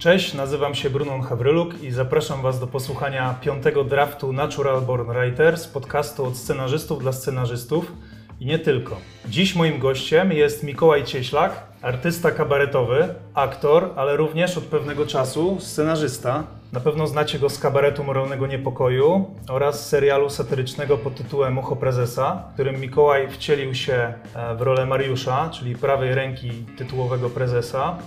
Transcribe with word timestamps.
Cześć, 0.00 0.34
nazywam 0.34 0.74
się 0.74 0.90
Brunon 0.90 1.22
Hawryluk 1.22 1.82
i 1.82 1.90
zapraszam 1.90 2.42
Was 2.42 2.60
do 2.60 2.66
posłuchania 2.66 3.34
piątego 3.40 3.84
draftu 3.84 4.32
Natural 4.32 4.82
Born 4.82 5.12
Writers, 5.12 5.66
podcastu 5.66 6.24
od 6.24 6.36
scenarzystów 6.36 6.98
dla 6.98 7.12
scenarzystów 7.12 7.92
i 8.40 8.46
nie 8.46 8.58
tylko. 8.58 8.96
Dziś 9.28 9.54
moim 9.54 9.78
gościem 9.78 10.32
jest 10.32 10.62
Mikołaj 10.62 11.04
Cieślak, 11.04 11.62
artysta 11.82 12.30
kabaretowy, 12.30 13.14
aktor, 13.34 13.90
ale 13.96 14.16
również 14.16 14.58
od 14.58 14.64
pewnego 14.64 15.06
czasu 15.06 15.56
scenarzysta. 15.60 16.44
Na 16.72 16.80
pewno 16.80 17.06
znacie 17.06 17.38
go 17.38 17.50
z 17.50 17.58
kabaretu 17.58 18.04
Moralnego 18.04 18.46
Niepokoju 18.46 19.34
oraz 19.48 19.88
serialu 19.88 20.30
satyrycznego 20.30 20.98
pod 20.98 21.14
tytułem 21.14 21.58
Ucho 21.58 21.76
Prezesa, 21.76 22.44
w 22.50 22.54
którym 22.54 22.80
Mikołaj 22.80 23.30
wcielił 23.30 23.74
się 23.74 24.14
e, 24.34 24.54
w 24.54 24.60
rolę 24.60 24.86
Mariusza, 24.86 25.50
czyli 25.50 25.76
prawej 25.76 26.14
ręki 26.14 26.50
tytułowego 26.76 27.30
prezesa. 27.30 27.98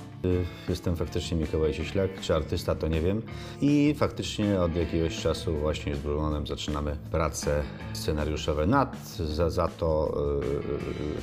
Jestem 0.70 0.96
faktycznie 0.96 1.38
Mikołaj 1.38 1.74
Cieślak, 1.74 2.22
czy 2.22 2.36
artysta 2.36 2.76
to 2.76 2.88
nie 2.88 3.02
wiem. 3.02 3.22
I 3.62 3.96
faktycznie 3.98 4.62
od 4.62 4.76
jakiegoś 4.76 5.18
czasu 5.18 5.54
właśnie 5.54 5.96
z 5.96 6.00
Brunonem 6.00 6.48
zaczynamy 6.48 6.98
prace 7.12 7.64
scenariuszowe 7.94 8.68
nad 8.68 9.08
za, 9.08 9.50
za 9.50 9.68
to 9.68 10.18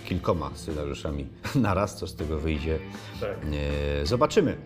e, 0.05 0.09
kilkoma 0.09 0.51
scenariuszami 0.55 1.27
naraz, 1.55 1.97
co 1.97 2.07
z 2.07 2.15
tego 2.15 2.39
wyjdzie. 2.39 2.79
Tak. 3.21 3.39
E, 4.03 4.07
zobaczymy. 4.07 4.57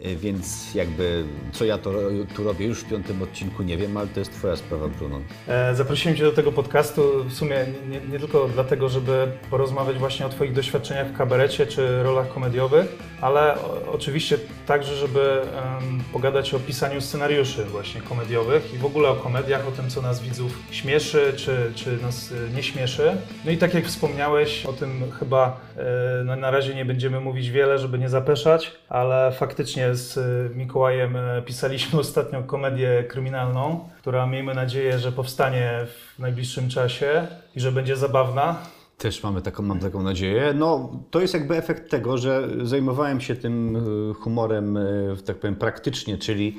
E, 0.00 0.16
Więc 0.16 0.74
jakby 0.74 1.24
co 1.52 1.64
ja 1.64 1.78
to, 1.78 1.92
tu 2.36 2.44
robię 2.44 2.66
już 2.66 2.80
w 2.80 2.88
piątym 2.88 3.22
odcinku 3.22 3.62
nie 3.62 3.76
wiem, 3.76 3.96
ale 3.96 4.06
to 4.06 4.20
jest 4.20 4.32
twoja 4.32 4.56
sprawa, 4.56 4.88
Bruno. 4.88 5.20
E, 5.48 5.74
Zaprosiłem 5.74 6.16
Cię 6.16 6.24
do 6.24 6.32
tego 6.32 6.52
podcastu 6.52 7.24
w 7.24 7.32
sumie 7.32 7.66
nie, 7.88 8.00
nie 8.12 8.18
tylko 8.18 8.48
dlatego, 8.54 8.88
żeby 8.88 9.26
porozmawiać 9.50 9.98
właśnie 9.98 10.26
o 10.26 10.28
Twoich 10.28 10.52
doświadczeniach 10.52 11.06
w 11.06 11.16
kabarecie 11.16 11.66
czy 11.66 12.02
rolach 12.02 12.28
komediowych, 12.28 12.86
ale 13.20 13.54
oczywiście 13.92 14.38
także, 14.66 14.94
żeby 14.94 15.40
em, 15.42 16.00
pogadać 16.12 16.54
o 16.54 16.58
pisaniu 16.58 17.00
scenariuszy 17.00 17.64
właśnie 17.64 18.00
komediowych 18.00 18.74
i 18.74 18.78
w 18.78 18.84
ogóle 18.84 19.08
o 19.08 19.14
komediach, 19.14 19.68
o 19.68 19.70
tym, 19.70 19.90
co 19.90 20.02
nas 20.02 20.22
widzów 20.22 20.58
śmieszy 20.70 21.32
czy, 21.36 21.72
czy 21.74 21.96
nas 22.02 22.32
e, 22.50 22.56
nie 22.56 22.62
śmieszy. 22.62 23.16
No 23.44 23.50
i 23.50 23.56
tak 23.58 23.74
jak 23.74 23.84
wspomniałeś, 23.84 24.66
o 24.66 24.72
tym 24.72 25.02
chyba 25.18 25.60
e, 25.76 26.24
no, 26.24 26.36
na 26.36 26.50
razie 26.50 26.74
nie 26.74 26.84
będziemy 26.84 27.20
mówić 27.20 27.50
wiele, 27.50 27.78
żeby 27.78 27.98
nie 27.98 28.08
zapeszać, 28.08 28.72
ale 28.88 29.32
faktycznie 29.32 29.85
z 29.94 30.18
e, 30.18 30.56
Mikołajem 30.56 31.16
e, 31.16 31.42
pisaliśmy 31.42 32.00
ostatnio 32.00 32.42
komedię 32.42 33.04
kryminalną, 33.08 33.88
która 33.98 34.26
miejmy 34.26 34.54
nadzieję, 34.54 34.98
że 34.98 35.12
powstanie 35.12 35.86
w 35.86 36.18
najbliższym 36.18 36.68
czasie 36.68 37.26
i 37.56 37.60
że 37.60 37.72
będzie 37.72 37.96
zabawna. 37.96 38.58
Też 38.98 39.22
mamy 39.22 39.42
taką, 39.42 39.62
mam 39.62 39.78
taką 39.78 40.02
nadzieję. 40.02 40.54
No, 40.54 40.90
to 41.10 41.20
jest 41.20 41.34
jakby 41.34 41.56
efekt 41.56 41.90
tego, 41.90 42.18
że 42.18 42.48
zajmowałem 42.62 43.20
się 43.20 43.36
tym 43.36 43.76
e, 43.76 44.14
humorem, 44.14 44.76
e, 44.76 44.82
tak 45.26 45.36
powiem, 45.36 45.56
praktycznie, 45.56 46.18
czyli 46.18 46.58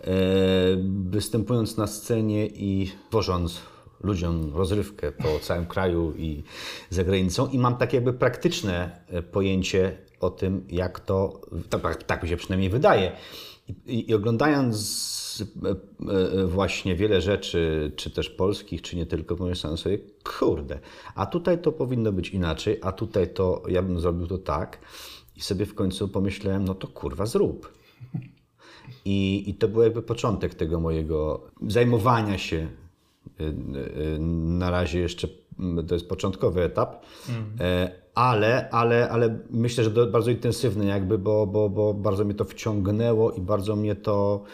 e, 0.00 0.06
występując 1.10 1.76
na 1.76 1.86
scenie 1.86 2.46
i 2.46 2.92
tworząc 3.08 3.62
ludziom 4.00 4.54
rozrywkę 4.54 5.12
po 5.12 5.38
całym 5.40 5.66
kraju 5.66 6.14
i 6.16 6.42
za 6.90 7.04
granicą 7.04 7.46
i 7.46 7.58
mam 7.58 7.76
takie 7.76 7.96
jakby 7.96 8.12
praktyczne 8.12 9.00
e, 9.08 9.22
pojęcie 9.22 9.98
o 10.20 10.30
tym, 10.30 10.64
jak 10.70 11.00
to, 11.00 11.40
tak, 11.70 12.02
tak 12.02 12.22
mi 12.22 12.28
się 12.28 12.36
przynajmniej 12.36 12.70
wydaje. 12.70 13.12
I, 13.86 14.10
i 14.10 14.14
oglądając 14.14 15.46
e, 15.64 15.70
e, 16.40 16.46
właśnie 16.46 16.94
wiele 16.96 17.20
rzeczy, 17.20 17.92
czy 17.96 18.10
też 18.10 18.30
polskich, 18.30 18.82
czy 18.82 18.96
nie 18.96 19.06
tylko, 19.06 19.36
pomyślałem 19.36 19.78
sobie, 19.78 19.98
kurde, 20.38 20.78
a 21.14 21.26
tutaj 21.26 21.62
to 21.62 21.72
powinno 21.72 22.12
być 22.12 22.28
inaczej, 22.30 22.78
a 22.82 22.92
tutaj 22.92 23.34
to 23.34 23.62
ja 23.68 23.82
bym 23.82 24.00
zrobił 24.00 24.26
to 24.26 24.38
tak. 24.38 24.78
I 25.36 25.40
sobie 25.40 25.66
w 25.66 25.74
końcu 25.74 26.08
pomyślałem, 26.08 26.64
no 26.64 26.74
to 26.74 26.88
kurwa 26.88 27.26
zrób. 27.26 27.72
I, 29.04 29.44
I 29.50 29.54
to 29.54 29.68
był 29.68 29.82
jakby 29.82 30.02
początek 30.02 30.54
tego 30.54 30.80
mojego 30.80 31.46
zajmowania 31.66 32.38
się. 32.38 32.68
y, 33.40 33.54
Na 34.18 34.70
razie 34.70 35.00
jeszcze 35.00 35.28
to 35.88 35.94
jest 35.94 36.08
początkowy 36.08 36.62
etap, 36.62 37.04
E, 37.60 38.05
ale, 38.16 38.70
ale, 38.70 39.08
ale 39.08 39.38
myślę, 39.50 39.84
że 39.84 39.90
bardzo 40.06 40.30
intensywny 40.30 40.86
jakby, 40.86 41.18
bo, 41.18 41.46
bo, 41.46 41.68
bo 41.68 41.94
bardzo 41.94 42.24
mnie 42.24 42.34
to 42.34 42.44
wciągnęło 42.44 43.32
i 43.32 43.40
bardzo 43.40 43.76
mnie 43.76 43.94
to 43.94 44.44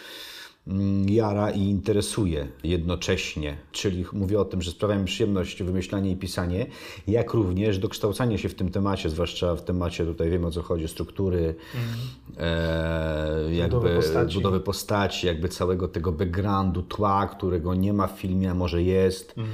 mm, 0.66 1.08
jara 1.08 1.50
i 1.50 1.60
interesuje 1.60 2.48
jednocześnie. 2.64 3.56
Czyli 3.72 4.04
mówię 4.12 4.40
o 4.40 4.44
tym, 4.44 4.62
że 4.62 4.70
sprawia 4.70 4.98
mi 4.98 5.04
przyjemność 5.04 5.62
wymyślanie 5.62 6.10
i 6.10 6.16
pisanie, 6.16 6.66
jak 7.06 7.34
również 7.34 7.78
dokształcanie 7.78 8.38
się 8.38 8.48
w 8.48 8.54
tym 8.54 8.70
temacie, 8.70 9.10
zwłaszcza 9.10 9.54
w 9.56 9.64
temacie, 9.64 10.04
tutaj 10.04 10.30
wiemy 10.30 10.46
o 10.46 10.50
co 10.50 10.62
chodzi, 10.62 10.88
struktury, 10.88 11.54
e, 12.38 13.54
jakby 13.54 13.76
Budowy 13.76 13.96
postaci. 13.96 14.34
budowy 14.34 14.60
postaci, 14.60 15.26
jakby 15.26 15.48
całego 15.48 15.88
tego 15.88 16.12
backgroundu, 16.12 16.82
tła, 16.82 17.26
którego 17.26 17.74
nie 17.74 17.92
ma 17.92 18.06
w 18.06 18.18
filmie, 18.20 18.50
a 18.50 18.54
może 18.54 18.82
jest, 18.82 19.34
mm, 19.38 19.50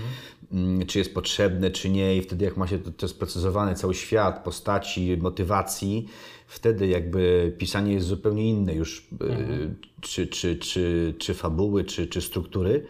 czy 0.86 0.98
jest 0.98 1.14
potrzebne, 1.14 1.70
czy 1.70 1.91
nie 1.91 2.16
i 2.16 2.22
wtedy 2.22 2.44
jak 2.44 2.56
ma 2.56 2.66
się 2.66 2.78
to, 2.78 2.91
to 2.91 3.09
sprecyzowany 3.09 3.75
cały 3.75 3.94
świat 3.94 4.44
postaci, 4.44 5.16
motywacji, 5.20 6.09
wtedy 6.47 6.86
jakby 6.86 7.54
pisanie 7.59 7.92
jest 7.92 8.06
zupełnie 8.06 8.48
inne 8.48 8.75
już, 8.75 9.08
y, 9.22 9.75
czy, 10.00 10.26
czy, 10.26 10.56
czy, 10.56 11.14
czy 11.19 11.34
fabuły, 11.34 11.84
czy, 11.84 12.06
czy 12.06 12.20
struktury. 12.20 12.87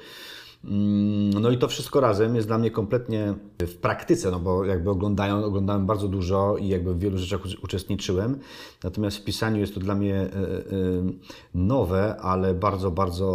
Mm, 0.65 1.31
No 1.41 1.51
i 1.51 1.59
to 1.59 1.69
wszystko 1.69 2.01
razem 2.01 2.37
jest 2.37 2.49
dla 2.49 2.59
mnie 2.59 2.71
kompletnie 2.71 3.35
w 3.61 3.75
praktyce, 3.75 4.31
no 4.31 4.41
bo 4.41 4.65
jakby 4.65 4.91
oglądają, 4.91 5.45
oglądałem 5.45 5.87
bardzo 5.87 6.09
dużo 6.09 6.57
i 6.57 6.69
jakby 6.69 6.95
w 6.95 6.99
wielu 6.99 7.19
rzeczach 7.19 7.41
uczestniczyłem. 7.63 8.39
Natomiast 8.85 9.17
w 9.17 9.25
pisaniu 9.25 9.61
jest 9.61 9.75
to 9.75 9.81
dla 9.81 9.95
mnie 9.95 10.15
e, 10.15 10.27
e, 10.27 10.31
nowe, 11.55 12.17
ale 12.17 12.55
bardzo, 12.55 12.91
bardzo 12.91 13.29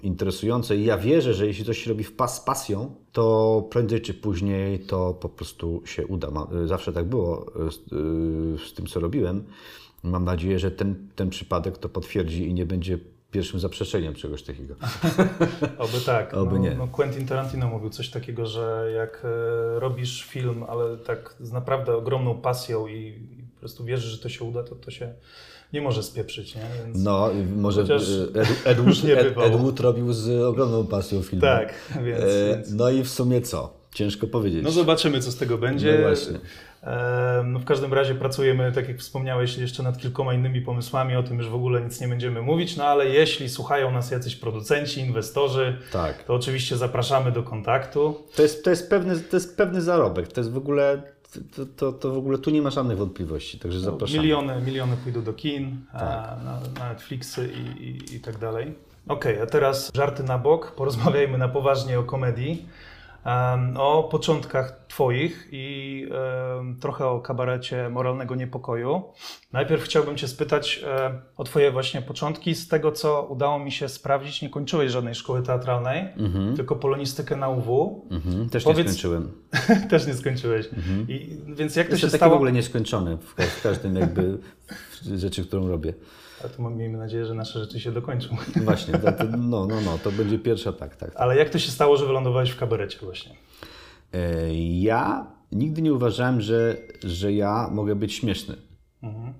e, 0.00 0.06
interesujące. 0.06 0.76
I 0.76 0.84
ja 0.84 0.98
wierzę, 0.98 1.34
że 1.34 1.46
jeśli 1.46 1.64
coś 1.64 1.78
się 1.78 1.90
robi 1.90 2.04
w 2.04 2.12
pas, 2.16 2.36
z 2.36 2.40
pasją, 2.40 2.94
to 3.12 3.66
prędzej 3.70 4.00
czy 4.00 4.14
później 4.14 4.80
to 4.80 5.14
po 5.14 5.28
prostu 5.28 5.82
się 5.84 6.06
uda. 6.06 6.28
Zawsze 6.64 6.92
tak 6.92 7.08
było 7.08 7.46
z 8.66 8.72
tym, 8.74 8.86
co 8.86 9.00
robiłem. 9.00 9.44
Mam 10.02 10.24
nadzieję, 10.24 10.58
że 10.58 10.70
ten, 10.70 11.08
ten 11.16 11.30
przypadek 11.30 11.78
to 11.78 11.88
potwierdzi 11.88 12.48
i 12.48 12.54
nie 12.54 12.66
będzie 12.66 12.98
pierwszym 13.30 13.60
zaprzeczeniem 13.60 14.14
czegoś 14.14 14.42
takiego. 14.42 14.74
Oby 15.78 16.00
tak. 16.06 16.34
Oby 16.34 16.54
no, 16.54 16.58
nie. 16.58 16.74
No 16.74 16.88
Quentin 16.88 17.26
Tarantino 17.26 17.68
mówił 17.68 17.90
coś 17.90 18.10
takiego, 18.10 18.46
że 18.46 18.90
jak 18.94 19.22
e, 19.24 19.80
robisz 19.80 20.24
film, 20.24 20.64
ale 20.68 20.96
tak 20.96 21.34
z 21.40 21.52
naprawdę 21.52 21.96
ogromną 21.96 22.40
pasją 22.40 22.86
i, 22.86 23.20
po 23.54 23.60
prostu 23.60 23.84
wierzysz, 23.84 24.10
że 24.10 24.18
to 24.18 24.28
się 24.28 24.44
uda, 24.44 24.62
to 24.62 24.74
to 24.74 24.90
się 24.90 25.14
nie 25.72 25.80
może 25.80 26.02
spieprzyć, 26.02 26.54
nie? 26.54 26.62
Więc... 26.84 27.04
No, 27.04 27.30
może 27.56 27.82
Chociaż 27.82 28.08
e, 28.08 28.40
Ed, 28.40 28.48
Ed, 28.64 28.86
już 28.86 29.02
nie 29.02 29.16
Ed, 29.18 29.28
bywało. 29.28 29.48
Ed 29.48 29.56
Wood 29.56 29.80
robił 29.80 30.12
z 30.12 30.42
ogromną 30.42 30.86
pasją 30.86 31.22
film. 31.22 31.42
Tak, 31.42 31.74
więc, 32.04 32.24
więc... 32.48 32.72
No 32.72 32.90
i 32.90 33.02
w 33.02 33.08
sumie 33.08 33.40
co? 33.40 33.78
Ciężko 33.94 34.26
powiedzieć. 34.26 34.64
No 34.64 34.70
zobaczymy, 34.70 35.20
co 35.20 35.32
z 35.32 35.36
tego 35.36 35.58
będzie. 35.58 35.92
No 35.92 36.08
właśnie. 36.08 36.38
No 37.44 37.58
w 37.58 37.64
każdym 37.64 37.94
razie 37.94 38.14
pracujemy, 38.14 38.72
tak 38.72 38.88
jak 38.88 38.98
wspomniałeś, 38.98 39.58
jeszcze 39.58 39.82
nad 39.82 39.98
kilkoma 39.98 40.34
innymi 40.34 40.60
pomysłami, 40.62 41.16
o 41.16 41.22
tym 41.22 41.38
już 41.38 41.48
w 41.48 41.54
ogóle 41.54 41.80
nic 41.80 42.00
nie 42.00 42.08
będziemy 42.08 42.42
mówić, 42.42 42.76
no 42.76 42.84
ale 42.84 43.06
jeśli 43.08 43.48
słuchają 43.48 43.90
nas 43.90 44.10
jacyś 44.10 44.36
producenci, 44.36 45.00
inwestorzy, 45.00 45.78
Tak. 45.92 46.22
to 46.22 46.34
oczywiście 46.34 46.76
zapraszamy 46.76 47.32
do 47.32 47.42
kontaktu. 47.42 48.22
To 48.36 48.42
jest, 48.42 48.64
to, 48.64 48.70
jest 48.70 48.90
pewny, 48.90 49.20
to 49.20 49.36
jest 49.36 49.56
pewny 49.56 49.82
zarobek. 49.82 50.28
To 50.32 50.40
jest 50.40 50.52
w 50.52 50.56
ogóle. 50.56 51.02
To, 51.56 51.66
to, 51.76 51.92
to 51.92 52.12
w 52.12 52.18
ogóle 52.18 52.38
tu 52.38 52.50
nie 52.50 52.62
ma 52.62 52.70
żadnych 52.70 52.98
wątpliwości, 52.98 53.58
także 53.58 53.80
zapraszamy. 53.80 54.18
Miliony, 54.22 54.60
miliony 54.62 54.96
pójdą 54.96 55.22
do 55.22 55.32
kin, 55.32 55.76
Tak. 55.92 56.00
na, 56.00 56.60
na 56.78 56.88
Netflixy 56.88 57.50
i, 57.54 57.82
i, 57.84 58.16
i 58.16 58.20
tak 58.20 58.38
dalej. 58.38 58.74
Okej, 59.08 59.40
a 59.40 59.46
teraz 59.46 59.90
żarty 59.94 60.22
na 60.22 60.38
bok, 60.38 60.72
porozmawiajmy 60.72 61.38
na 61.38 61.48
poważnie 61.48 61.98
o 61.98 62.02
komedii. 62.02 62.66
O 63.76 64.08
początkach 64.10 64.84
Twoich 64.88 65.48
i 65.52 66.08
trochę 66.80 67.06
o 67.06 67.20
kabarecie 67.20 67.88
moralnego 67.88 68.34
niepokoju. 68.34 69.02
Najpierw 69.52 69.82
chciałbym 69.82 70.16
Cię 70.16 70.28
spytać 70.28 70.84
o 71.36 71.44
Twoje 71.44 71.70
właśnie 71.72 72.02
początki. 72.02 72.54
Z 72.54 72.68
tego, 72.68 72.92
co 72.92 73.22
udało 73.22 73.58
mi 73.58 73.72
się 73.72 73.88
sprawdzić, 73.88 74.42
nie 74.42 74.50
kończyłeś 74.50 74.92
żadnej 74.92 75.14
szkoły 75.14 75.42
teatralnej, 75.42 76.04
tylko 76.56 76.76
polonistykę 76.76 77.36
na 77.36 77.48
UW. 77.48 78.06
Mhm, 78.10 78.48
też 78.50 78.64
Powiedz- 78.64 78.86
nie 78.86 78.92
skończyłem. 78.92 79.32
Też 79.90 80.06
nie 80.06 80.14
skończyłeś. 80.14 80.68
I, 81.08 81.38
więc 81.46 81.76
jak 81.76 81.86
to 81.86 81.92
Jestem 81.92 82.08
się 82.08 82.12
taki 82.12 82.18
stało? 82.18 82.32
w 82.32 82.36
ogóle 82.36 82.52
nieskończony 82.52 83.18
w 83.58 83.62
każdym 83.62 83.96
jakby 83.96 84.38
rzeczy, 85.16 85.44
którą 85.44 85.68
robię. 85.68 85.94
A 86.44 86.48
to 86.48 86.70
miejmy 86.70 86.98
nadzieję, 86.98 87.26
że 87.26 87.34
nasze 87.34 87.58
rzeczy 87.60 87.80
się 87.80 87.92
dokończą. 87.92 88.28
Właśnie, 88.64 88.94
to, 88.98 89.12
to, 89.12 89.24
no, 89.24 89.66
no, 89.66 89.80
no, 89.80 89.98
to 90.04 90.12
będzie 90.12 90.38
pierwsza, 90.38 90.72
tak, 90.72 90.96
tak. 90.96 91.10
Ale 91.16 91.36
jak 91.36 91.50
to 91.50 91.58
się 91.58 91.70
stało, 91.70 91.96
że 91.96 92.06
wylądowałeś 92.06 92.50
w 92.50 92.56
kabarecie 92.56 92.98
właśnie? 93.02 93.32
E, 94.12 94.54
Ja 94.54 95.26
nigdy 95.52 95.82
nie 95.82 95.94
uważałem, 95.94 96.40
że, 96.40 96.76
że 97.04 97.32
ja 97.32 97.68
mogę 97.72 97.94
być 97.94 98.14
śmieszny. 98.14 98.56
Mhm. 99.02 99.34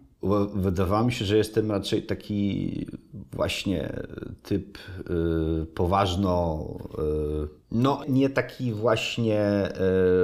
Wydawało 0.54 1.04
mi 1.04 1.12
się, 1.12 1.24
że 1.24 1.36
jestem 1.36 1.70
raczej 1.70 2.02
taki 2.02 2.86
właśnie 3.32 3.92
typ 4.42 4.78
y, 5.10 5.66
poważno, 5.66 6.64
y, 7.44 7.48
no 7.70 8.00
nie 8.08 8.30
taki 8.30 8.72
właśnie 8.72 9.68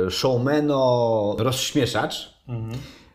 y, 0.07 0.11
showmano, 0.11 1.37
rozśmieszacz. 1.39 2.35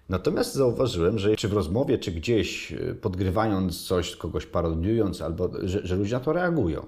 Natomiast 0.10 0.54
zauważyłem, 0.54 1.20
że 1.20 1.36
czy 1.36 1.48
w 1.48 1.54
rozmowie, 1.54 1.98
czy 1.98 2.12
gdzieś 2.12 2.72
e, 2.72 2.96
podgrywając 2.96 3.88
coś, 3.88 4.16
kogoś 4.16 4.46
parodiując, 4.46 5.22
albo 5.22 5.50
że, 5.64 5.88
że 5.88 5.96
ludzie 5.96 6.16
na 6.16 6.20
to 6.20 6.34
reagują. 6.34 6.86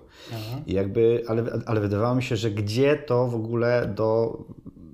I 0.67 0.73
jakby, 0.73 1.23
ale, 1.27 1.43
ale 1.65 1.81
wydawało 1.81 2.15
mi 2.15 2.23
się, 2.23 2.35
że 2.35 2.51
gdzie 2.51 2.95
to 2.95 3.27
w 3.27 3.35
ogóle 3.35 3.93
do, 3.95 4.37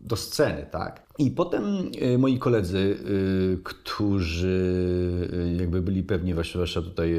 do 0.07 0.15
sceny, 0.15 0.65
tak? 0.71 1.07
I 1.19 1.31
potem 1.31 1.91
y, 2.01 2.17
moi 2.17 2.39
koledzy, 2.39 2.77
y, 2.77 3.57
którzy 3.63 4.47
y, 5.33 5.55
jakby 5.59 5.81
byli 5.81 6.03
pewni, 6.03 6.33
zwłaszcza 6.51 6.81
tutaj 6.81 7.15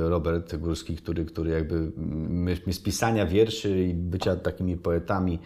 Robert 0.00 0.56
Górski, 0.56 0.96
który, 0.96 1.24
który 1.24 1.50
jakby 1.50 1.92
my 2.28 2.56
z 2.72 2.78
pisania 2.78 3.26
wierszy 3.26 3.82
i 3.82 3.94
bycia 3.94 4.36
takimi 4.36 4.76
poetami 4.76 5.38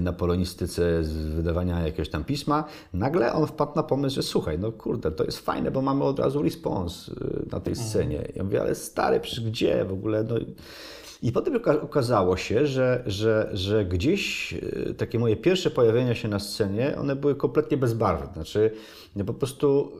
na 0.00 0.12
polonistyce, 0.12 1.04
z 1.04 1.16
wydawania 1.16 1.80
jakiegoś 1.80 2.08
tam 2.08 2.24
pisma, 2.24 2.64
nagle 2.92 3.32
on 3.32 3.46
wpadł 3.46 3.72
na 3.76 3.82
pomysł, 3.82 4.16
że 4.16 4.22
słuchaj, 4.22 4.58
no 4.58 4.72
kurde, 4.72 5.10
to 5.10 5.24
jest 5.24 5.38
fajne, 5.38 5.70
bo 5.70 5.82
mamy 5.82 6.04
od 6.04 6.18
razu 6.18 6.42
respons 6.42 7.10
na 7.52 7.60
tej 7.60 7.72
mhm. 7.72 7.88
scenie. 7.88 8.28
Ja 8.36 8.44
mówię, 8.44 8.60
ale 8.60 8.74
stary, 8.74 9.20
przecież 9.20 9.44
gdzie 9.44 9.84
w 9.84 9.92
ogóle? 9.92 10.24
No, 10.24 10.34
i 11.22 11.32
potem 11.32 11.60
okazało 11.82 12.36
się, 12.36 12.66
że, 12.66 13.02
że, 13.06 13.50
że 13.52 13.84
gdzieś 13.84 14.54
e, 14.54 14.94
takie 14.94 15.18
moje 15.18 15.36
pierwsze 15.36 15.70
pojawienia 15.70 16.14
się 16.14 16.28
na 16.28 16.38
scenie, 16.38 16.96
one 16.98 17.16
były 17.16 17.34
kompletnie 17.34 17.76
bezbarwne. 17.76 18.32
Znaczy, 18.32 18.70
no 19.16 19.24
po 19.24 19.34
prostu 19.34 19.92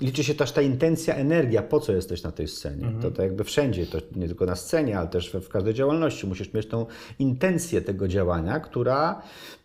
e, 0.00 0.04
liczy 0.04 0.24
się 0.24 0.34
też 0.34 0.52
ta 0.52 0.62
intencja, 0.62 1.14
energia, 1.14 1.62
po 1.62 1.80
co 1.80 1.92
jesteś 1.92 2.22
na 2.22 2.32
tej 2.32 2.48
scenie. 2.48 2.84
Mhm. 2.84 3.02
To, 3.02 3.10
to 3.10 3.22
jakby 3.22 3.44
wszędzie, 3.44 3.86
to 3.86 3.98
nie 4.16 4.26
tylko 4.26 4.46
na 4.46 4.56
scenie, 4.56 4.98
ale 4.98 5.08
też 5.08 5.30
w, 5.30 5.48
każdej 5.48 5.74
działalności. 5.74 6.26
Musisz 6.26 6.52
mieć 6.52 6.66
tą 6.66 6.86
intencję 7.18 7.80
tego 7.80 8.08
działania, 8.08 8.60
która 8.60 9.22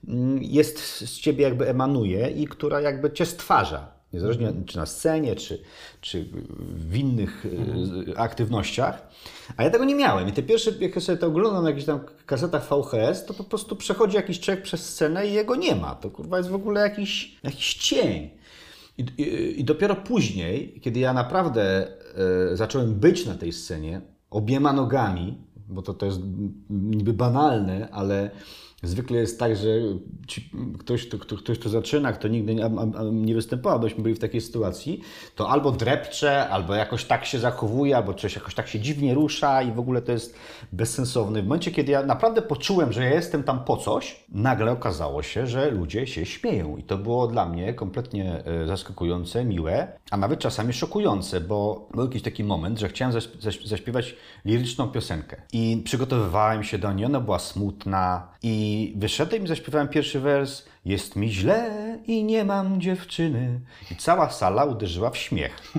mm, 0.07 0.43
jest 0.43 0.79
z 0.79 1.19
ciebie 1.19 1.43
jakby 1.43 1.69
emanuje 1.69 2.29
i 2.29 2.47
która 2.47 2.81
jakby 2.81 3.11
cię 3.11 3.25
stwarza. 3.25 3.98
Niezależnie 4.13 4.53
czy 4.65 4.77
na 4.77 4.85
scenie, 4.85 5.35
czy, 5.35 5.61
czy 6.01 6.25
w 6.59 6.95
innych 6.95 7.45
mhm. 7.45 8.13
aktywnościach. 8.17 9.07
A 9.57 9.63
ja 9.63 9.69
tego 9.69 9.85
nie 9.85 9.95
miałem. 9.95 10.29
I 10.29 10.31
te 10.31 10.43
pierwsze, 10.43 10.71
jak 10.79 11.01
sobie 11.01 11.17
to 11.17 11.27
oglądam 11.27 11.63
na 11.63 11.69
jakichś 11.69 11.85
tam 11.85 11.99
kasetach 12.25 12.69
VHS, 12.69 13.25
to 13.25 13.33
po 13.33 13.43
prostu 13.43 13.75
przechodzi 13.75 14.15
jakiś 14.15 14.39
człowiek 14.39 14.63
przez 14.63 14.89
scenę 14.89 15.27
i 15.27 15.33
jego 15.33 15.55
nie 15.55 15.75
ma. 15.75 15.95
To 15.95 16.09
kurwa 16.09 16.37
jest 16.37 16.49
w 16.49 16.55
ogóle 16.55 16.81
jakiś, 16.81 17.39
jakiś 17.43 17.73
cień. 17.73 18.29
I, 18.97 19.01
i, 19.17 19.59
I, 19.59 19.63
dopiero 19.63 19.95
później, 19.95 20.79
kiedy 20.81 20.99
ja 20.99 21.13
naprawdę 21.13 21.87
e, 22.51 22.57
zacząłem 22.57 22.93
być 22.93 23.25
na 23.25 23.35
tej 23.35 23.53
scenie, 23.53 24.01
obiema 24.29 24.73
nogami, 24.73 25.37
bo 25.67 25.81
to, 25.81 25.93
to 25.93 26.05
jest 26.05 26.19
niby 26.69 27.13
banalne, 27.13 27.89
ale 27.91 28.31
Zwykle 28.83 29.17
jest 29.17 29.39
tak, 29.39 29.55
że 29.55 29.67
ci, 30.27 30.51
ktoś, 30.79 31.07
kto, 31.07 31.37
ktoś, 31.37 31.59
kto 31.59 31.69
zaczyna, 31.69 32.13
kto 32.13 32.27
nigdy 32.27 32.55
nie, 32.55 32.69
nie 33.11 33.35
występował, 33.35 33.79
byśmy 33.79 34.03
byli 34.03 34.15
w 34.15 34.19
takiej 34.19 34.41
sytuacji, 34.41 35.01
to 35.35 35.49
albo 35.49 35.71
drepcze, 35.71 36.49
albo 36.49 36.75
jakoś 36.75 37.05
tak 37.05 37.25
się 37.25 37.39
zachowuje, 37.39 37.97
albo 37.97 38.13
coś 38.13 38.35
jakoś 38.35 38.55
tak 38.55 38.67
się 38.67 38.79
dziwnie 38.79 39.13
rusza 39.13 39.61
i 39.61 39.71
w 39.71 39.79
ogóle 39.79 40.01
to 40.01 40.11
jest 40.11 40.35
bezsensowne. 40.71 41.41
W 41.41 41.45
momencie, 41.45 41.71
kiedy 41.71 41.91
ja 41.91 42.03
naprawdę 42.03 42.41
poczułem, 42.41 42.93
że 42.93 43.03
ja 43.03 43.13
jestem 43.13 43.43
tam 43.43 43.63
po 43.63 43.77
coś, 43.77 44.23
nagle 44.29 44.71
okazało 44.71 45.23
się, 45.23 45.47
że 45.47 45.71
ludzie 45.71 46.07
się 46.07 46.25
śmieją. 46.25 46.77
I 46.77 46.83
to 46.83 46.97
było 46.97 47.27
dla 47.27 47.45
mnie 47.45 47.73
kompletnie 47.73 48.43
e, 48.45 48.67
zaskakujące, 48.67 49.45
miłe, 49.45 49.87
a 50.11 50.17
nawet 50.17 50.39
czasami 50.39 50.73
szokujące, 50.73 51.41
bo 51.41 51.87
był 51.93 52.05
jakiś 52.05 52.21
taki 52.21 52.43
moment, 52.43 52.79
że 52.79 52.89
chciałem 52.89 53.13
zaśpiewać 53.65 54.15
liryczną 54.45 54.87
piosenkę. 54.87 55.41
I 55.53 55.81
przygotowywałem 55.85 56.63
się 56.63 56.77
do 56.77 56.93
niej, 56.93 57.05
ona 57.05 57.19
była 57.19 57.39
smutna 57.39 58.27
i 58.43 58.68
i 58.69 58.93
wyszedłem 58.95 59.43
i 59.43 59.47
zaśpiewałem 59.47 59.87
pierwszy 59.87 60.19
wers. 60.19 60.65
Jest 60.85 61.15
mi 61.15 61.31
źle 61.31 61.97
i 62.07 62.23
nie 62.23 62.45
mam 62.45 62.81
dziewczyny. 62.81 63.59
I 63.91 63.95
cała 63.95 64.29
sala 64.29 64.65
uderzyła 64.65 65.09
w 65.09 65.17
śmiech. 65.17 65.73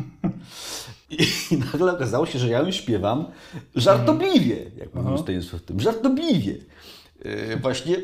I 1.50 1.56
nagle 1.56 1.92
okazało 1.92 2.26
się, 2.26 2.38
że 2.38 2.48
ja 2.48 2.58
ją 2.58 2.70
śpiewam 2.70 3.26
żartobliwie, 3.74 4.56
jak 4.76 4.94
mówił 4.94 5.18
Stanisław 5.18 5.62
w 5.62 5.64
tym, 5.64 5.80
żartobliwie. 5.80 6.54
Yy, 7.24 7.56
właśnie 7.56 7.96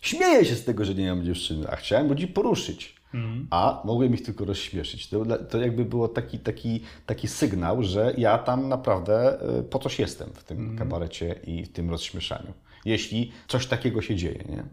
śmieję 0.00 0.44
się 0.44 0.54
z 0.54 0.64
tego, 0.64 0.84
że 0.84 0.94
nie 0.94 1.14
mam 1.14 1.24
dziewczyny, 1.24 1.70
a 1.70 1.76
chciałem 1.76 2.08
ludzi 2.08 2.28
poruszyć. 2.28 2.96
Mhm. 3.14 3.46
A 3.50 3.82
mogłem 3.84 4.14
ich 4.14 4.22
tylko 4.22 4.44
rozśmieszyć. 4.44 5.08
To, 5.08 5.24
to 5.50 5.58
jakby 5.58 5.84
było 5.84 6.08
taki, 6.08 6.38
taki, 6.38 6.80
taki 7.06 7.28
sygnał, 7.28 7.82
że 7.82 8.14
ja 8.18 8.38
tam 8.38 8.68
naprawdę 8.68 9.38
yy, 9.56 9.62
po 9.62 9.78
coś 9.78 9.98
jestem 9.98 10.28
w 10.34 10.44
tym 10.44 10.58
mhm. 10.58 10.78
kabarecie 10.78 11.34
i 11.46 11.64
w 11.64 11.72
tym 11.72 11.90
rozśmieszaniu 11.90 12.52
jeśli 12.84 13.32
coś 13.48 13.66
takiego 13.66 14.02
się 14.02 14.16
dzieje. 14.16 14.44
Nie? 14.48 14.64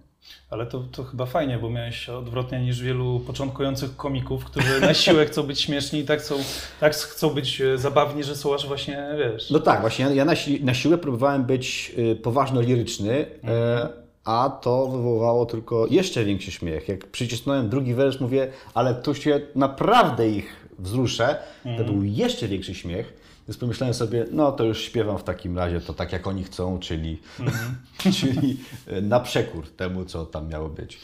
Ale 0.49 0.65
to, 0.65 0.79
to 0.91 1.03
chyba 1.03 1.25
fajnie, 1.25 1.57
bo 1.57 1.69
miałeś 1.69 2.09
odwrotnie 2.09 2.59
niż 2.59 2.81
wielu 2.81 3.19
początkujących 3.19 3.95
komików, 3.95 4.45
którzy 4.45 4.81
na 4.81 4.93
siłę 4.93 5.25
chcą 5.25 5.43
być 5.43 5.61
śmieszni 5.61 5.99
i 5.99 6.05
tak, 6.05 6.19
chcą, 6.19 6.35
tak 6.79 6.95
chcą 6.95 7.29
być 7.29 7.61
e, 7.61 7.77
zabawni, 7.77 8.23
że 8.23 8.35
są 8.35 8.53
aż 8.53 8.67
właśnie, 8.67 9.07
wiesz... 9.17 9.49
No 9.49 9.59
tak, 9.59 9.81
właśnie 9.81 10.05
ja 10.05 10.25
na, 10.25 10.35
si 10.35 10.63
na 10.63 10.73
siłę 10.73 10.97
próbowałem 10.97 11.43
być 11.43 11.95
e, 12.11 12.15
poważno-liryczny, 12.15 13.11
e, 13.11 13.27
mhm. 13.43 13.89
a 14.23 14.59
to 14.61 14.87
wywołało 14.87 15.45
tylko 15.45 15.87
jeszcze 15.87 16.23
większy 16.25 16.51
śmiech. 16.51 16.87
Jak 16.87 17.07
przycisnąłem 17.07 17.69
drugi 17.69 17.93
wers, 17.93 18.19
mówię, 18.19 18.51
ale 18.73 18.95
tu 18.95 19.15
się 19.15 19.41
naprawdę 19.55 20.29
ich 20.29 20.69
wzruszę, 20.79 21.35
to 21.63 21.69
mhm. 21.69 21.89
był 21.89 22.03
jeszcze 22.03 22.47
większy 22.47 22.75
śmiech. 22.75 23.18
Więc 23.49 23.57
pomyślałem 23.57 23.93
sobie, 23.93 24.25
no 24.31 24.51
to 24.51 24.63
już 24.63 24.81
śpiewam 24.81 25.17
w 25.17 25.23
takim 25.23 25.57
razie 25.57 25.81
to 25.81 25.93
tak 25.93 26.11
jak 26.11 26.27
oni 26.27 26.43
chcą, 26.43 26.79
czyli, 26.79 27.21
mm 27.39 27.51
czyli 28.19 28.57
e, 28.87 29.01
na 29.01 29.19
przekór 29.19 29.67
temu, 29.69 30.05
co 30.05 30.25
tam 30.25 30.47
miało 30.47 30.69
być. 30.69 30.97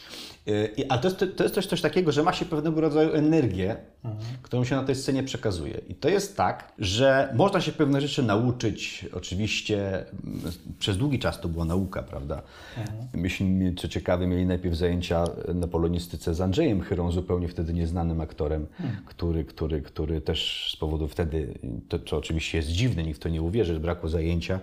E, 0.48 0.92
a 0.92 0.98
to 0.98 1.08
jest, 1.08 1.24
to 1.36 1.42
jest 1.42 1.54
też 1.54 1.66
coś 1.66 1.80
takiego, 1.80 2.12
że 2.12 2.22
ma 2.22 2.32
się 2.32 2.44
pewnego 2.44 2.80
rodzaju 2.80 3.12
energię, 3.12 3.76
mhm. 4.04 4.24
którą 4.42 4.64
się 4.64 4.76
na 4.76 4.84
tej 4.84 4.94
scenie 4.94 5.22
przekazuje. 5.22 5.80
I 5.88 5.94
to 5.94 6.08
jest 6.08 6.36
tak, 6.36 6.72
że 6.78 7.32
można 7.36 7.60
się 7.60 7.72
pewne 7.72 8.00
rzeczy 8.00 8.22
nauczyć. 8.22 9.06
Oczywiście 9.12 10.04
mm, 10.24 10.40
przez 10.78 10.96
długi 10.98 11.18
czas 11.18 11.40
to 11.40 11.48
była 11.48 11.64
nauka, 11.64 12.02
prawda? 12.02 12.42
Mhm. 12.78 13.08
Myśmy, 13.12 13.74
co 13.74 13.88
ciekawe, 13.88 14.26
mieli 14.26 14.46
najpierw 14.46 14.76
zajęcia 14.76 15.24
na 15.54 15.66
polonistyce 15.66 16.34
z 16.34 16.40
Andrzejem 16.40 16.80
Chyrą, 16.80 17.12
zupełnie 17.12 17.48
wtedy 17.48 17.74
nieznanym 17.74 18.20
aktorem, 18.20 18.66
mhm. 18.80 19.04
który, 19.06 19.44
który, 19.44 19.82
który 19.82 20.20
też 20.20 20.70
z 20.72 20.76
powodu 20.76 21.08
wtedy, 21.08 21.58
to, 21.88 21.98
to 21.98 22.16
oczywiście 22.16 22.58
jest 22.58 22.70
dziwne, 22.70 23.02
nikt 23.02 23.20
w 23.20 23.22
to 23.22 23.28
nie 23.28 23.42
uwierzy, 23.42 23.74
że 23.74 23.80
brakło 23.80 24.08
zajęcia 24.08 24.60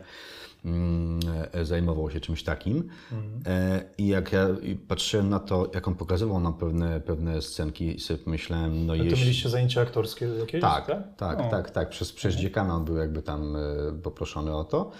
zajmował 1.63 2.12
się 2.12 2.20
czymś 2.20 2.43
takim. 2.43 2.89
Mhm. 3.12 3.84
I 3.98 4.08
jak 4.08 4.32
ja 4.32 4.48
patrzyłem 4.88 5.29
na 5.29 5.39
to, 5.39 5.72
jak 5.74 5.88
on 5.88 5.96
pokazywał 5.96 6.39
nam 6.39 6.53
pewne, 6.53 7.01
pewne 7.01 7.41
scenki, 7.41 8.00
sobie 8.00 8.20
myślałem, 8.25 8.86
no 8.86 8.96
jeśli... 8.96 9.12
To 9.12 9.17
mieliście 9.17 9.50
zajęcia 9.50 9.82
aktorskie 9.82 10.25
jakieś? 10.25 10.62
Tak, 10.62 10.88
tak, 10.88 11.15
tak, 11.17 11.51
tak, 11.51 11.72
tak. 11.72 11.89
Przez, 11.89 12.13
przez 12.13 12.34
mhm. 12.34 12.41
dziekana 12.41 12.75
on 12.75 12.86
był 12.86 12.98
jakby 12.98 13.22
tam 13.22 13.55
e, 13.55 13.60
poproszony 14.03 14.55
o 14.55 14.63
to. 14.63 14.91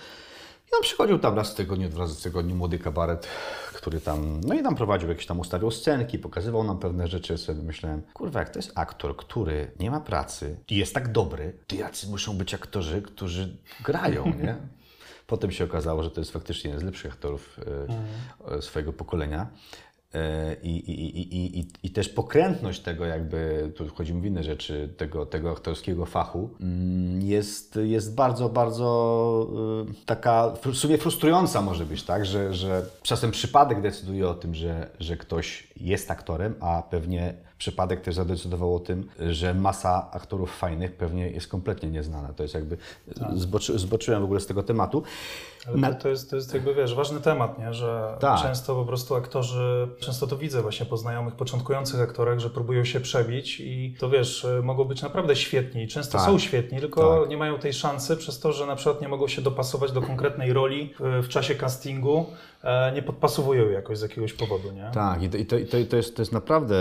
I 0.72 0.76
on 0.76 0.82
przychodził 0.82 1.20
tam 1.20 1.36
raz 1.36 1.52
w 1.52 1.56
tygodniu, 1.56 1.90
dwa 1.90 2.00
razy 2.00 2.16
w 2.16 2.24
tygodniu, 2.24 2.56
młody 2.56 2.80
kabaret, 2.80 3.28
który 3.74 4.02
tam, 4.02 4.42
no 4.42 4.56
i 4.56 4.64
tam 4.64 4.76
prowadził 4.76 5.10
jakieś 5.10 5.26
tam, 5.26 5.40
ustawiał 5.40 5.72
scenki, 5.72 6.20
pokazywał 6.20 6.64
nam 6.64 6.80
pewne 6.80 7.08
rzeczy. 7.08 7.38
Sobie 7.38 7.64
myślałem, 7.64 8.02
kurwa, 8.14 8.40
jak 8.40 8.50
to 8.50 8.60
jest 8.60 8.72
aktor, 8.76 9.16
który 9.16 9.72
nie 9.80 9.92
ma 9.92 10.00
pracy 10.00 10.58
i 10.70 10.78
jest 10.78 10.94
tak 10.94 11.12
dobry, 11.12 11.58
to 11.68 11.76
jacy 11.76 12.10
muszą 12.10 12.38
być 12.38 12.54
aktorzy, 12.54 13.02
którzy 13.02 13.58
grają, 13.84 14.26
nie? 14.26 14.56
Potem 15.28 15.52
się 15.52 15.64
okazało, 15.64 16.04
że 16.04 16.12
to 16.12 16.22
jest 16.22 16.32
faktycznie 16.32 16.70
jeden 16.70 16.82
z 16.82 16.84
lepszych 16.84 17.14
aktorów 17.14 17.60
mhm. 17.88 18.62
swojego 18.62 18.94
pokolenia. 18.94 19.48
I, 20.64 20.70
i, 20.70 21.20
i, 21.20 21.60
i, 21.60 21.66
I 21.84 21.90
też 21.90 22.10
pokrętność 22.10 22.82
tego, 22.82 23.06
jakby, 23.06 23.72
tu 23.76 23.88
wchodzimy 23.88 24.22
w 24.22 24.26
inne 24.26 24.44
rzeczy, 24.44 24.94
tego, 24.98 25.26
tego 25.26 25.52
aktorskiego 25.52 26.06
fachu, 26.06 26.50
mm, 26.62 27.22
jest, 27.22 27.80
jest 27.84 28.16
bardzo, 28.16 28.50
bardzo 28.50 29.48
e, 29.90 30.06
taka, 30.06 30.54
w 30.72 30.76
sumie 30.76 30.98
frustrująca 30.98 31.62
może 31.62 31.86
być, 31.86 32.04
tak? 32.04 32.26
Że, 32.26 32.54
że 32.54 32.86
czasem 33.02 33.32
przypadek 33.32 33.82
decyduje 33.82 34.30
o 34.30 34.34
tym, 34.34 34.56
że, 34.56 34.90
że 35.00 35.18
ktoś 35.18 35.68
jest 35.78 36.12
aktorem, 36.12 36.56
a 36.60 36.84
pewnie 36.90 37.34
przypadek 37.58 38.02
też 38.02 38.16
zadecydował 38.16 38.76
o 38.76 38.80
tym, 38.80 39.10
że 39.30 39.54
masa 39.54 40.12
aktorów 40.12 40.58
fajnych 40.58 40.96
pewnie 40.96 41.30
jest 41.30 41.48
kompletnie 41.48 41.90
nieznana. 41.90 42.34
To 42.34 42.44
jest 42.44 42.56
jakby, 42.56 42.78
tak. 43.20 43.38
zboczy, 43.38 43.80
zboczyłem 43.80 44.22
w 44.22 44.24
ogóle 44.24 44.40
z 44.40 44.46
tego 44.46 44.64
tematu. 44.64 45.04
Ale 45.68 45.96
to, 45.96 46.10
jest, 46.10 46.30
to 46.30 46.36
jest 46.36 46.54
jakby, 46.54 46.76
wiesz, 46.76 46.96
ważny 46.96 47.22
temat, 47.22 47.60
nie? 47.60 47.74
że 47.74 48.18
tak. 48.20 48.42
często 48.42 48.76
po 48.76 48.86
prostu 48.86 49.16
aktorzy, 49.16 49.88
często 50.00 50.28
to 50.28 50.38
widzę 50.38 50.62
właśnie 50.62 50.86
po 50.86 50.98
znajomych, 50.98 51.36
początkujących 51.36 52.02
aktorach, 52.02 52.40
że 52.40 52.50
próbują 52.50 52.86
się 52.86 53.00
przebić 53.00 53.60
i 53.60 53.96
to 54.00 54.10
wiesz, 54.10 54.48
mogą 54.64 54.84
być 54.84 55.02
naprawdę 55.02 55.36
świetni, 55.36 55.88
często 55.88 56.18
tak. 56.18 56.28
są 56.28 56.40
świetni, 56.40 56.80
tylko 56.80 57.20
tak. 57.20 57.30
nie 57.30 57.38
mają 57.38 57.60
tej 57.60 57.74
szansy 57.74 58.18
przez 58.18 58.40
to, 58.40 58.54
że 58.54 58.66
na 58.66 58.76
przykład 58.76 59.02
nie 59.02 59.08
mogą 59.08 59.28
się 59.28 59.42
dopasować 59.42 59.92
do 59.92 60.02
konkretnej 60.02 60.54
roli 60.54 60.94
w, 61.00 61.26
w 61.26 61.30
czasie 61.30 61.56
castingu, 61.56 62.26
nie 62.96 63.02
podpasowują 63.02 63.70
jakoś 63.70 63.98
z 63.98 64.02
jakiegoś 64.02 64.34
powodu, 64.34 64.72
nie? 64.72 64.92
Tak, 64.94 65.24
i 65.24 65.30
to, 65.30 65.38
i 65.38 65.46
to, 65.46 65.56
to, 65.90 65.96
jest, 65.98 66.16
to 66.16 66.22
jest 66.22 66.32
naprawdę 66.32 66.76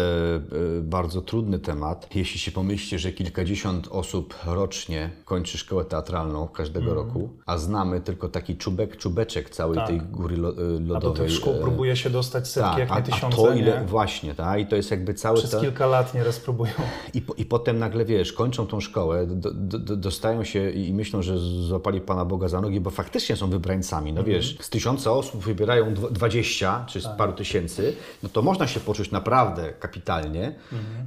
bardzo 0.82 1.22
trudny 1.22 1.58
temat. 1.58 2.08
Jeśli 2.14 2.40
się 2.40 2.50
pomyślicie, 2.52 2.98
że 2.98 3.12
kilkadziesiąt 3.12 3.88
osób 3.90 4.34
rocznie 4.46 5.10
kończy 5.24 5.58
szkołę 5.58 5.84
teatralną 5.84 6.48
każdego 6.48 6.86
Mhm. 6.90 7.06
roku, 7.06 7.30
a 7.46 7.58
znamy 7.58 8.00
tylko 8.00 8.28
taki 8.28 8.56
czubek, 8.56 8.96
czubeczek 8.96 9.50
całej 9.50 9.76
Tak. 9.76 9.86
tej 9.86 10.00
góry 10.00 10.36
lo, 10.36 10.48
e, 10.48 10.52
A 10.52 10.54
do 10.80 10.94
lodowej. 10.94 11.16
tych 11.26 11.30
szkół 11.36 11.52
e, 11.52 11.60
próbuje 11.60 11.96
się 11.96 12.10
dostać 12.10 12.48
setki, 12.48 12.70
tak, 12.70 12.78
jak 12.78 12.90
a, 12.90 12.94
nie 12.94 13.00
a 13.00 13.02
tysiące, 13.02 13.36
to 13.36 13.52
ile, 13.54 13.80
nie? 13.80 13.86
właśnie, 13.86 14.34
tak? 14.34 14.60
I 14.60 14.66
to 14.66 14.76
jest 14.76 14.90
jakby 14.90 15.14
cały 15.14 15.38
Przez 15.38 15.50
te- 15.50 15.60
kilka 15.60 15.86
lat 15.86 16.14
nieraz 16.14 16.40
próbują. 16.40 16.72
i, 17.14 17.20
po, 17.22 17.34
I 17.34 17.44
potem 17.44 17.78
nagle, 17.78 18.04
wiesz, 18.04 18.32
kończą 18.32 18.66
tą 18.66 18.80
szkołę, 18.80 19.26
do, 19.26 19.50
do, 19.54 19.78
do, 19.78 19.96
dostają 19.96 20.44
się 20.44 20.70
i 20.70 20.94
myślą, 20.94 21.22
że 21.22 21.38
złapali 21.38 22.00
Pana 22.00 22.24
Boga 22.24 22.48
za 22.48 22.60
nogi, 22.60 22.80
bo 22.80 22.90
faktycznie 22.90 23.36
są 23.36 23.50
wybrańcami. 23.50 24.12
No 24.12 24.24
wiesz, 24.24 24.56
z 24.60 24.70
tysiąca 24.70 25.12
osób 25.12 25.40
wybierają 25.44 25.71
dw- 25.80 26.12
20 26.12 26.84
czy 26.88 27.00
z 27.00 27.08
paru 27.08 27.32
tysięcy, 27.32 27.96
no 28.22 28.28
to 28.28 28.42
można 28.42 28.66
się 28.66 28.80
poczuć 28.80 29.10
naprawdę 29.10 29.72
kapitalnie. 29.72 30.54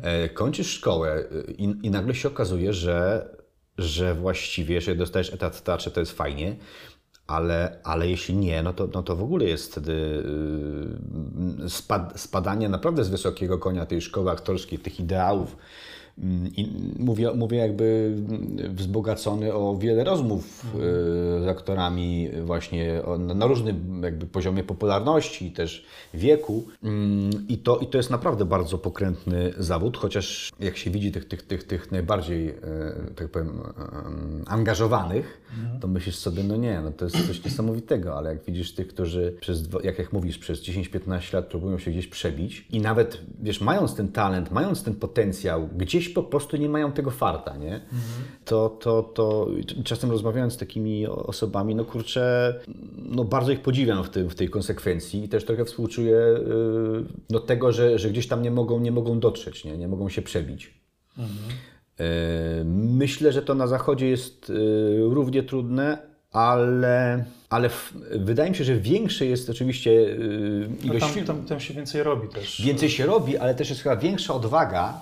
E, 0.02 0.30
kończysz 0.30 0.72
szkołę 0.72 1.12
e, 1.14 1.52
i, 1.52 1.64
i 1.84 1.92
nagle 1.92 2.16
się 2.16 2.28
okazuje, 2.28 2.74
że, 2.74 3.30
że 3.78 4.16
właściwie, 4.16 4.82
że 4.82 4.96
dostajesz 4.96 5.34
etat 5.34 5.56
w 5.56 5.62
teatrze, 5.62 5.92
to 5.92 6.00
jest 6.00 6.12
fajnie. 6.12 6.56
Ale, 7.28 7.80
ale 7.84 8.10
jeśli 8.10 8.36
nie, 8.36 8.64
no 8.64 8.74
to, 8.74 8.88
no 8.94 9.04
to 9.04 9.16
w 9.16 9.24
ogóle 9.24 9.46
jest 9.46 9.72
wtedy 9.72 10.24
yy, 11.60 11.70
spad, 11.70 12.22
spadanie 12.22 12.70
naprawdę 12.70 13.04
z 13.04 13.10
wysokiego 13.10 13.60
konia 13.60 13.86
tej 13.86 14.02
szkoły 14.02 14.32
aktorskiej, 14.32 14.80
tych 14.80 15.00
ideałów. 15.00 15.58
I 16.58 16.72
mówię, 17.00 17.32
mówię 17.36 17.58
jakby 17.58 18.16
wzbogacony 18.70 19.54
o 19.54 19.78
wiele 19.78 20.04
rozmów 20.04 20.66
yy, 20.74 20.82
z 21.44 21.48
aktorami 21.48 22.30
właśnie 22.46 23.02
na 23.18 23.46
różnym 23.46 24.02
jakby 24.04 24.26
poziomie 24.26 24.64
popularności 24.64 25.46
i 25.48 25.52
też 25.52 25.86
wieku. 26.14 26.68
Mm, 26.84 27.48
I 27.48 27.58
to, 27.58 27.78
I 27.78 27.88
to 27.88 27.98
jest 27.98 28.10
naprawdę 28.10 28.46
bardzo 28.46 28.78
pokrętny 28.78 29.54
zawód, 29.58 29.98
chociaż 29.98 30.52
jak 30.60 30.78
się 30.78 30.92
widzi 30.92 31.12
tych, 31.12 31.28
tych, 31.28 31.44
tych, 31.44 31.64
tych 31.64 31.92
najbardziej, 31.92 32.50
e, 32.50 32.54
tak 33.16 33.30
powiem, 33.30 33.50
em, 33.50 34.44
angażowanych, 34.48 35.42
to 35.82 35.88
myślisz 35.88 36.16
sobie, 36.16 36.44
no 36.44 36.56
nie, 36.56 36.82
no 36.82 36.92
to 36.92 37.06
jest 37.06 37.28
coś 37.28 37.46
niesamowitego, 37.46 38.18
ale 38.18 38.30
jak 38.30 38.44
widzisz 38.44 38.74
tych, 38.74 38.88
którzy 38.88 39.38
przez, 39.42 39.64
jak, 39.84 40.00
jak 40.00 40.14
mówisz, 40.14 40.38
przez 40.38 40.62
10-15 40.62 41.34
lat 41.34 41.48
próbują 41.48 41.80
się 41.80 41.92
gdzieś 41.92 42.08
przebić 42.08 42.68
i 42.72 42.82
nawet, 42.82 43.22
wiesz, 43.42 43.62
mając 43.62 43.96
ten 43.96 44.08
talent, 44.08 44.52
mając 44.52 44.84
ten 44.84 44.96
potencjał, 44.96 45.70
gdzieś 45.78 46.05
po 46.10 46.24
prostu 46.24 46.58
nie 46.58 46.70
mają 46.70 46.92
tego 46.92 47.12
farta, 47.12 47.58
nie? 47.58 47.82
To, 48.46 48.70
to, 48.70 49.04
to 49.04 49.48
i 49.80 49.84
czasem 49.84 50.12
rozmawiając 50.12 50.54
z 50.54 50.58
takimi 50.58 51.08
osobami, 51.08 51.76
no 51.76 51.86
kurczę, 51.86 52.56
no 52.98 53.24
bardzo 53.24 53.52
ich 53.52 53.62
podziwiam 53.62 54.04
w, 54.04 54.10
tym, 54.10 54.30
w 54.30 54.36
tej 54.36 54.50
konsekwencji 54.50 55.24
i 55.24 55.30
też 55.30 55.46
trochę 55.46 55.66
współczuję 55.66 56.16
yy, 56.16 57.06
no 57.30 57.40
tego, 57.40 57.72
że, 57.72 58.00
że 58.00 58.10
gdzieś 58.10 58.28
tam 58.28 58.42
nie 58.42 58.52
mogą, 58.52 58.80
nie 58.80 58.92
mogą 58.92 59.20
dotrzeć, 59.20 59.66
nie, 59.66 59.78
nie 59.78 59.88
mogą 59.88 60.10
się 60.10 60.22
przebić. 60.22 60.74
Yy, 61.18 62.06
Myślę, 62.76 63.32
że 63.32 63.42
to 63.42 63.56
na 63.56 63.68
zachodzie 63.68 64.08
jest 64.08 64.50
yy, 64.50 65.00
równie 65.10 65.44
trudne, 65.44 65.98
ale, 66.32 67.26
ale 67.50 67.70
w, 67.70 67.94
wydaje 68.16 68.50
mi 68.50 68.56
się, 68.56 68.64
że 68.64 68.76
większe 68.76 69.26
jest 69.26 69.50
oczywiście 69.50 69.92
yy, 69.94 70.70
No 70.84 70.86
ilość 70.86 71.00
tam, 71.00 71.10
filmów. 71.10 71.28
tam, 71.28 71.46
tam 71.46 71.60
się 71.60 71.74
więcej 71.74 72.04
robi 72.04 72.28
też. 72.28 72.62
Więcej 72.62 72.90
się 72.90 73.06
robi, 73.06 73.38
ale 73.38 73.56
też 73.56 73.70
jest 73.70 73.82
chyba 73.82 73.96
większa 73.96 74.34
odwaga 74.34 75.02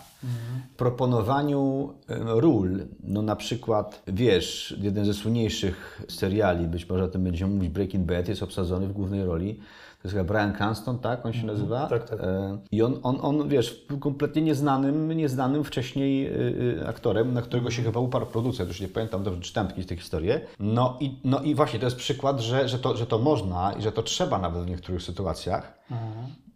w 0.74 0.76
proponowaniu 0.76 1.94
ról. 2.26 2.86
No 3.04 3.22
na 3.22 3.36
przykład, 3.36 4.04
wiesz, 4.08 4.76
jeden 4.82 5.06
ze 5.06 5.14
słynniejszych 5.14 6.02
seriali, 6.10 6.68
być 6.68 6.90
może 6.90 7.04
o 7.04 7.08
tym 7.08 7.24
będziemy 7.24 7.54
mówić, 7.54 7.70
Breaking 7.70 8.06
Bad, 8.06 8.28
jest 8.28 8.44
obsadzony 8.44 8.88
w 8.88 8.94
głównej 8.94 9.26
roli. 9.26 9.60
To 10.04 10.08
jest 10.08 10.18
chyba 10.18 10.34
Brian 10.34 10.54
Cranston, 10.54 11.00
tak? 11.00 11.26
On 11.26 11.34
się 11.34 11.46
nazywa? 11.46 11.88
Tak, 11.88 12.10
tak. 12.10 12.20
E, 12.20 12.58
I 12.72 12.82
on, 12.82 13.00
on, 13.04 13.18
on, 13.22 13.50
wiesz, 13.50 13.86
kompletnie 14.00 14.42
nieznanym, 14.42 15.12
nieznanym 15.18 15.64
wcześniej 15.64 16.28
y, 16.28 16.80
y, 16.82 16.88
aktorem, 16.88 17.34
na 17.34 17.42
którego 17.42 17.72
się 17.72 17.84
chyba 17.84 18.00
uparł 18.00 18.26
producent, 18.26 18.70
już 18.70 18.82
nie 18.82 18.88
pamiętam, 18.88 19.24
dobrze 19.24 19.42
czytałem 19.42 19.70
jakieś 19.70 19.86
te 19.86 19.96
historie. 19.96 20.42
No 20.60 20.98
i, 21.00 21.20
no 21.24 21.42
i 21.42 21.56
właśnie, 21.56 21.80
to 21.80 21.86
jest 21.86 21.98
przykład, 21.98 22.40
że, 22.40 22.68
że, 22.68 22.80
to, 22.80 22.98
że 22.98 23.06
to 23.06 23.20
można 23.20 23.74
i 23.80 23.82
że 23.82 23.92
to 23.92 24.04
trzeba 24.04 24.40
nawet 24.40 24.64
w 24.64 24.68
niektórych 24.68 25.02
sytuacjach. 25.02 25.74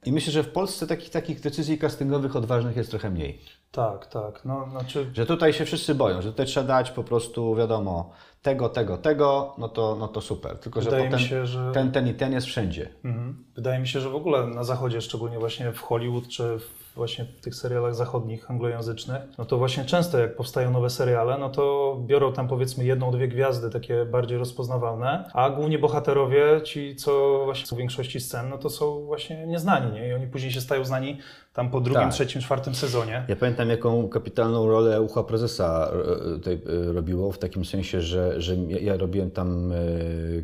I 0.06 0.12
myślę, 0.12 0.34
że 0.34 0.44
w 0.44 0.50
Polsce 0.50 0.88
takich, 0.88 1.10
takich 1.10 1.42
decyzji 1.42 1.78
castingowych 1.78 2.36
odważnych 2.36 2.78
jest 2.78 2.90
trochę 2.90 3.10
mniej. 3.10 3.40
Tak, 3.72 4.06
tak. 4.06 4.46
No, 4.46 4.68
znaczy, 4.72 5.10
Że 5.14 5.26
tutaj 5.26 5.54
się 5.54 5.66
wszyscy 5.66 5.96
boją, 5.96 6.22
że 6.22 6.32
tutaj 6.32 6.46
trzeba 6.46 6.68
dać 6.68 6.92
po 6.92 7.04
prostu, 7.04 7.56
wiadomo, 7.56 8.12
tego, 8.42 8.70
tego, 8.70 8.98
tego, 8.98 9.56
no 9.58 9.70
to, 9.70 9.96
no 10.00 10.08
to 10.08 10.22
super. 10.22 10.58
Tylko, 10.58 10.82
że 10.82 10.86
Wydaje 10.86 11.04
mi 11.04 11.12
potem 11.12 11.26
się, 11.28 11.46
że- 11.46 11.72
ten, 11.74 11.92
ten 11.92 12.08
i 12.08 12.14
ten 12.14 12.34
jest 12.34 12.48
wszędzie. 12.48 12.90
mhm. 13.06 13.46
wydaje 13.56 13.80
mi 13.80 13.88
się, 13.88 14.00
że 14.02 14.10
w 14.10 14.16
ogóle 14.16 14.48
na 14.48 14.64
zachodzie, 14.64 15.02
szczególnie 15.02 15.40
właśnie 15.40 15.72
w 15.72 15.82
Hollywood, 15.82 16.28
czy 16.28 16.44
w, 16.60 16.96
właśnie 16.96 17.26
w 17.26 17.42
tych 17.42 17.56
serialach 17.56 17.96
zachodnich, 17.96 18.52
anglojęzycznych, 18.52 19.22
no 19.38 19.46
to 19.46 19.58
właśnie 19.58 19.86
często 19.86 20.18
jak 20.20 20.36
powstają 20.36 20.72
nowe 20.72 20.90
seriale, 20.90 21.38
no 21.38 21.50
to 21.50 21.98
biorą 22.06 22.34
tam 22.34 22.48
powiedzmy 22.48 22.86
jedną, 22.86 23.12
dwie 23.12 23.28
gwiazdy, 23.28 23.70
takie 23.70 24.06
bardziej 24.06 24.38
rozpoznawalne, 24.38 25.30
a 25.34 25.50
głównie 25.50 25.80
bohaterowie, 25.80 26.62
ci 26.64 26.96
co 26.96 27.42
właśnie 27.46 27.66
są 27.68 27.76
w 27.76 27.80
większości 27.80 28.20
scen, 28.20 28.50
no 28.50 28.58
to 28.58 28.70
są 28.70 29.06
właśnie 29.06 29.48
nieznani, 29.48 29.92
nie? 29.92 30.08
I 30.10 30.14
oni 30.14 30.28
później 30.28 30.52
się 30.52 30.62
stają 30.62 30.86
znani 30.86 31.18
tam 31.58 31.70
po 31.70 31.82
drugim, 31.82 32.02
Tak. 32.02 32.14
trzecim, 32.14 32.42
czwartym 32.42 32.76
sezonie. 32.76 33.26
Ja 33.28 33.36
pamiętam, 33.36 33.70
jaką 33.70 34.10
kapitalną 34.10 34.68
rolę 34.68 35.02
ucha 35.02 35.24
prezesa 35.24 35.92
e, 35.92 36.34
tutaj 36.34 36.54
e, 36.90 36.94
robiło, 36.94 37.32
w 37.32 37.38
takim 37.38 37.66
sensie, 37.66 38.02
że, 38.02 38.42
że 38.42 38.56
ja, 38.56 38.98
robiłem 38.98 39.32
tam 39.32 39.72
e, 39.72 39.76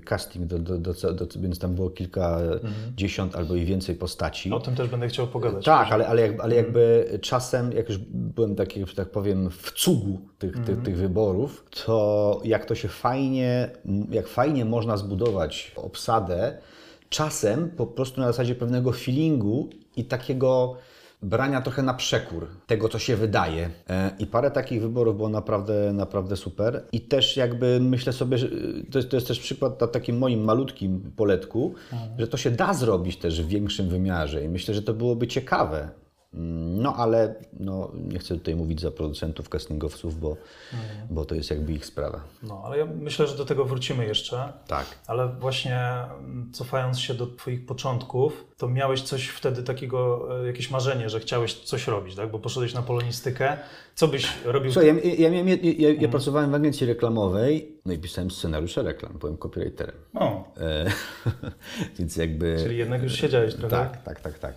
casting, 0.05 0.45
do, 0.45 0.59
do, 0.59 0.77
do, 0.77 0.93
do, 1.13 1.25
więc 1.35 1.59
tam 1.59 1.75
było 1.75 1.89
kilkadziesiąt 1.89 3.35
albo 3.35 3.55
i 3.55 3.65
więcej 3.65 3.95
postaci. 3.95 4.51
O 4.51 4.59
tym 4.59 4.75
też 4.75 4.87
będę 4.87 5.07
chciał 5.07 5.27
pogadać. 5.27 5.65
Tak, 5.65 5.91
ale, 5.91 6.07
ale, 6.07 6.21
jak, 6.21 6.39
ale 6.39 6.55
jakby 6.55 7.05
czasem, 7.21 7.71
jak 7.71 7.89
już 7.89 7.97
byłem 8.13 8.55
taki, 8.55 8.85
że 8.85 8.95
tak 8.95 9.09
powiem, 9.09 9.49
w 9.49 9.71
cugu 9.71 10.19
tych, 10.39 10.65
tych, 10.65 10.81
tych 10.81 10.97
wyborów, 10.97 11.65
to 11.85 12.41
jak 12.43 12.65
to 12.65 12.75
się 12.75 12.87
fajnie, 12.87 13.69
jak 14.09 14.27
fajnie 14.27 14.65
można 14.65 14.97
zbudować 14.97 15.71
obsadę, 15.75 16.57
czasem 17.09 17.69
po 17.69 17.87
prostu 17.87 18.21
na 18.21 18.27
zasadzie 18.27 18.55
pewnego 18.55 18.91
feelingu 18.91 19.69
i 19.95 20.05
takiego 20.05 20.77
brania 21.23 21.61
trochę 21.61 21.83
na 21.83 21.93
przekór 21.93 22.47
tego, 22.67 22.89
co 22.89 22.99
się 22.99 23.15
wydaje. 23.15 23.69
E, 23.89 24.11
I 24.19 24.27
parę 24.27 24.51
takich 24.51 24.81
wyborów 24.81 25.17
było 25.17 25.29
naprawdę, 25.29 25.93
naprawdę 25.93 26.35
super. 26.35 26.83
I 26.91 27.01
też 27.01 27.37
jakby 27.37 27.79
myślę 27.79 28.13
sobie, 28.13 28.37
że 28.37 28.47
y, 28.47 28.85
to 28.91 28.99
jest, 28.99 29.09
to 29.09 29.17
jest 29.17 29.27
też 29.27 29.39
przykład 29.39 29.81
na 29.81 29.87
takim 29.87 30.17
moim 30.17 30.43
malutkim 30.43 31.11
poletku, 31.15 31.73
że 32.19 32.27
to 32.27 32.37
się 32.37 32.51
da 32.51 32.73
zrobić 32.73 33.17
też 33.17 33.41
w 33.41 33.47
większym 33.47 33.89
wymiarze 33.89 34.43
i 34.43 34.49
myślę, 34.49 34.73
że 34.73 34.81
to 34.81 34.93
byłoby 34.93 35.27
ciekawe. 35.27 35.89
No 36.33 36.95
ale 36.95 37.35
no, 37.59 37.91
nie 37.95 38.19
chcę 38.19 38.35
tutaj 38.35 38.55
mówić 38.55 38.81
za 38.81 38.91
producentów, 38.91 39.49
castingowców, 39.49 40.19
bo, 40.19 40.37
bo 41.09 41.25
to 41.25 41.35
jest 41.35 41.49
jakby 41.49 41.73
ich 41.73 41.85
sprawa. 41.85 42.21
No, 42.43 42.61
ale 42.65 42.77
ja 42.77 42.85
myślę, 42.85 43.27
że 43.27 43.37
do 43.37 43.45
tego 43.45 43.65
wrócimy 43.65 44.05
jeszcze. 44.05 44.53
Tak. 44.67 44.85
Ale 45.07 45.27
właśnie 45.27 45.79
mm, 45.79 46.49
cofając 46.53 46.99
się 46.99 47.13
do 47.13 47.27
Twoich 47.27 47.65
początków, 47.65 48.45
to 48.57 48.67
miałeś 48.67 49.01
coś 49.01 49.27
wtedy 49.27 49.63
takiego, 49.63 50.27
e, 50.41 50.47
jakieś 50.47 50.71
marzenie, 50.71 51.09
że 51.09 51.19
chciałeś 51.19 51.53
coś 51.53 51.87
robić, 51.87 52.15
tak? 52.15 52.31
Bo 52.31 52.39
poszedłeś 52.39 52.73
na 52.73 52.81
polonistykę. 52.81 53.57
Co 53.95 54.07
byś 54.07 54.27
robił? 54.45 54.71
Słuchaj, 54.71 54.87
ja, 54.87 55.29
ja, 55.29 55.29
ja, 55.29 55.43
ja, 55.43 55.55
ja, 55.77 55.89
ja 55.99 56.07
pracowałem 56.07 56.51
w 56.51 56.55
agencji 56.55 56.87
reklamowej, 56.87 57.71
no 57.85 57.93
i 57.93 57.97
pisałem 57.97 58.31
scenariusze 58.31 58.83
reklam, 58.83 59.17
byłem 59.19 59.37
copywriterem. 59.37 59.95
O, 60.15 60.53
E, 60.57 60.85
więc 61.99 62.17
jakby... 62.17 62.57
czyli 62.63 62.77
jednak 62.77 63.03
już 63.03 63.13
siedziałeś 63.13 63.55
trochę. 63.55 63.69
Tak, 63.69 64.03
tak, 64.03 64.19
tak, 64.19 64.39
tak. 64.39 64.53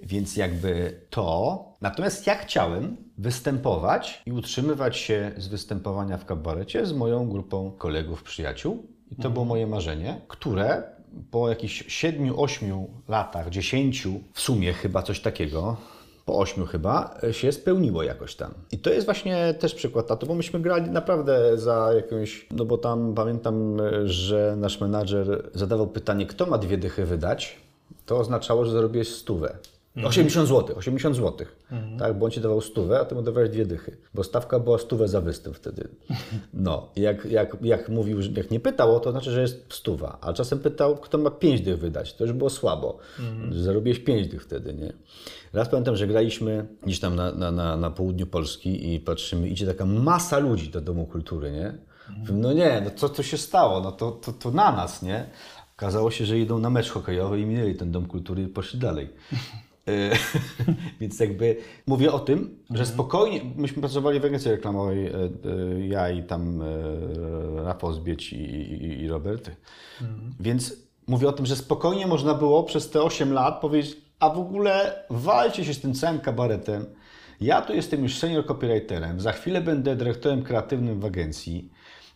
Więc 0.00 0.36
jakby 0.36 1.00
to. 1.10 1.64
Natomiast 1.80 2.26
ja 2.26 2.34
chciałem 2.34 2.96
występować 3.18 4.22
i 4.26 4.32
utrzymywać 4.32 4.96
się 4.96 5.32
z 5.36 5.48
występowania 5.48 6.18
w 6.18 6.24
kabarecie 6.24 6.86
z 6.86 6.92
moją 6.92 7.28
grupą 7.28 7.72
kolegów, 7.78 8.22
przyjaciół. 8.22 8.86
I 9.10 9.16
to 9.16 9.30
było 9.30 9.44
moje 9.44 9.66
marzenie, 9.66 10.20
które 10.28 10.82
po 11.30 11.48
jakichś 11.48 12.02
7-8 12.04 12.84
latach, 13.08 13.50
10 13.50 14.08
w 14.32 14.40
sumie 14.40 14.72
chyba 14.72 15.02
coś 15.02 15.20
takiego, 15.20 15.76
po 16.24 16.38
ośmiu 16.38 16.66
chyba, 16.66 17.18
się 17.32 17.52
spełniło 17.52 18.02
jakoś 18.02 18.34
tam. 18.34 18.54
I 18.72 18.78
to 18.78 18.90
jest 18.90 19.06
właśnie 19.06 19.54
też 19.54 19.74
przykład 19.74 20.10
na 20.10 20.16
to, 20.16 20.26
bo 20.26 20.34
myśmy 20.34 20.60
grali 20.60 20.90
naprawdę 20.90 21.58
za 21.58 21.90
jakąś, 21.96 22.46
no 22.50 22.64
bo 22.64 22.78
tam 22.78 23.14
pamiętam, 23.14 23.76
że 24.04 24.54
nasz 24.58 24.80
menadżer 24.80 25.50
zadawał 25.54 25.86
pytanie, 25.86 26.26
kto 26.26 26.46
ma 26.46 26.58
dwie 26.58 26.78
dychy 26.78 27.06
wydać, 27.06 27.56
to 28.06 28.18
oznaczało, 28.18 28.64
że 28.64 28.72
zarobiłeś 28.72 29.14
stówę. 29.14 29.58
80 30.04 30.48
zł, 30.48 30.76
80 30.76 31.16
zł. 31.16 31.46
Tak, 31.98 32.18
bo 32.18 32.24
on 32.24 32.30
ci 32.30 32.40
dawał 32.40 32.60
stówę, 32.60 33.00
a 33.00 33.04
ty 33.04 33.14
mu 33.14 33.22
dawałeś 33.22 33.50
dwie 33.50 33.66
dychy. 33.66 33.96
Bo 34.14 34.24
stawka 34.24 34.58
była 34.58 34.78
stówę 34.78 35.08
za 35.08 35.20
występ 35.20 35.56
wtedy. 35.56 35.88
No, 36.54 36.88
i 36.96 37.00
jak, 37.00 37.24
jak, 37.24 37.56
jak 37.62 37.88
mówił, 37.88 38.22
że- 38.22 38.30
jak 38.30 38.50
nie 38.50 38.60
pytał, 38.60 39.00
to 39.00 39.10
znaczy, 39.10 39.30
że 39.30 39.40
jest 39.40 39.64
stuwa. 39.72 40.18
A 40.20 40.32
czasem 40.32 40.58
pytał, 40.58 40.96
kto 40.96 41.18
ma 41.18 41.30
pięć 41.30 41.60
dych 41.60 41.78
wydać. 41.78 42.14
To 42.14 42.24
już 42.24 42.32
było 42.32 42.50
słabo. 42.50 42.98
Zarobiłeś 43.52 43.98
pięć 43.98 44.28
dych 44.28 44.42
wtedy, 44.42 44.74
nie? 44.74 44.92
Raz 45.52 45.68
pamiętam, 45.68 45.96
że 45.96 46.06
graliśmy 46.06 46.66
gdzieś 46.82 47.00
tam 47.00 47.16
na, 47.16 47.32
na, 47.32 47.50
na, 47.50 47.76
na 47.76 47.90
południu 47.90 48.26
Polski 48.26 48.94
i 48.94 49.00
patrzymy, 49.00 49.48
idzie 49.48 49.66
taka 49.66 49.84
masa 49.86 50.38
ludzi 50.38 50.68
do 50.70 50.80
Domu 50.80 51.06
Kultury, 51.06 51.50
nie? 51.52 51.74
No 52.32 52.52
nie, 52.52 52.82
no 52.84 52.90
co 52.96 53.08
to 53.08 53.22
się 53.22 53.38
stało? 53.38 53.80
No 53.80 53.92
to, 53.92 54.10
to, 54.10 54.32
to 54.32 54.50
na 54.50 54.72
nas, 54.72 55.02
nie? 55.02 55.26
Okazało 55.76 56.10
się, 56.10 56.26
że 56.26 56.38
idą 56.38 56.58
na 56.58 56.70
mecz 56.70 56.90
hokejowy 56.90 57.40
i 57.40 57.46
minęli 57.46 57.74
ten 57.74 57.92
Dom 57.92 58.06
Kultury 58.06 58.42
i 58.42 58.48
poszli 58.48 58.78
dalej. 58.78 59.08
Więc 61.00 61.20
jakby 61.20 61.56
mówię 61.86 62.12
o 62.12 62.18
tym, 62.18 62.58
że 62.70 62.86
spokojnie, 62.86 63.40
myśmy 63.56 63.80
pracowali 63.80 64.20
w 64.20 64.24
agencji 64.24 64.50
reklamowej, 64.50 65.06
e, 65.06 65.12
e, 65.14 65.86
ja 65.86 66.10
i 66.10 66.22
tam 66.22 66.62
e, 66.62 66.64
Rafał 67.64 67.92
Zbieć 67.92 68.32
i, 68.32 68.36
i, 68.36 69.02
i 69.02 69.08
Robert. 69.08 69.50
Więc 70.40 70.76
mówię 71.06 71.28
o 71.28 71.32
tym, 71.32 71.46
że 71.46 71.56
spokojnie 71.56 72.06
można 72.06 72.34
było 72.34 72.64
przez 72.64 72.90
te 72.90 73.02
8 73.02 73.32
lat 73.32 73.60
powiedzieć, 73.60 73.96
a 74.20 74.30
w 74.30 74.38
ogóle 74.38 75.04
walcie 75.10 75.64
się 75.64 75.74
z 75.74 75.80
tym 75.80 75.94
całym 75.94 76.20
kabaretem. 76.20 76.84
Ja 77.40 77.62
tu 77.62 77.74
jestem 77.74 78.02
już 78.02 78.18
senior 78.18 78.46
copywriterem, 78.46 79.20
za 79.20 79.32
chwilę 79.32 79.60
będę 79.60 79.96
dyrektorem 79.96 80.42
kreatywnym 80.42 81.00
w 81.00 81.04
agencji. 81.04 81.70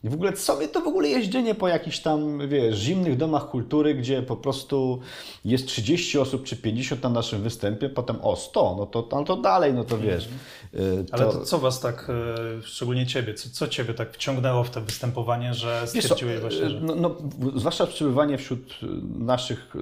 I 0.05 0.09
w 0.09 0.15
ogóle 0.15 0.33
co 0.33 0.57
mnie 0.57 0.69
to 0.69 0.81
w 0.81 0.87
ogóle 0.87 1.09
jeżdżenie 1.09 1.55
po 1.55 1.69
jakichś 1.69 1.99
tam, 1.99 2.49
wiesz, 2.49 2.79
zimnych 2.79 3.17
domach 3.17 3.49
kultury, 3.49 3.95
gdzie 3.95 4.23
po 4.23 4.37
prostu 4.37 5.01
jest 5.45 5.67
30 5.67 6.19
osób 6.19 6.45
czy 6.45 6.57
50 6.57 7.03
na 7.03 7.09
naszym 7.09 7.43
występie, 7.43 7.89
potem 7.89 8.17
o 8.23 8.37
100, 8.37 8.75
no 8.79 8.87
to, 8.87 9.09
no 9.13 9.25
to 9.25 9.37
dalej, 9.37 9.75
no 9.75 9.85
to 9.85 9.99
wiesz. 9.99 10.29
y, 10.75 11.05
Ale 11.13 11.25
to 11.25 11.45
co 11.45 11.59
was 11.59 11.81
tak, 11.81 12.11
e, 12.59 12.63
szczególnie 12.63 13.07
ciebie, 13.07 13.35
co, 13.35 13.51
co 13.51 13.69
ciebie 13.69 13.95
tak 13.95 14.13
wciągnęło 14.13 14.65
w 14.65 14.71
to 14.71 14.81
występowanie, 14.81 15.55
że 15.55 15.87
stwierdziłeś 15.87 16.41
właśnie, 16.41 16.71
że... 16.71 16.81
no, 16.81 16.95
no, 16.95 17.17
zwłaszcza 17.57 17.87
przebywanie 17.87 18.39
wśród 18.39 18.79
y, 18.83 18.87
naszych, 19.19 19.77
y, 19.77 19.79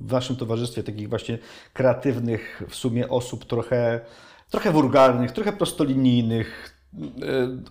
w 0.00 0.12
naszym 0.12 0.36
towarzystwie 0.36 0.82
takich 0.82 1.08
właśnie 1.08 1.38
kreatywnych 1.72 2.62
w 2.68 2.74
sumie 2.74 3.08
osób 3.08 3.44
trochę, 3.44 4.00
trochę 4.50 4.72
wulgarnych, 4.72 5.32
trochę 5.32 5.52
prostolinijnych, 5.52 6.74
y, 6.74 6.77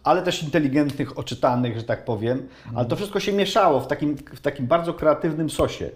ale 0.04 0.22
też 0.24 0.44
inteligentnych, 0.44 1.20
oczytanych, 1.20 1.78
że 1.78 1.84
tak 1.84 2.06
powiem. 2.06 2.48
Ale 2.76 2.86
to 2.86 2.96
wszystko 2.96 3.20
się 3.20 3.34
mieszało 3.34 3.80
w 3.80 3.88
takim, 3.88 4.18
w 4.18 4.42
takim 4.42 4.68
bardzo 4.68 4.94
kreatywnym 4.94 5.50
sosie. 5.50 5.90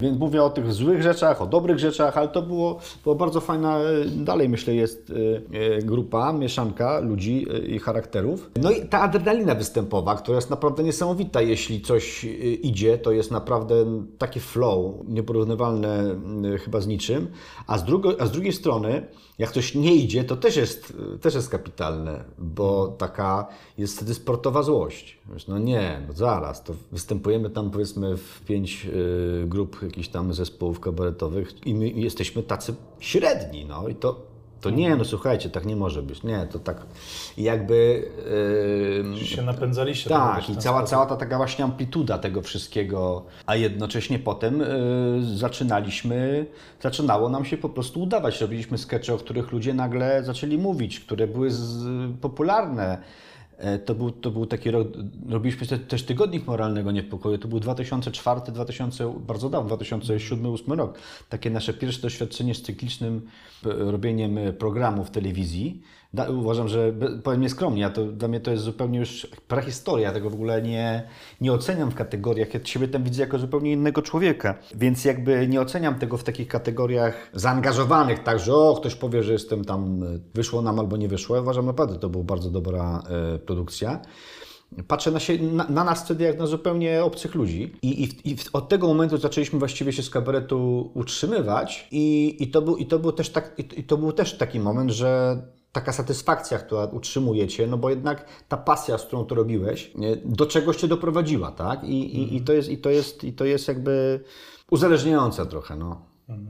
Więc 0.00 0.18
mówię 0.18 0.42
o 0.42 0.50
tych 0.50 0.72
złych 0.72 1.02
rzeczach, 1.02 1.42
o 1.42 1.46
dobrych 1.46 1.78
rzeczach, 1.78 2.16
ale 2.18 2.28
to 2.28 2.42
było, 2.42 2.78
było 3.04 3.14
bardzo 3.14 3.40
fajna, 3.40 3.78
e, 3.78 4.04
dalej 4.04 4.48
myślę 4.48 4.74
jest 4.74 5.12
e, 5.52 5.76
e, 5.76 5.82
grupa, 5.82 6.32
mieszanka 6.32 6.98
ludzi 6.98 7.46
i 7.66 7.78
charakterów. 7.78 8.50
No 8.62 8.70
i 8.70 8.88
ta 8.88 9.00
adrenalina 9.00 9.54
występowa, 9.54 10.16
która 10.16 10.36
jest 10.36 10.50
naprawdę 10.50 10.82
niesamowita, 10.82 11.42
jeśli 11.42 11.80
coś 11.80 12.24
idzie, 12.62 12.98
to 12.98 13.12
jest 13.12 13.30
naprawdę 13.30 13.74
takie 14.18 14.40
flow, 14.40 14.94
nieporównywalne 15.08 16.14
chyba 16.64 16.80
z 16.80 16.86
niczym, 16.86 17.26
a 17.66 17.78
z, 17.78 17.84
drugo, 17.84 18.16
a 18.18 18.26
z 18.26 18.30
drugiej 18.30 18.52
strony, 18.52 19.06
jak 19.38 19.52
coś 19.52 19.74
nie 19.74 19.94
idzie, 19.94 20.24
to 20.24 20.36
też 20.36 20.56
jest, 20.56 20.92
też 21.20 21.34
jest 21.34 21.48
kapitalne, 21.48 22.24
bo 22.38 22.88
taka 22.88 23.46
jest 23.78 23.96
wtedy 23.96 24.14
sportowa 24.14 24.62
złość. 24.62 25.18
No 25.48 25.58
nie, 25.58 26.02
no 26.08 26.14
zaraz, 26.14 26.64
to 26.64 26.74
występujemy 26.92 27.50
tam 27.50 27.70
powiedzmy 27.70 28.16
w 28.16 28.40
pięć 28.40 28.86
grup 29.46 29.80
jakichś 29.88 30.08
tam 30.08 30.34
zespołów 30.34 30.80
kabaretowych 30.80 31.66
i 31.66 31.74
my 31.74 31.88
jesteśmy 31.88 32.42
tacy 32.42 32.74
średni, 33.00 33.64
no 33.64 33.88
i 33.88 33.94
to, 33.94 34.28
to 34.60 34.70
nie, 34.70 34.96
no 34.96 35.04
słuchajcie, 35.04 35.50
tak 35.50 35.66
nie 35.66 35.76
może 35.76 36.02
być, 36.02 36.22
nie, 36.22 36.46
to 36.52 36.58
tak 36.58 36.86
jakby... 37.36 38.08
y, 39.20 39.26
się 39.26 39.42
napędzaliście. 39.42 40.10
tak, 40.10 40.50
i 40.50 40.56
cała, 40.56 40.78
sposób. 40.78 40.90
cała 40.90 41.06
ta 41.06 41.16
taka 41.16 41.36
właśnie 41.36 41.64
amplituda 41.64 42.18
tego 42.18 42.42
wszystkiego, 42.42 43.24
a 43.46 43.56
jednocześnie 43.56 44.18
potem 44.18 44.60
y, 44.60 45.36
zaczynaliśmy, 45.36 46.46
zaczynało 46.82 47.28
nam 47.28 47.44
się 47.44 47.56
po 47.56 47.68
prostu 47.68 48.02
udawać. 48.02 48.40
Robiliśmy 48.40 48.78
skecze, 48.78 49.14
o 49.14 49.18
których 49.18 49.52
ludzie 49.52 49.74
nagle 49.74 50.24
zaczęli 50.24 50.58
mówić, 50.58 51.00
które 51.00 51.26
były 51.26 51.50
z, 51.50 51.86
popularne. 52.20 52.98
E, 53.58 53.78
To 53.78 53.94
był, 53.94 54.10
to 54.10 54.30
był 54.30 54.46
taki 54.46 54.70
rok, 54.70 54.88
robiliśmy 55.28 55.66
te, 55.66 55.78
też 55.78 56.02
tygodnik 56.02 56.46
moralnego 56.46 56.92
niepokoju, 56.92 57.38
to 57.38 57.48
był 57.48 57.60
2004, 57.60 58.40
2000, 58.52 59.14
bardzo 59.26 59.50
dawno, 59.50 59.76
2007-2008 59.76 60.76
rok. 60.76 60.98
Takie 61.28 61.50
nasze 61.50 61.74
pierwsze 61.74 62.02
doświadczenie 62.02 62.54
z 62.54 62.62
cyklicznym 62.62 63.26
e, 63.66 63.68
robieniem 63.90 64.38
e, 64.38 64.52
programu 64.52 65.04
w 65.04 65.10
telewizji. 65.10 65.82
Da, 66.14 66.30
uważam, 66.30 66.68
że 66.68 66.92
powiem 67.22 67.40
nieskromnie, 67.40 67.86
a 67.86 67.90
to, 67.90 68.04
dla 68.04 68.28
mnie 68.28 68.40
to 68.40 68.50
jest 68.50 68.62
zupełnie 68.62 68.98
już 68.98 69.26
prahistoria, 69.48 70.12
tego 70.12 70.30
w 70.30 70.34
ogóle 70.34 70.62
nie, 70.62 71.08
nie 71.40 71.52
oceniam 71.52 71.90
w 71.90 71.94
kategoriach, 71.94 72.54
ja 72.54 72.60
siebie 72.64 72.88
tam 72.88 73.04
widzę 73.04 73.22
jako 73.22 73.38
zupełnie 73.38 73.72
innego 73.72 74.02
człowieka, 74.02 74.58
więc 74.74 75.04
jakby 75.04 75.48
nie 75.48 75.60
oceniam 75.60 75.98
tego 75.98 76.16
w 76.16 76.24
takich 76.24 76.48
kategoriach 76.48 77.30
zaangażowanych, 77.32 78.22
tak, 78.22 78.38
że 78.38 78.54
o, 78.54 78.76
ktoś 78.80 78.94
powie, 78.94 79.22
że 79.22 79.32
jestem 79.32 79.64
tam, 79.64 80.02
e, 80.02 80.06
wyszło 80.34 80.62
nam 80.62 80.78
albo 80.78 80.96
nie 80.96 81.08
wyszło, 81.08 81.36
ja 81.36 81.42
uważam 81.42 81.66
naprawdę, 81.66 81.98
to 81.98 82.08
była 82.08 82.24
bardzo 82.24 82.50
dobra 82.50 83.02
e, 83.34 83.38
produkcja. 83.38 84.00
Patrzę 84.88 85.10
na, 85.10 85.20
się, 85.20 85.38
na, 85.38 85.66
na 85.68 85.84
nas 85.84 86.04
wtedy 86.04 86.24
jak 86.24 86.38
na 86.38 86.46
zupełnie 86.46 87.04
obcych 87.04 87.34
ludzi. 87.34 87.72
I, 87.82 88.04
i, 88.04 88.30
i 88.30 88.36
od 88.52 88.68
tego 88.68 88.86
momentu 88.86 89.18
zaczęliśmy 89.18 89.58
właściwie 89.58 89.92
się 89.92 90.02
z 90.02 90.10
kabaretu 90.10 90.90
utrzymywać 90.94 91.88
i, 91.90 92.36
i, 92.40 92.50
to, 92.50 92.62
był, 92.62 92.76
i, 92.76 92.86
to, 92.86 92.98
był 92.98 93.12
też 93.12 93.30
tak, 93.30 93.54
i 93.76 93.84
to 93.84 93.96
był 93.96 94.12
też 94.12 94.36
taki 94.36 94.60
moment, 94.60 94.90
że 94.90 95.42
taka 95.78 95.92
satysfakcja, 95.92 96.58
która 96.58 96.84
utrzymuje 96.84 97.48
cię, 97.48 97.66
no 97.66 97.78
bo 97.78 97.90
jednak 97.90 98.24
ta 98.48 98.56
pasja, 98.56 98.98
z 98.98 99.02
którą 99.06 99.24
to 99.24 99.34
robiłeś, 99.34 99.90
do 100.24 100.46
czegoś 100.46 100.76
cię 100.76 100.88
doprowadziła, 100.88 101.52
tak? 101.52 101.84
I, 101.84 102.16
i, 102.16 102.36
i, 102.36 102.40
to, 102.40 102.52
jest, 102.52 102.68
i, 102.68 102.78
to, 102.78 102.90
jest, 102.90 103.24
i 103.24 103.32
to 103.32 103.44
jest 103.44 103.68
jakby 103.68 104.20
uzależniające 104.70 105.46
trochę, 105.46 105.76
no. 105.76 106.02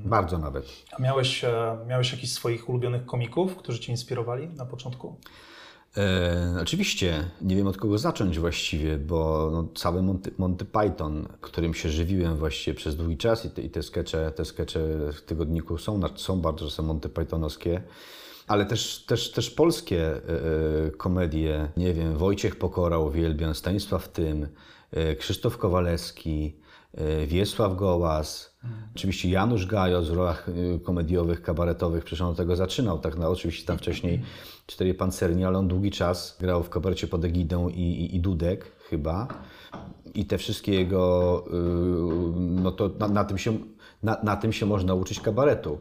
Bardzo 0.04 0.38
nawet. 0.38 0.66
A 0.92 1.02
miałeś, 1.02 1.44
e, 1.44 1.78
miałeś 1.88 2.12
jakichś 2.12 2.32
swoich 2.32 2.68
ulubionych 2.68 3.06
komików, 3.06 3.56
którzy 3.56 3.80
cię 3.80 3.92
inspirowali 3.92 4.48
na 4.48 4.66
początku? 4.66 5.16
E, 5.96 6.58
oczywiście, 6.62 7.30
nie 7.42 7.56
wiem 7.56 7.66
od 7.66 7.76
kogo 7.76 7.98
zacząć 7.98 8.38
właściwie, 8.38 8.98
bo 8.98 9.50
no, 9.52 9.68
cały 9.74 10.02
Monty, 10.02 10.30
Monty 10.38 10.64
Python, 10.64 11.28
którym 11.40 11.74
się 11.74 11.88
żywiłem 11.88 12.36
właściwie 12.36 12.74
przez 12.76 12.96
długi 12.96 13.16
czas 13.16 13.44
i 13.44 13.50
te, 13.50 13.62
i 13.62 13.70
te 13.70 13.82
skecze, 13.82 14.32
te 14.32 14.44
skecze 14.44 14.80
w 15.12 15.22
tygodniku 15.22 15.78
są, 15.78 16.00
są 16.16 16.40
bardzo 16.40 16.64
czasem 16.64 16.84
Monty 16.84 17.08
Pythonowskie, 17.08 17.82
ale 18.48 18.66
też, 18.66 19.04
też, 19.04 19.32
też 19.32 19.50
polskie 19.50 20.06
e, 20.06 20.16
e, 20.86 20.90
komedie, 20.90 21.68
nie 21.76 21.94
wiem, 21.94 22.16
Wojciech 22.16 22.56
Pokora 22.56 22.98
uwielbiam, 22.98 23.54
Stanisław 23.54 24.08
Tym, 24.08 24.48
e, 24.90 25.16
Krzysztof 25.16 25.58
Kowalewski, 25.58 26.56
Wiesław 27.26 27.76
Gołas, 27.76 28.58
oczywiście 28.96 29.30
Janusz 29.30 29.66
Gajos 29.66 30.08
w 30.08 30.16
rolach 30.16 30.46
komediowych, 30.82 31.42
kabaretowych, 31.42 32.04
przecież 32.04 32.20
on 32.20 32.34
tego 32.34 32.56
zaczynał, 32.56 32.98
tak 32.98 33.16
na 33.16 33.28
oczywiście 33.28 33.66
tam 33.66 33.78
wcześniej 33.78 34.22
Cztery 34.66 34.94
Pancerni, 34.94 35.44
ale 35.44 35.58
on 35.58 35.68
długi 35.68 35.90
czas 35.90 36.36
grał 36.40 36.62
w 36.62 36.70
kabarecie 36.70 37.06
pod 37.06 37.24
egidą 37.24 37.68
i, 37.68 37.80
i, 37.80 38.16
i 38.16 38.20
Dudek 38.20 38.72
chyba. 38.90 39.28
I 40.14 40.26
te 40.26 40.38
wszystkie 40.38 40.74
jego, 40.74 41.44
yy, 41.52 42.40
no 42.40 42.72
to 42.72 42.90
na, 42.98 43.08
na, 43.08 43.24
tym 43.24 43.38
się, 43.38 43.58
na, 44.02 44.18
na 44.22 44.36
tym 44.36 44.52
się 44.52 44.66
można 44.66 44.94
uczyć 44.94 45.20
kabaretu. 45.20 45.78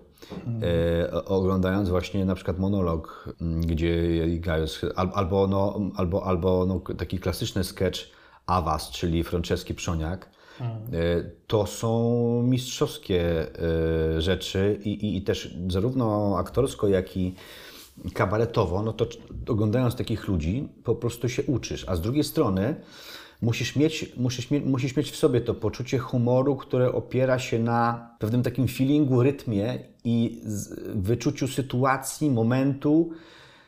E, 1.12 1.26
oglądając 1.26 1.90
właśnie 1.90 2.26
na 2.26 2.36
przykład 2.36 2.60
monolog, 2.60 3.30
gdzie 3.42 4.02
Gajos, 4.40 4.82
al, 4.96 5.10
albo, 5.14 5.48
no, 5.48 5.80
albo, 5.96 6.26
albo 6.26 6.66
no, 6.66 6.80
taki 6.98 7.20
klasyczny 7.20 7.64
sketch 7.64 8.00
Awas, 8.46 8.90
czyli 8.90 9.24
Franceski 9.24 9.74
Przoniak, 9.74 10.30
E, 10.62 11.24
To 11.48 11.66
są 11.66 12.44
mistrzowskie 12.44 13.48
e, 14.18 14.22
rzeczy 14.22 14.80
i, 14.84 14.90
i, 14.90 15.18
i 15.18 15.22
też 15.22 15.56
zarówno 15.70 16.38
aktorsko, 16.38 16.88
jak 16.88 17.18
i 17.18 17.36
kabaretowo, 18.14 18.84
no 18.84 18.94
to 18.94 19.06
oglądając 19.48 19.96
takich 19.96 20.28
ludzi, 20.28 20.70
po 20.84 20.96
prostu 20.96 21.30
się 21.30 21.44
uczysz. 21.44 21.86
A 21.88 21.96
z 21.96 22.02
drugiej 22.02 22.24
strony 22.24 22.76
musisz 23.42 23.76
mieć, 23.76 24.16
musisz, 24.18 24.50
musisz 24.66 24.96
mieć 24.96 25.12
w 25.12 25.16
sobie 25.16 25.42
to 25.42 25.54
poczucie 25.54 25.98
humoru, 25.98 26.56
które 26.56 26.92
opiera 26.92 27.40
się 27.40 27.60
na 27.60 28.10
pewnym 28.20 28.44
takim 28.44 28.68
feelingu, 28.68 29.24
rytmie 29.24 29.80
i 30.04 30.42
wyczuciu 30.96 31.48
sytuacji, 31.48 32.32
momentu. 32.32 33.12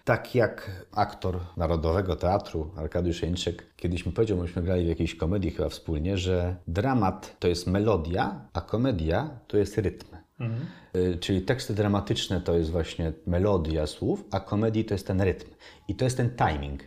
Tak 0.04 0.36
jak 0.36 0.86
aktor 0.92 1.40
Narodowego 1.58 2.16
Teatru 2.16 2.72
Arkadiusz 2.76 3.22
Jeńczyk 3.22 3.76
kiedyś 3.76 4.06
mi 4.06 4.12
powiedział, 4.12 4.38
myśmy 4.38 4.62
grali 4.62 4.86
w 4.86 4.88
jakiejś 4.88 5.16
komedii 5.16 5.52
chyba 5.52 5.70
wspólnie, 5.70 6.18
że 6.18 6.56
dramat 6.68 7.36
to 7.40 7.48
jest 7.48 7.68
melodia, 7.68 8.42
a 8.54 8.62
komedia 8.62 9.40
to 9.48 9.58
jest 9.58 9.78
rytm. 9.78 10.08
Y, 10.96 11.18
Czyli 11.20 11.42
teksty 11.42 11.74
dramatyczne 11.74 12.42
to 12.42 12.58
jest 12.58 12.72
właśnie 12.72 13.14
melodia 13.28 13.88
słów, 13.88 14.24
a 14.32 14.40
komedii 14.40 14.86
to 14.86 14.94
jest 14.94 15.08
ten 15.08 15.22
rytm. 15.22 15.48
I 15.88 15.96
to 15.96 16.06
jest 16.06 16.18
ten 16.18 16.30
timing. 16.30 16.84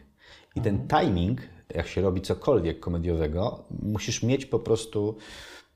I 0.56 0.60
ten 0.60 0.88
timing, 0.88 1.40
jak 1.74 1.86
się 1.86 2.02
robi 2.02 2.20
cokolwiek 2.20 2.80
komediowego, 2.80 3.64
musisz 3.82 4.22
mieć 4.22 4.46
po 4.46 4.58
prostu, 4.58 5.16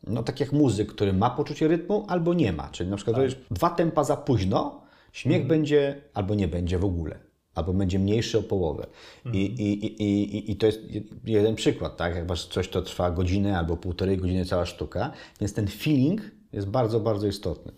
no 0.07 0.23
tak 0.23 0.41
jak 0.41 0.53
muzyk, 0.53 0.93
który 0.93 1.13
ma 1.13 1.31
poczucie 1.31 1.69
rytmu 1.69 2.05
albo 2.09 2.35
nie 2.35 2.53
ma. 2.53 2.69
Czyli 2.69 2.91
na 2.91 2.97
przykład 2.97 3.17
robisz 3.17 3.37
dwa 3.51 3.71
tempa 3.71 4.05
za 4.05 4.17
późno, 4.17 4.81
śmiech 5.13 5.47
będzie 5.47 6.03
albo 6.15 6.35
nie 6.35 6.49
będzie 6.49 6.79
w 6.79 6.85
ogóle. 6.85 7.19
Albo 7.55 7.73
będzie 7.73 7.99
mniejszy 7.99 8.39
o 8.39 8.43
połowę. 8.43 8.87
I, 9.33 9.39
i, 9.39 9.87
i, 9.87 10.03
i, 10.03 10.51
I 10.51 10.57
to 10.57 10.67
jest 10.67 10.81
jeden 11.25 11.55
przykład, 11.55 11.97
tak? 11.97 12.15
Jak 12.15 12.29
masz 12.29 12.47
coś, 12.47 12.69
to 12.69 12.83
trwa 12.83 13.11
godzinę 13.11 13.59
albo 13.59 13.77
półtorej 13.77 14.19
godziny 14.19 14.45
cała 14.45 14.67
sztuka, 14.67 15.13
więc 15.41 15.53
ten 15.53 15.69
feeling 15.69 16.21
jest 16.53 16.69
bardzo, 16.69 17.01
bardzo 17.01 17.27
istotny. 17.27 17.73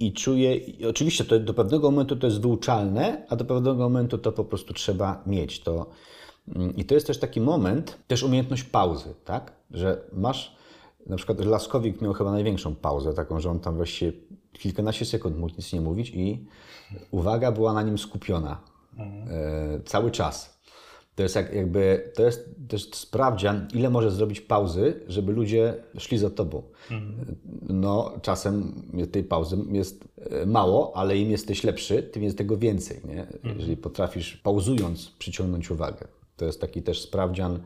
I 0.00 0.12
czuję, 0.12 0.56
i 0.56 0.86
oczywiście 0.86 1.24
to 1.24 1.40
do 1.40 1.54
pewnego 1.54 1.90
momentu 1.90 2.16
to 2.16 2.26
jest 2.26 2.40
wyuczalne, 2.40 3.26
a 3.28 3.36
do 3.36 3.44
pewnego 3.44 3.76
momentu 3.78 4.18
to 4.18 4.32
po 4.32 4.44
prostu 4.44 4.74
trzeba 4.74 5.22
mieć. 5.26 5.60
To, 5.60 5.90
I 6.76 6.84
to 6.84 6.94
jest 6.94 7.06
też 7.06 7.18
taki 7.18 7.40
moment, 7.40 7.98
też 8.06 8.22
umiejętność 8.22 8.62
pauzy, 8.62 9.14
tak? 9.24 9.52
Że 9.70 10.02
masz 10.12 10.56
Na 11.06 11.16
przykład 11.16 11.44
Laskowik 11.44 12.02
miał 12.02 12.12
chyba 12.12 12.32
największą 12.32 12.74
pauzę, 12.74 13.14
taką, 13.14 13.40
że 13.40 13.50
on 13.50 13.60
tam 13.60 13.76
właściwie 13.76 14.12
kilkanaście 14.52 15.04
sekund 15.04 15.38
mógł 15.38 15.54
nic 15.56 15.72
nie 15.72 15.80
mówić 15.80 16.10
i 16.10 16.46
uwaga 17.10 17.52
była 17.52 17.72
na 17.72 17.82
nim 17.82 17.98
skupiona 17.98 18.60
e, 18.98 19.80
cały 19.84 20.10
czas. 20.10 20.60
To 21.14 21.22
jest 21.22 21.36
jak, 21.36 21.54
jakby, 21.54 22.12
to 22.14 22.22
jest 22.22 22.50
też 22.68 22.90
sprawdzian, 22.90 23.68
ile 23.74 23.90
może 23.90 24.10
zrobić 24.10 24.40
pauzy, 24.40 25.00
żeby 25.08 25.32
ludzie 25.32 25.74
szli 25.98 26.18
za 26.18 26.30
tobą. 26.30 26.62
No, 27.68 28.12
czasem 28.22 28.82
tej 29.12 29.24
pauzy 29.24 29.56
jest 29.72 30.08
e, 30.30 30.46
mało, 30.46 30.92
ale 30.96 31.16
im 31.16 31.30
jesteś 31.30 31.64
lepszy, 31.64 32.02
tym 32.02 32.22
jest 32.22 32.38
tego 32.38 32.56
więcej, 32.56 33.00
nie? 33.04 33.26
Jeżeli 33.54 33.76
potrafisz 33.76 34.36
pauzując 34.36 35.10
przyciągnąć 35.10 35.70
uwagę. 35.70 36.08
To 36.40 36.44
jest 36.46 36.60
taki 36.60 36.82
też 36.82 37.02
sprawdzian 37.02 37.60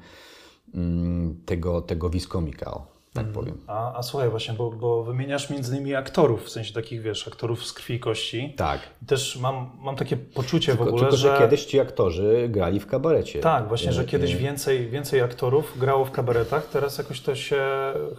mm, 0.75 1.41
tego, 1.47 1.81
tego 1.81 2.11
wiskomika, 2.11 2.71
o, 2.71 2.87
tak 3.15 3.27
powiem. 3.33 3.59
A, 3.67 3.99
a 3.99 4.03
słuchaj 4.03 4.31
właśnie, 4.31 4.55
bo, 4.55 4.71
bo 4.71 5.05
wymieniasz 5.05 5.51
między 5.51 5.77
innymi 5.77 5.95
aktorów, 5.95 6.45
w 6.45 6.51
sensie 6.51 6.75
takich, 6.75 7.03
wiesz, 7.03 7.29
aktorów 7.29 7.65
z 7.67 7.73
krwi 7.73 7.95
i 7.95 8.01
kości. 8.01 8.55
Tak. 8.57 8.81
I 9.03 9.07
też 9.07 9.37
mam, 9.41 9.71
mam 9.81 9.97
takie 9.97 10.17
poczucie 10.17 10.73
w 10.73 10.77
Tylko, 10.77 10.85
ogóle, 10.91 11.03
tylko, 11.03 11.17
że 11.17 11.29
że... 11.29 11.39
kiedyś 11.39 11.65
ci 11.65 11.81
aktorzy 11.81 12.49
grali 12.51 12.81
w 12.81 12.87
kabarecie. 12.87 13.41
Tak, 13.41 13.69
właśnie, 13.69 13.93
że 13.93 14.05
kiedyś 14.05 14.37
więcej, 14.37 14.89
więcej 14.89 15.21
aktorów 15.21 15.79
grało 15.79 16.05
w 16.05 16.11
kabaretach, 16.11 16.67
teraz 16.67 16.99
jakoś 16.99 17.21
to 17.21 17.35
się 17.35 17.63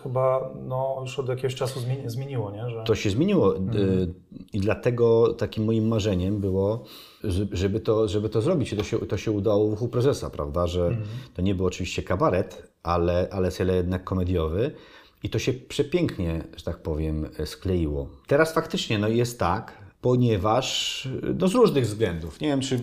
chyba 0.03 0.51
no, 0.67 0.97
już 1.01 1.19
od 1.19 1.29
jakiegoś 1.29 1.55
czasu 1.55 1.79
zmieni, 1.79 2.09
zmieniło, 2.09 2.51
nie? 2.51 2.69
Że... 2.69 2.83
To 2.83 2.95
się 2.95 3.09
zmieniło 3.09 3.55
y, 3.57 3.59
i 4.53 4.59
dlatego 4.59 5.33
takim 5.33 5.65
moim 5.65 5.87
marzeniem 5.87 6.39
było, 6.39 6.83
że- 7.23 7.45
żeby 7.51 7.79
to, 7.79 8.07
żeby 8.07 8.29
to 8.29 8.41
zrobić 8.41 8.73
i 8.73 8.77
to 8.77 8.83
się, 8.83 8.99
to 8.99 9.17
się 9.17 9.31
udało 9.31 9.67
w 9.69 9.73
uchu 9.73 9.87
prezesa, 9.87 10.29
prawda, 10.29 10.67
że 10.67 10.97
to 11.33 11.41
nie 11.41 11.55
był 11.55 11.65
oczywiście 11.65 12.03
kabaret, 12.03 12.74
ale, 12.85 13.27
ale 13.31 13.51
cel 13.51 13.67
jednak 13.67 14.03
komediowy. 14.03 14.71
I 15.23 15.29
to 15.29 15.39
się 15.39 15.53
przepięknie, 15.53 16.43
że 16.57 16.63
tak 16.63 16.77
powiem, 16.77 17.29
skleiło. 17.45 18.09
Teraz 18.27 18.53
faktycznie 18.53 18.97
no, 18.99 19.07
jest 19.07 19.39
tak, 19.39 19.77
ponieważ 20.01 21.07
no, 21.39 21.47
z 21.47 21.53
różnych 21.53 21.85
względów, 21.85 22.41
nie 22.41 22.47
wiem 22.47 22.61
czy 22.61 22.79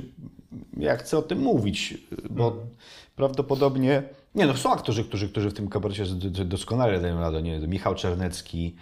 ja 0.77 0.97
chcę 0.97 1.19
o 1.19 1.23
tym 1.23 1.39
mówić, 1.39 1.99
bo 2.31 2.57
prawdopodobnie, 3.17 4.03
nie 4.35 4.47
no, 4.47 4.57
są 4.57 4.73
aktorzy, 4.73 5.05
którzy, 5.05 5.29
którzy 5.29 5.51
w 5.51 5.55
tym 5.55 5.69
kabarecie 5.69 6.05
doskonale 6.45 7.01
dają 7.01 7.21
radę, 7.21 7.43
nie 7.43 7.59
Michał 7.59 7.95
Czernecki, 7.95 8.77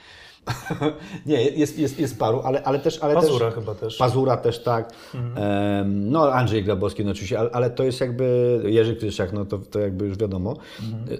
nie, 1.26 1.42
jest, 1.44 1.78
jest, 1.78 2.00
jest 2.00 2.18
paru, 2.18 2.40
ale, 2.44 2.62
ale 2.62 2.78
też... 2.78 2.98
Ale 2.98 3.14
Pazura 3.14 3.46
też, 3.46 3.54
chyba 3.54 3.74
też. 3.74 3.96
Pazura 3.96 4.36
też, 4.36 4.62
tak. 4.62 4.92
Em, 5.14 6.10
no 6.10 6.32
Andrzej 6.32 6.64
Grabowski 6.64 7.04
no 7.04 7.10
oczywiście, 7.10 7.38
ale, 7.38 7.50
ale 7.50 7.70
to 7.70 7.84
jest 7.84 8.00
jakby, 8.00 8.60
Jerzy 8.64 8.96
Krysiak, 8.96 9.32
no 9.32 9.44
to, 9.44 9.58
to 9.58 9.78
jakby 9.78 10.06
już 10.06 10.18
wiadomo. 10.18 10.56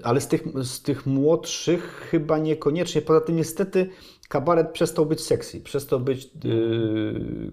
Ale 0.03 0.21
z 0.21 0.27
tych, 0.27 0.43
z 0.63 0.81
tych 0.81 1.05
młodszych 1.05 2.07
chyba 2.11 2.37
niekoniecznie. 2.37 3.01
Poza 3.01 3.21
tym 3.21 3.35
niestety 3.35 3.89
kabaret 4.29 4.71
przestał 4.71 5.05
być 5.05 5.21
sexy, 5.21 5.61
przestał 5.61 5.99
być 5.99 6.29
yy, 6.43 7.51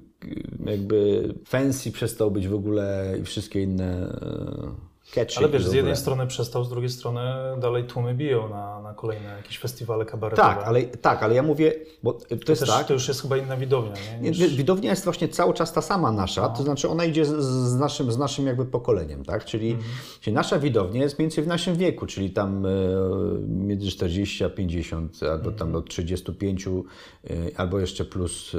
jakby 0.67 1.29
fancy, 1.45 1.93
przestał 1.93 2.31
być 2.31 2.49
w 2.49 2.55
ogóle 2.55 3.15
i 3.21 3.25
wszystkie 3.25 3.63
inne 3.63 4.19
yy, 4.23 4.88
catchy. 5.15 5.39
Ale 5.39 5.49
wiesz, 5.49 5.67
z 5.67 5.73
jednej 5.73 5.97
strony 5.97 6.27
przestał, 6.27 6.65
z 6.65 6.69
drugiej 6.69 6.91
strony 6.91 7.21
dalej 7.61 7.85
tłumy 7.85 8.15
biją 8.15 8.49
na, 8.49 8.81
na 8.81 8.95
kolejne 8.95 9.37
jakieś 9.37 9.59
festiwale 9.59 10.05
kabaretowe. 10.05 10.49
Tak, 10.49 10.65
ale, 10.65 10.83
tak, 10.83 11.23
ale 11.23 11.35
ja 11.35 11.43
mówię, 11.43 11.75
bo 12.03 12.13
to 12.13 12.37
to, 12.37 12.53
jest 12.53 12.61
też, 12.61 12.69
tak. 12.69 12.87
to 12.87 12.93
już 12.93 13.09
jest 13.09 13.23
chyba 13.23 13.37
inna 13.37 13.57
widownia, 13.57 13.95
nie? 14.21 14.31
Niż... 14.31 14.57
Widownia 14.57 14.91
jest 14.91 15.05
właśnie 15.05 15.29
cały 15.29 15.55
czas 15.55 15.73
ta 15.73 15.83
sama 15.83 16.13
nasza, 16.13 16.49
to 16.49 16.63
znaczy 16.63 16.89
ona 16.89 17.05
idzie 17.05 17.25
z, 17.25 17.31
z, 17.45 17.77
naszym, 17.77 18.13
z 18.13 18.19
naszym 18.19 18.47
jakby 18.47 18.65
pokoleniem, 18.65 19.25
tak? 19.25 19.45
Czyli, 19.45 19.77
czyli 20.21 20.35
nasza 20.35 20.59
widownia 20.59 21.03
jest 21.03 21.19
mniej 21.19 21.29
więcej 21.29 21.45
w 21.45 21.47
naszym 21.47 21.77
wieku, 21.77 22.07
czyli 22.07 22.31
tam 22.31 22.67
e, 22.67 22.71
między 23.49 23.91
40 23.91 24.45
a 24.45 24.51
50, 24.51 25.23
albo 25.23 25.51
tam 25.51 25.73
do 25.73 25.83
35, 25.83 26.67
e, 26.67 26.71
albo 27.57 27.81
jeszcze 27.81 28.05
plus. 28.05 28.55
E. 28.55 28.59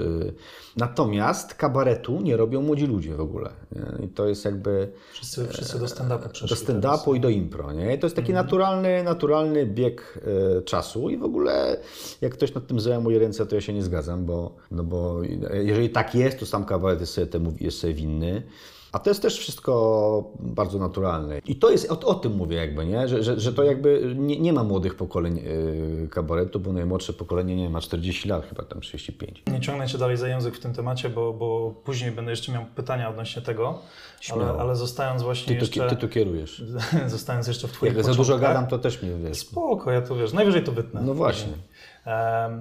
Natomiast 0.79 1.53
kabaretu 1.53 2.21
nie 2.21 2.37
robią 2.37 2.61
młodzi 2.61 2.85
ludzie 2.85 3.15
w 3.15 3.21
ogóle. 3.21 3.49
Nie? 3.71 4.05
I 4.05 4.07
to 4.07 4.27
jest 4.27 4.45
jakby 4.45 4.91
Wszyscy, 5.13 5.47
wszyscy 5.47 5.79
do 5.79 5.85
stand-upu 5.85 6.29
przeszli 6.29 6.65
do 6.67 6.73
stand-upu 6.73 7.15
i 7.15 7.19
do 7.19 7.29
impro. 7.29 7.71
Nie? 7.71 7.95
I 7.95 7.99
to 7.99 8.05
jest 8.05 8.15
taki 8.15 8.33
naturalny, 8.33 9.03
naturalny 9.03 9.65
bieg 9.65 10.19
e, 10.57 10.61
czasu 10.61 11.09
i 11.09 11.17
w 11.17 11.23
ogóle 11.23 11.77
jak 12.21 12.33
ktoś 12.33 12.53
nad 12.53 12.67
tym 12.67 12.79
zajmuje 12.79 13.19
ręce, 13.19 13.45
to 13.45 13.55
ja 13.55 13.61
się 13.61 13.73
nie 13.73 13.83
zgadzam, 13.83 14.25
bo, 14.25 14.55
no 14.71 14.83
bo 14.83 15.21
jeżeli 15.53 15.89
tak 15.89 16.15
jest, 16.15 16.39
to 16.39 16.45
sam 16.45 16.65
kabaret 16.65 16.99
jest 16.99 17.13
sobie, 17.13 17.27
temu, 17.27 17.53
jest 17.59 17.79
sobie 17.79 17.93
winny. 17.93 18.43
A 18.91 18.99
to 18.99 19.09
jest 19.09 19.21
też 19.21 19.37
wszystko 19.39 20.31
bardzo 20.39 20.79
naturalne. 20.79 21.39
I 21.45 21.55
to 21.55 21.69
jest, 21.69 21.91
o, 21.91 21.99
o 21.99 22.13
tym 22.15 22.33
mówię 22.33 22.57
jakby, 22.57 22.85
nie? 22.85 23.07
Że, 23.07 23.23
że, 23.23 23.39
że 23.39 23.53
to 23.53 23.63
jakby 23.63 24.13
nie, 24.15 24.39
nie 24.39 24.53
ma 24.53 24.63
młodych 24.63 24.95
pokoleń 24.95 25.39
e, 25.39 26.07
kabaretu, 26.07 26.59
bo 26.59 26.73
najmłodsze 26.73 27.13
pokolenie 27.13 27.55
nie 27.55 27.69
ma 27.69 27.81
40 27.81 28.29
lat, 28.29 28.45
chyba 28.45 28.63
tam 28.63 28.81
35. 28.81 29.43
Nie 29.51 29.59
ciągnę 29.59 29.87
Cię 29.87 29.97
dalej 29.97 30.17
za 30.17 30.27
język 30.27 30.55
w 30.55 30.59
tym 30.59 30.73
temacie, 30.73 31.09
bo, 31.09 31.33
bo 31.33 31.73
później 31.83 32.11
będę 32.11 32.31
jeszcze 32.31 32.51
miał 32.51 32.65
pytania 32.75 33.09
odnośnie 33.09 33.41
tego, 33.41 33.79
ale, 34.31 34.45
ale 34.45 34.75
zostając 34.75 35.23
właśnie 35.23 35.47
Ty, 35.55 35.59
to, 35.59 35.65
jeszcze... 35.65 35.95
ty 35.95 36.07
to 36.07 36.13
kierujesz. 36.13 36.63
zostając 37.07 37.47
jeszcze 37.47 37.67
w 37.67 37.71
Twoich 37.71 37.95
Jak 37.95 38.05
za 38.05 38.13
dużo 38.13 38.37
gadam, 38.37 38.67
to 38.67 38.79
też 38.79 39.01
mnie 39.01 39.11
wiesz. 39.27 39.37
Spoko, 39.37 39.91
ja 39.91 40.01
to 40.01 40.15
wiesz, 40.15 40.33
najwyżej 40.33 40.63
to 40.63 40.71
wytnę. 40.71 41.01
No 41.01 41.13
właśnie. 41.13 41.53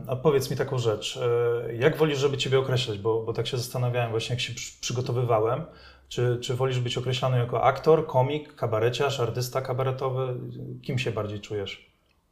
A 0.06 0.16
powiedz 0.16 0.50
mi 0.50 0.56
taką 0.56 0.78
rzecz, 0.78 1.20
e, 1.68 1.74
jak 1.74 1.96
wolisz, 1.96 2.18
żeby 2.18 2.36
Ciebie 2.36 2.58
określać, 2.58 2.98
bo, 2.98 3.22
bo 3.22 3.32
tak 3.32 3.46
się 3.46 3.56
zastanawiałem 3.56 4.10
właśnie, 4.10 4.34
jak 4.34 4.40
się 4.40 4.54
przy- 4.54 4.80
przygotowywałem, 4.80 5.62
czy, 6.08 6.38
czy 6.40 6.54
wolisz 6.54 6.80
być 6.80 6.98
określany 6.98 7.38
jako 7.38 7.62
aktor, 7.62 8.06
komik, 8.06 8.54
kabareciarz, 8.54 9.20
artysta 9.20 9.62
kabaretowy? 9.62 10.34
Kim 10.82 10.98
się 10.98 11.12
bardziej 11.12 11.40
czujesz? 11.40 11.88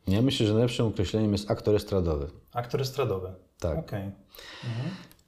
Ja 0.08 0.22
myślę, 0.22 0.46
że 0.46 0.52
najlepszym 0.52 0.86
określeniem 0.86 1.32
jest 1.32 1.50
aktor 1.50 1.74
estradowy. 1.74 2.26
Aktor 2.52 2.80
estradowy. 2.80 3.32
Tak. 3.60 3.78
Okej. 3.78 4.10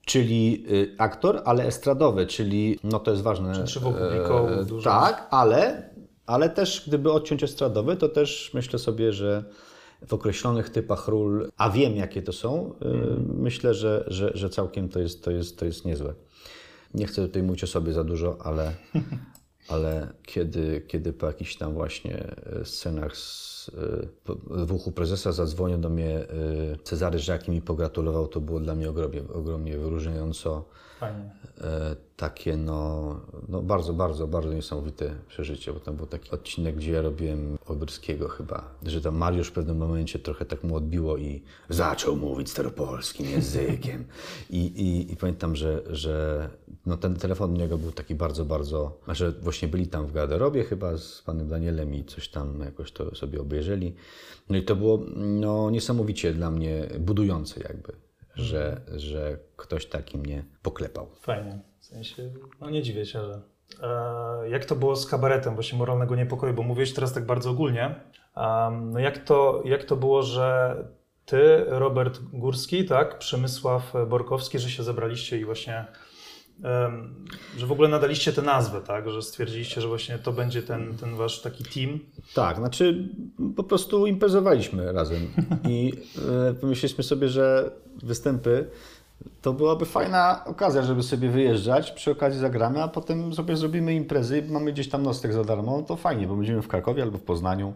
Czyli 0.07 0.65
y, 0.71 0.95
aktor, 0.99 1.43
ale 1.45 1.67
estradowy, 1.67 2.27
czyli 2.27 2.79
no 2.85 2.99
to 2.99 3.11
jest 3.11 3.23
ważne. 3.23 3.55
Czyli 3.55 3.69
żywo 3.69 3.93
publiką 3.93 4.65
dużo. 4.65 4.91
Tak, 4.91 5.29
ale, 5.31 5.91
ale 6.27 6.51
też 6.51 6.85
gdyby 6.87 7.13
odciąć 7.13 7.43
estradowy, 7.43 7.97
to 7.97 8.09
też 8.09 8.51
myślę 8.55 8.79
sobie, 8.79 9.13
że 9.13 9.45
w 10.07 10.15
określonych 10.15 10.71
typach 10.71 11.09
ról, 11.09 11.51
a 11.57 11.71
wiem 11.71 11.97
jakie 11.97 12.23
to 12.23 12.33
są, 12.33 12.75
y, 12.83 12.87
myślę, 13.35 13.75
że, 13.75 14.05
że, 14.07 14.31
że 14.35 14.51
całkiem 14.51 14.89
to 14.89 15.01
jest, 15.01 15.25
to, 15.25 15.31
jest, 15.31 15.59
to 15.59 15.65
jest 15.65 15.85
niezłe. 15.85 16.15
Nie 16.95 17.07
chcę 17.07 17.23
tutaj 17.23 17.43
mówić 17.43 17.65
o 17.65 17.67
sobie 17.67 17.93
za 17.93 18.05
dużo, 18.05 18.37
ale, 18.41 18.75
ale 19.69 20.09
kiedy, 20.23 20.85
kiedy 20.87 21.13
po 21.13 21.27
jakichś 21.27 21.57
tam 21.57 21.75
właśnie 21.75 22.37
e, 22.61 22.65
scenach 22.65 23.17
z, 23.17 23.71
e, 24.29 24.65
w 24.67 24.73
uchu 24.73 24.93
prezesa 24.93 25.33
zadzwonił 25.33 25.79
do 25.79 25.89
mnie 25.89 26.19
e, 26.19 26.27
Cezary 26.85 27.19
Żak 27.19 27.49
i 27.49 27.51
mi 27.51 27.63
pogratulował, 27.63 28.29
to 28.29 28.41
było 28.41 28.61
dla 28.61 28.75
mnie 28.75 28.91
ogromnie, 28.91 29.23
ogromnie 29.35 29.79
wyróżniająco 29.79 30.65
Fajnie. 31.01 31.31
takie 32.17 32.57
no, 32.57 33.21
no 33.49 33.63
bardzo, 33.63 33.93
bardzo, 33.93 34.27
bardzo 34.27 34.53
niesamowite 34.53 35.15
przeżycie, 35.29 35.73
bo 35.73 35.81
tam 35.81 35.97
był 35.97 36.07
taki 36.07 36.31
odcinek, 36.31 36.77
gdzie 36.77 36.93
ja 36.93 37.03
robiłem 37.03 37.59
Olbryskiego 37.67 38.29
chyba, 38.29 38.75
że 38.83 39.01
tam 39.01 39.17
Mariusz 39.17 39.49
w 39.49 39.53
pewnym 39.53 39.77
momencie 39.77 40.19
trochę 40.19 40.45
tak 40.45 40.65
mu 40.65 40.77
odbiło 40.77 41.17
i 41.17 41.43
zaczął 41.69 42.17
mówić 42.17 42.51
staropolskim 42.51 43.27
językiem 43.27 44.05
i, 44.51 44.59
i, 44.59 45.13
i 45.13 45.17
pamiętam, 45.17 45.57
że, 45.57 45.83
że 45.87 46.49
no 46.89 46.97
ten 46.97 47.17
telefon 47.17 47.55
niego 47.55 47.79
był 47.79 47.93
taki 47.93 48.15
bardzo, 48.15 48.45
bardzo, 48.45 49.01
że 49.09 49.33
właśnie 49.33 49.69
byli 49.69 49.87
tam 49.87 50.07
w 50.07 50.13
garderobie 50.13 50.65
chyba 50.65 50.97
z 50.97 51.23
panem 51.23 51.49
Danielem 51.49 51.95
i 51.95 52.05
coś 52.05 52.29
tam 52.29 52.61
jakoś 52.61 52.93
to 52.93 53.15
sobie 53.15 53.41
obejrzeli. 53.41 53.95
No 54.49 54.57
i 54.57 54.63
to 54.63 54.77
było 54.77 55.01
no, 55.17 55.71
niesamowicie 55.71 56.33
dla 56.33 56.51
mnie 56.51 56.89
budujące 57.01 57.61
jakby, 57.61 57.93
że, 58.35 58.81
że 58.97 59.39
ktoś 59.57 59.87
taki 59.87 60.19
mnie 60.19 60.45
poklepał. 60.63 61.07
Fajnie. 61.21 61.59
W 61.79 61.85
sensie, 61.85 62.31
no 62.61 62.71
nie 62.71 62.83
dziwię 62.83 63.07
się, 63.07 63.21
że... 63.27 63.43
E, 63.83 64.49
jak 64.49 64.65
to 64.65 64.77
było 64.77 64.97
z 64.97 65.07
kabaretem 65.07 65.55
właśnie 65.55 65.79
moralnego 65.79 66.17
niepokoju? 66.17 66.55
Bo 66.55 66.63
mówiłeś 66.63 66.95
teraz 66.95 67.13
tak 67.13 67.27
bardzo 67.27 67.51
ogólnie. 67.51 68.01
No 68.83 68.99
jak 68.99 69.25
to, 69.25 69.63
jak 69.65 69.85
to 69.85 69.97
było, 69.97 70.23
że 70.23 70.77
ty, 71.25 71.65
Robert 71.67 72.21
Górski, 72.33 72.85
tak, 72.85 73.19
Przemysław 73.19 73.93
Borkowski, 74.09 74.59
że 74.59 74.71
się 74.71 74.83
zebraliście 74.83 75.39
i 75.39 75.45
właśnie, 75.45 75.87
że 77.57 77.67
w 77.67 77.73
ogóle 77.73 77.89
nadaliście 77.89 78.33
tę 78.33 78.43
nazwę, 78.43 78.81
tak, 78.81 79.11
że 79.11 79.23
stwierdziliście, 79.23 79.81
że 79.81 79.89
właśnie 79.89 80.19
to 80.19 80.33
będzie 80.33 80.63
ten, 80.63 80.97
ten 80.97 81.17
wasz 81.17 81.43
taki 81.43 81.65
team. 81.65 81.99
Tak, 82.35 82.57
znaczy 82.57 83.09
po 83.57 83.65
prostu 83.65 84.07
imprezowaliśmy 84.07 84.93
razem. 84.93 85.31
I 85.69 85.93
e, 86.51 86.55
pomyśleliśmy 86.55 87.05
sobie, 87.05 87.29
że 87.29 87.71
występy 88.03 88.71
to 89.43 89.53
byłaby 89.53 89.87
fajna 89.87 90.45
okazja, 90.45 90.83
żeby 90.83 91.03
sobie 91.03 91.29
wyjeżdżać, 91.29 91.91
przy 91.91 92.11
okazji 92.11 92.41
zagramy, 92.41 92.83
a 92.83 92.89
potem 92.89 93.35
sobie 93.35 93.57
zrobimy 93.57 93.95
imprezy. 93.95 94.39
I 94.39 94.53
mamy 94.53 94.73
gdzieś 94.73 94.89
tam 94.89 95.03
nocleg 95.03 95.33
za 95.33 95.45
darmo, 95.45 95.83
to 95.83 95.97
fajnie, 95.97 96.27
bo 96.27 96.37
będziemy 96.37 96.63
w 96.63 96.69
Krakowie 96.69 97.03
albo 97.03 97.19
w 97.19 97.23
Poznaniu. 97.23 97.75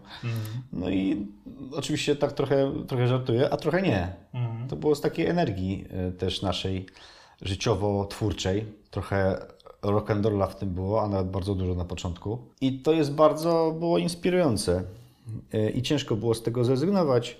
No 0.73 0.89
i 0.89 1.27
oczywiście 1.71 2.15
tak 2.15 2.31
trochę, 2.31 2.71
trochę 2.87 3.07
żartuję, 3.07 3.49
a 3.49 3.57
trochę 3.57 3.81
nie. 3.81 4.13
To 4.69 4.75
było 4.75 4.95
z 4.95 5.01
takiej 5.01 5.27
energii 5.27 5.85
e, 5.89 6.11
też 6.11 6.41
naszej 6.41 6.85
życiowo-twórczej, 7.41 8.65
trochę 8.91 9.45
rock'n'rolla 9.83 10.47
w 10.47 10.55
tym 10.55 10.69
było, 10.69 11.01
a 11.01 11.07
nawet 11.07 11.27
bardzo 11.27 11.55
dużo 11.55 11.75
na 11.75 11.85
początku. 11.85 12.37
I 12.61 12.79
to 12.79 12.93
jest 12.93 13.13
bardzo 13.13 13.75
było 13.79 13.97
inspirujące. 13.97 14.83
e, 15.53 15.69
i 15.69 15.81
ciężko 15.81 16.15
było 16.15 16.33
z 16.33 16.41
tego 16.41 16.63
zrezygnować, 16.63 17.37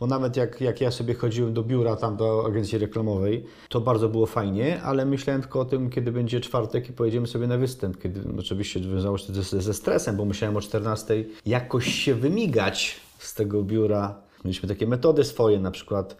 bo 0.00 0.06
nawet 0.06 0.36
jak, 0.36 0.60
jak 0.60 0.80
ja 0.80 0.90
sobie 0.90 1.14
chodziłem 1.14 1.54
do 1.54 1.62
biura 1.62 1.96
tam 1.96 2.16
do 2.16 2.46
agencji 2.46 2.78
reklamowej, 2.78 3.44
to 3.68 3.80
bardzo 3.80 4.08
było 4.08 4.26
fajnie, 4.26 4.82
ale 4.82 5.06
myślałem 5.06 5.42
tylko 5.42 5.60
o 5.60 5.64
tym, 5.64 5.90
kiedy 5.90 6.12
będzie 6.12 6.40
czwartek 6.40 6.90
i 6.90 6.92
pojedziemy 6.92 7.26
sobie 7.26 7.46
na 7.46 7.58
występ, 7.58 8.02
kiedy 8.02 8.20
oczywiście 8.38 8.80
wiązało 8.80 9.18
się 9.18 9.26
to 9.26 9.42
ze, 9.42 9.62
ze 9.62 9.74
stresem, 9.74 10.16
bo 10.16 10.24
musiałem 10.24 10.56
o 10.56 10.60
14 10.60 11.24
jakoś 11.46 11.94
się 11.94 12.14
wymigać 12.14 13.00
z 13.18 13.34
tego 13.34 13.62
biura. 13.62 14.14
Mieliśmy 14.44 14.68
takie 14.68 14.86
metody 14.86 15.24
swoje, 15.24 15.60
na 15.60 15.70
przykład, 15.70 16.16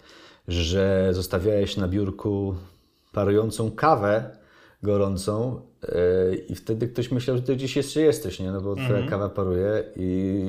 że 0.48 1.08
zostawiałeś 1.12 1.76
na 1.76 1.88
biurku 1.88 2.54
parującą 3.12 3.70
kawę 3.70 4.40
gorącą 4.82 5.60
yy, 5.82 6.36
i 6.48 6.54
wtedy 6.54 6.88
ktoś 6.88 7.10
myślał, 7.10 7.36
że 7.36 7.42
ty 7.42 7.56
gdzieś 7.56 7.76
jeszcze 7.76 8.00
jesteś, 8.00 8.40
nie? 8.40 8.50
No 8.52 8.60
bo 8.60 8.76
twoja 8.76 9.06
kawa 9.08 9.28
paruje 9.28 9.84
i 9.96 10.44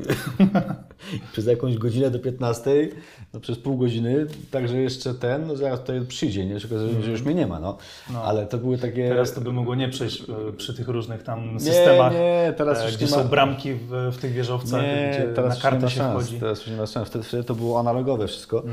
przez 1.31 1.45
jakąś 1.45 1.77
godzinę 1.77 2.11
do 2.11 2.19
15, 2.19 2.89
no 3.33 3.39
przez 3.39 3.57
pół 3.57 3.77
godziny, 3.77 4.25
także 4.51 4.77
jeszcze 4.77 5.13
ten, 5.13 5.47
no 5.47 5.55
zaraz 5.55 5.79
tutaj 5.79 6.01
przyjdzie, 6.01 6.45
nie? 6.45 6.59
Że, 6.59 6.67
że 7.01 7.11
już 7.11 7.21
mnie 7.21 7.35
nie 7.35 7.47
ma, 7.47 7.59
no. 7.59 7.77
Ale 8.23 8.45
to 8.47 8.57
były 8.57 8.77
takie... 8.77 9.09
Teraz 9.09 9.33
to 9.33 9.41
by 9.41 9.53
mogło 9.53 9.75
nie 9.75 9.89
przejść 9.89 10.21
e, 10.29 10.53
przy 10.57 10.73
tych 10.73 10.87
różnych 10.87 11.23
tam 11.23 11.59
systemach, 11.59 12.13
nie, 12.13 12.53
teraz 12.57 12.79
e, 12.81 12.85
już 12.85 12.95
gdzie 12.95 13.05
nie 13.05 13.11
są 13.11 13.17
ma- 13.17 13.29
bramki 13.29 13.73
w, 13.73 13.89
w 14.13 14.17
tych 14.17 14.31
wieżowcach, 14.33 14.81
Nie, 14.81 15.11
gdzie 15.13 15.33
teraz 15.35 15.49
na 15.49 15.55
nie 15.55 15.61
kartę 15.61 15.89
się 15.89 15.97
szans. 15.97 16.23
wchodzi. 16.23 16.39
Teraz 16.39 16.59
już 16.59 16.67
nie 16.67 16.77
ma 16.77 16.85
szans. 16.85 17.07
Wtedy, 17.07 17.25
wtedy 17.25 17.43
to 17.43 17.55
było 17.55 17.79
analogowe 17.79 18.27
wszystko. 18.27 18.63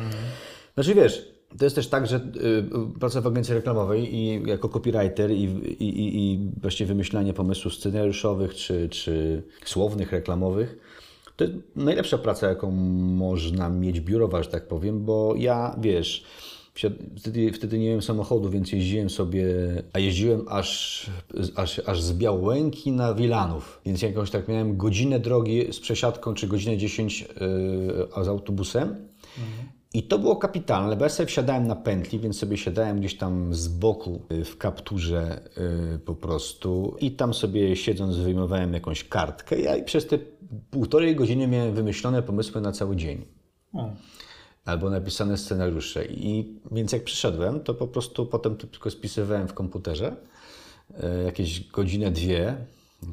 Znaczy 0.75 0.95
wiesz, 0.95 1.38
to 1.59 1.65
jest 1.65 1.77
też 1.77 1.89
tak, 1.89 2.07
że 2.07 2.17
y, 2.17 2.99
praca 3.01 3.21
w 3.21 3.27
agencji 3.27 3.55
reklamowej 3.55 4.15
i 4.15 4.43
jako 4.47 4.69
copywriter 4.69 5.31
i, 5.31 5.45
i, 5.79 6.33
i, 6.33 6.51
właśnie 6.61 6.87
wymyślanie 6.87 7.33
pomysłów 7.33 7.75
scenariuszowych 7.75 8.55
czy, 8.55 8.89
czy 8.89 9.43
słownych, 9.65 10.13
reklamowych, 10.13 10.79
to 11.37 11.45
jest 11.45 11.57
najlepsza 11.77 12.19
praca, 12.19 12.49
jaką 12.49 12.71
można 12.71 13.69
mieć 13.69 14.01
biurowa, 14.01 14.43
że 14.43 14.51
tak 14.51 14.69
powiem, 14.69 15.05
bo 15.05 15.35
ja, 15.37 15.77
wiesz, 15.81 16.25
wtedy, 17.17 17.53
wtedy 17.53 17.79
nie 17.79 17.87
miałem 17.87 18.03
samochodu, 18.03 18.51
więc 18.51 18.73
jeździłem 18.73 19.11
sobie, 19.11 19.47
a 19.93 19.99
jeździłem 19.99 20.45
aż, 20.49 21.07
aż, 21.57 21.79
aż 21.79 22.03
z 22.03 22.13
Białęki 22.13 22.93
na 22.93 23.15
Wilanów, 23.15 23.81
więc 23.87 24.03
jakoś 24.03 24.31
tak 24.31 24.49
miałem 24.49 24.77
godzinę 24.77 25.21
drogi 25.21 25.73
z 25.73 25.81
przesiadką, 25.81 26.35
czy 26.35 26.47
godzinę 26.47 26.77
10 26.77 27.21
yy, 27.21 28.25
z 28.25 28.29
autobusem. 28.29 28.97
I 29.99 30.03
to 30.03 30.19
było 30.19 30.37
kapitalne, 30.37 30.97
bo 30.97 31.05
ja 31.05 31.09
sobie 31.09 31.27
wsiadałem 31.27 31.67
na 31.67 31.77
pętli, 31.77 32.19
więc 32.19 32.39
sobie 32.39 32.57
siadałem 32.57 32.99
gdzieś 33.01 33.17
tam 33.17 33.55
z 33.55 33.69
boku 33.69 34.23
y, 34.33 34.45
w 34.45 34.59
kapturze 34.59 35.41
y, 35.95 35.99
po 35.99 36.15
prostu 36.15 36.97
i 37.01 37.11
tam 37.13 37.35
sobie 37.35 37.77
siedząc 37.77 38.17
wyjmowałem 38.17 38.75
jakąś 38.75 39.05
kartkę. 39.05 39.61
Ja 39.61 39.77
i 39.77 39.85
przez 39.85 40.07
te 40.07 40.19
półtorej 40.71 41.17
godziny 41.17 41.47
miałem 41.47 41.75
wymyślone 41.75 42.23
pomysły 42.23 42.61
na 42.61 42.73
cały 42.73 42.97
dzień 42.97 43.25
O. 43.73 43.91
albo 44.65 44.91
napisane 44.91 45.37
scenariusze. 45.37 46.05
I 46.05 46.61
więc 46.73 46.93
jak 46.93 47.05
przyszedłem, 47.05 47.61
to 47.61 47.75
po 47.75 47.87
prostu 47.87 48.27
potem 48.27 48.57
tylko 48.57 48.91
spisywałem 48.91 49.49
w 49.49 49.55
komputerze 49.55 50.17
e, 51.03 51.23
jakieś 51.23 51.71
godzinę, 51.71 52.11
dwie, 52.11 52.57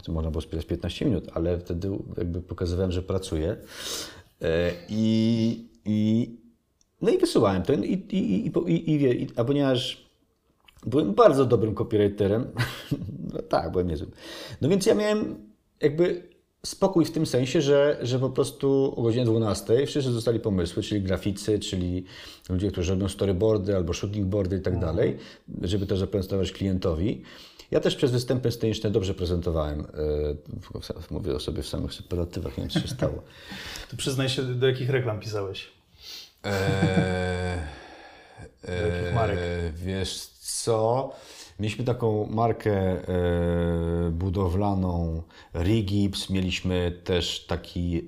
to 0.04 0.12
można 0.12 0.32
było 0.32 0.41
spisać 0.41 0.65
15 0.65 1.06
minut, 1.06 1.30
ale 1.34 1.60
wtedy 1.60 1.89
jakby 2.17 2.41
pokazywałem, 2.41 2.91
że 2.91 3.02
pracuję. 3.02 3.58
I, 4.89 5.65
i, 5.86 6.44
no 7.01 7.10
i 7.12 7.17
wysyłałem 7.17 7.63
to. 7.63 7.73
I, 7.73 7.77
i, 7.93 8.45
i, 8.47 8.51
i, 8.67 8.91
i, 8.91 8.97
wie- 8.99 9.13
i, 9.13 9.27
a 9.36 9.43
ponieważ 9.43 10.05
byłem 10.86 11.13
bardzo 11.13 11.45
dobrym 11.45 11.75
copywriterem, 11.75 12.47
no 13.34 13.41
tak, 13.41 13.71
byłem 13.71 13.88
niezłym. 13.88 14.12
No 14.62 14.69
więc 14.69 14.86
ja 14.86 14.95
miałem 14.95 15.36
jakby 15.81 16.36
spokój 16.65 17.05
w 17.05 17.12
tym 17.12 17.25
sensie, 17.25 17.62
że, 17.62 17.97
że 18.01 18.19
po 18.19 18.29
prostu 18.29 18.93
o 18.97 19.01
godzinie 19.01 19.25
12 19.25 19.86
wszyscy 19.86 20.12
dostali 20.12 20.39
pomysły, 20.39 20.84
czyli 20.84 21.01
graficy, 21.01 21.60
czyli 21.60 22.03
ludzie, 22.49 22.71
którzy 22.71 22.91
robią 22.91 23.10
storyboardy 23.10 23.75
albo 23.75 23.93
shootingboardy 23.93 24.58
i 24.58 24.62
tak 24.62 24.79
dalej, 24.79 25.17
żeby 25.62 25.86
to 25.86 25.97
zaprezentować 25.97 26.51
klientowi. 26.51 27.21
Ja 27.71 27.79
też 27.79 27.95
przez 27.95 28.12
występy 28.12 28.51
sceniczne 28.51 28.91
dobrze 28.91 29.13
prezentowałem. 29.13 29.79
e, 29.79 29.86
Mówię 31.12 31.36
o 31.36 31.39
sobie 31.39 31.62
w 31.62 31.67
samych 31.67 31.93
superlatywach, 31.93 32.58
nie 32.58 32.62
wiem 32.63 32.69
co 32.69 32.79
się 32.79 32.88
stało. 32.88 33.21
To 33.91 33.97
przyznaj 33.97 34.29
się, 34.29 34.43
do 34.43 34.67
jakich 34.67 34.89
reklam 34.89 35.19
pisałeś? 35.19 35.67
Eee, 36.45 37.58
marek? 39.15 39.39
eee, 39.39 39.71
Wiesz 39.75 40.27
co? 40.39 41.12
Mieliśmy 41.60 41.86
taką 41.86 42.27
markę 42.29 42.71
e, 42.77 42.97
budowlaną 44.12 45.21
Rigips, 45.55 46.29
mieliśmy 46.29 47.01
też 47.03 47.45
taki 47.45 47.97
e, 47.97 48.01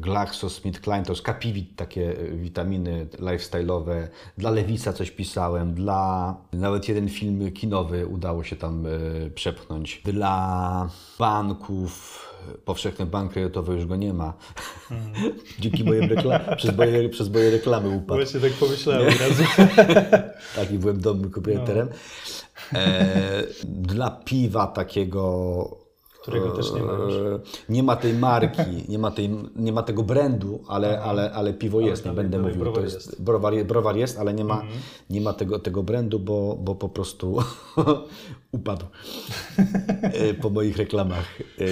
GlaxoSmithKline, 0.00 1.04
to 1.04 1.12
jest 1.12 1.24
Capivit, 1.26 1.76
takie 1.76 2.14
witaminy 2.32 3.06
lifestyle'owe. 3.18 4.08
Dla 4.38 4.50
Lewisa 4.50 4.92
coś 4.92 5.10
pisałem, 5.10 5.74
dla 5.74 6.36
nawet 6.52 6.88
jeden 6.88 7.08
film 7.08 7.52
kinowy 7.52 8.06
udało 8.06 8.44
się 8.44 8.56
tam 8.56 8.86
e, 8.86 8.90
przepchnąć. 9.30 10.02
Dla 10.04 10.88
banków, 11.18 12.24
powszechny 12.64 13.06
bank 13.06 13.32
kredytowy 13.32 13.74
już 13.74 13.86
go 13.86 13.96
nie 13.96 14.12
ma. 14.12 14.34
Dzięki 15.60 15.84
mojej 15.84 16.08
reklamie, 16.08 16.56
przez, 16.56 16.76
moje, 16.76 17.08
przez 17.08 17.32
moje 17.32 17.50
reklamy 17.50 17.88
upadł. 17.88 18.20
Właśnie 18.20 18.40
tak 18.40 18.52
pomyślałem 18.52 19.08
od 19.08 19.20
razu. 19.20 19.42
Tak, 20.56 20.70
i 20.70 20.78
byłem 20.78 21.00
dobrym 21.00 21.30
copywriterem. 21.30 21.88
E, 22.72 23.42
dla 23.64 24.10
piwa 24.10 24.66
takiego. 24.66 25.83
Którego 26.24 26.50
też 26.50 26.72
nie 26.72 26.82
ma 26.82 26.92
już. 26.92 27.14
e, 27.14 27.38
Nie 27.68 27.82
ma 27.82 27.96
tej 27.96 28.14
marki, 28.14 28.60
nie 28.92 28.98
ma, 28.98 29.10
tej, 29.10 29.30
nie 29.56 29.72
ma 29.72 29.82
tego 29.82 30.02
brandu, 30.02 30.64
ale, 30.68 31.02
ale, 31.02 31.32
ale 31.32 31.54
piwo 31.54 31.80
jest, 31.80 32.04
nie 32.04 32.12
będę 32.12 32.38
mówił. 32.38 32.56
browar 32.56 32.74
to 32.74 32.80
jest, 32.84 32.94
jest. 32.96 33.08
Mhm. 33.08 33.24
Browar, 33.24 33.64
browar 33.64 33.96
jest, 33.96 34.18
ale 34.18 34.34
nie 34.34 34.44
ma, 34.44 34.62
nie 35.10 35.20
ma 35.20 35.32
tego, 35.32 35.58
tego 35.58 35.82
brandu, 35.82 36.18
bo, 36.18 36.56
bo 36.60 36.74
po 36.74 36.88
prostu 36.88 37.36
upadł 38.52 38.86
e, 40.02 40.34
po 40.34 40.50
moich 40.50 40.76
reklamach. 40.76 41.38
E, 41.60 41.66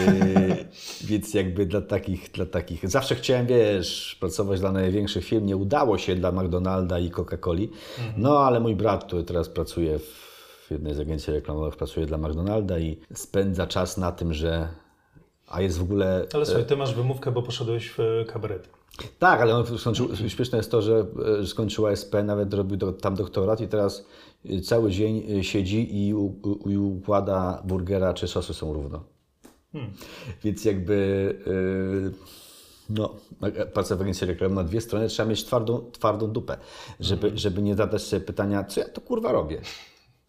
Więc 1.04 1.34
jakby 1.34 1.66
dla 1.66 1.80
takich, 1.80 2.30
dla 2.32 2.46
takich. 2.46 2.88
Zawsze 2.90 3.14
chciałem, 3.14 3.46
wiesz, 3.46 4.16
pracować 4.20 4.60
dla 4.60 4.72
największych 4.72 5.24
firm. 5.24 5.46
Nie 5.46 5.56
udało 5.56 5.98
się 5.98 6.14
dla 6.16 6.32
McDonalda 6.32 6.98
i 6.98 7.10
Coca-Coli. 7.10 7.68
No 8.16 8.38
ale 8.38 8.60
mój 8.60 8.76
brat, 8.76 9.04
który 9.04 9.24
teraz 9.24 9.48
pracuje 9.48 9.98
w 9.98 10.31
jednej 10.70 10.94
z 10.94 11.00
agencji 11.00 11.32
reklamowych, 11.32 11.76
pracuje 11.76 12.06
dla 12.06 12.18
McDonalda 12.18 12.78
i 12.78 13.00
spędza 13.14 13.66
czas 13.66 13.98
na 13.98 14.12
tym, 14.12 14.34
że. 14.34 14.68
A 15.48 15.60
jest 15.60 15.78
w 15.78 15.82
ogóle. 15.82 16.26
Ale 16.34 16.46
słuchaj, 16.46 16.66
ty 16.66 16.76
masz 16.76 16.94
wymówkę, 16.94 17.32
bo 17.32 17.42
poszedłeś 17.42 17.90
w 17.90 18.00
e, 18.00 18.24
kabaret. 18.24 18.68
Tak, 19.18 19.40
ale 19.40 19.54
on 19.54 19.78
skończył, 19.78 20.16
śmieszne 20.28 20.58
jest 20.58 20.70
to, 20.70 20.82
że 20.82 21.06
e, 21.42 21.46
skończył 21.46 21.86
ASP, 21.86 22.14
nawet 22.24 22.54
robił 22.54 22.76
do, 22.76 22.92
tam 22.92 23.14
doktorat 23.14 23.60
i 23.60 23.68
teraz 23.68 24.06
e, 24.44 24.60
cały 24.60 24.90
dzień 24.90 25.38
e, 25.38 25.44
siedzi 25.44 26.06
i, 26.06 26.14
u, 26.14 26.24
u, 26.24 26.70
i 26.70 26.76
układa 26.76 27.62
burgera, 27.64 28.14
czy 28.14 28.28
sosy 28.28 28.54
są 28.54 28.72
równo. 28.72 29.04
Więc 30.44 30.64
jakby 30.64 31.34
e, 31.46 32.32
no, 32.90 33.14
praca 33.74 33.96
w 33.96 34.02
agencji 34.02 34.26
reklamowej 34.26 34.64
na 34.64 34.68
dwie 34.68 34.80
strony 34.80 35.08
trzeba 35.08 35.28
mieć 35.28 35.44
twardą, 35.44 35.90
twardą 35.92 36.32
dupę, 36.32 36.56
żeby, 37.00 37.32
żeby 37.34 37.62
nie 37.62 37.74
zadać 37.74 38.02
sobie 38.02 38.20
pytania, 38.20 38.64
co 38.64 38.80
ja 38.80 38.88
to 38.88 39.00
kurwa 39.00 39.32
robię. 39.32 39.60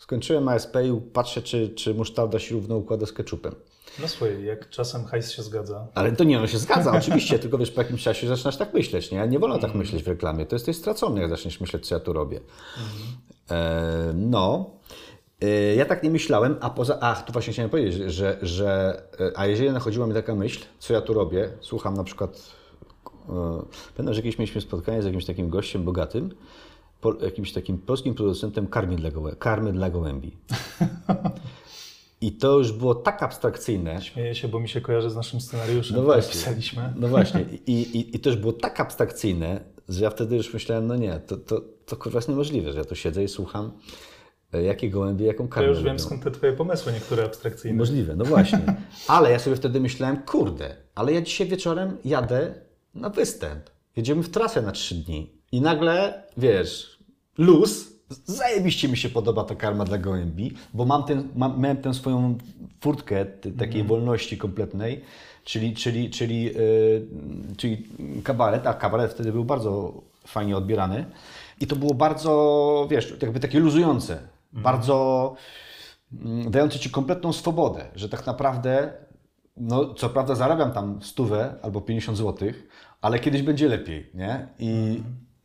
Skończyłem 0.03 0.47
ASP 0.47 0.75
i 0.75 1.01
patrzę, 1.13 1.41
czy, 1.41 1.69
czy 1.69 1.93
musztarda 1.93 2.39
się 2.39 2.55
równo 2.55 2.77
układa 2.77 3.05
z 3.05 3.13
ketchupem. 3.13 3.55
No 4.01 4.07
słuchaj, 4.07 4.43
jak 4.43 4.69
czasem 4.69 5.05
hajs 5.05 5.31
się 5.31 5.43
zgadza. 5.43 5.87
Ale 5.93 6.11
to 6.11 6.23
nie, 6.23 6.39
on 6.39 6.47
się 6.47 6.57
zgadza, 6.57 6.91
oczywiście, 6.97 7.39
tylko 7.39 7.57
wiesz, 7.57 7.71
po 7.71 7.81
jakimś 7.81 8.03
czasie 8.03 8.27
zaczynasz 8.27 8.57
tak 8.57 8.73
myśleć, 8.73 9.11
nie? 9.11 9.27
Nie 9.27 9.39
wolno 9.39 9.59
tak 9.59 9.75
myśleć 9.75 10.03
w 10.03 10.07
reklamie. 10.07 10.45
To 10.45 10.55
jest, 10.55 10.65
to 10.65 10.69
jest 10.69 10.81
stracone, 10.81 11.21
jak 11.21 11.29
zaczniesz 11.29 11.61
myśleć, 11.61 11.87
co 11.87 11.95
ja 11.95 11.99
tu 11.99 12.13
robię. 12.13 12.39
E, 13.51 14.13
no. 14.15 14.69
E, 15.41 15.75
ja 15.75 15.85
tak 15.85 16.03
nie 16.03 16.09
myślałem, 16.09 16.57
a 16.61 16.69
poza... 16.69 16.97
Ach, 17.01 17.25
tu 17.25 17.33
właśnie 17.33 17.53
chciałem 17.53 17.69
powiedzieć, 17.69 18.11
że... 18.11 18.37
że 18.41 19.01
e, 19.19 19.31
a 19.35 19.47
jeżeli 19.47 19.71
nachodziła 19.71 20.07
mi 20.07 20.13
taka 20.13 20.35
myśl, 20.35 20.65
co 20.79 20.93
ja 20.93 21.01
tu 21.01 21.13
robię, 21.13 21.49
słucham 21.61 21.93
na 21.93 22.03
przykład... 22.03 22.51
E, 23.29 23.63
pamiętam, 23.95 24.13
że 24.13 24.21
kiedyś 24.21 24.39
mieliśmy 24.39 24.61
spotkanie 24.61 25.01
z 25.01 25.05
jakimś 25.05 25.25
takim 25.25 25.49
gościem 25.49 25.83
bogatym, 25.83 26.35
jakimś 27.21 27.51
takim 27.53 27.77
polskim 27.77 28.13
producentem 28.13 28.67
karmy 28.67 28.95
dla, 28.95 29.11
gołę, 29.11 29.35
karmy 29.39 29.73
dla 29.73 29.89
gołębi. 29.89 30.37
I 32.21 32.31
to 32.31 32.57
już 32.57 32.71
było 32.71 32.95
tak 32.95 33.23
abstrakcyjne, 33.23 34.01
Śmieję 34.01 34.35
się, 34.35 34.47
bo 34.47 34.59
mi 34.59 34.69
się 34.69 34.81
kojarzy 34.81 35.09
z 35.09 35.15
naszym 35.15 35.41
scenariuszem, 35.41 35.97
no 35.97 36.03
właśnie. 36.03 36.31
pisaliśmy. 36.33 36.93
No 36.95 37.07
właśnie. 37.07 37.45
I, 37.67 37.71
i, 37.71 38.15
I 38.15 38.19
to 38.19 38.29
już 38.29 38.39
było 38.39 38.53
tak 38.53 38.79
abstrakcyjne, 38.79 39.59
że 39.89 40.03
ja 40.03 40.09
wtedy 40.09 40.35
już 40.35 40.53
myślałem, 40.53 40.87
no 40.87 40.95
nie, 40.95 41.19
to, 41.19 41.37
to, 41.37 41.61
to 41.85 41.95
kurwa 41.95 42.17
jest 42.17 42.29
niemożliwe, 42.29 42.71
że 42.71 42.77
ja 42.77 42.85
tu 42.85 42.95
siedzę 42.95 43.23
i 43.23 43.27
słucham, 43.27 43.71
e, 44.53 44.63
jakie 44.63 44.89
gołębie, 44.89 45.25
jaką 45.25 45.43
Ja 45.43 45.49
karmę 45.49 45.69
już 45.69 45.77
wiem 45.77 45.87
robią. 45.87 45.99
skąd 45.99 46.23
te 46.23 46.31
twoje 46.31 46.53
pomysły, 46.53 46.93
niektóre 46.93 47.25
abstrakcyjne. 47.25 47.77
Możliwe, 47.77 48.15
no 48.15 48.25
właśnie. 48.25 48.59
Ale 49.07 49.31
ja 49.31 49.39
sobie 49.39 49.55
wtedy 49.55 49.79
myślałem, 49.79 50.17
kurde, 50.17 50.75
ale 50.95 51.13
ja 51.13 51.21
dzisiaj 51.21 51.47
wieczorem 51.47 51.97
jadę 52.05 52.53
na 52.95 53.09
występ. 53.09 53.69
Jedziemy 53.95 54.23
w 54.23 54.29
trasę 54.29 54.61
na 54.61 54.71
trzy 54.71 54.95
dni. 54.95 55.33
I 55.51 55.61
nagle, 55.61 56.23
wiesz, 56.37 56.92
luz, 57.37 57.93
zajebiście 58.25 58.87
mi 58.87 58.97
się 58.97 59.09
podoba 59.09 59.43
ta 59.43 59.55
karma 59.55 59.85
dla 59.85 59.97
gołębi, 59.97 60.53
bo 60.73 60.85
mam 60.85 61.03
ten, 61.03 61.29
mam, 61.35 61.61
miałem 61.61 61.77
tę 61.77 61.93
swoją 61.93 62.37
furtkę 62.81 63.25
takiej 63.25 63.81
Mhm. 63.81 63.87
wolności 63.87 64.37
kompletnej, 64.37 65.01
czyli, 65.43 65.73
czyli, 65.73 66.09
czyli, 66.09 66.43
yy, 66.43 67.07
czyli 67.57 67.87
kabaret, 68.23 68.67
a 68.67 68.73
kabaret 68.73 69.11
wtedy 69.13 69.31
był 69.31 69.45
bardzo 69.45 70.01
fajnie 70.27 70.57
odbierany 70.57 71.05
i 71.59 71.67
to 71.67 71.75
było 71.75 71.93
bardzo, 71.93 72.87
wiesz, 72.91 73.13
jakby 73.21 73.39
takie 73.39 73.59
luzujące, 73.59 74.13
Mhm. 74.13 74.63
bardzo 74.63 75.35
mm, 76.25 76.51
dające 76.51 76.79
Ci 76.79 76.89
kompletną 76.89 77.33
swobodę, 77.33 77.85
że 77.95 78.09
tak 78.09 78.25
naprawdę, 78.25 78.93
no 79.57 79.93
co 79.93 80.09
prawda 80.09 80.35
zarabiam 80.35 80.71
tam 80.71 80.99
stówę 81.01 81.55
albo 81.61 81.81
50 81.81 82.17
zł, 82.17 82.49
ale 83.01 83.19
kiedyś 83.19 83.41
będzie 83.41 83.67
lepiej, 83.69 84.09
nie? 84.13 84.47
I, 84.59 84.69
Mhm. 84.69 85.03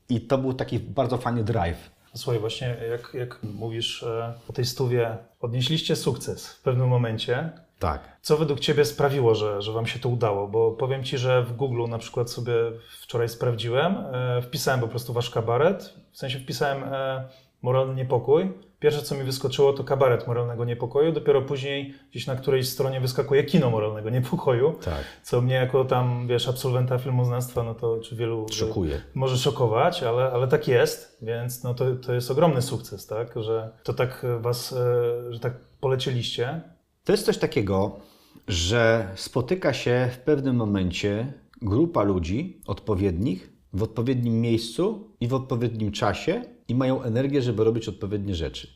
I 0.09 0.21
to 0.21 0.39
był 0.39 0.55
taki 0.55 0.79
bardzo 0.79 1.19
fajny 1.19 1.45
drive. 1.45 1.91
Słuchaj, 2.15 2.41
właśnie 2.41 2.77
jak, 2.91 3.15
jak 3.15 3.43
mówisz 3.43 4.03
e, 4.03 4.35
o 4.49 4.53
tej 4.53 4.65
stówie, 4.65 5.17
odnieśliście 5.41 5.97
sukces 5.97 6.49
w 6.49 6.63
pewnym 6.63 6.89
momencie. 6.89 7.51
Tak. 7.79 8.17
Co 8.23 8.37
według 8.37 8.61
Ciebie 8.61 8.85
sprawiło, 8.85 9.35
że, 9.35 9.63
że 9.63 9.73
Wam 9.73 9.87
się 9.87 9.99
to 9.99 10.09
udało? 10.09 10.49
Bo 10.49 10.71
powiem 10.71 11.05
Ci, 11.05 11.19
że 11.19 11.43
w 11.43 11.57
Google 11.57 11.89
na 11.89 11.99
przykład 11.99 12.31
sobie 12.31 12.55
wczoraj 13.01 13.29
sprawdziłem, 13.29 13.97
e, 13.97 14.43
wpisałem 14.43 14.81
po 14.81 14.89
prostu 14.89 15.13
Wasz 15.13 15.31
kabaret, 15.31 15.95
w 16.13 16.19
sensie 16.19 16.39
wpisałem 16.39 16.85
e, 16.85 17.29
moralny 17.63 17.95
niepokój. 17.95 18.53
Pierwsze, 18.81 19.03
co 19.03 19.15
mi 19.15 19.23
wyskoczyło, 19.25 19.73
to 19.73 19.85
kabaret 19.85 20.27
moralnego 20.27 20.65
niepokoju, 20.65 21.13
dopiero 21.13 21.43
później 21.43 21.95
gdzieś 22.11 22.27
na 22.27 22.37
którejś 22.37 22.69
stronie 22.69 23.01
wyskakuje 23.01 23.45
kino 23.45 23.71
moralnego 23.71 24.11
niepokoju, 24.11 24.75
Tak. 24.85 25.05
co 25.23 25.41
mnie 25.41 25.55
jako 25.55 25.85
tam, 25.85 26.27
wiesz, 26.29 26.49
absolwenta 26.49 26.99
filmoznawstwa, 26.99 27.63
no 27.63 27.75
to 27.75 27.99
czy 28.01 28.17
wielu 28.17 28.47
Szokuje. 28.53 29.01
może 29.15 29.37
szokować, 29.39 30.03
ale, 30.03 30.31
ale 30.33 30.49
tak 30.49 30.69
jest, 30.69 31.19
więc 31.23 31.63
no 31.65 31.75
to, 31.75 31.97
to 31.97 32.13
jest 32.15 32.31
ogromny 32.31 32.63
sukces, 32.63 33.07
tak, 33.07 33.43
że 33.43 33.73
to 33.83 33.93
tak 33.95 34.27
Was, 34.41 34.73
e, 34.73 35.33
że 35.33 35.41
tak 35.41 35.53
polecieliście. 35.81 36.61
To 37.05 37.13
jest 37.13 37.27
coś 37.27 37.39
takiego, 37.39 38.01
że 38.49 39.09
spotyka 39.15 39.73
się 39.73 40.09
w 40.13 40.19
pewnym 40.19 40.57
momencie 40.57 41.33
grupa 41.63 42.03
ludzi 42.03 42.61
odpowiednich 42.67 43.53
w 43.73 43.83
odpowiednim 43.83 44.41
miejscu 44.41 45.11
i 45.21 45.29
w 45.29 45.35
odpowiednim 45.35 45.93
czasie 45.93 46.45
i 46.69 46.75
mają 46.75 47.03
energię, 47.03 47.43
żeby 47.43 47.65
robić 47.65 47.89
odpowiednie 47.89 48.35
rzeczy. 48.35 48.69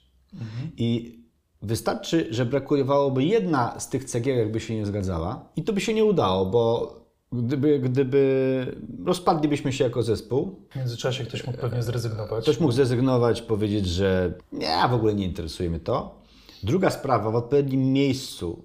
I 0.77 1.19
wystarczy, 1.63 2.27
że 2.31 2.47
brakowałoby 2.47 3.25
jedna 3.25 3.81
z 3.81 3.89
tych 3.89 4.05
cegiełek 4.05 4.53
by 4.53 4.61
się 4.61 4.75
nie 4.75 4.87
zgadzała 4.87 5.49
i 5.57 5.63
to 5.63 5.73
by 5.73 5.81
się 5.81 5.95
nie 5.95 6.05
udało, 6.05 6.47
bo 6.47 6.95
gdyby, 7.33 7.79
gdyby 7.79 8.77
rozpadlibyśmy 9.05 9.73
się 9.73 9.85
jako 9.85 10.03
zespół, 10.03 10.67
W 10.71 10.77
międzyczasie 10.77 11.25
ktoś 11.25 11.47
mógł 11.47 11.59
pewnie 11.59 11.83
zrezygnować. 11.83 12.43
Ktoś 12.43 12.61
mógł 12.61 12.73
zrezygnować, 12.73 13.43
powiedzieć, 13.43 13.87
że 13.87 14.35
nie, 14.53 14.89
w 14.91 14.95
ogóle 14.95 15.15
nie 15.15 15.25
interesuje 15.25 15.71
mnie 15.71 15.81
to. 15.81 16.23
Druga 16.63 16.91
sprawa, 16.91 17.31
w 17.31 17.37
odpowiednim 17.37 17.93
miejscu, 17.93 18.65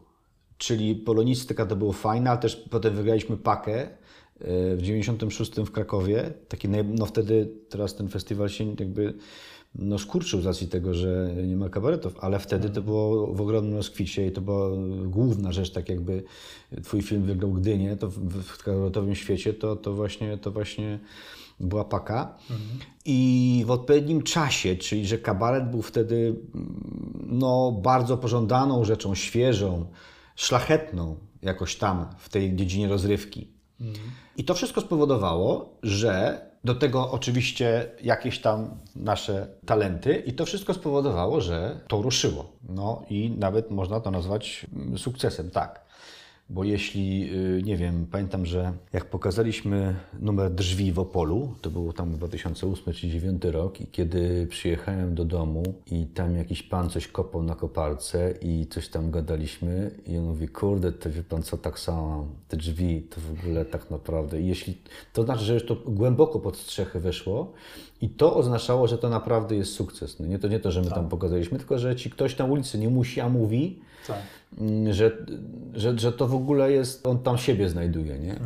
czyli 0.57 0.95
polonistyka 0.95 1.65
to 1.65 1.75
było 1.75 1.93
fajne, 1.93 2.29
ale 2.29 2.39
też 2.39 2.55
potem 2.55 2.95
wygraliśmy 2.95 3.37
pakę 3.37 3.87
w 4.78 4.82
96 4.82 5.52
w 5.52 5.71
Krakowie. 5.71 6.34
Taki, 6.47 6.69
no 6.69 7.06
wtedy, 7.06 7.52
teraz 7.69 7.95
ten 7.95 8.10
festiwal 8.10 8.50
się 8.50 8.76
jakby 8.80 9.13
no, 9.76 10.00
skurczył 10.00 10.41
z 10.41 10.45
racji 10.45 10.67
tego, 10.67 10.93
że 10.93 11.34
nie 11.47 11.56
ma 11.56 11.69
kabaretów, 11.69 12.15
ale 12.19 12.39
wtedy 12.39 12.69
to 12.69 12.82
było 12.82 13.34
w 13.34 13.41
ogromnym 13.41 13.76
rozkwicie 13.76 14.28
i 14.28 14.32
to 14.32 14.41
była 14.41 14.69
główna 15.06 15.52
rzecz, 15.52 15.71
tak 15.71 15.89
jakby 15.89 16.23
twój 16.84 17.02
film 17.02 17.23
wygrał 17.23 17.52
Gdynię, 17.52 17.95
to 17.95 18.10
w, 18.10 18.43
w 18.43 18.63
kabaretowym 18.63 19.15
świecie 19.15 19.54
to, 19.54 19.76
to, 19.76 19.93
właśnie, 19.93 20.38
to 20.38 20.52
właśnie 20.52 21.00
była 21.60 21.86
paka. 21.86 22.38
I 23.06 23.63
w 23.67 23.71
odpowiednim 23.71 24.23
czasie, 24.23 24.76
czyli 24.76 25.08
że 25.08 25.17
kabaret 25.17 25.71
był 25.71 25.82
wtedy 25.82 26.36
mm, 26.56 27.28
no, 27.30 27.71
bardzo 27.71 28.17
pożądaną 28.17 28.84
rzeczą, 28.84 29.15
świeżą, 29.15 29.86
szlachetną 30.36 31.15
jakoś 31.41 31.76
tam 31.76 32.08
w 32.17 32.30
tej 32.30 32.56
dziedzinie 32.56 32.88
rozrywki. 32.88 33.56
I 34.37 34.43
to 34.43 34.53
wszystko 34.53 34.81
spowodowało, 34.81 35.77
że 35.83 36.41
do 36.63 36.75
tego 36.75 37.11
oczywiście 37.11 37.91
jakieś 38.03 38.39
tam 38.41 38.77
nasze 38.95 39.47
talenty 39.65 40.15
i 40.15 40.33
to 40.33 40.45
wszystko 40.45 40.73
spowodowało, 40.73 41.41
że 41.41 41.79
to 41.87 42.01
ruszyło. 42.01 42.51
No 42.69 43.03
i 43.09 43.29
nawet 43.29 43.71
można 43.71 43.99
to 43.99 44.11
nazwać 44.11 44.65
sukcesem, 44.97 45.51
tak. 45.51 45.87
Bo 46.49 46.63
jeśli, 46.63 47.29
y, 47.60 47.63
nie 47.63 47.77
wiem, 47.77 48.07
pamiętam, 48.12 48.45
że 48.45 48.73
jak 48.93 49.05
pokazaliśmy 49.05 49.95
numer 50.19 50.51
drzwi 50.51 50.91
w 50.91 50.99
Opolu, 50.99 51.55
to 51.62 51.69
było 51.71 51.93
tam 51.93 52.12
2008 52.12 52.93
czy 52.93 53.07
2009 53.07 53.43
rok 53.43 53.81
i 53.81 53.88
kiedy 53.88 54.47
przyjechałem 54.49 55.15
do 55.15 55.25
domu 55.25 55.63
i 55.91 56.05
tam 56.05 56.36
jakiś 56.36 56.63
pan 56.63 56.89
coś 56.89 57.07
kopał 57.07 57.43
na 57.43 57.55
koparce 57.55 58.33
i 58.41 58.67
coś 58.69 58.89
tam 58.89 59.12
gadaliśmy 59.12 59.91
i 60.05 60.17
on 60.17 60.23
mówi, 60.23 60.47
kurde, 60.47 60.91
to 60.91 61.10
wie 61.10 61.23
pan 61.23 61.43
co, 61.43 61.57
tak 61.57 61.79
samo, 61.79 62.27
te 62.47 62.57
drzwi 62.57 63.01
to 63.01 63.21
w 63.21 63.39
ogóle 63.39 63.65
tak 63.65 63.91
naprawdę, 63.91 64.41
I 64.41 64.47
jeśli, 64.47 64.77
to 65.13 65.23
znaczy, 65.23 65.43
że 65.43 65.53
już 65.53 65.65
to 65.65 65.75
głęboko 65.75 66.39
pod 66.39 66.57
strzechy 66.57 66.99
weszło 66.99 67.53
i 68.01 68.10
to 68.10 68.36
oznaczało, 68.36 68.88
że 68.88 68.97
to 68.97 69.10
naprawdę 69.10 69.55
jest 69.55 69.73
sukces. 69.73 70.19
No 70.19 70.27
nie 70.27 70.39
to 70.39 70.47
nie 70.47 70.60
to, 70.60 70.71
że 70.71 70.81
my 70.81 70.89
tam 70.89 71.10
pokazaliśmy, 71.10 71.57
tylko 71.57 71.79
że 71.79 71.95
ci 71.95 72.10
ktoś 72.10 72.38
na 72.38 72.45
ulicy 72.45 72.77
nie 72.77 72.89
musi, 72.89 73.21
a 73.21 73.29
mówi, 73.29 73.79
Tak. 74.07 74.17
Że, 74.91 75.17
że, 75.73 75.99
że 75.99 76.12
to 76.12 76.27
w 76.27 76.36
ogóle 76.36 76.71
jest, 76.71 77.07
on 77.07 77.19
tam 77.19 77.38
siebie 77.38 77.69
znajduje, 77.69 78.19
nie? 78.19 78.33
E, 78.33 78.39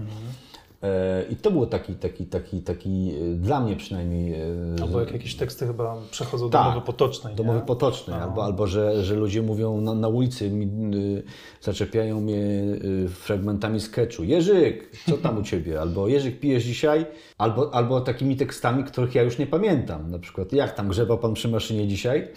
I 1.30 1.36
to 1.36 1.52
było 1.52 1.66
taki, 1.66 1.94
taki, 1.94 2.26
taki, 2.26 2.62
taki 2.62 3.12
e, 3.32 3.36
dla 3.36 3.60
mnie 3.60 3.76
przynajmniej. 3.76 4.34
e, 4.34 4.46
Albo 4.82 5.00
jak 5.00 5.12
jakieś 5.12 5.36
teksty 5.36 5.68
chyba 5.68 5.98
przechodzą 6.12 6.46
do 6.46 6.50
Tak. 6.58 6.66
mowy 6.74 6.86
potocznej. 6.86 7.36
do 7.36 7.44
nie? 7.44 7.48
mowy 7.48 7.62
potocznej, 7.66 8.20
albo, 8.20 8.44
albo 8.44 8.68
że, 8.68 9.04
że 9.04 9.16
ludzie 9.16 9.42
mówią 9.42 9.82
na, 9.82 9.94
na 9.94 10.08
ulicy, 10.08 10.50
mi, 10.50 10.96
y, 10.98 11.24
zaczepiają 11.62 12.22
mnie 12.22 12.36
y, 12.36 13.10
fragmentami 13.10 13.80
sketchu. 13.80 14.24
Jerzyk, 14.24 14.90
co 15.10 15.18
tam 15.18 15.38
u 15.38 15.44
ciebie? 15.44 15.82
Albo 15.82 16.08
Jerzyk, 16.08 16.40
pijesz 16.40 16.64
dzisiaj? 16.64 17.06
Albo, 17.38 17.76
albo 17.76 18.02
takimi 18.02 18.36
tekstami, 18.36 18.84
których 18.84 19.16
ja 19.16 19.24
już 19.24 19.38
nie 19.38 19.48
pamiętam. 19.48 20.12
Na 20.12 20.20
przykład, 20.20 20.54
jak 20.54 20.76
tam 20.76 20.88
grzebał 20.90 21.18
pan 21.18 21.34
przy 21.34 21.48
maszynie 21.48 21.88
dzisiaj? 21.88 22.28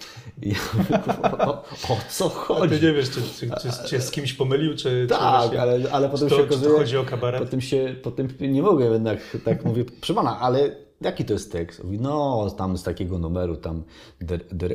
I 0.43 0.49
ja 0.49 0.55
mówię, 0.79 0.99
o, 1.47 1.53
o 1.93 1.97
co 2.11 2.25
A 2.27 2.29
ty 2.31 2.35
chodzi? 2.35 2.75
nie 2.87 2.93
wiesz, 2.93 3.11
czy, 3.11 3.21
czy, 3.23 3.51
czy, 3.63 3.89
czy 3.89 4.01
z 4.01 4.11
kimś 4.11 4.33
pomylił, 4.33 4.71
czy, 4.77 4.83
czy 4.83 5.07
Tak, 5.09 5.21
właśnie- 5.43 5.61
ale, 5.63 5.79
ale 5.93 6.09
potem 6.09 6.29
to- 6.29 6.37
się 6.37 6.43
czy 6.43 6.49
to 6.49 6.55
okazuje... 6.55 6.79
chodzi 6.79 6.97
o 6.97 7.05
kabaret? 7.05 7.43
Potem 7.43 7.61
się, 7.61 7.95
potem 8.03 8.29
nie 8.41 8.63
mogę 8.63 8.85
jednak, 8.85 9.19
tak 9.45 9.65
mówię, 9.65 9.85
proszę 9.85 10.15
pana, 10.15 10.41
ale 10.41 10.85
jaki 11.01 11.25
to 11.25 11.33
jest 11.33 11.53
tekst? 11.53 11.85
Mówi, 11.85 11.99
no 11.99 12.47
tam 12.59 12.79
z 12.79 12.83
takiego 12.83 13.19
numeru, 13.19 13.57
tam 13.57 13.83
de, 14.21 14.39
de, 14.39 14.69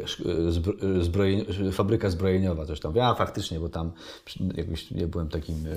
fabryka 1.71 2.09
zbrojeniowa, 2.09 2.65
coś 2.65 2.79
tam. 2.79 2.95
Ja 2.95 3.13
faktycznie, 3.13 3.59
bo 3.59 3.69
tam 3.69 3.91
jakoś 4.55 4.91
nie 4.91 5.07
byłem 5.07 5.29
takim, 5.29 5.55
e, 5.55 5.69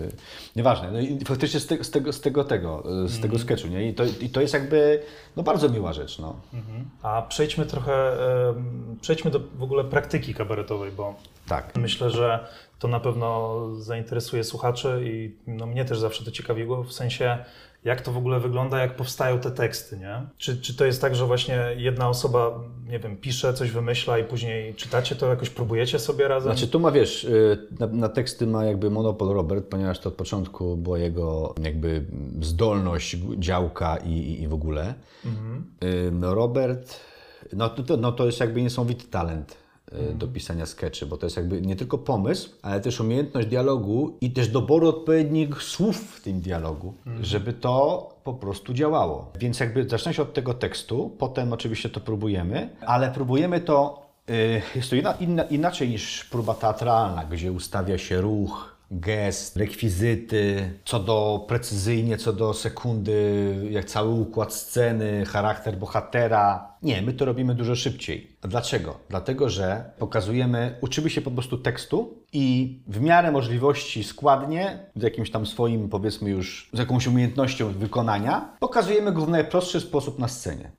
nieważne. 0.57 0.91
No 0.91 1.01
i 1.01 1.25
faktycznie 1.25 1.61
z 1.61 1.67
tego, 1.67 1.85
z 1.85 1.91
tego, 1.91 2.13
z 2.13 2.21
tego, 2.21 2.45
tego, 2.45 2.85
e, 3.05 3.09
z 3.09 3.21
tego 3.21 3.39
sketchu, 3.39 3.69
nie? 3.69 3.89
I 3.89 3.95
to, 3.95 4.05
I 4.21 4.29
to 4.29 4.41
jest 4.41 4.55
jakby, 4.55 5.03
no 5.37 5.43
bardzo 5.43 5.69
miła 5.69 5.93
rzecz, 5.93 6.19
no. 6.19 6.37
A 7.03 7.23
przejdźmy 7.23 7.67
trochę, 7.67 8.17
przejdźmy 9.01 9.31
do 9.31 9.41
w 9.59 9.63
ogóle 9.63 9.85
praktyki 9.85 10.35
kabaretowej, 10.35 10.93
bo 10.93 11.15
Tak. 11.49 11.77
myślę, 11.77 12.11
że 12.11 12.47
to 12.79 12.89
na 12.89 13.01
pewno 13.01 13.61
zainteresuje 13.77 14.45
słuchaczy 14.45 15.01
i 15.05 15.37
no, 15.47 15.67
mnie 15.67 15.85
też 15.85 15.99
zawsze 15.99 16.25
to 16.25 16.31
ciekawiło, 16.31 16.83
w 16.85 16.93
sensie 16.93 17.39
jak 17.85 18.01
to 18.01 18.13
w 18.13 18.17
ogóle 18.17 18.41
wygląda, 18.41 18.79
jak 18.79 18.97
powstają 18.97 19.39
te 19.39 19.51
teksty, 19.51 19.99
nie? 19.99 20.23
Czy, 20.37 20.61
czy 20.61 20.77
to 20.77 20.85
jest 20.85 21.01
tak, 21.01 21.15
że 21.15 21.27
właśnie 21.27 21.75
jedna 21.77 22.09
osoba, 22.09 22.61
nie 22.89 22.99
wiem, 22.99 23.17
pisze, 23.17 23.55
coś 23.55 23.71
wymyśla 23.71 24.19
i 24.19 24.25
później 24.25 24.75
czytacie 24.75 25.17
to, 25.17 25.27
jakoś 25.27 25.51
próbujecie 25.51 25.99
sobie 25.99 26.29
razem? 26.29 26.53
Znaczy 26.53 26.69
tu 26.69 26.81
ma, 26.81 26.91
wiesz, 26.91 27.25
y, 27.25 27.67
na, 27.81 27.87
na 27.87 28.09
teksty 28.09 28.47
ma 28.47 28.65
jakby 28.65 28.91
monopol 28.91 29.29
Robert, 29.29 29.67
ponieważ 29.67 29.99
to 29.99 30.09
od 30.09 30.15
początku 30.15 30.77
była 30.77 30.99
jego 30.99 31.55
jakby 31.63 32.05
zdolność, 32.41 33.17
działka 33.39 33.97
i, 33.97 34.11
i, 34.11 34.43
i 34.43 34.49
w 34.49 34.55
ogóle. 34.55 34.95
No 36.13 36.35
Robert, 36.35 37.01
no 37.53 37.69
to, 37.69 37.97
no 37.97 38.13
to 38.13 38.27
jest 38.27 38.41
jakby 38.41 38.63
niesamowity 38.63 39.07
talent 39.07 39.62
do 40.15 40.29
pisania 40.29 40.67
skeczy, 40.67 41.07
bo 41.07 41.17
to 41.17 41.27
jest 41.27 41.37
jakby 41.37 41.63
nie 41.63 41.77
tylko 41.77 41.99
pomysł, 41.99 42.51
ale 42.63 42.81
też 42.81 43.01
umiejętność 43.01 43.49
dialogu 43.49 44.17
i 44.21 44.31
też 44.31 44.49
doboru 44.49 44.89
odpowiednich 44.89 45.63
słów 45.63 45.97
w 45.97 46.21
tym 46.21 46.41
dialogu, 46.41 46.95
żeby 47.23 47.53
to 47.53 48.09
po 48.25 48.35
prostu 48.35 48.75
działało. 48.75 49.33
Więc 49.41 49.61
jakby 49.61 49.89
zacznę 49.89 50.15
się 50.15 50.23
od 50.23 50.35
tego 50.35 50.55
tekstu, 50.55 51.17
potem 51.19 51.53
oczywiście 51.53 51.89
to 51.89 52.01
próbujemy, 52.01 52.69
ale 52.81 53.11
próbujemy 53.11 53.61
to 53.61 54.03
Y, 54.31 54.63
Jest 54.75 54.91
to 54.91 54.97
inna, 54.97 55.13
inna, 55.13 55.43
inaczej 55.43 55.89
niż 55.89 56.25
próba 56.25 56.55
teatralna, 56.55 57.25
gdzie 57.25 57.53
ustawia 57.53 57.99
się 57.99 58.21
ruch, 58.21 58.77
gest, 58.91 59.57
rekwizyty, 59.57 60.71
co 60.85 61.01
do 61.01 61.45
precyzyjnie, 61.49 62.17
co 62.17 62.33
do 62.33 62.55
sekundy, 62.55 63.57
jak 63.71 63.85
cały 63.85 64.11
układ 64.11 64.55
sceny, 64.55 65.25
charakter 65.27 65.77
bohatera. 65.77 66.72
Nie, 66.83 67.03
my 67.03 67.13
to 67.13 67.25
robimy 67.25 67.55
dużo 67.55 67.75
szybciej. 67.75 68.37
A 68.43 68.49
dlaczego? 68.49 68.99
Dlatego, 69.09 69.49
że 69.49 69.91
pokazujemy, 69.99 70.79
uczymy 70.81 71.11
się 71.11 71.21
po 71.21 71.31
prostu 71.31 71.59
tekstu 71.59 72.25
i 72.33 72.79
w 72.87 73.01
miarę 73.01 73.33
możliwości 73.33 74.05
składnie, 74.05 74.79
z 74.97 75.03
jakimś 75.03 75.31
tam 75.31 75.47
swoim, 75.47 75.89
powiedzmy 75.89 76.31
już, 76.31 76.71
z 76.73 76.79
jakąś 76.79 77.07
umiejętnością 77.07 77.73
wykonania, 77.73 78.57
pokazujemy 78.61 79.13
go 79.13 79.27
w 79.27 79.29
najprostszy 79.29 79.81
sposób 79.81 80.19
na 80.19 80.29
scenie. 80.29 80.73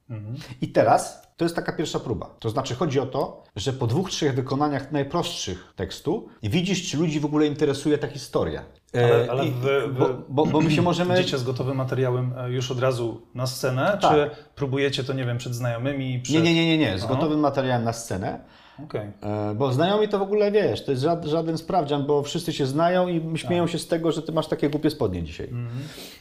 I 0.61 0.67
teraz 0.67 1.23
to 1.37 1.45
jest 1.45 1.55
taka 1.55 1.73
pierwsza 1.73 1.99
próba. 1.99 2.35
To 2.39 2.49
znaczy 2.49 2.75
chodzi 2.75 2.99
o 2.99 3.05
to, 3.05 3.43
że 3.55 3.73
po 3.73 3.87
dwóch, 3.87 4.09
trzech 4.09 4.35
wykonaniach 4.35 4.91
najprostszych 4.91 5.73
tekstu 5.75 6.27
widzisz, 6.43 6.91
czy 6.91 6.97
ludzi 6.97 7.19
w 7.19 7.25
ogóle 7.25 7.47
interesuje 7.47 7.97
ta 7.97 8.07
historia. 8.07 8.65
Ale, 8.93 9.25
E, 9.25 9.31
ale 9.31 9.43
wy, 9.43 9.51
wy 9.87 9.99
bo, 9.99 10.09
bo, 10.29 10.45
bo 10.45 10.61
my 10.61 10.71
się 10.71 10.81
możemy... 10.91 11.13
idziecie 11.21 11.37
z 11.37 11.43
gotowym 11.43 11.77
materiałem 11.77 12.33
e, 12.37 12.49
już 12.49 12.71
od 12.71 12.79
razu 12.79 13.21
na 13.35 13.47
scenę, 13.47 13.97
Tak. 14.01 14.11
czy 14.11 14.29
próbujecie 14.55 15.03
to, 15.03 15.13
nie 15.13 15.25
wiem, 15.25 15.37
przed 15.37 15.55
znajomymi? 15.55 16.19
Przed... 16.19 16.35
Nie, 16.35 16.41
nie, 16.41 16.53
nie, 16.53 16.65
nie, 16.65 16.77
nie. 16.77 16.99
Z 16.99 17.05
gotowym 17.05 17.39
materiałem 17.39 17.83
na 17.83 17.93
scenę. 17.93 18.39
Okej. 18.83 19.11
E, 19.21 19.55
Bo 19.55 19.73
znajomi 19.73 20.07
to 20.07 20.19
w 20.19 20.21
ogóle 20.21 20.51
wiesz, 20.51 20.85
to 20.85 20.91
jest 20.91 21.03
żaden, 21.03 21.29
żaden 21.29 21.57
sprawdzian, 21.57 22.05
bo 22.05 22.23
wszyscy 22.23 22.53
się 22.53 22.65
znają 22.65 23.07
i 23.07 23.37
śmieją 23.37 23.67
się 23.67 23.79
z 23.79 23.87
tego, 23.87 24.11
że 24.11 24.21
ty 24.21 24.31
masz 24.31 24.47
takie 24.47 24.69
głupie 24.69 24.89
spodnie 24.89 25.23
dzisiaj. 25.23 25.49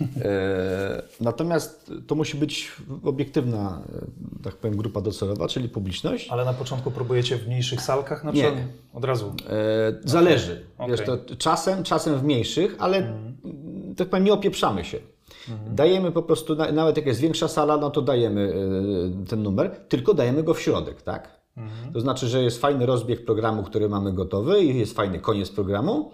E, 0.00 1.02
natomiast 1.20 1.92
to 2.06 2.14
musi 2.14 2.36
być 2.36 2.72
obiektywna, 3.04 3.82
e, 4.38 4.42
tak 4.44 4.54
powiem, 4.56 4.76
grupa 4.76 5.00
docelowa, 5.00 5.48
czyli 5.48 5.68
publiczność. 5.68 6.28
Ale 6.30 6.44
na 6.44 6.52
początku 6.52 6.90
próbujecie 6.90 7.36
w 7.36 7.46
mniejszych 7.46 7.80
salkach 7.80 8.24
na 8.24 8.30
Nie. 8.32 8.42
przykład? 8.42 8.62
Od 8.94 9.04
razu. 9.04 9.34
E, 9.50 9.52
zależy. 10.04 10.64
Okej. 10.78 10.90
Wiesz, 10.96 11.06
to 11.06 11.36
czasem, 11.38 11.82
czasem 11.82 12.18
w 12.18 12.24
mniejszych, 12.24 12.76
ale 12.78 12.96
mm, 12.96 13.36
tak 13.96 14.08
powiem, 14.08 14.24
nie 14.24 14.32
opieprzamy 14.32 14.84
się. 14.84 14.98
Dajemy 15.70 16.12
po 16.12 16.22
prostu, 16.22 16.54
na- 16.54 16.72
nawet 16.72 16.96
jak 16.96 17.06
jest 17.06 17.20
większa 17.20 17.48
sala, 17.48 17.76
no 17.76 17.90
to 17.90 18.02
dajemy 18.02 18.52
ten 19.28 19.42
numer, 19.42 19.70
tylko 19.88 20.14
dajemy 20.14 20.42
go 20.42 20.54
w 20.54 20.60
środek, 20.60 21.02
tak? 21.02 21.41
To 21.92 22.00
znaczy, 22.00 22.28
że 22.28 22.42
jest 22.42 22.60
fajny 22.60 22.86
rozbieg 22.86 23.24
programu, 23.24 23.62
który 23.62 23.88
mamy 23.88 24.12
gotowy 24.12 24.64
i 24.64 24.78
jest 24.78 24.96
fajny 24.96 25.20
koniec 25.20 25.50
programu. 25.50 26.12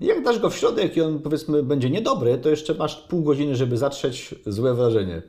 I 0.00 0.06
jak 0.06 0.24
dasz 0.24 0.38
go 0.38 0.50
w 0.50 0.56
środek 0.56 0.96
i 0.96 1.00
on 1.00 1.18
powiedzmy 1.18 1.62
będzie 1.62 1.90
niedobry, 1.90 2.38
to 2.38 2.48
jeszcze 2.48 2.74
masz 2.74 2.96
pół 2.96 3.22
godziny, 3.22 3.56
żeby 3.56 3.76
zatrzeć 3.76 4.34
złe 4.46 4.74
wrażenie. 4.74 5.22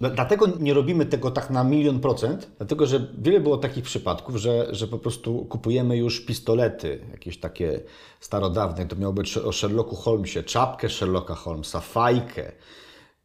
No, 0.00 0.10
Dlatego 0.10 0.46
nie 0.60 0.74
robimy 0.74 1.06
tego 1.06 1.30
tak 1.30 1.50
na 1.50 1.64
milion 1.64 2.00
procent, 2.00 2.50
dlatego 2.58 2.86
że 2.86 3.06
wiele 3.18 3.40
było 3.40 3.56
takich 3.56 3.84
przypadków, 3.84 4.36
że, 4.36 4.68
że 4.70 4.88
po 4.88 4.98
prostu 4.98 5.44
kupujemy 5.44 5.96
już 5.96 6.20
pistolety, 6.20 7.06
jakieś 7.10 7.40
takie 7.40 7.80
starodawne, 8.20 8.86
to 8.86 8.96
miało 8.96 9.12
być 9.12 9.38
o 9.38 9.52
Sherlocku 9.52 9.96
Holmesie, 9.96 10.42
czapkę 10.42 10.88
Sherlocka 10.88 11.34
Holmesa, 11.34 11.80
fajkę. 11.80 12.52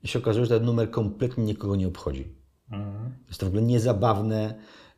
I 0.03 0.07
się 0.07 0.19
okazuje, 0.19 0.45
że 0.45 0.57
ten 0.57 0.65
numer 0.65 0.91
kompletnie 0.91 1.43
nikogo 1.43 1.75
nie 1.75 1.87
obchodzi. 1.87 2.35
Jest 3.27 3.39
to 3.39 3.45
w 3.45 3.49
ogóle 3.49 3.61
niezabawne. 3.61 4.55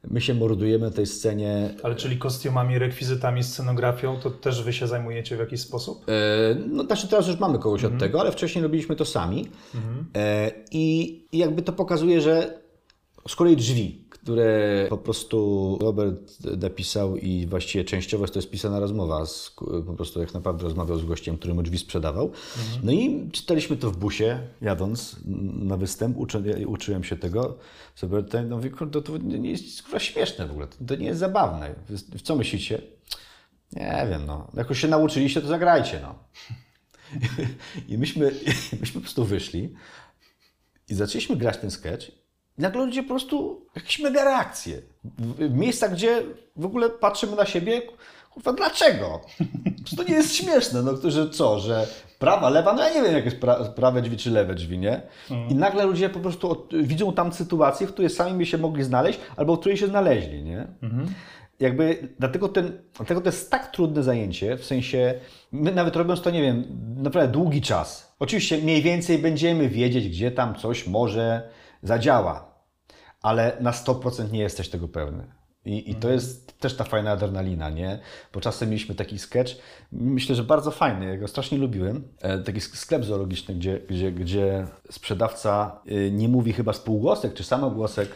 My 0.08 0.22
się 0.22 0.34
mordujemy 0.34 0.91
tej 0.91 1.06
scenie. 1.06 1.70
Ale 1.84 1.95
czyli 1.95 2.18
kostiumami, 2.18 2.80
rekwizytami, 2.80 3.43
scenografią, 3.43 4.20
to 4.20 4.30
też 4.32 4.64
wy 4.64 4.74
się 4.74 4.88
zajmujecie 4.88 5.36
w 5.36 5.39
jakiś 5.39 5.62
sposób? 5.62 6.06
E, 6.10 6.56
No, 6.68 6.84
znaczy 6.84 7.08
teraz 7.08 7.28
już 7.28 7.39
mamy 7.39 7.60
kogoś 7.60 7.84
od 7.84 7.97
tego, 7.97 8.22
ale 8.22 8.32
wcześniej 8.32 8.64
robiliśmy 8.64 8.95
to 8.95 9.06
sami. 9.06 9.47
E, 10.16 10.52
I 10.72 11.20
i 11.32 11.38
jakby 11.38 11.62
to 11.62 11.74
pokazuje, 11.74 12.22
że 12.22 12.60
z 13.28 13.36
kolei 13.36 13.56
drzwi, 13.56 14.04
które 14.22 14.86
po 14.89 14.97
prostu 14.97 15.78
Robert 15.82 16.38
napisał 16.57 17.17
i 17.17 17.47
właściwie 17.47 17.86
częściowo 17.86 18.28
to 18.28 18.39
jest 18.39 18.49
pisana 18.49 18.80
rozmowa, 18.80 19.26
z, 19.26 19.51
po 19.86 19.93
prostu 19.93 20.20
jak 20.20 20.34
naprawdę 20.34 20.63
rozmawiał 20.63 20.99
z 20.99 21.05
gościem, 21.05 21.38
który 21.38 21.53
mu 21.53 21.63
drzwi 21.63 21.78
sprzedawał. 21.78 22.32
No 22.84 22.91
i 22.91 23.30
czytaliśmy 23.32 23.78
to 23.78 23.91
w 23.91 23.97
busie, 23.97 24.39
jadąc 24.61 25.15
na 25.53 25.78
występ, 25.78 26.17
uczy, 26.17 26.65
uczyłem 26.67 27.03
się 27.03 27.17
tego 27.17 27.57
z 27.95 28.03
Robertem. 28.03 28.49
No 28.49 28.55
mówię, 28.57 28.70
kurde, 28.70 29.01
to 29.01 29.17
nie 29.17 29.51
jest 29.51 29.84
kurwa 29.84 29.99
śmieszne 29.99 30.47
w 30.47 30.51
ogóle, 30.51 30.67
to 30.88 30.95
nie 30.95 31.05
jest 31.05 31.20
zabawne. 31.20 31.76
W 31.89 32.22
co 32.22 32.36
myślicie? 32.36 32.82
Nie 33.74 34.07
wiem, 34.09 34.26
no. 34.26 34.47
Jak 34.53 34.70
już 34.70 34.82
się 34.82 34.88
nauczyliście, 34.88 35.41
to 35.41 35.47
zagrajcie, 35.47 35.99
no. 36.01 36.15
I 37.93 37.97
myśmy, 37.97 38.32
myśmy 38.82 38.93
po 38.93 38.99
prostu 39.01 39.26
wyszli 39.26 39.74
i 40.89 40.95
zaczęliśmy 40.95 41.36
grać 41.36 41.57
ten 41.57 41.72
sketch. 41.72 42.18
I 42.60 42.62
nagle 42.62 42.86
ludzie 42.86 43.03
po 43.03 43.10
prostu 43.10 43.66
jakieś 43.76 43.99
mega 43.99 44.24
reakcje. 44.24 44.82
W 45.03 45.49
w 45.49 45.53
miejscach, 45.53 45.91
gdzie 45.91 46.24
w 46.55 46.66
ogóle 46.66 46.89
patrzymy 46.89 47.36
na 47.36 47.45
siebie, 47.45 47.82
kurwa, 48.32 48.53
dlaczego? 48.53 49.22
To 49.97 50.03
nie 50.03 50.14
jest 50.14 50.36
śmieszne. 50.36 50.82
No, 50.82 51.12
że 51.12 51.30
co, 51.30 51.60
że 51.60 51.88
prawa, 52.20 52.49
lewa, 52.49 52.74
no 52.74 52.84
ja 52.84 52.93
nie 52.93 53.01
wiem, 53.01 53.14
jak 53.14 53.26
jest 53.26 53.38
pra, 53.39 53.55
prawe 53.55 54.01
drzwi 54.01 54.18
czy 54.18 54.32
lewe 54.32 54.55
drzwi, 54.55 54.78
nie? 54.78 55.01
I 55.49 55.55
nagle 55.55 55.86
ludzie 55.86 56.10
po 56.10 56.20
prostu 56.20 56.51
od, 56.51 56.70
widzą 56.84 57.14
tam 57.14 57.34
sytuację, 57.34 57.88
w 57.88 57.93
której 57.93 58.10
sami 58.10 58.38
by 58.38 58.45
się 58.45 58.57
mogli 58.57 58.84
znaleźć, 58.84 59.20
albo 59.38 59.55
w 59.55 59.60
której 59.60 59.78
się 59.78 59.88
znaleźli, 59.88 60.43
nie? 60.43 60.68
Jakby, 61.60 62.07
dlatego, 62.20 62.49
ten, 62.49 62.82
dlatego 62.97 63.22
to 63.22 63.28
jest 63.28 63.51
tak 63.51 63.72
trudne 63.72 64.03
zajęcie, 64.03 64.57
w 64.57 64.66
sensie, 64.66 65.14
my 65.51 65.72
nawet 65.72 65.95
robiąc 65.95 66.22
to, 66.22 66.30
nie 66.30 66.41
wiem, 66.41 66.64
naprawdę 66.97 67.32
długi 67.32 67.62
czas. 67.62 68.16
Oczywiście 68.20 68.57
mniej 68.57 68.82
więcej 68.82 69.18
będziemy 69.18 69.70
wiedzieć, 69.70 70.10
gdzie 70.10 70.32
tam 70.32 70.55
coś 70.55 70.88
może 70.88 71.49
zadziała, 71.84 72.49
ale 73.22 73.57
na 73.61 73.72
100% 73.72 74.32
nie 74.32 74.39
jesteś 74.39 74.70
tego 74.70 74.88
pewny. 74.88 75.24
I, 75.65 75.91
I 75.91 75.95
to 75.95 76.09
jest 76.09 76.59
też 76.59 76.76
ta 76.76 76.84
fajna 76.84 77.11
adrenalina, 77.11 77.70
nie? 77.70 77.99
Bo 78.34 78.39
czasem 78.41 78.70
mieliśmy 78.70 78.95
taki 78.95 79.20
sketch, 79.20 79.53
myślę, 79.91 80.36
że 80.36 80.43
bardzo 80.43 80.72
fajny, 80.72 81.05
ja 81.05 81.17
go 81.17 81.28
strasznie 81.28 81.57
lubiłem. 81.57 82.03
E, 82.22 82.39
taki 82.39 82.59
sk- 82.59 82.76
sklep 82.76 83.05
zoologiczny, 83.05 83.55
gdzie, 83.55 83.80
gdzie, 83.89 84.11
gdzie 84.11 84.67
sprzedawca 84.91 85.82
y, 85.91 86.11
nie 86.11 86.28
mówi 86.30 86.53
chyba 86.53 86.74
spółgłosek 86.74 87.34
czy 87.34 87.43
samogłosek, 87.43 88.09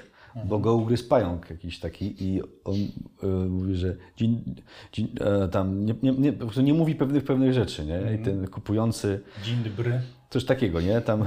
bo 0.46 0.60
go 0.60 0.76
ugryzł 0.76 1.08
pająk 1.08 1.50
jakiś 1.50 1.80
taki 1.80 2.24
i 2.24 2.42
on 2.64 2.76
y, 2.76 3.28
mówi, 3.50 3.76
że 3.76 3.96
dzień, 4.18 4.56
dzień, 4.92 5.16
e, 5.20 5.48
tam 5.48 5.86
nie, 5.86 5.96
nie, 6.04 6.12
nie, 6.12 6.34
po 6.34 6.40
prostu 6.40 6.62
nie 6.62 6.74
mówi 6.74 6.96
pewnych 6.96 7.24
pewnych 7.24 7.54
rzeczy, 7.54 7.86
nie? 7.86 8.16
I 8.16 8.24
ten 8.24 8.48
kupujący 8.48 9.20
Dzień 9.44 9.56
dobry. 9.64 10.02
coś 10.30 10.46
takiego, 10.46 10.82
nie? 10.82 11.02
Tam 11.02 11.26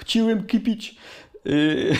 chciałem 0.00 0.46
kipić. 0.46 0.96
Y, 1.46 1.96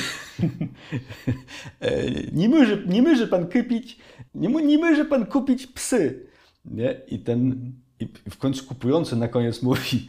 e, 1.80 2.12
nie, 2.32 2.48
może, 2.48 2.76
nie 2.86 3.02
może 3.02 3.26
pan 3.26 3.46
kupić, 3.46 3.98
nie, 4.34 4.48
nie 4.48 4.78
może 4.78 5.04
pan 5.04 5.26
kupić 5.26 5.66
psy. 5.66 6.26
Nie? 6.64 7.00
I 7.08 7.18
ten 7.18 7.72
i 8.00 8.30
w 8.30 8.38
końcu 8.38 8.64
kupujący 8.64 9.16
na 9.16 9.28
koniec 9.28 9.62
mówi 9.62 10.08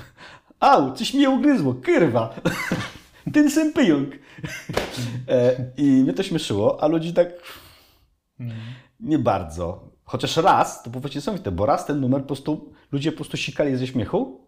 Au, 0.60 0.92
coś 0.92 1.14
mnie 1.14 1.30
ugryzło, 1.30 1.74
kurwa. 1.74 2.34
Ten 3.34 3.50
sam 3.50 3.72
pająk. 3.72 4.14
E, 5.28 5.56
I 5.76 5.82
mnie 5.82 6.12
to 6.12 6.22
śmieszyło, 6.22 6.82
a 6.82 6.86
ludzi 6.86 7.14
tak 7.14 7.28
nie 9.00 9.18
bardzo. 9.18 9.90
Chociaż 10.04 10.36
raz, 10.36 10.82
to 10.82 10.90
było 10.90 11.04
niesamowite, 11.14 11.50
bo 11.50 11.66
raz 11.66 11.86
ten 11.86 12.00
numer 12.00 12.20
po 12.20 12.26
prostu, 12.26 12.72
ludzie 12.92 13.12
po 13.12 13.16
prostu 13.16 13.36
sikali 13.36 13.76
ze 13.76 13.86
śmiechu, 13.86 14.40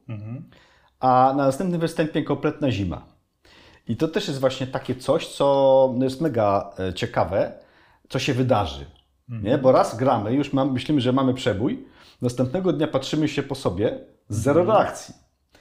a 1.01 1.34
na 1.36 1.47
następnym 1.47 1.80
występie 1.80 2.22
kompletna 2.22 2.70
zima. 2.70 3.07
I 3.89 3.97
to 3.97 4.09
też 4.09 4.28
jest 4.28 4.41
właśnie 4.41 4.66
takie 4.66 4.95
coś, 4.95 5.26
co 5.26 5.95
jest 6.01 6.20
mega 6.20 6.70
e, 6.78 6.95
ciekawe, 6.95 7.53
co 8.09 8.18
się 8.18 8.34
wydarzy. 8.34 8.84
Nie? 9.43 9.59
Bo 9.59 9.72
raz 9.72 9.97
gramy, 9.97 10.32
już 10.32 10.53
mam, 10.53 10.72
myślimy, 10.72 11.01
że 11.01 11.12
mamy 11.12 11.34
przebój, 11.34 11.86
następnego 12.22 12.72
dnia 12.72 12.89
patrzymy 12.89 13.28
się 13.28 13.43
po 13.43 13.55
sobie, 13.55 13.99
zero 14.28 14.64
reakcji. 14.64 15.14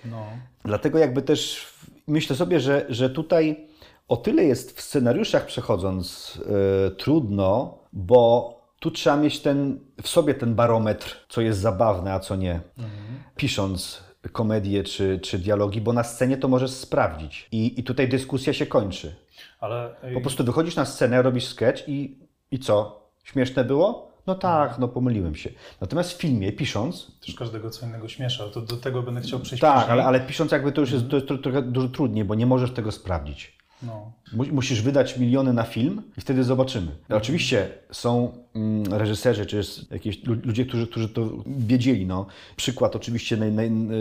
No. 0.05 0.25
Dlatego 0.65 0.97
jakby 0.97 1.21
też 1.21 1.67
myślę 2.07 2.36
sobie, 2.36 2.59
że, 2.59 2.86
że 2.89 3.09
tutaj 3.09 3.67
o 4.07 4.17
tyle 4.17 4.43
jest 4.43 4.78
w 4.78 4.82
scenariuszach 4.82 5.45
przechodząc 5.45 6.34
e, 6.88 6.91
trudno, 6.91 7.78
bo 7.93 8.53
tu 8.80 8.91
trzeba 8.91 9.17
mieć 9.17 9.39
ten, 9.39 9.80
w 10.01 10.07
sobie 10.07 10.34
ten 10.34 10.55
barometr, 10.55 11.25
co 11.30 11.41
jest 11.41 11.59
zabawne, 11.59 12.13
a 12.13 12.19
co 12.19 12.36
nie. 12.36 12.59
Pisząc 13.36 14.03
komedię 14.32 14.84
czy, 14.84 15.19
czy 15.23 15.39
dialogi, 15.39 15.82
bo 15.82 15.93
na 15.93 16.03
scenie 16.03 16.38
to 16.38 16.47
możesz 16.47 16.71
sprawdzić. 16.71 17.47
I, 17.51 17.80
I 17.80 17.84
tutaj 17.84 18.09
dyskusja 18.09 18.53
się 18.53 18.65
kończy. 18.65 19.15
Ale 19.59 19.95
Po 20.13 20.21
prostu 20.21 20.43
wychodzisz 20.43 20.75
na 20.75 20.86
scenę, 20.86 21.21
robisz 21.21 21.45
sketch 21.45 21.89
i, 21.89 22.15
i 22.51 22.59
co? 22.59 23.01
Śmieszne 23.23 23.63
było? 23.63 24.11
No 24.28 24.36
tak, 24.36 24.80
no 24.80 24.88
pomyliłem 24.88 25.36
się. 25.36 25.49
Natomiast 25.82 26.13
w 26.13 26.17
filmie, 26.21 26.51
pisząc, 26.51 27.11
też 27.25 27.36
każdego 27.36 27.69
co 27.69 27.86
innego 27.86 28.07
śmiesza, 28.07 28.47
to 28.49 28.61
do 28.61 28.78
tego 28.78 29.03
będę 29.03 29.21
chciał 29.21 29.39
przejść 29.39 29.61
tak, 29.61 29.89
ale, 29.89 30.05
ale 30.05 30.19
pisząc 30.19 30.51
jakby 30.51 30.71
to 30.71 30.82
już 30.82 30.91
jest, 30.91 31.05
tro- 31.05 31.41
trochę 31.41 31.61
dużo 31.61 31.88
trudniej, 31.88 32.25
bo 32.25 32.36
nie 32.36 32.45
możesz 32.45 32.71
tego 32.71 32.91
sprawdzić. 32.91 33.56
No. 33.84 34.11
Mu- 34.34 34.53
Musisz 34.53 34.82
wydać 34.82 35.17
miliony 35.17 35.53
na 35.53 35.63
film 35.63 36.01
i 36.17 36.21
wtedy 36.21 36.43
zobaczymy. 36.43 36.88
Oczywiście 37.09 37.69
są 37.91 38.32
mm, 38.55 38.93
reżyserzy, 38.93 39.45
czy 39.45 39.57
jest 39.57 39.91
jakieś 39.91 40.23
lu- 40.23 40.38
ludzie, 40.43 40.65
którzy, 40.65 40.88
którzy 40.88 41.09
to 41.09 41.30
wiedzieli. 41.45 42.05
No. 42.05 42.25
Przykład 42.55 42.95
oczywiście, 42.95 43.38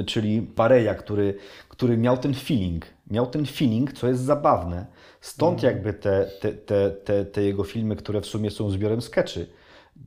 czyli 0.06 0.42
Pareja, 0.42 0.94
który, 0.94 1.34
który 1.68 1.96
miał 1.96 2.16
ten 2.18 2.34
feeling. 2.34 2.86
Miał 3.10 3.26
ten 3.26 3.46
feeling, 3.46 3.92
co 3.92 4.08
jest 4.08 4.20
zabawne. 4.22 4.86
Stąd 5.20 5.62
jakby 5.62 5.92
te, 5.94 6.30
te, 6.40 6.52
te, 6.52 6.90
te, 6.90 7.24
te 7.24 7.42
jego 7.42 7.64
filmy, 7.64 7.96
które 7.96 8.20
w 8.20 8.26
sumie 8.26 8.50
są 8.50 8.70
zbiorem 8.70 9.00
skeczy. 9.02 9.46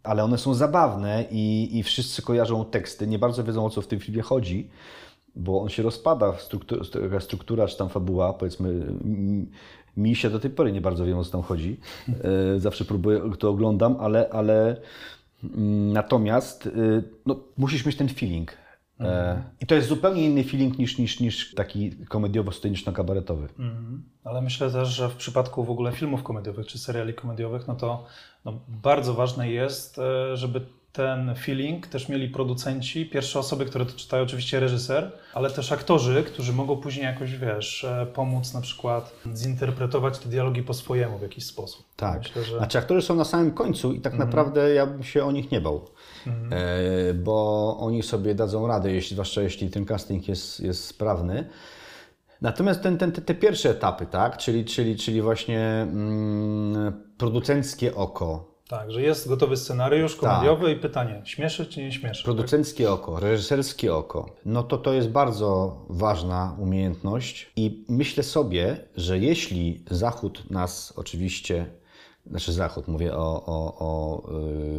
Ale 0.04 0.24
one 0.24 0.38
są 0.38 0.54
zabawne 0.54 1.26
i, 1.32 1.70
i 1.78 1.84
wszyscy 1.84 2.22
kojarzą 2.22 2.66
teksty, 2.66 3.08
nie 3.08 3.20
bardzo 3.20 3.44
wiedzą 3.44 3.66
o 3.66 3.70
co 3.70 3.82
w 3.82 3.88
tym 3.88 4.00
filmie 4.00 4.22
chodzi. 4.22 4.70
Bo 5.40 5.62
on 5.62 5.70
się 5.70 5.84
rozpada, 5.84 6.34
struktura, 6.38 6.84
struktura 7.20 7.68
czy 7.68 7.78
tam 7.78 7.90
fabuła, 7.90 8.34
powiedzmy, 8.34 8.86
mi 9.98 10.16
się 10.16 10.30
do 10.30 10.40
tej 10.40 10.52
pory 10.52 10.72
nie 10.72 10.82
bardzo 10.82 11.06
wiem 11.06 11.18
o 11.18 11.24
co 11.24 11.32
tam 11.32 11.42
chodzi. 11.42 11.78
E, 12.56 12.60
Zawsze 12.60 12.86
próbuję, 12.86 13.22
to 13.40 13.50
oglądam, 13.50 13.98
ale, 14.00 14.30
ale 14.32 14.82
mm, 15.44 15.94
natomiast 15.94 16.66
y, 16.66 17.04
no, 17.26 17.40
musisz 17.58 17.86
mieć 17.86 17.96
ten 17.96 18.10
feeling. 18.10 18.58
E, 19.00 19.44
I 19.62 19.66
to 19.66 19.76
jest 19.76 19.88
zupełnie 19.88 20.26
inny 20.26 20.44
feeling 20.44 20.78
niż, 20.78 20.98
niż, 20.98 21.20
niż 21.20 21.56
taki 21.56 21.92
komediowo-sceniczno-kabaretowy. 21.92 23.48
Mhm. 23.60 24.04
Ale 24.24 24.42
myślę 24.42 24.72
też, 24.72 24.90
że 24.90 25.10
w 25.10 25.16
przypadku 25.16 25.64
w 25.64 25.72
ogóle 25.72 25.92
filmów 25.92 26.24
komediowych 26.24 26.68
czy 26.68 26.80
seriali 26.80 27.14
komediowych, 27.14 27.68
no 27.68 27.76
to 27.76 28.06
no, 28.46 28.60
bardzo 28.68 29.14
ważne 29.14 29.52
jest, 29.52 30.00
e, 30.00 30.38
żeby 30.38 30.62
ten 31.00 31.36
feeling 31.36 31.88
też 31.88 32.10
mieli 32.10 32.30
producenci, 32.30 33.06
pierwsze 33.06 33.40
osoby, 33.40 33.66
które 33.66 33.86
to 33.86 33.92
czytają, 33.94 34.24
oczywiście 34.24 34.60
reżyser, 34.60 35.12
ale 35.34 35.50
też 35.50 35.72
aktorzy, 35.72 36.24
którzy 36.24 36.54
mogą 36.54 36.78
później 36.78 37.06
jakoś, 37.06 37.36
wiesz, 37.36 37.84
e, 37.84 38.08
pomóc 38.14 38.54
na 38.54 38.62
przykład 38.62 39.14
zinterpretować 39.36 40.20
te 40.20 40.30
dialogi 40.30 40.64
po 40.64 40.74
swojemu 40.74 41.18
w 41.18 41.22
jakiś 41.22 41.46
sposób. 41.46 41.86
Tak. 41.96 42.18
Myślę, 42.18 42.44
że... 42.44 42.58
Znaczy 42.58 42.78
aktorzy 42.78 43.02
są 43.02 43.16
na 43.16 43.26
samym 43.26 43.52
końcu 43.52 43.94
i 43.94 44.02
tak 44.02 44.14
naprawdę 44.18 44.74
ja 44.74 44.86
bym 44.86 45.04
się 45.04 45.26
o 45.26 45.32
nich 45.32 45.52
nie 45.52 45.62
bał. 45.62 45.86
E, 46.52 47.14
bo 47.14 47.78
oni 47.80 48.04
sobie 48.04 48.36
dadzą 48.36 48.68
radę, 48.68 48.92
jeśli, 48.92 49.16
zwłaszcza 49.16 49.42
jeśli 49.42 49.70
ten 49.70 49.86
casting 49.86 50.28
jest, 50.28 50.60
jest 50.60 50.86
sprawny. 50.86 51.50
Natomiast 52.42 52.82
ten, 52.82 52.98
ten, 52.98 53.12
te, 53.12 53.22
te 53.22 53.36
pierwsze 53.36 53.70
etapy, 53.70 54.06
tak? 54.06 54.38
czyli, 54.38 54.66
czyli, 54.66 54.96
czyli 54.96 55.22
właśnie 55.22 55.62
mm, 55.82 57.04
producenckie 57.18 57.96
oko, 57.96 58.49
Tak, 58.70 58.92
że 58.92 59.02
jest 59.02 59.28
gotowy 59.28 59.58
scenariusz 59.58 60.16
komediowy 60.16 60.72
i 60.72 60.76
pytanie, 60.76 61.22
śmieszy 61.26 61.66
czy 61.66 61.82
nie 61.82 61.92
śmieszy? 61.92 62.24
Producenckie 62.24 62.92
oko, 62.92 63.20
reżyserskie 63.20 63.96
oko, 63.96 64.36
no 64.46 64.64
to 64.64 64.78
to 64.78 64.94
jest 64.94 65.10
bardzo 65.10 65.78
ważna 65.90 66.56
umiejętność 66.60 67.52
i 67.56 67.86
myślę 67.90 68.24
sobie, 68.24 68.78
że 68.96 69.20
jeśli 69.20 69.84
Zachód 69.92 70.50
nas 70.50 70.94
oczywiście, 70.96 71.66
znaczy 72.26 72.54
Zachód, 72.54 72.88
mówię 72.88 73.16
o, 73.16 73.46
o, 73.46 73.78
o 73.80 74.24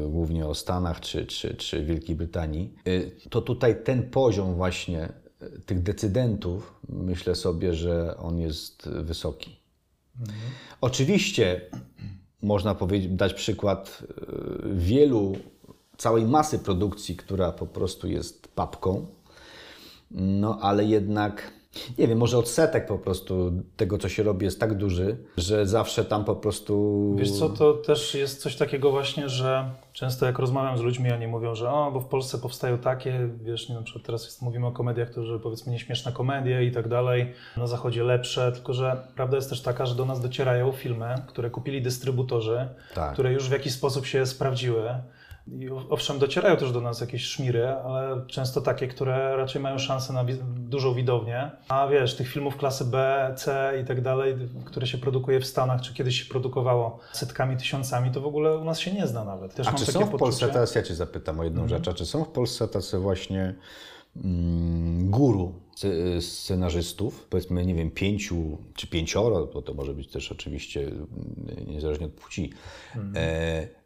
y, 0.07 0.11
głównie 0.11 0.47
o 0.47 0.55
Stanach 0.55 1.01
czy, 1.01 1.27
czy, 1.27 1.55
czy 1.55 1.85
Wielkiej 1.85 2.17
Brytanii, 2.17 2.75
y, 2.89 3.17
to 3.31 3.41
tutaj 3.43 3.85
ten 3.85 4.11
poziom 4.11 4.55
właśnie 4.55 5.09
y, 5.43 5.61
tych 5.61 5.83
decydentów, 5.83 6.81
myślę 6.89 7.35
sobie, 7.35 7.75
że 7.75 8.17
on 8.17 8.39
jest 8.39 8.89
wysoki. 8.89 9.61
Oczywiście 10.81 11.61
można 12.43 12.75
powiedzieć, 12.75 13.13
dać 13.13 13.35
przykład 13.35 14.03
y, 14.03 14.75
wielu, 14.75 15.37
całej 15.97 16.25
masy 16.25 16.59
produkcji, 16.59 17.17
która 17.17 17.53
po 17.53 17.67
prostu 17.67 18.09
jest 18.09 18.49
papką, 18.49 19.07
no 20.11 20.59
ale 20.61 20.85
jednak, 20.85 21.53
nie 21.99 22.09
wiem, 22.09 22.19
może 22.19 22.39
odsetek 22.39 22.87
po 22.87 22.99
prostu 22.99 23.53
tego, 23.77 23.99
co 23.99 24.09
się 24.09 24.23
robi, 24.23 24.45
jest 24.45 24.61
tak 24.61 24.75
duży, 24.77 25.17
że 25.37 25.67
zawsze 25.67 26.05
tam 26.05 26.25
po 26.25 26.37
prostu... 26.37 27.15
Wiesz 27.19 27.31
co, 27.31 27.49
to 27.49 27.75
też 27.75 28.15
jest 28.15 28.43
coś 28.43 28.57
takiego 28.57 28.91
właśnie, 28.91 29.29
że 29.29 29.71
często 29.93 30.27
jak 30.27 30.39
rozmawiam 30.39 30.79
z 30.79 30.81
ludźmi, 30.81 31.13
oni 31.13 31.27
mówią, 31.27 31.55
że 31.55 31.71
o, 31.71 31.91
bo 31.93 32.01
w 32.01 32.07
Polsce 32.07 32.39
powstają 32.39 32.79
takie, 32.79 33.29
wiesz, 33.45 33.69
nie, 33.69 33.75
na 33.75 33.83
przykład 33.83 34.05
teraz 34.07 34.25
jest, 34.25 34.43
mówimy 34.43 34.67
o 34.67 34.73
komediach, 34.73 35.11
to 35.11 35.25
że 35.25 35.39
powiedzmy 35.39 35.73
nieśmieszne 35.73 36.13
komedie 36.13 36.65
i 36.65 36.73
tak 36.73 36.89
dalej, 36.89 37.33
na 37.57 37.67
zachodzie 37.67 38.05
lepsze, 38.05 38.53
tylko 38.53 38.73
że 38.73 39.03
prawda 39.17 39.37
jest 39.37 39.51
też 39.51 39.63
taka, 39.63 39.87
że 39.87 39.95
do 39.95 40.05
nas 40.05 40.21
docierają 40.21 40.73
filmy, 40.73 41.15
które 41.27 41.51
kupili 41.51 41.83
dystrybutorzy, 41.83 42.69
Tak. 42.95 43.13
które 43.13 43.33
już 43.33 43.49
w 43.49 43.53
jakiś 43.53 43.73
sposób 43.73 44.07
się 44.07 44.27
sprawdziły. 44.27 44.95
I 45.59 45.71
owszem, 45.91 46.19
docierają 46.19 46.57
też 46.57 46.73
do 46.73 46.81
nas 46.81 47.01
jakieś 47.01 47.25
szmiry, 47.25 47.69
ale 47.69 48.25
często 48.27 48.61
takie, 48.61 48.89
które 48.89 49.37
raczej 49.37 49.63
mają 49.63 49.79
szansę 49.79 50.13
na 50.13 50.25
dużą 50.57 50.95
widownię. 50.95 51.51
A 51.69 51.89
wiesz, 51.89 52.17
tych 52.17 52.29
filmów 52.29 52.57
klasy 52.57 52.85
B, 52.85 53.33
C 53.37 53.73
i 53.83 53.85
tak 53.85 54.01
dalej, 54.01 54.37
które 54.65 54.87
się 54.87 54.99
produkuje 54.99 55.41
w 55.41 55.47
Stanach, 55.47 55.81
czy 55.81 55.95
kiedyś 55.95 56.23
się 56.23 56.29
produkowało 56.29 56.99
setkami, 57.13 57.57
tysiącami, 57.57 58.11
to 58.11 58.21
w 58.21 58.27
ogóle 58.27 58.59
u 58.59 58.65
nas 58.65 58.79
się 58.79 58.93
nie 58.93 59.07
zna 59.07 59.25
nawet. 59.25 59.55
Też 59.55 59.69
A 59.69 59.73
czy 59.73 59.87
są 59.87 60.07
w 60.07 60.11
Polsce, 60.11 60.41
poczucie- 60.41 60.53
teraz 60.53 60.75
ja 60.75 60.83
Cię 60.83 60.95
zapytam 60.95 61.41
o 61.41 61.45
jedną 61.45 61.69
rzecz, 61.69 61.89
a 61.89 61.95
czy 61.95 62.07
są 62.07 62.25
w 62.25 62.29
Polsce 62.29 62.69
tacy 62.69 62.99
właśnie 62.99 63.55
mm, 64.17 65.11
guru 65.11 65.55
sce- 65.77 66.21
scenarzystów, 66.23 67.27
powiedzmy, 67.31 67.67
nie 67.67 67.75
wiem, 67.75 67.91
pięciu 67.91 68.59
czy 68.75 68.87
pięcioro, 68.87 69.47
bo 69.47 69.63
to 69.63 69.75
może 69.75 69.95
być 69.95 70.09
też 70.09 70.33
oczywiście 70.33 70.81
mm, 70.83 71.07
niezależnie 71.67 72.07
od 72.07 72.13
płci, 72.13 72.53
e, 73.17 73.80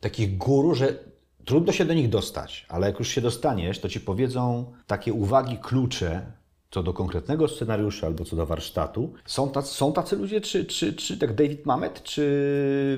takich 0.00 0.38
guru, 0.38 0.74
że 0.74 0.98
trudno 1.44 1.72
się 1.72 1.84
do 1.84 1.94
nich 1.94 2.08
dostać, 2.08 2.66
ale 2.68 2.86
jak 2.86 2.98
już 2.98 3.08
się 3.08 3.20
dostaniesz, 3.20 3.80
to 3.80 3.88
Ci 3.88 4.00
powiedzą 4.00 4.72
takie 4.86 5.12
uwagi, 5.12 5.58
klucze, 5.58 6.32
co 6.70 6.82
do 6.82 6.92
konkretnego 6.92 7.48
scenariusza 7.48 8.06
albo 8.06 8.24
co 8.24 8.36
do 8.36 8.46
warsztatu. 8.46 9.12
Są 9.24 9.50
tacy, 9.50 9.74
są 9.74 9.92
tacy 9.92 10.16
ludzie, 10.16 10.40
czy, 10.40 10.64
czy, 10.64 10.92
czy 10.92 11.18
tak 11.18 11.34
David 11.34 11.66
Mamet, 11.66 12.02
czy 12.02 12.20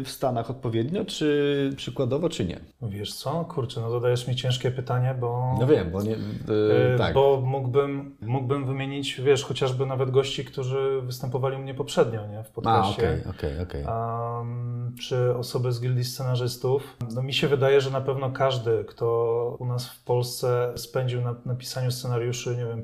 w 0.05 0.11
Stanach 0.11 0.51
odpowiednio, 0.51 1.05
czy 1.05 1.73
przykładowo, 1.77 2.29
czy 2.29 2.45
nie? 2.45 2.61
Wiesz 2.83 3.14
co, 3.14 3.45
kurczę, 3.45 3.81
no 3.81 3.91
zadajesz 3.91 4.29
mi 4.29 4.37
ciężkie 4.37 4.70
pytanie, 4.70 5.14
bo... 5.20 5.57
No 5.61 5.66
wiem, 5.66 5.91
bo 5.91 6.03
nie. 6.03 6.14
E, 6.14 6.99
tak. 6.99 7.14
Bo 7.14 7.41
mógłbym, 7.45 8.16
mógłbym 8.20 8.66
wymienić, 8.66 9.20
wiesz, 9.20 9.45
chociażby 9.45 9.87
nawet 9.87 10.11
gości, 10.11 10.45
którzy 10.45 11.01
występowali 11.03 11.57
u 11.57 11.59
mnie 11.59 11.75
poprzednio, 11.75 12.27
nie, 12.27 12.45
w 12.45 12.51
podcaście. 12.51 13.20
okej, 13.31 13.31
okej, 13.31 13.61
okej. 13.61 13.85
Czy 15.01 15.37
osoby 15.37 15.73
z 15.73 15.81
gildii 15.81 16.05
scenarzystów. 16.05 16.97
No 17.14 17.23
mi 17.23 17.35
się 17.35 17.49
wydaje, 17.49 17.81
że 17.81 17.91
na 17.91 18.01
pewno 18.01 18.31
każdy, 18.31 18.85
kto 18.85 19.07
u 19.59 19.66
nas 19.66 19.89
w 19.89 20.05
Polsce 20.05 20.73
spędził 20.77 21.20
na, 21.20 21.35
na 21.47 21.55
pisaniu 21.55 21.91
scenariuszy, 21.91 22.57
nie 22.57 22.66
wiem, 22.66 22.83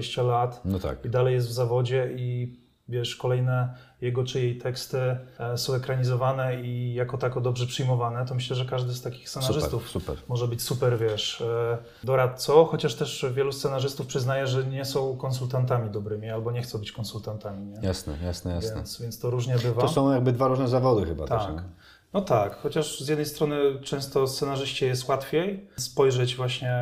15-20 0.00 0.26
lat 0.26 0.60
No 0.64 0.78
tak. 0.78 1.04
i 1.04 1.10
dalej 1.10 1.34
jest 1.34 1.48
w 1.48 1.52
zawodzie 1.52 2.10
i 2.16 2.60
wiesz, 2.88 3.16
kolejne 3.16 3.74
jego 4.00 4.24
czy 4.24 4.40
jej 4.40 4.58
teksty 4.58 4.98
e, 5.38 5.58
są 5.58 5.74
ekranizowane 5.74 6.62
i 6.62 6.94
jako 6.94 7.18
tako 7.18 7.40
dobrze 7.40 7.66
przyjmowane, 7.66 8.26
to 8.26 8.34
myślę, 8.34 8.56
że 8.56 8.64
każdy 8.64 8.92
z 8.92 9.02
takich 9.02 9.28
scenarzystów 9.28 9.90
super. 9.90 10.16
może 10.28 10.48
być 10.48 10.62
super, 10.62 10.98
wiesz, 10.98 11.40
e, 11.40 11.78
doradcą, 12.04 12.64
chociaż 12.64 12.94
też 12.94 13.26
wielu 13.34 13.52
scenarzystów 13.52 14.06
przyznaje, 14.06 14.46
że 14.46 14.64
nie 14.64 14.84
są 14.84 15.16
konsultantami 15.16 15.90
dobrymi 15.90 16.30
albo 16.30 16.52
nie 16.52 16.62
chcą 16.62 16.78
być 16.78 16.92
konsultantami, 16.92 17.66
nie? 17.66 17.88
Jasne, 17.88 18.16
jasne, 18.22 18.54
jasne. 18.54 18.74
Więc, 18.74 19.00
więc 19.00 19.18
to 19.18 19.30
różnie 19.30 19.56
bywa. 19.56 19.80
To 19.80 19.88
są 19.88 20.12
jakby 20.12 20.32
dwa 20.32 20.48
różne 20.48 20.68
zawody 20.68 21.06
chyba 21.06 21.26
też. 21.26 21.42
Tak. 21.42 21.54
nie? 21.54 21.62
No 22.12 22.20
tak, 22.20 22.56
chociaż 22.56 23.00
z 23.00 23.08
jednej 23.08 23.26
strony 23.26 23.56
często 23.82 24.26
scenarzyście 24.26 24.86
jest 24.86 25.08
łatwiej 25.08 25.68
spojrzeć 25.76 26.36
właśnie 26.36 26.74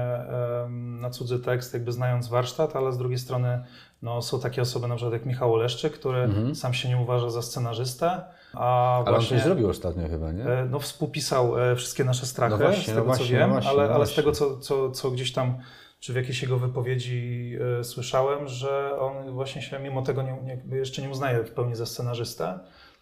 na 1.00 1.10
cudzy 1.10 1.38
tekst, 1.38 1.74
jakby 1.74 1.92
znając 1.92 2.28
warsztat, 2.28 2.76
ale 2.76 2.92
z 2.92 2.98
drugiej 2.98 3.18
strony 3.18 3.64
no, 4.02 4.22
są 4.22 4.40
takie 4.40 4.62
osoby 4.62 4.88
na 4.88 4.94
przykład 4.96 5.12
jak 5.12 5.26
Michał 5.26 5.54
Oleszczyk, 5.54 5.92
który 5.92 6.28
sam 6.54 6.74
się 6.74 6.88
nie 6.88 6.96
uważa 6.96 7.30
za 7.30 7.42
scenarzystę, 7.42 8.10
a 8.54 8.98
Mhm. 8.98 9.06
Ale 9.06 9.08
on 9.08 9.14
właśnie 9.14 9.36
coś 9.36 9.44
zrobił 9.46 9.68
ostatnio 9.68 10.08
chyba, 10.08 10.32
nie? 10.32 10.44
e, 10.44 10.66
no, 10.70 10.78
współpisał 10.80 11.58
e, 11.58 11.76
wszystkie 11.76 12.04
nasze 12.04 12.26
strachy, 12.26 12.50
No 12.50 12.58
właśnie, 12.58 12.82
z 12.82 12.86
tego 12.86 12.98
no 12.98 13.12
co 13.12 13.18
właśnie, 13.18 13.36
wiem, 13.38 13.48
no 13.48 13.54
właśnie, 13.54 13.70
ale, 13.70 13.88
no 13.88 13.94
ale 13.94 14.06
z 14.06 14.14
tego 14.14 14.32
co, 14.32 14.58
co, 14.58 14.90
co 14.90 15.10
gdzieś 15.10 15.32
tam 15.32 15.58
czy 16.00 16.12
w 16.12 16.16
jakiejś 16.16 16.42
jego 16.42 16.58
wypowiedzi 16.58 17.52
e, 17.80 17.84
słyszałem, 17.84 18.48
że 18.48 18.98
on 19.00 19.30
właśnie 19.30 19.62
się 19.62 19.78
mimo 19.78 20.02
tego 20.02 20.22
nie, 20.22 20.38
nie, 20.42 20.76
jeszcze 20.76 21.02
nie 21.02 21.10
uznaje 21.10 21.44
w 21.44 21.50
pełni 21.50 21.74
za 21.74 21.86
scenarzystę, 21.86 22.58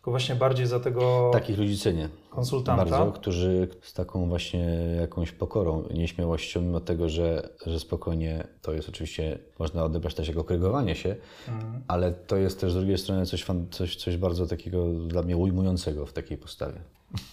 tylko 0.07 0.11
właśnie 0.11 0.35
bardziej 0.35 0.67
za 0.67 0.81
tego 0.81 1.31
Takich 1.33 1.59
ludzi 1.59 1.79
cenię. 1.79 2.09
konsultanta. 2.31 2.85
Bardzo, 2.85 3.13
którzy 3.13 3.69
z 3.83 3.93
taką 3.93 4.29
właśnie 4.29 4.65
jakąś 5.01 5.33
pokorą, 5.33 5.83
nieśmiałością, 5.95 6.61
mimo 6.61 6.81
tego, 6.81 7.09
że, 7.09 7.49
że 7.67 7.81
spokojnie 7.81 8.47
to 8.63 8.73
jest 8.73 8.89
oczywiście, 8.89 9.39
można 9.59 9.85
odebrać 9.85 10.15
też 10.15 10.29
jako 10.29 10.45
krygowanie 10.45 10.95
się, 10.97 11.17
Mhm. 11.49 11.83
ale 11.89 12.13
to 12.13 12.37
jest 12.37 12.61
też 12.61 12.73
z 12.73 12.75
drugiej 12.75 12.99
strony 12.99 13.27
coś, 13.27 13.47
coś, 13.71 13.97
coś 13.97 14.17
bardzo 14.17 14.47
takiego 14.47 14.89
dla 14.93 15.23
mnie 15.23 15.37
ujmującego 15.37 16.07
w 16.07 16.13
takiej 16.13 16.39
postawie. 16.39 16.81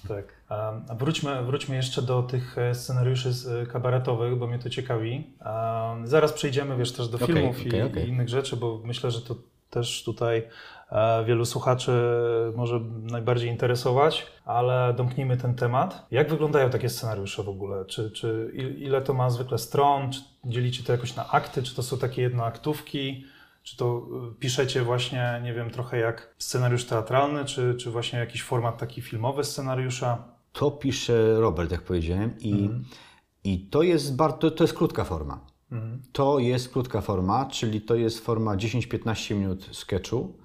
Tak. 0.08 0.26
A 0.50 0.96
wróćmy, 0.96 1.44
wróćmy 1.44 1.76
jeszcze 1.76 2.02
do 2.02 2.24
tych 2.24 2.58
e, 2.58 2.76
scenariuszy 2.76 3.30
e, 3.62 3.66
kabaretowych, 3.66 4.36
bo 4.38 4.48
mnie 4.48 4.60
to 4.60 4.70
ciekawi. 4.70 5.24
Zaraz 6.04 6.34
przejdziemy 6.34 6.78
wiesz, 6.78 6.92
też 6.92 7.08
do 7.08 7.18
filmów 7.18 7.56
okej, 7.68 7.80
i, 7.80 7.82
okej. 7.82 8.06
i 8.06 8.10
innych 8.10 8.30
rzeczy, 8.30 8.58
bo 8.58 8.82
myślę, 8.84 9.12
że 9.12 9.22
to 9.22 9.36
też 9.70 10.04
tutaj 10.04 10.44
wielu 11.26 11.46
słuchaczy 11.46 11.92
może 12.56 12.80
najbardziej 13.12 13.50
interesować, 13.50 14.28
ale 14.46 14.94
domknijmy 14.98 15.38
ten 15.38 15.56
temat. 15.56 16.06
Jak 16.12 16.30
wyglądają 16.30 16.70
takie 16.70 16.90
scenariusze 16.90 17.44
w 17.44 17.50
ogóle? 17.50 17.86
Czy, 17.86 18.12
czy 18.12 18.52
il- 18.54 18.82
ile 18.82 19.02
to 19.02 19.14
ma 19.14 19.30
zwykle 19.30 19.58
stron? 19.58 20.12
Czy 20.12 20.22
dzielicie 20.46 20.84
to 20.84 20.92
jakoś 20.92 21.16
na 21.16 21.30
akty? 21.30 21.64
Czy 21.64 21.76
to 21.76 21.84
są 21.84 21.98
takie 21.98 22.22
jednoaktówki? 22.22 23.26
Czy 23.64 23.78
to 23.78 24.02
y, 24.32 24.36
piszecie 24.40 24.82
właśnie, 24.82 25.42
nie 25.44 25.54
wiem, 25.54 25.70
trochę 25.70 25.98
jak 25.98 26.36
scenariusz 26.38 26.86
teatralny, 26.86 27.46
czy, 27.46 27.76
czy 27.76 27.92
właśnie 27.92 28.20
jakiś 28.20 28.44
format 28.44 28.78
taki 28.78 29.02
filmowy 29.02 29.44
scenariusza? 29.44 30.24
To 30.54 30.72
pisze 30.72 31.40
Robert, 31.40 31.72
jak 31.72 31.82
powiedziałem, 31.82 32.34
i, 32.40 32.52
Mhm. 32.52 32.84
i 33.44 33.60
to, 33.60 33.84
jest 33.84 34.16
bar, 34.16 34.34
to, 34.34 34.52
to 34.52 34.64
jest 34.64 34.74
krótka 34.74 35.04
forma. 35.04 35.40
Mhm. 35.72 36.02
To 36.12 36.40
jest 36.40 36.70
krótka 36.74 37.02
forma, 37.02 37.46
czyli 37.46 37.82
to 37.82 37.96
jest 37.96 38.20
forma 38.26 38.56
10-15 38.56 39.36
minut 39.36 39.70
sketchu. 39.72 40.38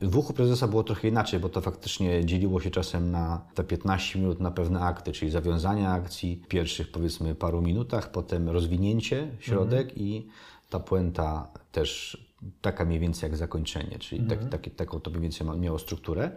W 0.00 0.16
Uchu 0.16 0.32
Prezesa 0.32 0.68
było 0.68 0.84
trochę 0.84 1.08
inaczej, 1.08 1.40
bo 1.40 1.48
to 1.48 1.60
faktycznie 1.60 2.24
dzieliło 2.24 2.60
się 2.60 2.70
czasem 2.70 3.10
na 3.10 3.40
te 3.54 3.64
15 3.64 4.18
minut 4.18 4.40
na 4.40 4.50
pewne 4.50 4.80
akty, 4.80 5.12
czyli 5.12 5.30
zawiązanie 5.30 5.88
akcji 5.88 6.42
w 6.44 6.48
pierwszych 6.48 6.90
powiedzmy 6.90 7.34
paru 7.34 7.62
minutach, 7.62 8.10
potem 8.10 8.48
rozwinięcie, 8.48 9.30
środek 9.40 9.96
i 9.98 10.26
ta 10.70 10.80
puenta 10.80 11.48
też 11.72 12.18
taka 12.60 12.84
mniej 12.84 13.00
więcej 13.00 13.28
jak 13.30 13.36
zakończenie, 13.36 13.98
czyli 13.98 14.20
tak, 14.22 14.32
Mhm. 14.32 14.50
taki, 14.50 14.70
taką 14.70 15.00
to 15.00 15.10
mniej 15.10 15.22
więcej 15.22 15.46
miało 15.58 15.78
strukturę. 15.78 16.30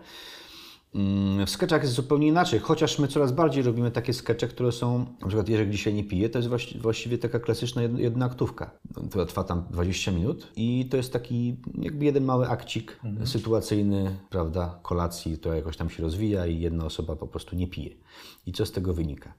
Mm, 0.96 1.46
W 1.46 1.50
sketchach 1.50 1.82
jest 1.82 1.94
zupełnie 1.94 2.28
inaczej, 2.28 2.60
chociaż 2.60 3.00
my 3.00 3.08
coraz 3.08 3.32
bardziej 3.32 3.64
robimy 3.64 3.92
takie 3.92 4.14
skecze, 4.14 4.48
które 4.48 4.72
są, 4.72 5.06
na 5.22 5.28
przykład 5.28 5.50
Jerzek 5.50 5.70
dzisiaj 5.70 5.94
nie 5.94 6.04
pije, 6.04 6.30
to 6.30 6.40
jest 6.40 6.50
właści- 6.50 6.80
właściwie 6.80 7.18
taka 7.18 7.40
klasyczna 7.40 7.82
jed- 7.82 8.00
jednoaktówka, 8.00 8.72
która 9.10 9.26
trwa 9.26 9.44
tam 9.44 9.64
20 9.70 10.12
minut 10.12 10.48
i 10.56 10.88
to 10.92 10.98
jest 10.98 11.14
taki 11.14 11.56
jakby 11.82 12.06
jeden 12.06 12.24
mały 12.26 12.50
akcik 12.50 13.00
sytuacyjny, 13.26 14.16
prawda, 14.30 14.80
kolacji, 14.82 15.38
która 15.38 15.56
jakoś 15.56 15.78
tam 15.78 15.90
się 15.90 16.04
rozwija 16.04 16.48
i 16.48 16.60
jedna 16.60 16.86
osoba 16.86 17.16
po 17.16 17.28
prostu 17.28 17.56
nie 17.56 17.68
pije. 17.68 17.90
I 18.46 18.52
co 18.54 18.66
z 18.66 18.72
tego 18.72 18.94
wynika? 18.94 19.34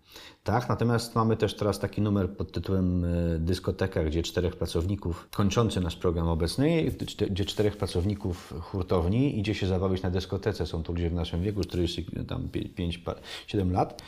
Tak, 0.44 0.68
natomiast 0.68 1.14
mamy 1.14 1.36
też 1.36 1.54
teraz 1.56 1.78
taki 1.78 2.02
numer 2.02 2.36
pod 2.36 2.52
tytułem 2.52 3.04
e, 3.04 3.08
Dyskoteka, 3.38 4.04
gdzie 4.04 4.22
czterech 4.22 4.56
pracowników, 4.56 5.28
kończący 5.30 5.80
nasz 5.80 5.96
program 5.96 6.28
obecny, 6.28 6.84
gdzie- 7.30 7.44
czterech 7.44 7.76
pracowników 7.76 8.54
hurtowni 8.60 9.38
idzie 9.38 9.54
się 9.54 9.66
zabawić 9.66 10.02
na 10.02 10.10
dyskotece. 10.10 10.66
Są 10.66 10.82
to 10.82 10.92
ludzie 10.92 11.10
w 11.10 11.14
naszym 11.14 11.42
wieku, 11.42 11.60
40, 11.64 12.06
tam 12.28 12.48
5, 12.48 13.00
7 13.46 13.72
lat. 13.72 14.02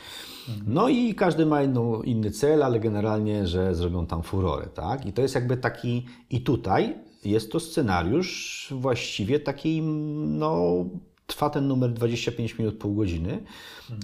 No 0.67 0.89
i 0.89 1.15
każdy 1.15 1.45
ma 1.45 1.63
inną, 1.63 2.01
inny 2.01 2.31
cel, 2.31 2.63
ale 2.63 2.79
generalnie, 2.79 3.47
że 3.47 3.75
zrobią 3.75 4.05
tam 4.05 4.23
furorę, 4.23 4.67
tak? 4.67 5.05
I 5.05 5.13
to 5.13 5.21
jest 5.21 5.35
jakby 5.35 5.57
taki, 5.57 6.05
i 6.29 6.41
tutaj 6.41 6.95
jest 7.25 7.51
to 7.51 7.59
scenariusz 7.59 8.67
właściwie 8.77 9.39
taki, 9.39 9.81
no, 9.81 10.85
trwa 11.27 11.49
ten 11.49 11.67
numer 11.67 11.93
25 11.93 12.57
minut, 12.59 12.77
pół 12.77 12.95
godziny, 12.95 13.43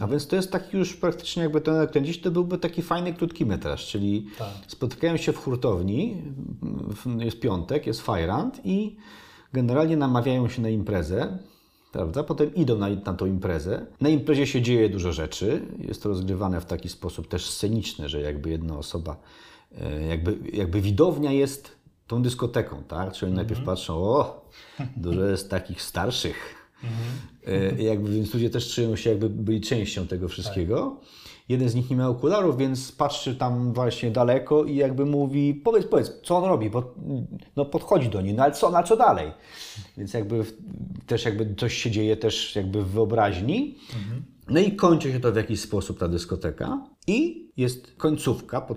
a 0.01 0.07
więc 0.07 0.28
to 0.28 0.36
jest 0.36 0.51
taki 0.51 0.78
już 0.78 0.95
praktycznie 0.95 1.43
jakby 1.43 1.61
to 1.61 1.72
nakręcić, 1.74 2.22
to 2.22 2.32
byłby 2.32 2.57
taki 2.57 2.82
fajny, 2.82 3.13
krótki 3.13 3.45
metraż, 3.45 3.88
czyli 3.88 4.28
Tak. 4.38 4.47
spotykają 4.67 5.17
się 5.17 5.34
w 5.34 5.38
hurtowni, 5.38 6.17
jest 7.19 7.39
piątek, 7.39 7.88
jest 7.88 8.01
fajrant 8.01 8.61
i 8.65 8.95
generalnie 9.53 9.97
namawiają 9.97 10.49
się 10.49 10.61
na 10.61 10.69
imprezę, 10.69 11.38
prawda? 11.91 12.24
Potem 12.24 12.55
idą 12.55 12.78
na, 12.78 12.89
na 12.89 13.13
tą 13.13 13.26
imprezę. 13.26 13.86
Na 14.01 14.09
imprezie 14.09 14.47
się 14.47 14.61
dzieje 14.61 14.89
dużo 14.89 15.11
rzeczy. 15.13 15.61
Jest 15.80 16.03
to 16.03 16.09
rozgrywane 16.09 16.61
w 16.61 16.65
taki 16.65 16.89
sposób 16.89 17.28
też 17.28 17.49
sceniczny, 17.49 18.09
że 18.09 18.22
jakby 18.22 18.49
jedna 18.49 18.78
osoba, 18.78 19.17
e, 19.82 20.01
jakby, 20.07 20.38
jakby 20.53 20.82
widownia 20.82 21.32
jest 21.32 21.72
tą 22.07 22.22
dyskoteką, 22.22 22.84
tak? 22.88 23.13
Czyli 23.13 23.32
najpierw 23.32 23.63
patrzą, 23.63 23.93
o, 23.97 24.49
dużo 24.97 25.26
jest 25.26 25.49
takich 25.49 25.82
starszych. 25.82 26.61
E, 27.48 27.84
Jakby, 27.84 28.12
więc 28.12 28.34
ludzie 28.34 28.50
też 28.50 28.76
czują 28.76 28.96
się, 28.96 29.10
jakby 29.10 29.30
byli 29.30 29.62
częścią 29.62 30.08
tego 30.08 30.28
wszystkiego. 30.28 31.00
Jeden 31.50 31.70
z 31.70 31.76
nich 31.76 31.90
nie 31.90 31.96
miał 31.96 32.12
okularów, 32.12 32.58
więc 32.58 32.92
patrzy 32.92 33.36
tam 33.36 33.74
właśnie 33.74 34.12
daleko 34.12 34.64
i 34.66 34.76
jakby 34.76 35.06
mówi, 35.06 35.54
powiedz, 35.54 35.86
powiedz, 35.88 36.14
co 36.24 36.38
on 36.38 36.44
robi, 36.44 36.70
bo 36.70 36.94
no 37.56 37.66
podchodzi 37.66 38.10
do 38.10 38.22
niej, 38.22 38.34
no 38.34 38.44
ale 38.44 38.52
co, 38.52 38.70
no, 38.70 38.78
ale 38.78 38.88
co 38.88 38.98
dalej? 38.98 39.32
Więc 39.98 40.14
jakby 40.14 40.46
też 41.08 41.26
jakby 41.26 41.56
coś 41.56 41.74
się 41.78 41.92
dzieje 41.92 42.18
też 42.18 42.56
jakby 42.56 42.84
w 42.84 42.88
wyobraźni. 42.88 43.78
No 44.50 44.60
i 44.60 44.72
kończy 44.76 45.12
się 45.12 45.20
to 45.20 45.32
w 45.32 45.36
jakiś 45.36 45.60
sposób 45.60 46.00
ta 46.00 46.08
dyskoteka 46.08 46.82
i 47.08 47.50
jest 47.58 47.96
końcówka, 47.98 48.68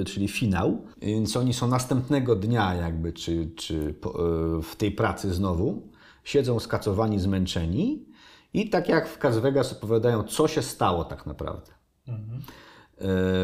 y, 0.00 0.04
czyli 0.04 0.28
finał, 0.28 0.82
więc 1.02 1.36
oni 1.36 1.54
są 1.54 1.68
następnego 1.68 2.36
dnia 2.36 2.74
jakby, 2.74 3.12
czy, 3.12 3.50
czy 3.56 3.74
y, 3.74 3.94
w 4.62 4.76
tej 4.76 4.92
pracy 4.92 5.34
znowu, 5.34 5.88
siedzą 6.28 6.60
skacowani, 6.60 7.20
zmęczeni 7.20 8.06
i 8.52 8.70
tak 8.70 8.88
jak 8.88 9.08
w 9.08 9.24
Las 9.24 9.38
Vegas 9.38 9.72
opowiadają, 9.72 10.22
co 10.22 10.48
się 10.48 10.62
stało 10.62 11.04
tak 11.04 11.26
naprawdę. 11.26 11.72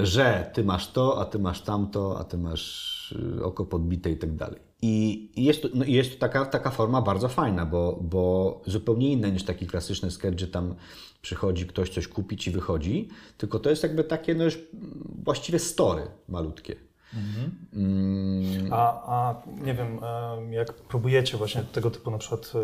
Y, 0.02 0.06
Że 0.06 0.50
ty 0.54 0.64
masz 0.64 0.92
to, 0.92 1.20
a 1.20 1.24
ty 1.24 1.38
masz 1.38 1.62
tamto, 1.62 2.18
a 2.18 2.24
ty 2.24 2.38
masz 2.38 3.12
y, 3.38 3.44
oko 3.44 3.64
podbite 3.64 4.10
i 4.10 4.16
tak 4.16 4.34
dalej. 4.34 4.60
I 4.82 5.30
jest 5.36 5.62
to, 5.62 5.68
no 5.74 5.84
jest 5.84 6.12
to 6.12 6.18
taka, 6.18 6.46
taka 6.46 6.70
forma 6.70 7.02
bardzo 7.02 7.28
fajna, 7.28 7.66
bo, 7.66 7.98
bo 8.02 8.62
zupełnie 8.66 9.12
inna 9.12 9.28
niż 9.28 9.44
taki 9.44 9.66
klasyczny 9.66 10.10
sketch, 10.10 10.36
gdzie 10.36 10.46
tam 10.46 10.74
przychodzi 11.22 11.66
ktoś 11.66 11.90
coś 11.90 12.08
kupić 12.08 12.46
i 12.46 12.50
wychodzi, 12.50 13.08
tylko 13.38 13.58
to 13.58 13.70
jest 13.70 13.82
jakby 13.82 14.04
takie 14.04 14.34
no 14.34 14.44
już 14.44 14.58
właściwie 15.24 15.58
story 15.58 16.02
malutkie. 16.28 16.76
Mm, 17.74 18.72
A, 18.72 19.02
a 19.06 19.42
nie 19.64 19.74
wiem, 19.74 20.00
em, 20.38 20.52
jak 20.52 20.72
próbujecie 20.72 21.36
właśnie 21.36 21.62
tego 21.72 21.90
typu 21.90 22.10
na 22.10 22.18
przykład, 22.18 22.52
e, 22.54 22.58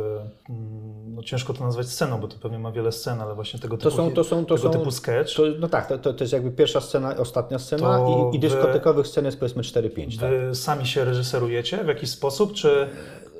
mm, 0.52 1.14
no 1.14 1.22
ciężko 1.22 1.54
to 1.54 1.64
nazwać 1.64 1.88
sceną, 1.88 2.20
bo 2.20 2.28
to 2.28 2.36
pewnie 2.38 2.58
ma 2.58 2.72
wiele 2.72 2.92
scen, 2.92 3.20
ale 3.20 3.34
właśnie 3.34 3.60
tego 3.60 3.76
To 3.76 3.90
typu, 3.90 3.96
są, 3.96 4.10
to 4.10 4.24
są, 4.24 4.44
to 4.44 4.56
tego 4.56 4.72
są, 4.72 4.78
typu 4.78 4.90
sketch, 4.90 5.34
To, 5.36 5.42
no 5.60 5.68
tak, 5.68 5.86
to, 5.86 5.98
to, 5.98 6.12
to 6.14 6.24
jest 6.24 6.32
jakby 6.32 6.50
pierwsza 6.50 6.80
scena, 6.80 7.16
ostatnia 7.16 7.58
scena 7.58 7.98
To 7.98 8.30
i, 8.32 8.36
i 8.36 8.38
wy- 8.40 8.48
dyskotekowych 8.48 9.06
scen 9.06 9.24
jest 9.24 9.38
powiedzmy 9.38 9.62
4-5. 9.62 10.20
Tak? 10.20 10.30
wy 10.30 10.54
sami 10.54 10.86
się 10.86 11.04
reżyserujecie 11.04 11.84
w 11.84 11.88
jakiś 11.88 12.10
sposób, 12.10 12.52
czy 12.52 12.88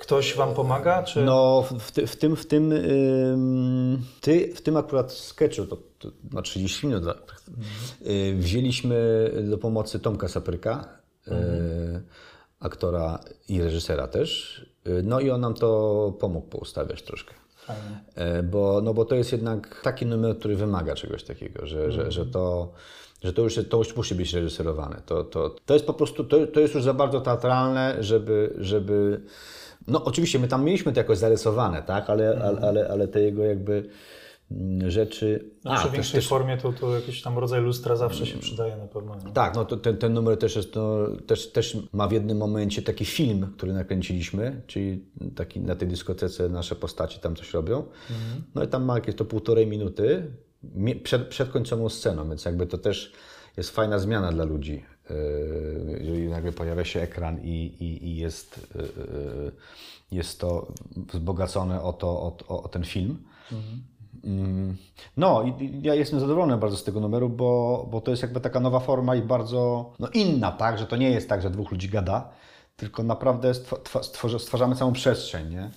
ktoś 0.00 0.34
wam 0.36 0.54
pomaga, 0.54 1.02
czy... 1.02 1.22
No, 1.22 1.64
w, 1.78 1.92
ty- 1.92 2.06
w 2.06 2.16
tym, 2.16 2.36
w 2.36 2.46
tym, 2.46 2.72
ym, 2.72 4.04
ty, 4.20 4.52
w 4.54 4.60
tym 4.62 4.76
akurat 4.76 5.12
sketchu, 5.12 5.66
to, 5.66 5.76
to 5.98 6.08
na 6.32 6.42
30 6.42 6.86
minut, 6.86 7.04
tak, 7.04 7.40
y, 8.06 8.34
wzięliśmy 8.38 9.30
do 9.50 9.58
pomocy 9.58 10.00
Tomka 10.00 10.28
Sapryka, 10.28 10.99
y, 11.28 11.32
aktora 12.60 13.20
i 13.48 13.62
reżysera 13.62 14.08
też. 14.08 14.60
Y, 14.86 15.02
No 15.02 15.20
i 15.20 15.30
on 15.30 15.40
nam 15.40 15.54
to 15.54 16.12
pomógł 16.20 16.48
poustawiać 16.48 17.02
troszkę. 17.02 17.34
E, 18.14 18.42
Bo, 18.42 18.80
no 18.80 18.94
bo 18.94 19.04
to 19.04 19.14
jest 19.14 19.32
jednak 19.32 19.80
taki 19.82 20.06
numer, 20.06 20.38
który 20.38 20.56
wymaga 20.56 20.94
czegoś 20.94 21.24
takiego, 21.24 21.66
że, 21.66 21.92
że, 21.92 22.12
że 22.12 22.26
to. 22.26 22.72
Że 23.24 23.32
to 23.32 23.42
już, 23.42 23.58
to 23.68 23.76
już 23.78 23.96
musi 23.96 24.14
być 24.14 24.34
reżyserowane. 24.34 25.02
To, 25.06 25.24
to, 25.24 25.56
to 25.66 25.74
jest 25.74 25.86
po 25.86 25.94
prostu, 25.94 26.24
to, 26.24 26.46
to 26.46 26.60
jest 26.60 26.74
już 26.74 26.84
za 26.84 26.94
bardzo 26.94 27.20
teatralne, 27.20 27.96
żeby, 28.00 28.54
żeby. 28.58 29.20
No 29.88 30.04
oczywiście 30.04 30.38
my 30.38 30.48
tam 30.48 30.64
mieliśmy 30.64 30.92
to 30.92 31.00
jakoś 31.00 31.18
zarysowane, 31.18 31.82
tak, 31.82 32.10
ale, 32.10 32.40
ale, 32.44 32.60
ale, 32.60 32.88
ale 32.88 33.08
te 33.08 33.20
jego 33.20 33.44
jakby 33.44 33.90
rzeczy. 34.88 35.50
No, 35.64 35.74
przy 35.74 35.82
też- 35.84 35.92
większej 35.92 36.20
też- 36.20 36.28
formie 36.28 36.56
to, 36.56 36.72
to 36.72 36.94
jakiś 36.94 37.22
tam 37.22 37.38
rodzaj 37.38 37.60
lustra 37.60 37.96
zawsze 37.96 38.26
się 38.26 38.38
przydaje 38.38 38.76
na 38.76 38.86
pewno. 38.86 39.16
nie? 39.26 39.32
tak, 39.32 39.54
no 39.54 39.64
to 39.64 39.76
ten, 39.76 39.96
ten 39.96 40.12
numer 40.12 40.38
też, 40.38 40.56
jest, 40.56 40.74
no, 40.74 40.96
też, 41.26 41.52
też 41.52 41.76
ma 41.92 42.08
w 42.08 42.12
jednym 42.12 42.38
momencie 42.38 42.82
taki 42.82 43.04
film, 43.04 43.52
który 43.56 43.72
nakręciliśmy, 43.72 44.62
czyli 44.66 45.04
taki 45.36 45.60
na 45.60 45.76
tej 45.76 45.88
dyskotece 45.88 46.48
nasze 46.48 46.76
postaci 46.76 47.20
tam 47.20 47.36
coś 47.36 47.52
robią. 47.54 47.84
No 48.54 48.62
i 48.64 48.68
tam 48.68 48.84
ma 48.84 48.94
jakieś 48.94 49.14
to 49.14 49.24
półtorej 49.24 49.66
minuty 49.66 50.30
przed, 51.02 51.28
przed 51.28 51.48
końcową 51.50 51.88
sceną, 51.88 52.28
więc 52.28 52.44
jakby 52.44 52.66
to 52.66 52.78
też 52.78 53.12
jest 53.56 53.70
fajna 53.70 53.98
zmiana 53.98 54.32
dla 54.32 54.44
ludzi. 54.44 54.84
Yy, 55.10 55.98
Jeżeli 56.00 56.28
nagle 56.28 56.52
pojawia 56.52 56.84
się 56.84 57.00
ekran 57.00 57.40
i, 57.42 57.48
i, 57.80 58.06
i 58.06 58.16
jest, 58.16 58.68
yy, 58.74 58.82
yy, 58.82 59.52
jest 60.10 60.40
to 60.40 60.72
wzbogacone 61.12 61.82
o, 61.82 61.92
to, 61.92 62.08
o, 62.08 62.36
o, 62.48 62.62
o 62.62 62.68
ten 62.68 62.84
film. 62.84 63.18
Mm, 63.52 63.64
No, 65.16 65.42
i 65.42 65.82
ja 65.82 65.94
jestem 65.94 66.20
zadowolony 66.20 66.56
bardzo 66.56 66.76
z 66.76 66.84
tego 66.84 67.00
numeru, 67.00 67.28
bo, 67.28 67.86
bo 67.90 68.00
to 68.00 68.10
jest 68.10 68.22
jakby 68.22 68.40
taka 68.40 68.60
nowa 68.60 68.80
forma 68.80 69.16
i 69.16 69.22
bardzo 69.22 69.92
no, 69.98 70.08
inna, 70.08 70.52
tak, 70.52 70.78
że 70.78 70.86
to 70.86 70.96
nie 70.96 71.10
jest 71.10 71.28
tak, 71.28 71.42
że 71.42 71.50
dwóch 71.50 71.70
ludzi 71.70 71.88
gada, 71.88 72.28
tylko 72.76 73.02
naprawdę 73.02 73.52
stwarzamy 74.38 74.76
całą 74.76 74.92
przestrzeń, 74.92 75.50
nie? 75.50 75.70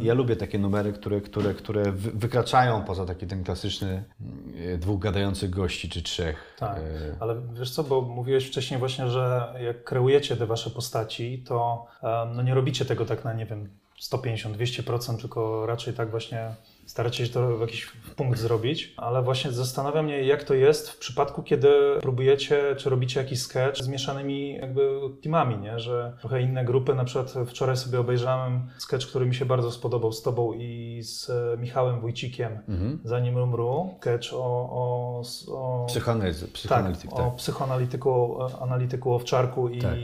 I 0.00 0.04
ja 0.04 0.14
lubię 0.14 0.36
takie 0.36 0.58
numery, 0.58 0.92
które, 0.92 1.20
które, 1.20 1.54
które 1.54 1.92
wy- 1.92 2.10
wykraczają 2.10 2.84
poza 2.84 3.04
taki 3.06 3.26
ten 3.26 3.44
klasyczny 3.44 4.04
mm, 4.20 4.80
dwóch 4.80 5.00
gadających 5.00 5.50
gości 5.50 5.88
czy 5.88 6.02
trzech. 6.02 6.56
Tak, 6.58 6.76
E, 6.78 6.82
ale 7.20 7.36
wiesz 7.52 7.70
co, 7.70 7.84
bo 7.84 8.00
mówiłeś 8.00 8.46
wcześniej 8.48 8.78
właśnie, 8.80 9.08
że 9.08 9.54
jak 9.64 9.84
kreujecie 9.84 10.36
te 10.36 10.46
wasze 10.46 10.70
postaci, 10.70 11.44
to 11.46 11.86
em, 12.02 12.36
no 12.36 12.42
nie 12.42 12.54
robicie 12.54 12.84
tego 12.84 13.04
tak 13.06 13.24
na, 13.24 13.32
nie 13.32 13.46
wiem, 13.46 13.68
150-200%, 14.02 15.20
tylko 15.20 15.66
raczej 15.66 15.94
tak 15.94 16.10
właśnie 16.10 16.54
staracie 16.88 17.26
się 17.26 17.32
to 17.32 17.56
w 17.56 17.60
jakiś 17.60 17.92
punkt 18.16 18.38
zrobić, 18.38 18.94
ale 18.96 19.22
właśnie 19.22 19.52
zastanawia 19.52 20.02
mnie, 20.02 20.22
jak 20.22 20.44
to 20.44 20.54
jest 20.54 20.90
w 20.90 20.98
przypadku, 20.98 21.42
kiedy 21.42 21.68
próbujecie, 22.00 22.76
czy 22.76 22.90
robicie 22.90 23.20
jakiś 23.20 23.42
sketch 23.42 23.82
z 23.82 23.88
mieszanymi 23.88 24.54
jakby 24.54 25.00
teamami, 25.22 25.58
nie? 25.58 25.78
że 25.78 26.16
trochę 26.20 26.42
inne 26.42 26.64
grupy, 26.64 26.94
na 26.94 27.04
przykład 27.04 27.34
wczoraj 27.46 27.76
sobie 27.76 28.00
obejrzałem 28.00 28.68
sketch, 28.78 29.06
który 29.06 29.26
mi 29.26 29.34
się 29.34 29.44
bardzo 29.44 29.72
spodobał 29.72 30.12
z 30.12 30.22
tobą 30.22 30.52
i 30.52 31.00
z 31.02 31.30
e, 31.30 31.56
Michałem 31.58 32.00
Wójcikiem, 32.00 32.58
zanim 33.04 33.36
umru, 33.36 33.94
sketch 34.00 34.32
o, 34.32 34.38
o, 34.70 35.22
o 35.48 35.86
Psychoanalizy, 35.88 36.46
tak, 36.46 36.52
psychoanalityk, 36.52 37.10
tak. 37.10 37.20
o 37.20 37.30
psychoanalityku, 37.30 38.38
e, 38.42 38.62
analityku 38.62 39.14
Owczarku 39.14 39.68
i 39.68 39.78
Tak. 39.78 39.94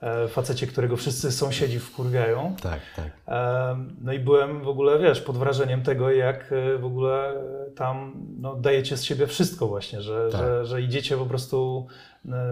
E, 0.00 0.28
facecie, 0.28 0.66
którego 0.66 0.96
wszyscy 0.96 1.32
sąsiedzi 1.32 1.80
wkurwiają. 1.80 2.56
Tak, 2.62 2.80
tak. 2.96 3.06
E, 3.28 3.76
No 4.00 4.12
i 4.12 4.18
byłem 4.18 4.62
w 4.62 4.68
ogóle, 4.68 4.98
wiesz, 4.98 5.20
pod 5.20 5.36
wrażeniem 5.38 5.82
tego, 5.82 6.10
jak 6.10 6.52
e, 6.52 6.78
w 6.78 6.84
ogóle 6.84 7.34
tam 7.76 8.12
no, 8.40 8.54
dajecie 8.56 8.96
z 8.96 9.04
siebie 9.04 9.26
wszystko 9.26 9.66
właśnie, 9.68 10.02
że, 10.02 10.28
Tak. 10.32 10.40
że, 10.40 10.66
że 10.66 10.82
idziecie 10.82 11.16
po 11.16 11.26
prostu 11.26 11.86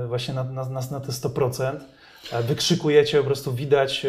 właśnie 0.09 0.34
na, 0.34 0.44
na, 0.44 0.64
na, 0.90 1.01
te 1.01 1.12
100%, 1.12 1.76
e, 2.32 2.42
wykrzykujecie, 2.42 3.18
po 3.18 3.24
prostu 3.24 3.53
widać 3.55 4.07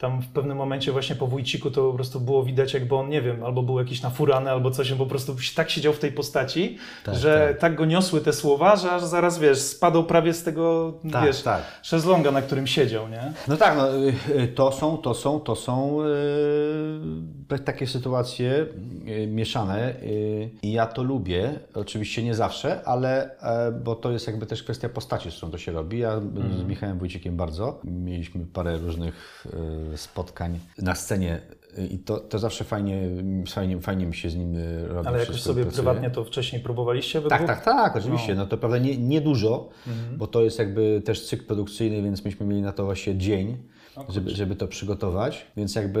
tam 0.00 0.22
w 0.22 0.28
pewnym 0.28 0.56
momencie 0.56 0.92
właśnie 0.92 1.16
po 1.16 1.26
Wójciku 1.26 1.70
to 1.70 1.90
po 1.90 1.94
prostu 1.94 2.20
było 2.20 2.44
widać, 2.44 2.74
jakby 2.74 2.94
on, 2.94 3.08
nie 3.08 3.22
wiem, 3.22 3.44
albo 3.44 3.62
był 3.62 3.78
jakiś 3.78 4.02
nafurany, 4.02 4.50
albo 4.50 4.70
coś, 4.70 4.92
on 4.92 4.98
po 4.98 5.06
prostu 5.06 5.36
tak 5.54 5.70
siedział 5.70 5.92
w 5.92 5.98
tej 5.98 6.12
postaci, 6.12 6.78
Tak, 7.04 7.14
że 7.14 7.48
tak. 7.50 7.58
tak. 7.58 7.74
go 7.74 7.84
niosły 7.84 8.20
te 8.20 8.32
słowa, 8.32 8.76
że 8.76 8.92
aż 8.92 9.04
zaraz, 9.04 9.38
wiesz, 9.38 9.58
spadł 9.58 10.04
prawie 10.04 10.34
z 10.34 10.42
tego, 10.42 10.94
Tak, 11.12 11.24
wiesz, 11.24 11.42
tak. 11.42 11.62
szezlonga, 11.82 12.30
na 12.30 12.42
którym 12.42 12.66
siedział, 12.66 13.08
nie? 13.08 13.32
No 13.48 13.56
tak, 13.56 13.76
no, 13.76 13.96
y, 13.98 14.14
y, 14.42 14.48
to 14.48 14.72
są, 14.72 14.98
to 14.98 15.14
są, 15.14 15.40
to 15.40 15.56
są 15.56 15.98
y, 17.52 17.58
takie 17.58 17.86
sytuacje 17.86 18.66
mieszane 19.26 19.94
i 20.62 20.72
ja 20.72 20.86
to 20.86 21.02
lubię, 21.02 21.60
oczywiście 21.74 22.22
nie 22.22 22.34
zawsze, 22.34 22.82
ale 22.84 23.38
e, 23.40 23.72
bo 23.72 23.94
to 23.94 24.12
jest 24.12 24.26
jakby 24.26 24.46
też 24.46 24.62
kwestia 24.62 24.88
postaci, 24.88 25.30
z 25.30 25.36
którą 25.36 25.52
to 25.52 25.58
się 25.58 25.72
robi. 25.72 25.98
Ja 25.98 26.20
z 26.60 26.62
Michałem 26.68 26.98
Wójcikiem 26.98 27.36
bardzo 27.36 27.80
mieliśmy 27.84 28.46
parę 28.46 28.78
różnych 28.78 29.46
spotkań 29.98 30.58
na 30.78 30.94
scenie 30.94 31.40
i 31.90 31.98
to, 31.98 32.18
to 32.20 32.38
zawsze 32.38 32.64
fajnie, 32.64 33.02
fajnie, 33.50 33.80
fajnie 33.80 34.06
mi 34.06 34.14
się 34.14 34.30
z 34.30 34.36
nim 34.36 34.56
robi. 34.88 35.08
Ale 35.08 35.18
wszystko 35.24 35.44
sobie 35.44 35.62
pracuje. 35.62 35.84
prywatnie 35.84 36.10
to 36.10 36.24
wcześniej 36.24 36.62
próbowaliście 36.62 37.22
Tak, 37.22 37.46
tak, 37.46 37.64
tak, 37.64 37.96
oczywiście. 37.96 38.34
No 38.34 38.46
to 38.46 38.58
prawda 38.58 38.78
nie, 38.78 38.96
nie 38.96 39.20
dużo, 39.20 39.68
Mhm. 39.86 40.18
bo 40.18 40.26
to 40.26 40.42
jest 40.44 40.58
jakby 40.58 41.02
też 41.04 41.26
cykl 41.26 41.44
produkcyjny, 41.46 42.02
więc 42.02 42.24
myśmy 42.24 42.46
mieli 42.46 42.62
na 42.62 42.72
to 42.72 42.84
właśnie 42.84 43.16
dzień, 43.16 43.56
żeby, 44.08 44.30
żeby 44.30 44.56
to 44.56 44.68
przygotować. 44.68 45.46
Więc 45.56 45.74
jakby 45.74 46.00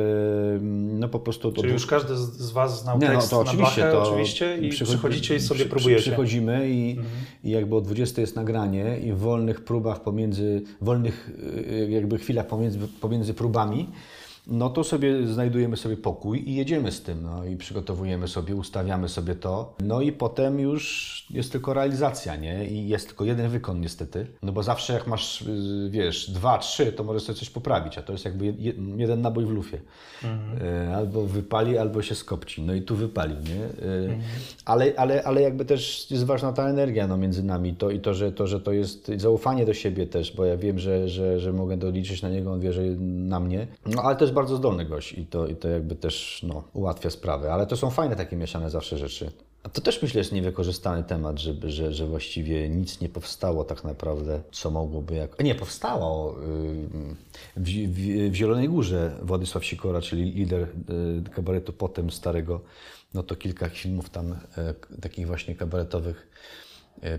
mm, 0.60 0.98
no 1.00 1.08
po 1.08 1.18
prostu 1.20 1.52
to 1.52 1.60
Czyli 1.62 1.72
już 1.72 1.86
każdy 1.86 2.16
z, 2.16 2.50
Was 2.50 2.82
znał 2.82 2.98
nie, 2.98 3.06
no 3.08 3.12
tekst 3.14 3.30
to 3.30 3.36
na 3.36 3.50
oczywiście, 3.50 3.80
blachę, 3.82 3.92
to 3.92 4.02
oczywiście 4.02 4.56
i 4.58 4.68
przychodzi- 4.70 4.84
przychodzicie 4.84 5.36
i 5.36 5.40
sobie 5.40 5.60
przy- 5.60 5.68
próbujecie. 5.68 5.98
Mhm. 6.10 6.12
Przychodzimy 6.26 6.70
i, 6.70 6.98
i 7.44 7.50
jakby 7.50 7.76
o 7.76 7.80
20 7.80 8.20
jest 8.20 8.36
nagranie 8.36 8.98
i 8.98 9.12
w 9.12 9.18
wolnych 9.18 9.64
próbach 9.64 10.02
pomiędzy, 10.02 10.62
wolnych 10.80 11.30
y, 11.86 11.88
jakby 11.90 12.18
chwilach 12.18 12.46
pomiędzy, 12.46 12.78
pomiędzy 13.00 13.34
próbami, 13.34 13.88
no 14.46 14.70
to 14.70 14.84
sobie 14.84 15.26
znajdujemy 15.26 15.76
sobie 15.76 15.96
pokój 15.96 16.48
i 16.50 16.54
jedziemy 16.54 16.92
z 16.92 17.02
tym, 17.02 17.22
no 17.22 17.44
i 17.44 17.56
przygotowujemy 17.56 18.28
sobie, 18.28 18.56
ustawiamy 18.56 19.08
sobie 19.08 19.34
to, 19.34 19.74
no 19.80 20.00
i 20.00 20.12
potem 20.12 20.60
już 20.60 21.10
jest 21.30 21.52
tylko 21.52 21.74
realizacja, 21.74 22.36
nie? 22.36 22.66
I 22.66 22.88
jest 22.88 23.06
tylko 23.06 23.24
jeden 23.24 23.48
wykon 23.50 23.80
niestety, 23.80 24.26
no 24.42 24.52
bo 24.52 24.62
zawsze 24.62 24.92
jak 24.92 25.06
masz, 25.06 25.42
y, 25.42 25.88
wiesz, 25.90 26.30
dwa, 26.30 26.58
trzy, 26.58 26.92
to 26.92 27.04
możesz 27.04 27.22
sobie 27.22 27.38
coś 27.38 27.50
poprawić, 27.50 27.98
a 27.98 28.02
to 28.02 28.12
jest 28.12 28.24
jakby 28.24 28.46
je, 28.46 28.72
jeden 28.96 29.20
nabój 29.20 29.44
w 29.44 29.50
lufie. 29.50 29.80
Y, 30.24 30.94
Albo 30.94 31.22
wypali, 31.26 31.78
albo 31.78 32.02
się 32.02 32.14
skopci, 32.14 32.62
no 32.62 32.74
i 32.74 32.82
tu 32.82 32.96
wypalił, 32.96 33.36
nie? 33.36 33.86
Y, 33.86 34.18
Ale, 34.64 34.92
ale, 34.96 35.22
ale 35.24 35.42
jakby 35.42 35.64
też 35.64 36.10
jest 36.10 36.24
ważna 36.24 36.52
ta 36.52 36.68
energia 36.68 37.06
no, 37.06 37.16
między 37.16 37.42
nami, 37.42 37.74
to 37.74 37.90
i 37.90 38.00
to, 38.00 38.14
że 38.14 38.32
to, 38.32 38.46
że 38.46 38.60
to 38.60 38.72
jest 38.72 39.12
zaufanie 39.16 39.66
do 39.66 39.74
siebie 39.74 40.06
też, 40.06 40.36
bo 40.36 40.44
ja 40.44 40.56
wiem, 40.56 40.78
że, 40.78 41.08
że, 41.08 41.40
że 41.40 41.52
mogę 41.52 41.76
doliczyć 41.76 42.22
na 42.22 42.28
niego, 42.28 42.52
on 42.52 42.60
wie, 42.60 42.72
że 42.72 42.82
na 43.08 43.40
mnie, 43.40 43.66
no 43.86 44.02
ale 44.02 44.16
też 44.16 44.29
bardzo 44.32 44.56
zdolny 44.56 44.84
gość 44.84 45.12
i 45.12 45.26
to, 45.26 45.46
i 45.46 45.56
to 45.56 45.68
jakby 45.68 45.96
też 45.96 46.44
no, 46.48 46.62
ułatwia 46.72 47.10
sprawę, 47.10 47.52
ale 47.52 47.66
to 47.66 47.76
są 47.76 47.90
fajne 47.90 48.16
takie 48.16 48.36
mieszane 48.36 48.70
zawsze 48.70 48.98
rzeczy. 48.98 49.32
A 49.62 49.68
to 49.68 49.80
też 49.80 50.02
myślę 50.02 50.18
jest 50.18 50.32
niewykorzystany 50.32 51.04
temat, 51.04 51.38
żeby, 51.38 51.70
że, 51.70 51.92
że 51.92 52.06
właściwie 52.06 52.68
nic 52.68 53.00
nie 53.00 53.08
powstało 53.08 53.64
tak 53.64 53.84
naprawdę, 53.84 54.42
co 54.52 54.70
mogłoby 54.70 55.14
jak... 55.14 55.44
Nie, 55.44 55.54
powstało 55.54 56.38
yy, 56.40 57.14
w, 57.56 57.92
w, 57.94 58.30
w 58.30 58.34
Zielonej 58.34 58.68
Górze 58.68 59.18
Władysław 59.22 59.64
Sikora, 59.64 60.00
czyli 60.00 60.22
lider 60.32 60.60
yy, 60.60 61.22
kabaretu 61.34 61.72
potem 61.72 62.10
starego, 62.10 62.60
no 63.14 63.22
to 63.22 63.36
kilka 63.36 63.68
filmów 63.68 64.10
tam 64.10 64.36
k- 64.54 64.88
takich 65.00 65.26
właśnie 65.26 65.54
kabaretowych 65.54 66.30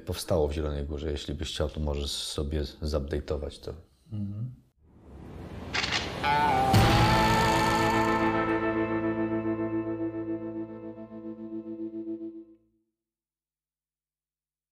powstało 0.05 0.47
w 0.47 0.53
Zielonej 0.53 0.85
Górze. 0.85 1.11
Jeśli 1.11 1.33
byś 1.33 1.49
chciał, 1.49 1.69
to 1.69 1.79
możesz 1.79 2.11
sobie 2.11 2.63
zupdate'ować 2.63 3.59
to. 3.59 3.73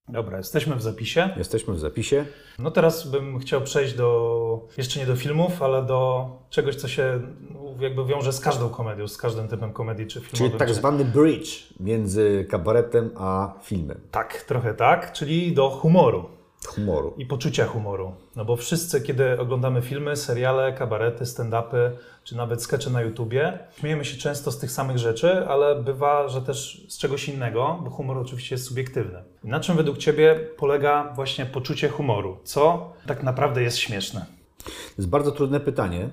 Dobra, 0.10 0.38
jesteśmy 0.38 0.76
w 0.76 0.82
zapisie. 0.82 1.30
Jesteśmy 1.38 1.74
w 1.74 1.80
zapisie. 1.80 2.26
No 2.60 2.72
teraz 2.72 3.08
bym 3.08 3.40
chciał 3.40 3.62
przejść 3.62 3.94
do, 3.94 4.68
jeszcze 4.78 5.00
nie 5.00 5.06
do 5.06 5.16
filmów, 5.16 5.62
ale 5.62 5.84
do 5.84 6.30
czegoś, 6.50 6.76
co 6.76 6.88
się 6.88 7.20
no, 7.50 7.60
jakby 7.80 8.06
wiąże 8.06 8.34
z 8.34 8.40
każdą 8.40 8.70
komedią, 8.70 9.08
z 9.08 9.18
każdym 9.18 9.48
typem 9.48 9.74
komedii 9.74 10.08
czy 10.08 10.22
filmowym. 10.22 10.38
Czyli 10.38 10.60
tak 10.60 10.74
zwany 10.74 11.06
bridge 11.06 11.74
między 11.80 12.48
kabaretem 12.50 13.12
a 13.16 13.54
filmem. 13.64 14.00
Tak, 14.12 14.42
trochę 14.42 14.74
tak, 14.74 15.14
czyli 15.14 15.54
do 15.54 15.70
humoru 15.70 16.39
Humoru. 16.68 17.14
i 17.18 17.26
poczucia 17.26 17.66
humoru. 17.66 18.12
No 18.36 18.46
bo 18.46 18.56
wszyscy, 18.56 19.02
kiedy 19.02 19.40
oglądamy 19.40 19.82
filmy, 19.82 20.16
seriale, 20.16 20.74
kabarety, 20.74 21.26
stand-upy, 21.26 21.92
czy 22.24 22.38
nawet 22.38 22.64
skecze 22.64 22.90
na 22.90 23.02
YouTubie, 23.02 23.60
śmiejemy 23.80 24.06
się 24.06 24.18
często 24.18 24.52
z 24.52 24.60
tych 24.60 24.72
samych 24.72 24.98
rzeczy, 24.98 25.48
ale 25.48 25.84
bywa, 25.84 26.28
że 26.28 26.42
też 26.42 26.86
z 26.90 26.98
czegoś 26.98 27.30
innego, 27.30 27.80
bo 27.84 27.90
humor 27.90 28.18
oczywiście 28.18 28.56
jest 28.56 28.68
subiektywny. 28.68 29.24
I 29.44 29.48
na 29.48 29.60
czym 29.60 29.78
według 29.78 29.98
Ciebie 29.98 30.40
polega 30.58 31.14
właśnie 31.16 31.46
poczucie 31.46 31.90
humoru? 31.90 32.38
Co 32.44 32.94
tak 33.06 33.24
naprawdę 33.24 33.64
jest 33.64 33.78
śmieszne? 33.78 34.26
To 34.66 34.72
jest 34.98 35.10
bardzo 35.10 35.32
trudne 35.32 35.60
pytanie. 35.60 36.10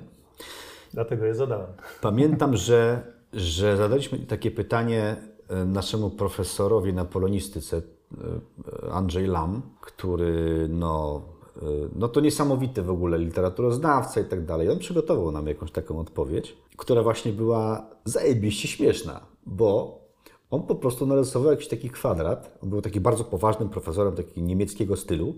Dlatego 0.94 1.24
je 1.24 1.34
zadałem. 1.34 1.66
Pamiętam, 2.00 2.56
że, 2.56 3.02
że 3.32 3.76
zadaliśmy 3.76 4.18
takie 4.18 4.50
pytanie 4.50 5.16
e, 5.48 5.64
naszemu 5.64 6.10
profesorowi 6.10 6.92
na 6.92 7.04
polonistyce, 7.04 7.82
Andrzej 8.90 9.26
Lam, 9.26 9.62
który 9.80 10.66
no, 10.68 11.22
e, 11.56 11.60
no 11.94 12.08
to 12.08 12.20
niesamowity 12.20 12.82
w 12.82 12.90
ogóle 12.90 13.18
literaturoznawca 13.18 14.20
i 14.20 14.24
tak 14.24 14.44
dalej. 14.44 14.70
On 14.70 14.78
przygotował 14.78 15.32
nam 15.32 15.46
jakąś 15.46 15.70
taką 15.70 15.98
odpowiedź, 15.98 16.56
która 16.76 17.02
właśnie 17.02 17.32
była 17.32 17.86
zajebiście 18.04 18.68
śmieszna, 18.68 19.20
bo 19.46 20.00
on 20.50 20.62
po 20.62 20.74
prostu 20.74 21.06
narysował 21.06 21.50
jakiś 21.50 21.68
taki 21.68 21.90
kwadrat. 21.90 22.58
On 22.62 22.70
był 22.70 22.82
taki 22.82 23.00
bardzo 23.00 23.24
poważnym 23.24 23.68
profesorem 23.68 24.14
taki 24.14 24.42
niemieckiego 24.42 24.96
stylu 24.96 25.34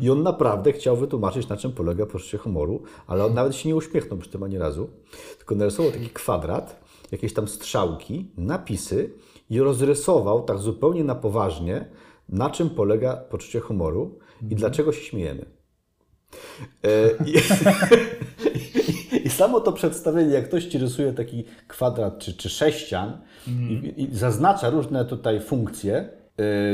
i 0.00 0.10
on 0.10 0.22
naprawdę 0.22 0.72
chciał 0.72 0.96
wytłumaczyć, 0.96 1.48
na 1.48 1.56
czym 1.56 1.72
polega 1.72 2.06
poczucie 2.06 2.38
humoru, 2.38 2.82
ale 3.06 3.24
on 3.24 3.34
nawet 3.34 3.56
się 3.56 3.68
nie 3.68 3.76
uśmiechnął 3.76 4.18
przy 4.18 4.30
tym 4.30 4.42
ani 4.42 4.58
razu, 4.58 4.88
tylko 5.38 5.54
narysował 5.54 5.92
taki 5.92 6.08
kwadrat, 6.08 6.80
jakieś 7.12 7.34
tam 7.34 7.48
strzałki, 7.48 8.30
napisy 8.36 9.12
i 9.50 9.60
rozrysował 9.60 10.42
tak 10.42 10.58
zupełnie 10.58 11.04
na 11.04 11.14
poważnie, 11.14 11.90
na 12.28 12.50
czym 12.50 12.70
polega 12.70 13.16
poczucie 13.16 13.60
humoru 13.60 14.18
i 14.50 14.54
dlaczego 14.54 14.92
się 14.92 15.00
śmiejemy. 15.00 15.44
E, 16.84 17.24
I, 17.26 17.34
I 19.26 19.30
samo 19.30 19.60
to 19.60 19.72
przedstawienie, 19.72 20.32
jak 20.32 20.48
ktoś 20.48 20.64
ci 20.64 20.78
rysuje 20.78 21.12
taki 21.12 21.44
kwadrat 21.68 22.18
czy, 22.18 22.34
czy 22.34 22.48
sześcian 22.48 23.18
i, 23.46 23.94
i 23.96 24.16
zaznacza 24.16 24.70
różne 24.70 25.04
tutaj 25.04 25.40
funkcje 25.40 26.08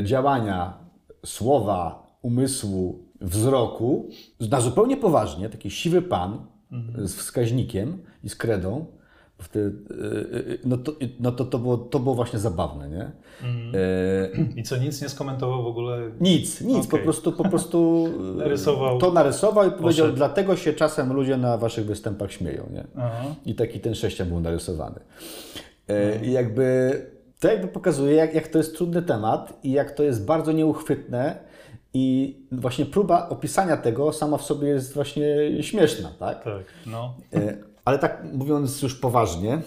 y, 0.00 0.04
działania 0.04 0.78
słowa, 1.26 2.06
umysłu, 2.22 3.04
wzroku, 3.20 4.08
na 4.50 4.60
zupełnie 4.60 4.96
poważnie, 4.96 5.48
taki 5.48 5.70
siwy 5.70 6.02
pan 6.02 6.46
z 6.96 7.14
wskaźnikiem 7.14 7.98
i 8.24 8.28
z 8.28 8.36
kredą, 8.36 8.86
wtedy, 9.42 9.66
y, 9.90 9.94
y, 10.52 10.58
no, 10.64 10.76
to, 10.76 10.92
no 11.20 11.32
to, 11.32 11.44
to, 11.44 11.58
było, 11.58 11.76
to 11.76 11.98
było 11.98 12.14
właśnie 12.14 12.38
zabawne, 12.38 12.88
nie? 12.88 13.02
E, 13.02 13.12
I 14.56 14.62
co, 14.62 14.76
nic 14.76 15.02
nie 15.02 15.08
skomentował 15.08 15.62
w 15.62 15.66
ogóle? 15.66 16.10
nic, 16.20 16.60
nic, 16.60 16.86
po 16.86 16.92
Okej. 16.96 17.04
prostu, 17.04 17.32
po 17.32 17.48
prostu 17.48 18.08
Narysował. 18.38 18.98
to 18.98 19.12
narysował 19.12 19.68
i 19.68 19.70
powiedział, 19.70 20.04
Poszedł. 20.06 20.16
dlatego 20.16 20.56
się 20.56 20.72
czasem 20.72 21.12
ludzie 21.12 21.36
na 21.36 21.58
waszych 21.58 21.86
występach 21.86 22.32
śmieją, 22.32 22.66
nie? 22.72 22.84
Aha. 22.96 23.24
I 23.46 23.54
taki 23.54 23.80
ten 23.80 23.94
sześcian 23.94 24.28
był 24.28 24.40
narysowany. 24.40 25.00
E, 25.88 26.24
I 26.24 26.32
jakby 26.32 26.92
to 27.40 27.48
jakby 27.48 27.68
pokazuje, 27.68 28.14
jak, 28.14 28.34
jak 28.34 28.48
to 28.48 28.58
jest 28.58 28.76
trudny 28.76 29.02
temat 29.02 29.58
i 29.62 29.72
jak 29.72 29.90
to 29.90 30.02
jest 30.02 30.24
bardzo 30.24 30.52
nieuchwytne 30.52 31.36
i 31.94 32.36
właśnie 32.52 32.86
próba 32.86 33.28
opisania 33.28 33.76
tego 33.76 34.12
sama 34.12 34.38
w 34.38 34.42
sobie 34.42 34.68
jest 34.68 34.94
właśnie 34.94 35.26
śmieszna, 35.62 36.10
tak? 36.18 36.44
Tak, 36.44 36.64
no. 36.86 37.14
E, 37.34 37.56
Ale 37.84 37.98
tak 37.98 38.24
mówiąc 38.32 38.82
już 38.82 38.94
poważnie, 38.94 39.62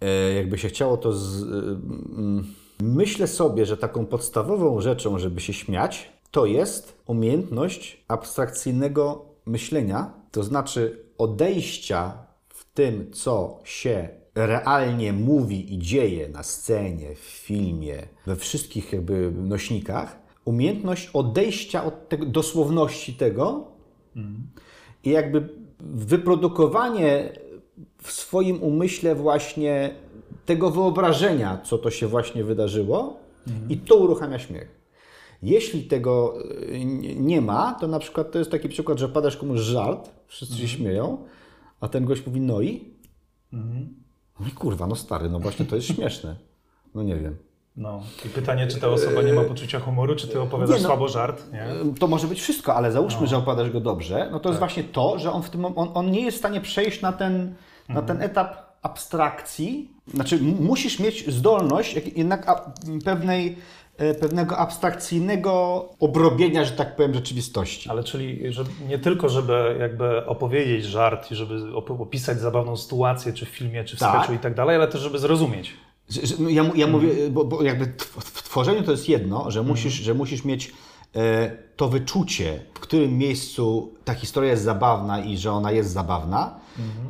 e, 0.00 0.34
jakby 0.34 0.58
się 0.58 0.68
chciało 0.68 0.96
to 0.96 1.12
z, 1.12 1.42
e, 1.42 1.46
mm, 1.46 2.54
myślę 2.82 3.26
sobie, 3.26 3.66
że 3.66 3.76
taką 3.76 4.06
podstawową 4.06 4.80
rzeczą, 4.80 5.18
żeby 5.18 5.40
się 5.40 5.52
śmiać, 5.52 6.12
to 6.30 6.46
jest 6.46 7.02
umiejętność 7.06 8.04
abstrakcyjnego 8.08 9.24
myślenia, 9.46 10.12
to 10.30 10.42
znaczy 10.42 11.04
odejścia 11.18 12.12
w 12.48 12.74
tym, 12.74 13.12
co 13.12 13.60
się 13.64 14.08
realnie 14.34 15.12
mówi 15.12 15.74
i 15.74 15.78
dzieje 15.78 16.28
na 16.28 16.42
scenie, 16.42 17.14
w 17.14 17.18
filmie, 17.18 18.02
we 18.26 18.36
wszystkich 18.36 18.92
jakby 18.92 19.32
nośnikach, 19.32 20.18
umiejętność 20.44 21.10
odejścia 21.12 21.84
od 21.84 22.08
tego, 22.08 22.26
dosłowności 22.26 23.14
tego 23.14 23.66
i 25.04 25.10
jakby 25.10 25.48
wyprodukowanie 25.80 27.32
w 28.04 28.12
swoim 28.12 28.62
umyśle 28.62 29.14
właśnie 29.14 29.94
tego 30.46 30.70
wyobrażenia, 30.70 31.58
co 31.64 31.78
to 31.78 31.90
się 31.90 32.06
właśnie 32.06 32.44
wydarzyło, 32.44 33.16
i 33.68 33.76
to 33.76 33.96
uruchamia 33.96 34.38
śmiech. 34.38 34.80
Jeśli 35.42 35.82
tego 35.82 36.34
y, 36.72 36.84
nie 37.16 37.40
ma, 37.40 37.74
to 37.80 37.86
na 37.86 37.98
przykład 37.98 38.32
to 38.32 38.38
jest 38.38 38.50
taki 38.50 38.68
przykład, 38.68 38.98
że 38.98 39.08
padasz 39.08 39.36
komuś 39.36 39.60
żart, 39.60 40.10
wszyscy 40.26 40.56
się 40.56 40.68
śmieją, 40.68 41.24
a 41.80 41.88
ten 41.88 42.04
gość 42.04 42.26
mówi 42.26 42.40
no 42.40 42.60
i? 42.60 42.94
No 44.40 44.46
i 44.48 44.50
kurwa, 44.50 44.86
no 44.86 44.96
stary, 44.96 45.30
no 45.30 45.38
właśnie 45.38 45.66
to 45.66 45.76
jest 45.76 45.88
śmieszne. 45.88 46.36
No 46.94 47.02
nie 47.02 47.16
wiem. 47.16 47.36
No. 47.76 48.02
I 48.26 48.28
pytanie, 48.28 48.66
czy 48.66 48.80
ta 48.80 48.88
osoba 48.88 49.22
nie 49.22 49.32
ma 49.32 49.42
poczucia 49.42 49.80
humoru, 49.80 50.16
czy 50.16 50.28
ty 50.28 50.40
opowiadasz 50.40 50.76
Nie, 50.76 50.82
no. 50.82 50.88
słabo 50.88 51.08
żart, 51.08 51.52
nie? 51.52 51.66
To 52.00 52.06
może 52.06 52.26
być 52.26 52.40
wszystko, 52.40 52.74
ale 52.74 52.92
załóżmy, 52.92 53.26
że 53.26 53.36
opowiadasz 53.36 53.70
go 53.70 53.80
dobrze, 53.80 54.28
no 54.32 54.40
to 54.40 54.48
jest 54.48 54.58
właśnie 54.58 54.84
to, 54.84 55.18
że 55.18 55.32
on 55.32 55.42
w 55.42 55.50
tym 55.50 55.64
on, 55.64 55.90
on 55.94 56.10
nie 56.10 56.20
jest 56.20 56.36
w 56.36 56.40
stanie 56.40 56.60
przejść 56.60 57.00
na 57.00 57.12
ten, 57.12 57.54
na 57.88 58.02
ten 58.02 58.22
etap 58.22 58.56
abstrakcji. 58.82 59.90
Znaczy, 60.14 60.38
musisz 60.60 60.98
mieć 60.98 61.30
zdolność 61.34 61.96
jednak 62.16 62.46
pewnej, 63.04 63.56
e, 63.96 64.14
pewnego 64.14 64.58
abstrakcyjnego 64.58 65.84
obrobienia, 66.00 66.64
że 66.64 66.72
tak 66.72 66.96
powiem, 66.96 67.14
rzeczywistości. 67.14 67.88
Ale 67.90 68.04
czyli 68.04 68.52
że 68.52 68.64
nie 68.88 68.98
tylko, 68.98 69.28
żeby 69.28 69.76
jakby 69.80 70.26
opowiedzieć 70.26 70.84
żart 70.84 71.30
i 71.32 71.34
żeby 71.34 71.54
op- 71.72 72.02
opisać 72.02 72.40
zabawną 72.40 72.76
sytuację, 72.76 73.32
czy 73.32 73.46
w 73.46 73.48
filmie, 73.48 73.84
czy 73.84 73.96
w 73.96 74.00
Tak. 74.00 74.14
sketchu 74.14 74.32
i 74.32 74.38
tak 74.38 74.54
dalej, 74.54 74.76
ale 74.76 74.88
też, 74.88 75.00
żeby 75.00 75.18
zrozumieć. 75.18 75.72
No 76.38 76.48
Ja, 76.48 76.70
ja 76.74 76.86
mówię, 76.86 77.08
bo, 77.30 77.44
bo 77.44 77.62
jakby 77.62 77.84
w 78.20 78.42
tworzeniu 78.42 78.82
to 78.82 78.90
jest 78.90 79.08
jedno, 79.08 79.50
że 79.50 79.62
musisz, 79.62 79.92
że 79.94 80.14
musisz 80.14 80.44
mieć 80.44 80.72
to 81.76 81.88
wyczucie, 81.88 82.60
w 82.74 82.80
którym 82.80 83.18
miejscu 83.18 83.92
ta 84.04 84.14
historia 84.14 84.50
jest 84.50 84.62
zabawna 84.62 85.20
i 85.20 85.36
że 85.36 85.52
ona 85.52 85.72
jest 85.72 85.90
zabawna. 85.90 86.54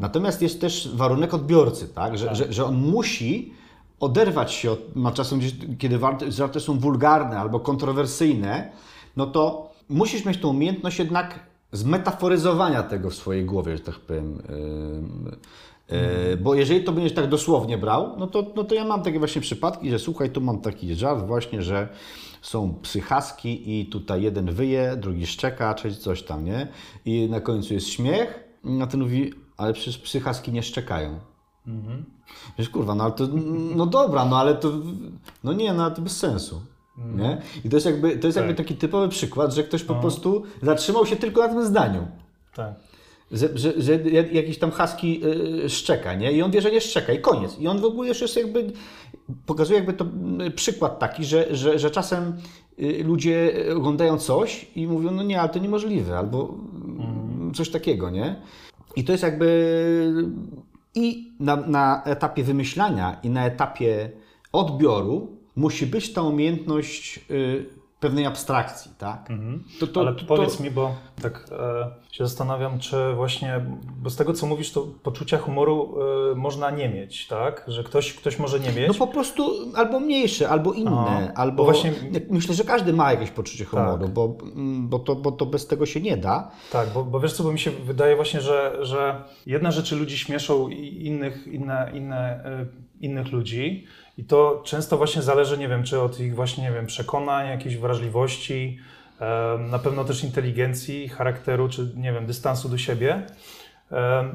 Natomiast 0.01 0.43
jest 0.43 0.61
też 0.61 0.97
warunek 0.97 1.35
odbiorcy, 1.35 1.89
tak? 1.89 2.19
Że, 2.19 2.35
Że, 2.35 2.53
że 2.53 2.65
on 2.65 2.75
musi 2.75 3.53
oderwać 4.01 4.53
się 4.53 4.71
od, 4.71 4.97
ma 4.97 5.13
czasem 5.13 5.41
kiedy 5.79 5.99
żarty 6.29 6.61
są 6.61 6.79
wulgarne 6.79 7.39
albo 7.39 7.61
kontrowersyjne, 7.61 8.73
no 9.17 9.27
to 9.27 9.73
musisz 9.89 10.25
mieć 10.25 10.41
tą 10.41 10.49
umiejętność 10.49 10.99
jednak 10.99 11.41
zmetaforyzowania 11.73 12.83
tego 12.83 13.11
w 13.11 13.15
swojej 13.15 13.45
głowie, 13.45 13.77
że 13.77 13.83
tak 13.83 13.95
powiem. 13.95 14.43
E, 15.89 16.37
Bo 16.37 16.55
jeżeli 16.55 16.85
to 16.85 16.93
będziesz 16.93 17.15
tak 17.15 17.29
dosłownie 17.29 17.79
brał, 17.79 18.17
no 18.19 18.27
to, 18.27 18.47
no 18.57 18.65
to 18.65 18.75
ja 18.75 18.85
mam 18.85 19.03
takie 19.03 19.19
właśnie 19.19 19.41
przypadki, 19.41 19.91
że 19.91 19.99
słuchaj, 19.99 20.31
tu 20.31 20.41
mam 20.41 20.61
taki 20.61 20.95
żart 20.95 21.27
właśnie, 21.27 21.63
że 21.63 21.89
są 22.43 22.75
psychaski 22.83 23.81
i 23.81 23.87
tutaj 23.87 24.23
jeden 24.23 24.47
wyje, 24.53 24.97
drugi 24.97 25.27
szczeka, 25.27 25.75
czy 25.75 25.95
coś 25.97 26.23
tam, 26.23 26.45
nie? 26.45 26.69
I 27.05 27.29
na 27.31 27.41
końcu 27.41 27.75
jest 27.75 27.89
śmiech, 27.89 28.45
a 28.83 28.87
ten 28.87 29.01
mówi, 29.01 29.33
ale 29.57 29.73
przecież 29.73 29.99
psychaski 29.99 30.53
nie 30.53 30.63
szczekają. 30.63 31.19
Wiesz, 32.59 32.69
kurwa, 32.69 32.95
no 32.95 33.05
ale 33.05 33.13
to, 33.13 33.29
no 33.77 33.87
dobra, 33.87 34.25
no 34.25 34.37
ale 34.39 34.55
to, 34.55 34.73
no 35.45 35.53
nie, 35.53 35.73
no 35.73 35.85
ale 35.85 35.95
to 35.95 36.03
bez 36.03 36.17
sensu. 36.17 36.61
Nie? 37.15 37.43
I 37.65 37.69
to 37.69 37.77
jest 37.77 37.87
jakby, 37.87 38.17
to 38.17 38.27
jest 38.27 38.37
jakby 38.37 38.55
Tak. 38.55 38.67
taki 38.67 38.77
typowy 38.77 39.09
przykład, 39.09 39.55
że 39.55 39.63
ktoś 39.65 39.83
po 39.85 39.95
prostu 39.95 40.43
zatrzymał 40.63 41.07
się 41.07 41.17
tylko 41.17 41.41
na 41.41 41.49
tym 41.49 41.65
zdaniu. 41.67 42.07
Tak. 42.55 42.75
Że, 43.35 43.49
że, 43.55 43.73
że 43.83 43.97
jakiś 44.33 44.59
tam 44.59 44.71
husky 44.71 45.21
y, 45.65 45.71
szczeka, 45.71 46.15
nie? 46.15 46.33
I 46.33 46.43
on 46.43 46.51
wie, 46.51 46.61
że 46.61 46.71
nie 46.71 46.81
szczeka 46.81 47.13
i 47.13 47.21
koniec. 47.21 47.59
I 47.59 47.69
on 47.69 47.81
w 47.81 47.85
ogóle 47.85 48.09
już 48.09 48.21
jest 48.21 48.37
jakby, 48.37 48.73
pokazuje 49.47 49.79
jakby 49.79 49.93
to 49.93 50.07
y, 50.47 50.51
przykład 50.51 50.99
taki, 50.99 51.25
że, 51.25 51.57
że, 51.57 51.79
że 51.79 51.91
czasem 51.91 52.33
y, 52.79 53.05
ludzie 53.05 53.53
oglądają 53.77 54.19
coś 54.19 54.67
i 54.77 54.87
mówią, 54.87 55.11
no 55.11 55.23
nie, 55.23 55.41
ale 55.41 55.49
to 55.49 55.59
niemożliwe, 55.59 56.19
albo 56.19 56.55
mm, 56.75 57.55
coś 57.55 57.71
takiego, 57.71 58.11
nie? 58.11 58.37
I 58.97 59.05
to 59.05 59.13
jest 59.13 59.25
jakby 59.25 59.49
i 60.95 61.33
na, 61.41 61.57
na 61.57 62.03
etapie 62.05 62.45
wymyślania 62.45 63.21
i 63.23 63.31
na 63.31 63.47
etapie 63.47 64.11
odbioru 64.53 65.37
musi 65.57 65.87
być 65.87 66.13
ta 66.13 66.23
umiejętność 66.23 67.21
pewnej 68.05 68.27
abstrakcji, 68.27 68.91
tak? 68.99 69.29
To, 69.81 69.87
to, 69.87 70.01
Ale 70.01 70.15
to- 70.15 70.25
powiedz 70.25 70.61
mi, 70.61 70.71
bo 70.71 70.95
tak 71.23 71.47
e, 71.53 71.91
się 72.13 72.27
zastanawiam, 72.27 72.79
czy 72.79 72.97
właśnie, 73.15 73.65
bo 74.03 74.11
z 74.11 74.17
tego 74.17 74.33
co 74.33 74.47
mówisz, 74.47 74.73
to 74.73 74.87
poczucia 75.03 75.39
humoru 75.39 75.95
e, 76.33 76.35
można 76.35 76.71
nie 76.71 76.89
mieć, 76.89 77.27
tak? 77.27 77.65
Że 77.69 77.85
ktoś, 77.85 78.13
ktoś 78.13 78.39
może 78.39 78.61
nie 78.61 78.73
mieć. 78.73 78.89
No 78.89 78.95
po 78.95 79.07
prostu 79.07 79.51
albo 79.77 80.01
mniejsze, 80.01 80.49
albo 80.49 80.73
inne, 80.73 81.33
A, 81.35 81.41
albo 81.41 81.57
bo 81.57 81.65
właśnie- 81.65 81.93
myślę, 82.31 82.55
że 82.55 82.65
każdy 82.65 82.93
ma 82.93 83.11
jakieś 83.13 83.31
poczucie 83.31 83.65
humoru, 83.65 84.03
Tak. 84.05 84.11
bo, 84.13 84.37
mm, 84.57 84.89
bo, 84.89 84.99
to, 84.99 85.17
bo 85.17 85.33
to 85.33 85.47
bez 85.47 85.67
tego 85.67 85.87
się 85.87 86.01
nie 86.01 86.17
da. 86.17 86.51
Tak, 86.73 86.89
bo, 86.95 87.05
bo 87.05 87.21
wiesz 87.21 87.33
co, 87.33 87.45
bo 87.45 87.53
mi 87.53 87.59
się 87.59 87.71
wydaje 87.71 88.17
właśnie, 88.17 88.41
że, 88.41 88.77
że 88.81 89.23
jedna 89.47 89.71
rzeczy 89.71 89.97
ludzi 89.97 90.19
śmieszą 90.19 90.69
i 90.69 91.07
innych, 91.07 91.47
inne, 91.47 91.91
inne, 91.95 92.45
y, 92.63 92.85
innych 93.01 93.33
ludzi 93.33 93.87
i 94.19 94.25
to 94.25 94.63
często 94.65 94.97
właśnie 94.97 95.23
zależy, 95.23 95.59
nie 95.59 95.69
wiem, 95.69 95.85
czy 95.85 96.01
od 96.01 96.21
ich 96.21 96.35
właśnie, 96.35 96.65
nie 96.65 96.73
wiem, 96.73 96.87
przekonań, 96.87 97.49
jakiejś 97.49 97.77
wrażliwości, 97.77 98.79
na 99.59 99.79
pewno 99.79 100.05
też 100.05 100.25
inteligencji, 100.25 101.09
charakteru, 101.09 101.69
czy 101.69 101.93
nie 101.97 102.13
wiem, 102.13 102.27
dystansu 102.27 102.69
do 102.69 102.79
siebie, 102.79 103.27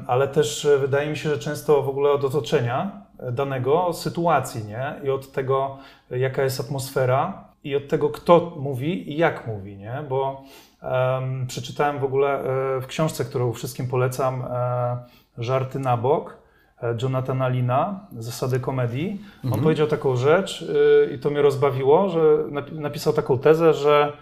ale 0.06 0.28
też 0.28 0.64
e, 0.64 0.78
wydaje 0.78 1.10
mi 1.10 1.16
się, 1.16 1.30
że 1.30 1.38
często 1.38 1.82
w 1.82 1.88
ogóle 1.88 2.10
od 2.10 2.24
otoczenia 2.24 3.06
e, 3.18 3.32
danego, 3.32 3.92
sytuacji, 3.92 4.64
nie? 4.64 4.94
I 5.04 5.10
od 5.10 5.32
tego, 5.32 5.78
e, 6.10 6.18
jaka 6.18 6.42
jest 6.42 6.60
atmosfera 6.60 7.44
i 7.64 7.76
od 7.76 7.88
tego, 7.88 8.10
kto 8.10 8.52
mówi 8.56 9.12
i 9.12 9.16
jak 9.16 9.46
mówi, 9.46 9.76
nie? 9.76 10.04
Bo 10.08 10.42
em, 10.82 11.46
przeczytałem 11.46 11.98
w 11.98 12.04
ogóle 12.04 12.42
w 12.82 12.86
książce, 12.86 13.24
którą 13.24 13.52
wszystkim 13.52 13.88
polecam, 13.88 14.44
Żarty 15.38 15.78
na 15.78 15.96
bok, 15.96 16.36
Jonathana 17.02 17.48
Lina, 17.48 18.00
Zasady 18.18 18.60
komedii. 18.60 19.20
On 19.44 19.60
powiedział 19.62 19.86
taką 19.86 20.16
rzecz 20.16 20.62
y, 20.62 21.14
i 21.14 21.18
to 21.18 21.30
mnie 21.30 21.42
rozbawiło, 21.42 22.08
że 22.08 22.20
napi- 22.50 22.78
napisał 22.78 23.12
taką 23.12 23.38
tezę, 23.38 23.74
że 23.74 24.12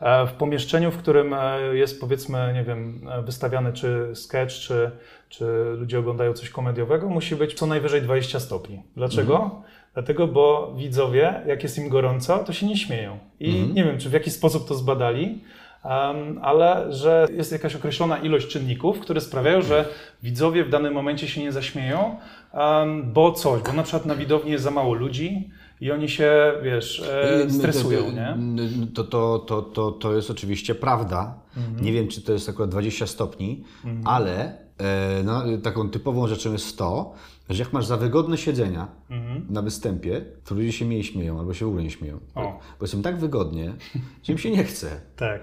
e, 0.00 0.26
w 0.26 0.32
pomieszczeniu, 0.32 0.90
w 0.90 0.96
którym 0.96 1.34
e, 1.34 1.60
jest 1.72 2.00
powiedzmy, 2.00 2.50
nie 2.54 2.64
wiem, 2.64 3.00
e, 3.10 3.22
wystawiany 3.22 3.72
czy 3.72 4.10
sketch, 4.14 4.54
czy, 4.54 4.90
czy 5.28 5.44
ludzie 5.78 5.98
oglądają 5.98 6.32
coś 6.32 6.50
komediowego, 6.50 7.08
musi 7.08 7.36
być 7.36 7.54
co 7.54 7.66
najwyżej 7.66 8.02
20 8.02 8.40
stopni. 8.40 8.82
Dlaczego? 8.96 9.62
Dlatego, 9.94 10.26
bo 10.26 10.74
widzowie, 10.76 11.42
jak 11.46 11.62
jest 11.62 11.78
im 11.78 11.88
gorąco, 11.88 12.38
to 12.38 12.52
się 12.52 12.66
nie 12.66 12.76
śmieją. 12.76 13.18
I 13.40 13.52
nie 13.74 13.84
wiem, 13.84 13.98
czy 13.98 14.08
w 14.10 14.12
jaki 14.12 14.30
sposób 14.30 14.68
to 14.68 14.74
zbadali, 14.74 15.42
ale 16.42 16.92
że 16.92 17.28
jest 17.36 17.52
jakaś 17.52 17.76
określona 17.76 18.18
ilość 18.18 18.48
czynników, 18.48 19.00
które 19.00 19.20
sprawiają, 19.20 19.62
że 19.62 19.88
widzowie 20.22 20.64
w 20.64 20.70
danym 20.70 20.94
momencie 20.94 21.28
się 21.28 21.40
nie 21.40 21.52
zaśmieją, 21.52 22.16
bo 23.04 23.32
coś, 23.32 23.62
bo 23.62 23.72
na 23.72 23.82
przykład 23.82 24.06
na 24.06 24.14
widowni 24.14 24.50
jest 24.50 24.64
za 24.64 24.70
mało 24.70 24.94
ludzi 24.94 25.50
i 25.80 25.90
oni 25.90 26.08
się, 26.08 26.52
wiesz, 26.62 27.00
e, 27.00 27.50
stresują, 27.50 28.12
nie? 28.12 28.36
To, 28.94 29.04
to, 29.04 29.38
to, 29.38 29.62
to, 29.62 29.92
to 29.92 30.14
jest 30.14 30.30
oczywiście 30.30 30.74
prawda. 30.74 31.34
Mhm. 31.56 31.84
Nie 31.84 31.92
wiem, 31.92 32.08
czy 32.08 32.22
to 32.22 32.32
jest 32.32 32.48
akurat 32.48 32.70
20 32.70 33.06
stopni, 33.06 33.64
ale 34.04 34.58
e, 34.78 35.22
no, 35.24 35.42
taką 35.62 35.90
typową 35.90 36.26
rzeczą 36.26 36.52
jest 36.52 36.78
to, 36.78 37.14
że 37.50 37.62
jak 37.62 37.72
masz 37.72 37.86
za 37.86 37.96
wygodne 37.96 38.38
siedzenia 38.38 38.88
Mhm. 39.14 39.46
na 39.50 39.62
występie, 39.62 40.24
to 40.44 40.54
ludzie 40.54 40.72
się 40.72 40.84
mniej 40.84 41.04
śmieją 41.04 41.38
albo 41.38 41.54
się 41.54 41.64
w 41.64 41.68
ogóle 41.68 41.82
nie 41.82 41.90
śmieją. 41.90 42.20
O. 42.34 42.42
Bo 42.78 42.84
jest 42.84 42.94
im 42.94 43.02
tak 43.02 43.18
wygodnie, 43.18 43.72
że 44.22 44.32
im 44.32 44.38
się 44.38 44.50
nie 44.50 44.64
chce. 44.64 44.90
Tak. 45.16 45.40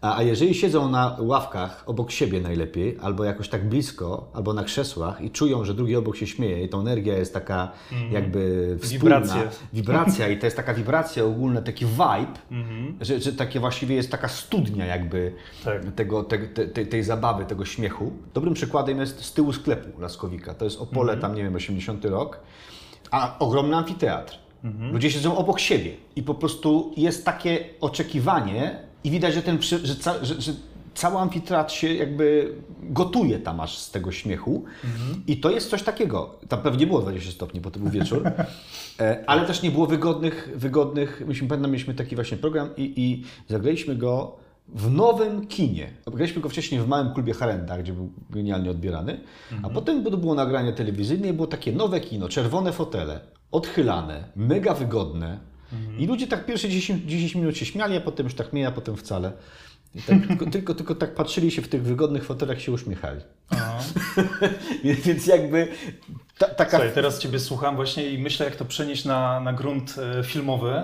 A, 0.00 0.16
a 0.16 0.22
jeżeli 0.22 0.54
siedzą 0.54 0.90
na 0.90 1.16
ławkach 1.20 1.82
obok 1.86 2.10
siebie 2.10 2.40
najlepiej, 2.40 2.96
albo 3.02 3.24
jakoś 3.24 3.48
tak 3.48 3.68
blisko, 3.68 4.30
albo 4.34 4.52
na 4.52 4.64
krzesłach 4.64 5.20
i 5.20 5.30
czują, 5.30 5.64
że 5.64 5.74
drugi 5.74 5.96
obok 5.96 6.16
się 6.16 6.26
śmieje 6.26 6.64
i 6.64 6.68
ta 6.68 6.78
energia 6.78 7.18
jest 7.18 7.34
taka 7.34 7.72
jakby 8.12 8.76
wspólna, 8.82 9.20
Wibracje. 9.20 9.48
wibracja 9.72 10.28
i 10.28 10.38
to 10.38 10.46
jest 10.46 10.56
taka 10.56 10.74
wibracja 10.74 11.24
ogólna, 11.24 11.62
taki 11.62 11.86
vibe, 11.86 12.38
Mhm. 12.50 12.96
że, 13.00 13.20
że 13.20 13.32
takie 13.32 13.60
właściwie 13.60 13.94
jest 13.94 14.10
taka 14.10 14.28
studnia 14.28 14.86
jakby 14.86 15.32
Tak. 15.64 15.94
tego, 15.94 16.24
te, 16.24 16.38
te, 16.38 16.86
tej 16.86 17.02
zabawy, 17.02 17.44
tego 17.44 17.64
śmiechu. 17.64 18.12
Dobrym 18.34 18.54
przykładem 18.54 19.00
jest 19.00 19.24
z 19.24 19.32
tyłu 19.32 19.52
sklepu 19.52 20.00
Laskowika. 20.00 20.54
To 20.54 20.64
jest 20.64 20.80
Opole, 20.80 21.16
tam 21.16 21.34
nie 21.34 21.42
wiem, 21.42 21.54
80 21.54 22.04
rok, 22.04 22.40
a 23.10 23.38
ogromny 23.38 23.76
amfiteatr. 23.76 24.38
Ludzie 24.92 25.10
siedzą 25.10 25.36
obok 25.36 25.60
siebie 25.60 25.96
i 26.16 26.22
po 26.22 26.34
prostu 26.34 26.92
jest 26.96 27.24
takie 27.24 27.64
oczekiwanie 27.80 28.76
i 29.04 29.10
widać, 29.10 29.34
że 29.34 29.42
ten, 29.42 29.62
że, 29.62 29.96
ca, 29.96 30.24
że, 30.24 30.40
że 30.40 30.52
cały 30.94 31.18
amfiteatr 31.18 31.72
się 31.72 31.94
jakby 31.94 32.54
gotuje 32.82 33.38
tam 33.38 33.60
aż 33.60 33.78
z 33.78 33.90
tego 33.90 34.12
śmiechu 34.12 34.64
i 35.26 35.36
to 35.36 35.50
jest 35.50 35.70
coś 35.70 35.82
takiego. 35.82 36.34
Tam 36.48 36.62
pewnie 36.62 36.86
było 36.86 37.00
20 37.00 37.32
stopni, 37.32 37.60
bo 37.60 37.70
to 37.70 37.80
był 37.80 37.90
wieczór, 37.90 38.22
E, 39.00 39.24
ale 39.26 39.46
też 39.46 39.62
nie 39.62 39.70
było 39.70 39.86
wygodnych, 39.86 40.50
wygodnych, 40.54 41.22
myśmy 41.26 41.48
pamiętam, 41.48 41.70
mieliśmy 41.70 41.94
taki 41.94 42.14
właśnie 42.14 42.36
program 42.36 42.68
i, 42.76 42.92
i 42.96 43.24
zagraliśmy 43.48 43.96
go 43.96 44.36
w 44.74 44.90
nowym 44.90 45.46
kinie. 45.46 45.90
Graliśmy 46.06 46.42
go 46.42 46.48
wcześniej 46.48 46.80
w 46.80 46.88
małym 46.88 47.14
klubie 47.14 47.34
Harenda, 47.34 47.78
gdzie 47.78 47.92
był 47.92 48.12
genialnie 48.30 48.70
odbierany, 48.70 49.20
a 49.62 49.70
potem 49.70 50.04
to 50.04 50.16
było 50.16 50.34
nagranie 50.34 50.72
telewizyjne 50.72 51.28
i 51.28 51.32
było 51.32 51.46
takie 51.46 51.72
nowe 51.72 52.00
kino, 52.00 52.28
czerwone 52.28 52.72
fotele, 52.72 53.20
odchylane, 53.50 54.24
mega 54.36 54.74
wygodne 54.74 55.38
i 55.98 56.06
ludzie 56.06 56.26
tak 56.26 56.46
pierwsze 56.46 56.68
10, 56.68 57.02
10 57.06 57.34
minut 57.34 57.56
się 57.56 57.66
śmiali, 57.66 57.96
a 57.96 58.00
potem 58.00 58.26
już 58.26 58.34
tak 58.34 58.52
mniej, 58.52 58.66
a 58.66 58.70
potem 58.70 58.96
wcale. 58.96 59.32
Tak, 60.06 60.26
tylko, 60.26 60.46
tylko, 60.46 60.74
tylko 60.74 60.94
tak 60.94 61.14
patrzyli 61.14 61.50
się 61.50 61.62
w 61.62 61.68
tych 61.68 61.82
wygodnych 61.82 62.24
fotelach 62.24 62.60
się 62.60 62.72
uśmiechali. 62.72 63.20
Więc 65.04 65.26
jakby 65.26 65.68
ta, 66.38 66.48
taka... 66.48 66.70
Słuchaj, 66.70 66.94
teraz 66.94 67.18
Ciebie 67.18 67.38
słucham 67.38 67.76
właśnie 67.76 68.10
i 68.10 68.18
myślę, 68.18 68.46
jak 68.46 68.56
to 68.56 68.64
przenieść 68.64 69.04
na, 69.04 69.40
na 69.40 69.52
grunt 69.52 69.96
e, 69.98 70.24
filmowy. 70.24 70.82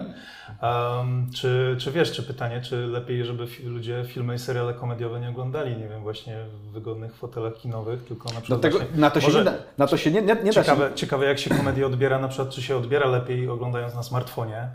Um, 0.62 1.30
czy, 1.34 1.76
czy 1.78 1.92
wiesz, 1.92 2.12
czy 2.12 2.22
pytanie, 2.22 2.60
czy 2.60 2.86
lepiej, 2.86 3.24
żeby 3.24 3.46
ludzie 3.64 4.04
filmy 4.08 4.34
i 4.34 4.38
seriale 4.38 4.74
komediowe 4.74 5.20
nie 5.20 5.28
oglądali, 5.28 5.76
nie 5.76 5.88
wiem, 5.88 6.02
właśnie 6.02 6.36
w 6.44 6.72
wygodnych 6.72 7.14
fotelach 7.14 7.54
kinowych, 7.54 8.04
tylko 8.04 8.32
na 8.32 8.40
przykład. 8.40 8.60
tego, 8.60 8.78
właśnie, 8.78 8.96
na 8.96 9.10
to 9.10 9.20
się, 9.20 9.32
nie 9.32 9.44
da, 9.44 9.52
na 9.78 9.86
to 9.86 9.96
się 9.96 10.10
nie, 10.10 10.22
nie, 10.22 10.36
nie 10.44 10.52
ciekawe, 10.52 10.84
da 10.84 10.90
się... 10.90 10.96
Ciekawe, 10.96 11.26
jak 11.26 11.38
się 11.38 11.50
komedię 11.50 11.86
odbiera, 11.86 12.18
na 12.18 12.28
przykład, 12.28 12.50
czy 12.50 12.62
się 12.62 12.76
odbiera 12.76 13.06
lepiej 13.06 13.48
oglądając 13.48 13.94
na 13.94 14.02
smartfonie 14.02 14.68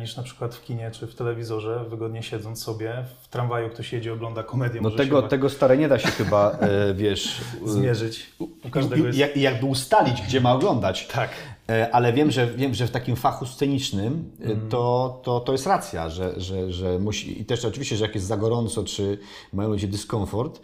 niż 0.00 0.16
na 0.16 0.22
przykład 0.22 0.54
w 0.54 0.64
kinie 0.64 0.90
czy 0.90 1.06
w 1.06 1.14
telewizorze, 1.14 1.84
wygodnie 1.88 2.22
siedząc 2.22 2.62
sobie. 2.62 3.04
W 3.22 3.28
tramwaju 3.28 3.70
ktoś 3.70 3.92
jedzie, 3.92 4.12
ogląda 4.12 4.42
komedię. 4.42 4.80
No 4.80 4.90
tego, 4.90 5.22
tego 5.22 5.50
stare 5.50 5.76
nie 5.76 5.88
da 5.88 5.98
się 5.98 6.08
chyba, 6.08 6.50
e, 6.50 6.94
wiesz... 6.94 7.40
Zmierzyć. 7.66 8.30
U 8.38 8.70
każdego 8.70 9.06
jest... 9.06 9.36
I, 9.36 9.40
jakby 9.40 9.66
ustalić, 9.66 10.22
gdzie 10.22 10.40
ma 10.40 10.52
oglądać. 10.52 11.06
Tak. 11.06 11.30
E, 11.72 11.94
ale 11.94 12.12
wiem, 12.12 12.30
że, 12.30 12.46
wiem, 12.46 12.74
że 12.74 12.86
w 12.86 12.90
takim 12.90 13.16
fachu 13.16 13.46
scenicznym 13.46 14.30
mm. 14.40 14.68
to, 14.68 15.20
to, 15.24 15.40
to 15.40 15.52
jest 15.52 15.66
racja, 15.66 16.10
że, 16.10 16.40
że, 16.40 16.72
że 16.72 16.98
musi. 16.98 17.40
I 17.40 17.44
też 17.44 17.64
oczywiście, 17.64 17.96
że 17.96 18.04
jak 18.04 18.14
jest 18.14 18.26
za 18.26 18.36
gorąco, 18.36 18.84
czy 18.84 19.18
mają 19.52 19.68
ludzie 19.68 19.88
dyskomfort, 19.88 20.60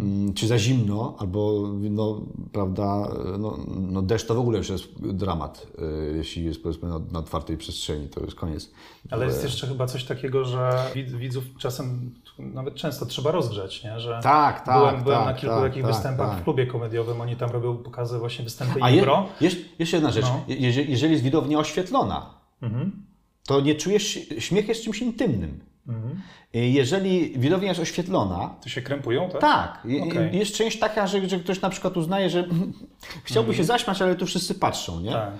mm. 0.00 0.34
czy 0.34 0.46
za 0.46 0.58
zimno, 0.58 1.16
albo 1.18 1.68
no, 1.80 2.20
prawda, 2.52 3.16
no, 3.38 3.58
no 3.68 4.02
deszcz 4.02 4.26
to 4.26 4.34
w 4.34 4.38
ogóle 4.38 4.58
już 4.58 4.68
jest 4.68 4.84
dramat, 5.00 5.66
e, 5.78 6.16
jeśli 6.16 6.44
jest 6.44 6.62
powiedzmy 6.62 6.88
na, 6.88 6.98
na 6.98 7.18
otwartej 7.18 7.56
przestrzeni, 7.56 8.08
to 8.08 8.20
jest 8.20 8.34
koniec. 8.34 8.70
Ale 9.10 9.26
jest 9.26 9.44
jeszcze 9.44 9.66
chyba 9.66 9.86
coś 9.86 10.04
takiego, 10.04 10.44
że 10.44 10.90
widzów 10.94 11.44
czasem, 11.58 12.14
nawet 12.40 12.74
często 12.74 13.06
trzeba 13.06 13.30
rozgrzać, 13.30 13.84
nie? 13.84 14.00
Że 14.00 14.20
tak, 14.22 14.64
tak. 14.64 14.78
Byłem, 14.78 15.02
byłem 15.02 15.18
tak, 15.18 15.26
na 15.26 15.34
kilku 15.34 15.54
tak, 15.54 15.64
takich 15.64 15.82
tak, 15.82 15.92
występach 15.92 16.30
tak. 16.30 16.40
w 16.40 16.44
klubie 16.44 16.66
komediowym, 16.66 17.20
oni 17.20 17.36
tam 17.36 17.50
robią 17.50 17.76
pokazy 17.76 18.18
właśnie 18.18 18.44
występy 18.44 18.82
A 18.82 18.90
impro. 18.90 19.26
Je, 19.40 19.50
jeszcze 19.78 19.96
jedna 19.96 20.10
rzecz. 20.10 20.24
No. 20.24 20.44
Jeżeli, 20.48 20.90
jeżeli 20.90 21.12
jest 21.12 21.24
widownia 21.24 21.58
oświetlona, 21.58 22.34
Mhm. 22.62 23.06
to 23.46 23.60
nie 23.60 23.74
czujesz, 23.74 24.18
śmiech 24.38 24.68
jest 24.68 24.84
czymś 24.84 25.02
intymnym. 25.02 25.60
Mhm. 25.88 26.20
Jeżeli 26.52 27.38
widownia 27.38 27.68
jest 27.68 27.80
oświetlona, 27.80 28.54
To 28.62 28.68
się 28.68 28.82
krępują, 28.82 29.28
tak? 29.30 29.40
tak, 29.40 29.82
i- 29.84 30.00
Okej. 30.00 30.38
jest 30.38 30.54
część 30.54 30.78
taka, 30.78 31.06
że, 31.06 31.28
że 31.28 31.38
ktoś 31.38 31.60
na 31.60 31.70
przykład 31.70 31.96
uznaje, 31.96 32.30
że 32.30 32.48
chciałby 33.24 33.54
się 33.54 33.64
zaśmiać, 33.64 34.02
ale 34.02 34.14
tu 34.14 34.26
wszyscy 34.26 34.54
patrzą, 34.54 35.00
nie? 35.00 35.12
Tak. 35.12 35.30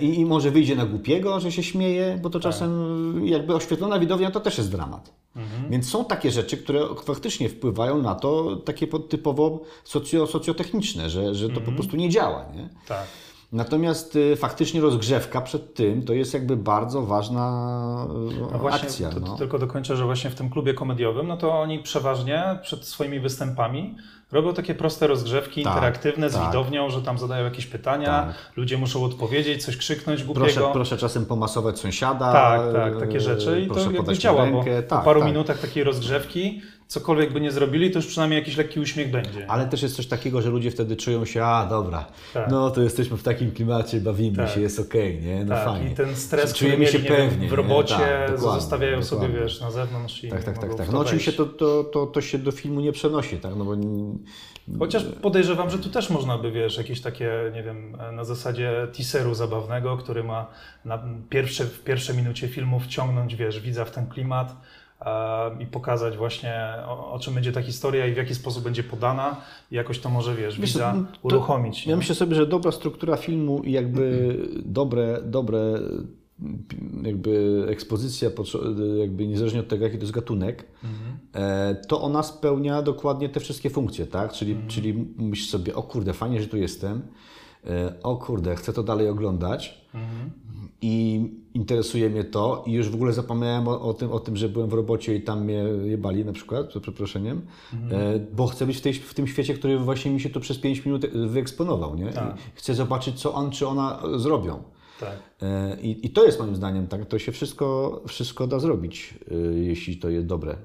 I, 0.00 0.20
I 0.20 0.24
może 0.26 0.50
wyjdzie 0.50 0.76
na 0.76 0.86
głupiego, 0.86 1.40
że 1.40 1.52
się 1.52 1.62
śmieje, 1.62 2.18
bo 2.22 2.30
to 2.30 2.40
czasem 2.40 3.20
jakby 3.26 3.54
oświetlona 3.54 3.98
widownia 3.98 4.30
to 4.30 4.40
też 4.40 4.58
jest 4.58 4.70
dramat. 4.70 5.12
Więc 5.70 5.88
są 5.90 6.04
takie 6.04 6.30
rzeczy, 6.30 6.56
które 6.56 6.80
faktycznie 7.04 7.48
wpływają 7.48 8.02
na 8.02 8.14
to 8.14 8.56
takie 8.56 8.86
po- 8.86 8.98
typowo 8.98 9.60
socjo, 9.84 10.26
socjotechniczne, 10.26 11.10
że, 11.10 11.34
że 11.34 11.48
to 11.48 11.60
po 11.60 11.72
prostu 11.72 11.96
nie 11.96 12.08
działa, 12.10 12.46
nie? 12.56 12.68
Tak. 12.88 13.06
Natomiast 13.54 14.16
y, 14.16 14.36
faktycznie 14.36 14.80
rozgrzewka 14.80 15.40
przed 15.40 15.74
tym 15.74 16.02
to 16.02 16.12
jest 16.12 16.34
jakby 16.34 16.56
bardzo 16.56 17.02
ważna 17.02 18.06
y, 18.32 18.52
No 18.52 18.58
właśnie, 18.58 18.88
akcja. 18.88 19.08
to, 19.10 19.20
to 19.20 19.26
no. 19.26 19.36
tylko 19.36 19.58
dokończę, 19.58 19.96
że 19.96 20.04
właśnie 20.04 20.30
w 20.30 20.34
tym 20.34 20.50
klubie 20.50 20.74
komediowym, 20.74 21.26
no 21.28 21.36
to 21.36 21.60
oni 21.60 21.78
przeważnie 21.78 22.58
przed 22.62 22.84
swoimi 22.84 23.20
występami 23.20 23.96
robią 24.32 24.54
takie 24.54 24.74
proste 24.74 25.06
rozgrzewki 25.06 25.62
Tak, 25.62 25.72
interaktywne 25.72 26.30
z 26.30 26.32
tak. 26.32 26.46
widownią, 26.46 26.90
że 26.90 27.02
tam 27.02 27.18
zadają 27.18 27.44
jakieś 27.44 27.66
pytania, 27.66 28.22
Tak. 28.26 28.56
ludzie 28.56 28.78
muszą 28.78 29.04
odpowiedzieć, 29.04 29.64
coś 29.64 29.76
krzyknąć 29.76 30.24
głupiego. 30.24 30.46
Proszę, 30.46 30.70
proszę 30.72 30.96
czasem 30.96 31.26
pomasować 31.26 31.78
sąsiada. 31.78 32.32
Tak, 32.32 32.60
tak, 32.72 33.00
takie 33.00 33.20
rzeczy 33.20 33.60
i 33.60 33.68
to 33.68 33.90
jakby 33.90 34.18
działa, 34.18 34.44
rękę. 34.44 34.82
bo 34.82 34.88
tak, 34.88 34.98
po 34.98 35.04
paru 35.04 35.20
tak. 35.20 35.28
minutach 35.28 35.58
takiej 35.58 35.84
rozgrzewki, 35.84 36.62
cokolwiek 36.88 37.32
by 37.32 37.40
nie 37.40 37.50
zrobili, 37.52 37.90
to 37.90 37.98
już 37.98 38.06
przynajmniej 38.06 38.38
jakiś 38.40 38.56
lekki 38.56 38.80
uśmiech 38.80 39.10
będzie. 39.10 39.50
Ale 39.50 39.66
też 39.66 39.82
jest 39.82 39.96
coś 39.96 40.06
takiego, 40.06 40.42
że 40.42 40.50
ludzie 40.50 40.70
wtedy 40.70 40.96
czują 40.96 41.24
się, 41.24 41.44
a 41.44 41.66
dobra, 41.66 42.06
Tak. 42.34 42.50
no 42.50 42.70
to 42.70 42.82
jesteśmy 42.82 43.16
w 43.16 43.22
takim 43.22 43.50
klimacie, 43.52 44.00
bawimy 44.00 44.36
Tak. 44.36 44.50
się, 44.50 44.60
jest 44.60 44.80
okej, 44.80 45.20
nie? 45.20 45.44
No 45.44 45.54
tak, 45.54 45.64
fajnie. 45.64 45.90
i 45.90 45.94
ten 45.94 46.16
stres, 46.16 46.44
który 46.52 46.58
Czujemy 46.58 46.78
mieli, 46.78 46.92
się 46.92 46.98
nie 46.98 47.08
wiem, 47.18 47.28
pewnie. 47.30 47.48
w 47.48 47.52
robocie, 47.52 47.94
Tak, 47.94 48.30
dokładnie, 48.30 48.60
zostawiają 48.60 49.02
sobie, 49.02 49.20
dokładnie. 49.20 49.42
wiesz, 49.44 49.60
na 49.60 49.70
zewnątrz 49.70 50.24
i 50.24 50.28
Tak, 50.28 50.44
tak, 50.44 50.58
tak. 50.58 50.74
tak. 50.74 50.92
No 50.92 50.98
oczywiście 50.98 51.32
to, 51.32 51.46
to, 51.46 51.84
to, 51.84 52.06
to 52.06 52.20
się 52.20 52.38
do 52.38 52.52
filmu 52.52 52.80
nie 52.80 52.92
przenosi, 52.92 53.36
tak? 53.36 53.52
No 53.56 53.64
bo 53.64 53.74
Chociaż 54.78 55.04
podejrzewam, 55.22 55.70
że 55.70 55.78
tu 55.78 55.90
też 55.90 56.10
można 56.10 56.38
by, 56.38 56.52
wiesz, 56.52 56.76
jakieś 56.76 57.00
takie, 57.00 57.30
nie 57.54 57.62
wiem, 57.62 57.96
na 58.12 58.24
zasadzie 58.24 58.88
teaseru 58.96 59.34
zabawnego, 59.34 59.96
który 59.96 60.24
ma 60.24 60.46
na 60.84 61.04
pierwsze, 61.30 61.64
w 61.64 61.80
pierwszej 61.84 62.16
minucie 62.16 62.48
filmu 62.48 62.80
wciągnąć, 62.80 63.36
wiesz, 63.36 63.60
widza 63.60 63.84
w 63.84 63.90
ten 63.90 64.06
klimat 64.06 64.56
i 65.60 65.66
pokazać 65.66 66.16
właśnie, 66.16 66.54
o, 66.86 67.12
o 67.12 67.18
czym 67.18 67.34
będzie 67.34 67.52
ta 67.52 67.62
historia 67.62 68.06
i 68.06 68.12
w 68.14 68.16
jaki 68.16 68.34
sposób 68.34 68.64
będzie 68.64 68.82
podana 68.84 69.36
i 69.70 69.74
jakoś 69.74 69.98
to 69.98 70.10
może, 70.10 70.34
wiesz, 70.34 70.60
Wiesz, 70.60 70.72
widza 70.72 70.92
to- 70.92 71.18
uruchomić. 71.22 71.86
Ja 71.86 71.96
myślę 71.96 72.14
sobie, 72.14 72.34
że 72.36 72.46
dobra 72.46 72.72
struktura 72.72 73.16
filmu 73.16 73.62
i 73.62 73.72
jakby 73.72 74.36
dobre, 74.64 75.20
dobre 75.24 75.58
jakby 77.02 77.64
ekspozycja, 77.68 78.30
jakby 79.00 79.26
niezależnie 79.26 79.60
od 79.60 79.68
tego, 79.68 79.84
jaki 79.84 79.96
to 79.96 80.02
jest 80.02 80.12
gatunek, 80.14 80.64
e, 81.34 81.74
to 81.74 82.02
ona 82.02 82.22
spełnia 82.22 82.82
dokładnie 82.82 83.28
te 83.28 83.40
wszystkie 83.40 83.70
funkcje, 83.70 84.06
tak? 84.06 84.32
Czyli, 84.32 84.56
czyli 84.68 84.94
myślisz 85.16 85.50
sobie, 85.50 85.74
o 85.74 85.82
kurde, 85.82 86.12
fajnie, 86.12 86.42
że 86.42 86.48
tu 86.48 86.56
jestem, 86.56 87.02
o 88.02 88.16
kurde, 88.16 88.56
chcę 88.56 88.72
to 88.72 88.82
dalej 88.82 89.08
oglądać 89.08 89.84
i 90.82 91.28
interesuje 91.54 92.10
mnie 92.10 92.24
to 92.24 92.64
i 92.66 92.72
już 92.72 92.88
w 92.88 92.94
ogóle 92.94 93.12
zapomniałem 93.12 93.68
o, 93.68 93.80
o, 93.80 93.94
tym, 93.94 94.12
o 94.12 94.20
tym, 94.20 94.36
że 94.36 94.48
byłem 94.48 94.68
w 94.68 94.72
robocie 94.72 95.14
i 95.14 95.22
tam 95.22 95.44
mnie 95.44 95.64
jebali 95.84 96.24
na 96.24 96.32
przykład, 96.32 96.72
za 96.72 96.80
przeproszeniem, 96.80 97.46
e, 97.90 98.18
bo 98.32 98.46
chcę 98.46 98.66
być 98.66 98.76
w, 98.76 98.80
tej, 98.80 98.94
w 98.94 99.14
tym 99.14 99.26
świecie, 99.26 99.54
który 99.54 99.78
właśnie 99.78 100.10
mi 100.10 100.20
się 100.20 100.30
tu 100.30 100.40
przez 100.40 100.58
5 100.58 100.84
minut 100.84 101.06
wyeksponował, 101.06 101.94
nie? 101.94 102.12
Tak. 102.12 102.36
Chcę 102.54 102.74
zobaczyć, 102.74 103.20
co 103.20 103.34
on 103.34 103.50
czy 103.50 103.66
ona 103.66 104.02
zrobią. 104.16 104.62
Tak. 105.00 105.18
E, 105.42 105.80
I, 105.80 106.06
I 106.06 106.10
to 106.10 106.24
jest 106.24 106.40
moim 106.40 106.56
zdaniem 106.56 106.86
tak, 106.86 107.06
to 107.06 107.18
się 107.18 107.32
wszystko, 107.32 108.00
wszystko 108.08 108.46
da 108.46 108.58
zrobić, 108.58 109.14
e, 109.30 109.34
jeśli 109.54 109.96
to 109.96 110.08
jest 110.08 110.26
dobre. 110.26 110.56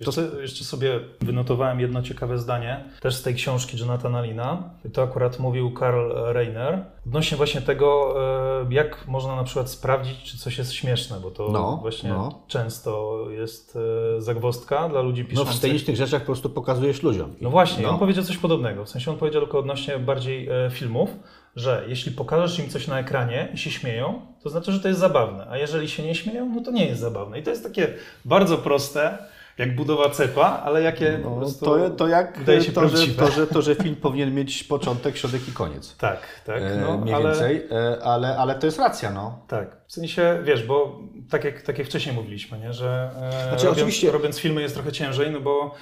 Wiesz 0.00 0.14
co, 0.14 0.40
jeszcze 0.40 0.64
sobie 0.64 1.00
wynotowałem 1.20 1.80
jedno 1.80 2.02
ciekawe 2.02 2.38
zdanie, 2.38 2.84
też 3.00 3.14
z 3.14 3.22
tej 3.22 3.34
książki 3.34 3.78
Jonathana 3.78 4.22
Lina. 4.22 4.70
To 4.92 5.02
akurat 5.02 5.38
mówił 5.38 5.72
Karl 5.72 6.10
Reiner, 6.32 6.84
odnośnie 7.06 7.36
właśnie 7.36 7.60
tego, 7.60 8.14
e, 8.62 8.74
jak 8.74 9.08
można 9.08 9.36
na 9.36 9.44
przykład 9.44 9.70
sprawdzić, 9.70 10.22
czy 10.22 10.38
coś 10.38 10.58
jest 10.58 10.72
śmieszne, 10.72 11.20
bo 11.20 11.30
to 11.30 11.48
No, 11.52 11.76
właśnie 11.80 12.10
no. 12.10 12.42
często 12.48 13.18
jest 13.30 13.78
e, 14.16 14.20
zagwozdka 14.20 14.88
dla 14.88 15.00
ludzi 15.00 15.22
No 15.22 15.26
w 15.26 15.30
piszących. 15.30 15.54
scenicznych 15.54 15.96
rzeczach 15.96 16.20
po 16.22 16.26
prostu 16.26 16.50
pokazujesz 16.50 17.02
ludziom. 17.02 17.34
No 17.40 17.50
właśnie, 17.50 17.82
No. 17.82 17.90
on 17.90 17.98
powiedział 17.98 18.24
coś 18.24 18.36
podobnego. 18.38 18.84
W 18.84 18.88
sensie 18.88 19.10
on 19.10 19.16
powiedział 19.16 19.42
tylko 19.42 19.58
odnośnie 19.58 19.98
bardziej 19.98 20.48
e, 20.48 20.70
filmów, 20.70 21.10
że 21.56 21.84
jeśli 21.88 22.12
pokażesz 22.12 22.58
im 22.58 22.68
coś 22.68 22.86
na 22.86 22.98
ekranie 22.98 23.48
i 23.54 23.58
się 23.58 23.70
śmieją, 23.70 24.20
to 24.42 24.50
znaczy, 24.50 24.72
że 24.72 24.80
to 24.80 24.88
jest 24.88 25.00
zabawne, 25.00 25.46
a 25.50 25.58
jeżeli 25.58 25.88
się 25.88 26.02
nie 26.02 26.14
śmieją, 26.14 26.52
no 26.54 26.60
to 26.60 26.70
nie 26.70 26.86
jest 26.86 27.00
zabawne. 27.00 27.38
I 27.38 27.42
to 27.42 27.50
jest 27.50 27.62
takie 27.62 27.94
bardzo 28.24 28.58
proste, 28.58 29.18
jak 29.58 29.76
budowa 29.76 30.10
cepa, 30.10 30.62
ale 30.64 30.82
jakie 30.82 31.20
No, 31.22 31.40
to, 31.60 31.90
to 31.90 32.08
jak 32.08 32.38
wydaje 32.38 32.62
się 32.62 32.72
to, 32.72 32.88
że, 32.88 33.06
to, 33.06 33.30
że, 33.30 33.46
to, 33.46 33.62
że 33.62 33.74
film 33.74 33.96
powinien 33.96 34.34
mieć 34.34 34.64
początek, 34.64 35.16
środek 35.16 35.48
i 35.48 35.52
koniec. 35.52 35.96
Tak, 35.98 36.18
tak, 36.46 36.62
E, 36.62 36.76
no, 36.80 36.98
mniej 36.98 37.14
ale, 37.14 37.30
więcej, 37.30 37.66
e, 37.70 38.02
ale, 38.04 38.36
ale 38.36 38.54
to 38.54 38.66
jest 38.66 38.78
racja, 38.78 39.10
no. 39.10 39.38
Tak, 39.48 39.76
w 39.86 39.92
sensie, 39.92 40.38
wiesz, 40.44 40.64
bo 40.66 40.98
tak 41.30 41.44
jak, 41.44 41.62
tak 41.62 41.78
jak 41.78 41.86
wcześniej 41.86 42.14
mówiliśmy, 42.14 42.58
nie, 42.58 42.72
że 42.72 43.10
e, 43.16 43.30
Znaczy, 43.30 43.66
robiąc, 43.66 43.78
oczywiście- 43.78 44.10
robiąc 44.10 44.38
filmy 44.38 44.62
jest 44.62 44.74
trochę 44.74 44.92
ciężej, 44.92 45.30
no 45.30 45.40
bo 45.40 45.74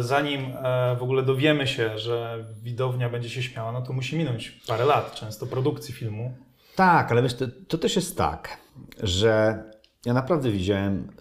zanim 0.00 0.52
w 0.98 1.02
ogóle 1.02 1.22
dowiemy 1.22 1.66
się, 1.66 1.98
że 1.98 2.44
widownia 2.62 3.08
będzie 3.08 3.30
się 3.30 3.42
śmiała, 3.42 3.72
no 3.72 3.82
to 3.82 3.92
musi 3.92 4.16
minąć 4.18 4.60
parę 4.66 4.84
lat 4.84 5.14
często 5.14 5.46
produkcji 5.46 5.94
filmu. 5.94 6.34
Tak, 6.76 7.12
ale 7.12 7.22
wiesz, 7.22 7.34
to, 7.34 7.44
to 7.68 7.78
też 7.78 7.96
jest 7.96 8.16
tak, 8.18 8.56
że 9.02 9.62
ja 10.06 10.12
naprawdę 10.14 10.50
widziałem 10.50 11.12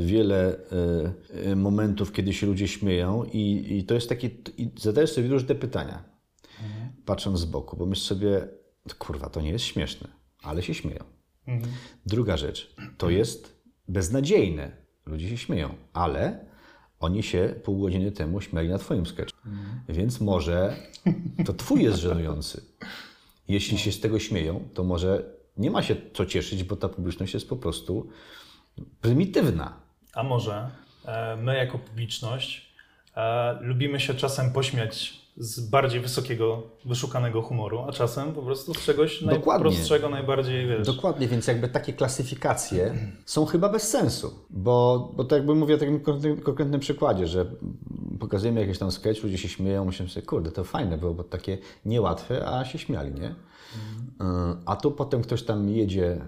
wiele 0.00 0.56
e, 1.34 1.50
e, 1.50 1.56
momentów, 1.56 2.12
kiedy 2.12 2.32
się 2.32 2.46
ludzie 2.46 2.68
śmieją 2.68 3.24
i, 3.24 3.66
i 3.78 3.84
to 3.84 3.94
jest 3.94 4.08
takie, 4.08 4.30
i 4.56 4.70
zadajesz 4.78 5.12
sobie 5.12 5.28
różne 5.28 5.54
pytania, 5.54 6.04
patrząc 7.04 7.40
z 7.40 7.44
boku, 7.44 7.76
bo 7.76 7.86
myślisz 7.86 8.06
sobie, 8.06 8.48
kurwa, 8.98 9.30
to 9.30 9.40
nie 9.40 9.50
jest 9.50 9.64
śmieszne, 9.64 10.08
ale 10.42 10.62
się 10.62 10.74
śmieją. 10.74 11.04
Druga 12.06 12.36
rzecz, 12.36 12.74
to 12.98 13.10
jest 13.10 13.62
beznadziejne, 13.88 14.76
ludzie 15.06 15.28
się 15.28 15.36
śmieją, 15.36 15.74
ale 15.92 16.46
oni 16.98 17.22
się 17.22 17.54
pół 17.64 17.80
godziny 17.80 18.12
temu 18.12 18.40
śmiali 18.40 18.68
na 18.68 18.78
twoim 18.78 19.06
sketchu, 19.06 19.38
więc 19.88 20.20
może 20.20 20.76
to 21.46 21.52
twój 21.52 21.82
jest 21.82 21.98
żenujący. 21.98 22.64
Jeśli 23.48 23.78
się 23.78 23.92
z 23.92 24.00
tego 24.00 24.18
śmieją, 24.18 24.68
to 24.74 24.84
może 24.84 25.40
nie 25.56 25.70
ma 25.70 25.82
się 25.82 25.96
co 26.14 26.26
cieszyć, 26.26 26.64
bo 26.64 26.76
ta 26.76 26.88
publiczność 26.88 27.34
jest 27.34 27.48
po 27.48 27.56
prostu 27.56 28.08
prymitywna. 29.00 29.72
A 30.14 30.22
może 30.22 30.70
e, 31.04 31.36
my 31.36 31.56
jako 31.56 31.78
publiczność 31.78 32.74
e, 33.16 33.58
lubimy 33.60 34.00
się 34.00 34.14
czasem 34.14 34.52
pośmiać 34.52 35.20
z 35.36 35.60
bardziej 35.60 36.00
wysokiego, 36.00 36.62
wyszukanego 36.84 37.42
humoru, 37.42 37.78
a 37.88 37.92
czasem 37.92 38.32
po 38.32 38.42
prostu 38.42 38.74
z 38.74 38.84
czegoś 38.84 39.24
Dokładnie. 39.24 39.46
najprostszego, 39.46 40.08
najbardziej, 40.08 40.66
wiesz... 40.66 40.86
Dokładnie, 40.86 41.28
więc 41.28 41.46
jakby 41.46 41.68
takie 41.68 41.92
klasyfikacje 41.92 42.94
są 43.24 43.46
chyba 43.46 43.68
bez 43.68 43.88
sensu, 43.88 44.34
bo, 44.50 45.10
bo 45.16 45.24
to 45.24 45.36
jakby 45.36 45.54
mówię 45.54 45.74
o 45.74 45.78
takim 45.78 46.00
konkretnym, 46.42 46.80
przykładzie, 46.80 47.26
że 47.26 47.46
pokazujemy 48.20 48.60
jakiś 48.60 48.78
tam 48.78 48.90
sketch, 48.90 49.22
ludzie 49.22 49.38
się 49.38 49.48
śmieją, 49.48 49.84
myślę 49.84 50.08
sobie, 50.08 50.26
kurde, 50.26 50.52
to 50.52 50.64
fajne 50.64 50.98
było, 50.98 51.14
bo 51.14 51.24
takie 51.24 51.58
niełatwe, 51.84 52.48
a 52.48 52.64
się 52.64 52.78
śmiali, 52.78 53.12
nie? 53.14 53.34
Mhm. 54.20 54.62
A 54.66 54.76
tu 54.76 54.90
potem 54.90 55.22
ktoś 55.22 55.42
tam 55.42 55.68
jedzie 55.68 56.20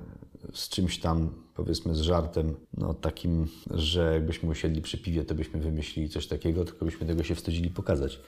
z 0.52 0.68
czymś 0.68 1.00
tam, 1.00 1.30
powiedzmy 1.54 1.94
z 1.94 2.00
żartem, 2.00 2.54
no 2.76 2.94
takim, 2.94 3.48
że 3.70 4.12
jakbyśmy 4.14 4.50
usiedli 4.50 4.82
przy 4.82 4.98
piwie, 4.98 5.24
to 5.24 5.34
byśmy 5.34 5.60
wymyślili 5.60 6.08
coś 6.08 6.26
takiego, 6.26 6.64
tylko 6.64 6.84
byśmy 6.84 7.06
tego 7.06 7.22
się 7.22 7.34
wstydzili 7.34 7.70
pokazać. 7.70 8.20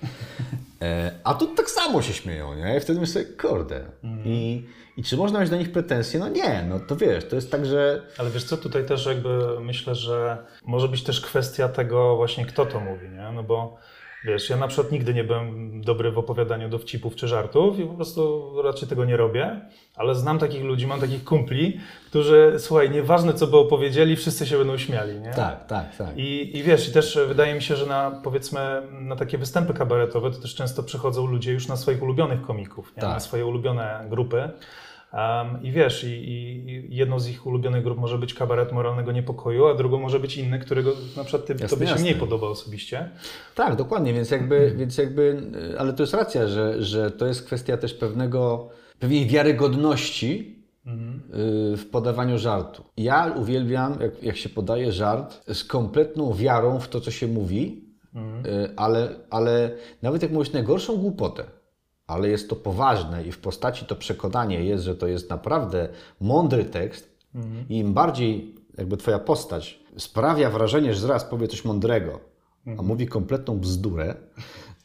E, 0.83 1.12
a 1.25 1.35
tu 1.35 1.47
tak 1.47 1.70
samo 1.70 2.03
się 2.03 2.12
śmieją, 2.12 2.55
nie? 2.55 2.77
I 2.77 2.81
wtedy 2.81 3.01
myślę, 3.01 3.25
kurde. 3.25 3.85
Mm. 4.03 4.25
I, 4.25 4.66
I 4.97 5.03
czy 5.03 5.16
można 5.16 5.41
mieć 5.41 5.51
do 5.51 5.57
nich 5.57 5.72
pretensje? 5.72 6.20
No 6.20 6.29
nie, 6.29 6.66
no 6.68 6.81
to 6.81 6.97
wiesz, 6.97 7.25
to 7.29 7.37
jest 7.37 7.51
tak, 7.51 7.66
że... 7.66 8.03
Ale 8.18 8.31
wiesz 8.31 8.45
co, 8.45 8.57
tutaj 8.57 8.87
też 8.87 9.07
jakby 9.07 9.61
myślę, 9.61 9.95
że 9.95 10.39
może 10.66 10.89
być 10.89 11.03
też 11.03 11.20
kwestia 11.20 11.68
tego 11.68 12.16
właśnie, 12.16 12.47
kto 12.47 12.66
to 12.66 12.81
mówi, 12.81 13.09
nie? 13.09 13.33
No 13.35 13.43
bo 13.43 13.79
Wiesz, 14.25 14.51
ja 14.51 14.57
na 14.57 14.68
przykład 14.68 14.93
nigdy 14.93 15.14
nie 15.14 15.25
byłem 15.25 15.81
dobry 15.83 16.11
w 16.11 16.18
opowiadaniu 16.18 16.68
dowcipów 16.68 17.16
czy 17.16 17.29
żartów 17.29 17.79
i 17.79 17.85
po 17.85 17.95
prostu 17.95 18.53
raczej 18.62 18.89
tego 18.89 19.05
nie 19.05 19.16
robię, 19.16 19.61
ale 19.97 20.14
znam 20.14 20.39
takich 20.39 20.64
ludzi, 20.64 20.87
mam 20.87 21.01
takich 21.01 21.25
kumpli, 21.25 21.81
którzy, 22.07 22.55
słuchaj, 22.59 22.91
nieważne 22.91 23.35
co 23.35 23.47
by 23.47 23.57
opowiedzieli, 23.57 24.16
wszyscy 24.16 24.47
się 24.47 24.59
będą 24.59 24.79
śmiali, 24.79 25.20
nie? 25.20 25.31
Tak, 25.31 25.66
tak, 25.66 25.97
tak. 25.97 26.16
I, 26.16 26.59
i 26.59 26.62
wiesz, 26.62 26.89
i 26.89 26.93
też 26.93 27.18
wydaje 27.29 27.55
mi 27.55 27.62
się, 27.62 27.77
że 27.77 27.87
na, 27.87 28.20
powiedzmy, 28.25 28.83
na 29.01 29.16
takie 29.16 29.39
występy 29.39 29.75
kabaretowe 29.75 30.31
to 30.31 30.41
też 30.41 30.55
często 30.55 30.83
przychodzą 30.83 31.27
ludzie 31.27 31.53
już 31.53 31.68
na 31.68 31.77
swoich 31.77 32.03
ulubionych 32.03 32.43
komików, 32.43 32.93
nie? 32.97 33.01
Tak. 33.01 33.11
na 33.11 33.20
swoje 33.20 33.47
ulubione 33.47 34.07
grupy. 34.09 34.51
Um, 35.15 35.62
I 35.62 35.73
wiesz, 35.73 36.05
i, 36.05 36.09
i, 36.09 36.97
jedną 36.97 37.19
z 37.19 37.29
ich 37.29 37.47
ulubionych 37.47 37.83
grup 37.85 37.99
może 37.99 38.19
być 38.19 38.35
kabaret 38.35 38.73
moralnego 38.73 39.12
niepokoju, 39.12 39.67
a 39.67 39.75
drugą 39.75 40.01
może 40.01 40.21
być 40.21 40.37
inny, 40.37 40.59
którego 40.59 40.93
na 41.17 41.25
przykład 41.25 41.47
ty, 41.47 41.53
jasne, 41.53 41.69
tobie 41.69 41.87
się 41.87 41.93
jasne. 41.93 42.03
mniej 42.03 42.15
podoba 42.15 42.47
osobiście. 42.47 43.11
Tak, 43.55 43.77
dokładnie, 43.77 44.12
więc 44.12 44.31
jakby, 44.31 44.59
hmm. 44.59 44.79
więc 44.79 44.99
jakby, 44.99 45.43
ale 45.79 45.93
to 45.93 46.03
jest 46.03 46.15
racja, 46.15 46.49
że, 46.49 46.83
że 46.83 47.11
to 47.11 47.27
jest 47.27 47.47
kwestia 47.47 47.77
też 47.77 47.95
pewnego, 47.95 48.69
pewnej 48.99 49.27
wiarygodności 49.27 50.59
hmm. 50.85 51.23
w 51.77 51.85
podawaniu 51.91 52.39
żartu. 52.39 52.85
Ja 52.97 53.35
uwielbiam, 53.37 54.01
jak, 54.01 54.23
jak 54.23 54.37
się 54.37 54.49
podaje 54.49 54.93
żart 54.93 55.55
z 55.55 55.65
kompletną 55.65 56.33
wiarą 56.33 56.81
w 56.81 56.89
to, 56.89 57.01
co 57.01 57.11
się 57.11 57.27
mówi, 57.27 57.85
hmm. 58.12 58.43
ale, 58.77 59.09
ale 59.31 59.71
nawet 60.03 60.23
jak 60.23 60.31
mówisz 60.31 60.53
najgorszą 60.53 60.97
głupotę, 60.97 61.45
ale 62.07 62.29
jest 62.29 62.51
to 62.51 62.57
poważne 62.57 63.25
i 63.25 63.33
w 63.33 63.39
postaci 63.39 63.87
to 63.87 63.97
przekonanie 63.97 64.65
jest, 64.65 64.85
że 64.85 64.95
to 64.95 65.07
jest 65.07 65.31
naprawdę 65.31 65.89
mądry 66.21 66.65
tekst 66.65 67.19
mhm. 67.35 67.69
i 67.69 67.79
im 67.79 67.95
bardziej 67.95 68.55
jakby 68.79 68.97
Twoja 68.97 69.19
postać 69.19 69.81
sprawia 69.97 70.51
wrażenie, 70.51 70.95
że 70.95 71.01
zaraz 71.01 71.25
powie 71.25 71.49
coś 71.49 71.65
mądrego, 71.65 72.21
mhm. 72.67 72.81
a 72.81 72.83
mówi 72.83 73.07
kompletną 73.07 73.59
bzdurę, 73.59 74.15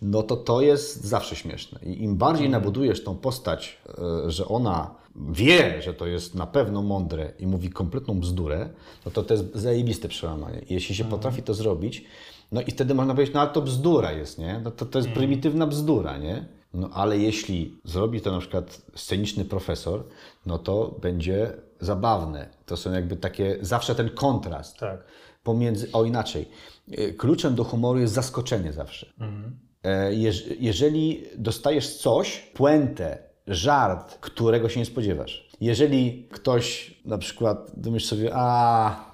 no 0.01 0.24
to 0.24 0.38
to 0.38 0.61
jest 0.61 1.03
zawsze 1.03 1.36
śmieszne. 1.36 1.80
I 1.84 2.03
im 2.03 2.15
bardziej 2.15 2.45
mhm. 2.45 2.61
nabudujesz 2.61 3.03
tą 3.03 3.15
postać, 3.15 3.78
e, 4.26 4.32
że 4.32 4.47
ona 4.47 4.95
wie, 5.15 5.82
że 5.82 5.93
to 5.93 6.07
jest 6.07 6.36
na 6.36 6.47
pewno 6.47 6.82
mądre 6.82 7.32
i 7.39 7.47
mówi 7.47 7.70
kompletną 7.70 8.20
bzdurę, 8.20 8.70
no 9.05 9.11
to 9.11 9.24
to 9.24 9.34
jest 9.34 9.55
zajebiste 9.55 10.07
przełamanie. 10.07 10.61
Jeśli 10.70 10.95
się 10.95 11.03
mhm. 11.03 11.20
potrafi 11.20 11.43
to 11.43 11.53
zrobić, 11.53 12.05
no 12.51 12.61
i 12.61 12.72
wtedy 12.72 12.93
można 12.95 13.13
powiedzieć, 13.13 13.34
no 13.34 13.41
ale 13.41 13.49
to 13.49 13.61
bzdura 13.61 14.11
jest, 14.11 14.39
nie? 14.39 14.61
No 14.63 14.72
to, 14.72 14.86
to 14.86 14.99
jest 14.99 15.07
mhm. 15.07 15.13
prymitywna 15.13 15.67
bzdura, 15.67 16.17
nie? 16.17 16.59
No 16.74 16.89
ale 16.93 17.17
jeśli 17.17 17.80
zrobi 17.84 18.22
to 18.22 18.32
na 18.32 18.39
przykład 18.39 18.82
sceniczny 18.95 19.45
profesor, 19.45 20.03
no 20.45 20.57
to 20.57 20.99
będzie 21.01 21.53
zabawne. 21.80 22.49
To 22.65 22.78
są 22.78 22.91
jakby 22.91 23.15
takie, 23.15 23.57
zawsze 23.61 23.95
ten 23.95 24.09
kontrast 24.09 24.78
tak. 24.78 25.03
pomiędzy, 25.43 25.91
o 25.91 26.03
inaczej, 26.03 26.49
e, 26.91 27.11
kluczem 27.13 27.55
do 27.55 27.63
humoru 27.63 27.99
jest 27.99 28.13
zaskoczenie 28.13 28.74
zawsze. 28.74 29.13
Mhm. 29.20 29.59
E, 29.84 30.13
jeżeli 30.59 31.24
dostajesz 31.38 31.97
coś, 31.97 32.51
puentę, 32.53 33.17
żart, 33.47 34.17
którego 34.22 34.70
się 34.70 34.80
nie 34.80 34.86
spodziewasz. 34.86 35.49
Jeżeli 35.61 36.28
ktoś 36.32 36.95
na 37.05 37.17
przykład 37.17 37.72
domyśl 37.78 38.07
sobie, 38.07 38.30
a 38.34 39.09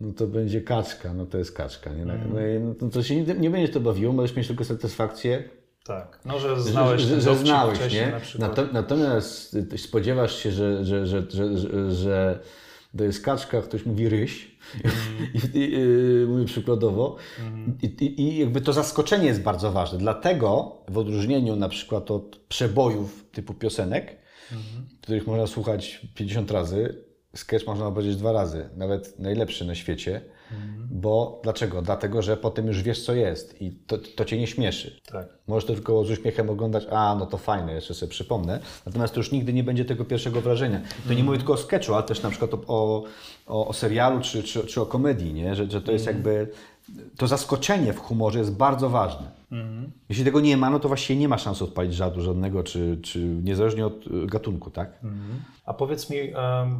no 0.00 0.12
to 0.12 0.26
będzie 0.26 0.60
kaczka, 0.60 1.14
no 1.14 1.26
to 1.26 1.38
jest 1.38 1.52
kaczka. 1.52 1.90
Nie? 1.92 2.02
Mm. 2.02 2.74
No, 2.80 2.88
to 2.90 3.02
się 3.02 3.16
nie, 3.16 3.34
nie 3.34 3.50
będzie 3.50 3.72
to 3.72 3.80
bawiło, 3.80 4.12
możesz 4.12 4.36
mieć 4.36 4.46
tylko 4.46 4.64
satysfakcję 4.64 5.48
tak, 5.86 6.18
no 6.24 6.38
że 6.38 6.60
znałeś 6.60 7.02
że, 7.02 7.20
że 7.20 7.36
znałeś, 7.36 7.92
nie? 7.92 8.12
Natomiast 8.72 9.56
spodziewasz 9.76 10.36
się, 10.36 10.52
że, 10.52 10.84
że, 10.84 11.06
że, 11.06 11.22
że, 11.30 11.92
że 11.92 12.40
to 12.98 13.04
jest 13.04 13.22
kaczka, 13.22 13.62
ktoś 13.62 13.86
mówi 13.86 14.08
ryś, 14.08 14.56
mm. 14.84 14.96
I, 15.34 15.58
i, 15.58 15.74
i, 15.74 16.26
mówię 16.26 16.44
przykładowo, 16.44 17.16
mm. 17.40 17.78
I, 17.82 18.22
I, 18.22 18.38
jakby 18.38 18.60
to 18.60 18.72
zaskoczenie 18.72 19.26
jest 19.26 19.42
bardzo 19.42 19.72
ważne. 19.72 19.98
Dlatego 19.98 20.76
w 20.88 20.98
odróżnieniu 20.98 21.56
na 21.56 21.68
przykład 21.68 22.10
od 22.10 22.36
przebojów 22.36 23.24
typu 23.32 23.54
piosenek, 23.54 24.16
mm. 24.52 24.64
których 25.02 25.26
można 25.26 25.46
słuchać 25.46 26.06
50 26.14 26.50
razy, 26.50 27.04
sketch 27.38 27.66
można 27.66 27.86
obejrzeć 27.86 28.16
dwa 28.16 28.32
razy, 28.32 28.68
nawet 28.76 29.18
najlepszy 29.18 29.64
na 29.64 29.74
świecie, 29.74 30.20
Mhm. 30.52 30.88
Bo 30.90 31.40
dlaczego? 31.42 31.82
Dlatego, 31.82 32.22
że 32.22 32.36
potem 32.36 32.66
już 32.66 32.82
wiesz, 32.82 33.04
co 33.04 33.14
jest 33.14 33.62
i 33.62 33.72
to, 33.86 33.98
to 33.98 34.24
cię 34.24 34.38
nie 34.38 34.46
śmieszy. 34.46 35.00
Tak. 35.12 35.28
Możesz 35.46 35.66
to 35.66 35.72
tylko 35.72 36.04
z 36.04 36.10
uśmiechem 36.10 36.50
oglądać, 36.50 36.86
a 36.90 37.16
no 37.18 37.26
to 37.26 37.38
fajne, 37.38 37.72
jeszcze 37.72 37.94
sobie 37.94 38.10
przypomnę. 38.10 38.60
Natomiast 38.86 39.14
to 39.14 39.20
już 39.20 39.32
nigdy 39.32 39.52
nie 39.52 39.64
będzie 39.64 39.84
tego 39.84 40.04
pierwszego 40.04 40.40
wrażenia. 40.40 40.80
To 40.80 41.08
nie 41.08 41.10
mhm. 41.10 41.24
mówię 41.24 41.38
tylko 41.38 41.52
o 41.52 41.56
sketchu, 41.56 41.94
ale 41.94 42.02
też 42.02 42.22
na 42.22 42.30
przykład 42.30 42.50
o, 42.54 43.04
o, 43.46 43.68
o 43.68 43.72
serialu 43.72 44.20
czy, 44.20 44.42
czy, 44.42 44.66
czy, 44.66 44.80
o 44.80 44.86
komedii, 44.86 45.32
nie? 45.34 45.54
Że, 45.54 45.70
że 45.70 45.82
to 45.82 45.92
jest 45.92 46.08
mhm. 46.08 46.16
jakby 46.16 46.52
to 47.16 47.26
zaskoczenie 47.26 47.92
w 47.92 47.98
humorze 47.98 48.38
jest 48.38 48.52
bardzo 48.52 48.88
ważne. 48.88 49.30
Mhm. 49.52 49.90
Jeśli 50.08 50.24
tego 50.24 50.40
nie 50.40 50.56
ma, 50.56 50.70
no 50.70 50.78
to 50.80 50.88
właściwie 50.88 51.20
nie 51.20 51.28
ma 51.28 51.38
szans 51.38 51.62
odpalić 51.62 51.94
żartu 51.94 52.22
żadnego, 52.22 52.62
czy, 52.62 52.98
czy 53.02 53.18
niezależnie 53.18 53.86
od 53.86 54.06
y, 54.06 54.26
gatunku, 54.26 54.70
tak? 54.70 55.04
Mhm. 55.04 55.42
A 55.64 55.74
powiedz 55.74 56.10
mi, 56.10 56.16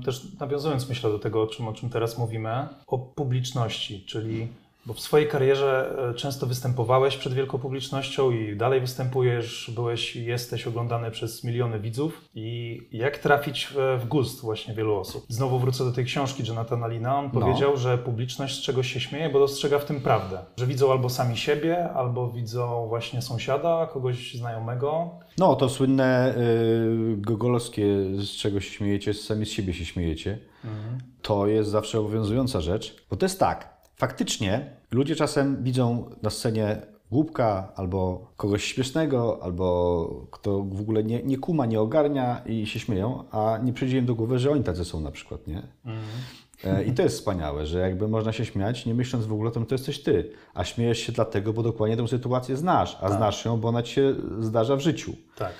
też 0.04 0.26
nawiązując 0.40 0.88
myślę 0.88 1.10
do 1.10 1.18
tego, 1.18 1.42
o 1.42 1.46
czym, 1.46 1.68
o 1.68 1.72
czym 1.72 1.90
teraz 1.90 2.18
mówimy, 2.18 2.68
o 2.86 2.98
publiczności, 2.98 4.04
czyli 4.04 4.48
bo 4.87 4.95
w 4.95 5.01
swojej 5.01 5.28
karierze 5.28 5.97
e, 6.11 6.14
często 6.14 6.47
występowałeś 6.47 7.16
przed 7.16 7.34
wielką 7.34 7.59
publicznością 7.59 8.30
i 8.30 8.57
dalej 8.57 8.80
występujesz, 8.80 9.70
byłeś 9.74 10.16
i 10.16 10.24
jesteś 10.24 10.66
oglądany 10.66 11.11
przez 11.11 11.45
miliony 11.45 11.80
widzów. 11.80 12.24
I 12.34 12.80
jak 12.93 13.18
trafić 13.18 13.68
w 13.99 14.09
gust 14.09 14.41
właśnie 14.41 14.74
wielu 14.74 14.97
osób? 14.97 15.24
Znowu 15.28 15.59
wrócę 15.59 15.84
do 15.84 15.93
tej 15.93 16.05
książki 16.05 16.43
Jonathana 16.49 16.89
Lina. 16.89 17.18
On 17.18 17.30
no. 17.32 17.41
powiedział, 17.41 17.76
że 17.76 17.99
publiczność 17.99 18.59
z 18.59 18.62
czegoś 18.62 18.93
się 18.93 19.01
śmieje, 19.01 19.30
bo 19.30 19.39
dostrzega 19.39 19.78
w 19.78 19.84
tym 19.84 20.01
prawdę. 20.01 20.39
Że 20.57 20.66
widzą 20.66 20.93
albo 20.93 21.09
sami 21.09 21.37
siebie, 21.37 21.91
albo 21.91 22.30
widzą 22.30 22.87
właśnie 22.89 23.22
sąsiada, 23.22 23.87
kogoś 23.93 24.34
znajomego. 24.34 25.11
No, 25.39 25.57
to 25.57 25.68
słynne 25.68 26.34
y, 26.37 27.16
gogolowskie, 27.16 27.87
z 28.18 28.30
czego 28.30 28.61
się 28.61 28.70
śmiejecie, 28.70 29.14
sami 29.14 29.47
z 29.47 29.51
siebie 29.51 29.74
się 29.74 29.84
śmiejecie. 29.84 30.39
Mhm. 30.64 30.99
To 31.22 31.47
jest 31.47 31.70
zawsze 31.70 32.01
obowiązująca 32.01 32.61
rzecz, 32.61 33.07
bo 33.11 33.16
to 33.16 33.26
jest 33.26 33.41
tak, 33.41 33.75
Faktycznie 33.97 34.70
ludzie 34.90 35.16
czasem 35.16 35.62
widzą 35.62 36.11
na 36.22 36.30
scenie 36.30 36.82
głupka 37.11 37.72
albo 37.76 38.30
kogoś 38.36 38.64
śmiesznego, 38.64 39.38
albo 39.42 40.26
kto 40.30 40.62
w 40.62 40.80
ogóle 40.80 41.05
nie, 41.05 41.22
nie 41.22 41.38
kuma, 41.38 41.66
nie 41.66 41.80
ogarnia 41.80 42.42
i 42.47 42.66
się 42.66 42.80
śmieją, 42.80 43.24
a 43.30 43.59
nie 43.62 43.72
przyjdzie 43.72 43.99
im 43.99 44.07
do 44.07 44.14
głowy, 44.14 44.38
że 44.38 44.51
oni 44.51 44.64
tacy 44.64 44.84
są 44.84 45.01
na 45.01 45.11
przykład, 45.11 45.47
nie? 45.47 45.62
Mm. 45.84 46.86
I 46.86 46.92
to 46.92 47.03
jest 47.03 47.18
wspaniałe, 47.18 47.66
że 47.66 47.78
jakby 47.78 48.09
można 48.09 48.32
się 48.32 48.44
śmiać, 48.44 48.86
nie 48.86 48.94
myśląc 48.94 49.26
w 49.26 49.32
ogóle 49.32 49.49
o 49.49 49.53
tym, 49.53 49.66
to 49.66 49.74
jesteś 49.74 50.03
ty, 50.03 50.30
a 50.55 50.64
śmiejesz 50.64 50.99
się 50.99 51.12
dlatego, 51.12 51.53
bo 51.53 51.62
dokładnie 51.62 51.97
tę 51.97 52.09
sytuację 52.09 52.57
znasz, 52.57 52.97
a 53.01 53.09
tak. 53.09 53.12
znasz 53.12 53.44
ją, 53.44 53.61
bo 53.61 53.68
ona 53.68 53.82
ci 53.82 53.94
się 53.94 54.14
zdarza 54.40 54.76
w 54.76 54.80
życiu. 54.80 55.12
Tak. 55.36 55.53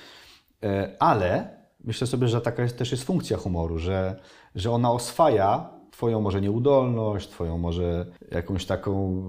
E, 0.63 0.95
ale 0.99 1.57
myślę 1.83 2.07
sobie, 2.07 2.27
że 2.27 2.41
taka 2.41 2.63
jest, 2.63 2.77
też 2.77 2.91
jest 2.91 3.03
funkcja 3.03 3.37
humoru, 3.37 3.79
że, 3.79 4.19
że 4.55 4.71
ona 4.71 4.91
oswaja 4.91 5.76
Twoją 5.97 6.21
może 6.21 6.41
nieudolność, 6.41 7.29
Twoją 7.29 7.57
może 7.57 8.05
jakąś 8.31 8.65
taką 8.65 9.23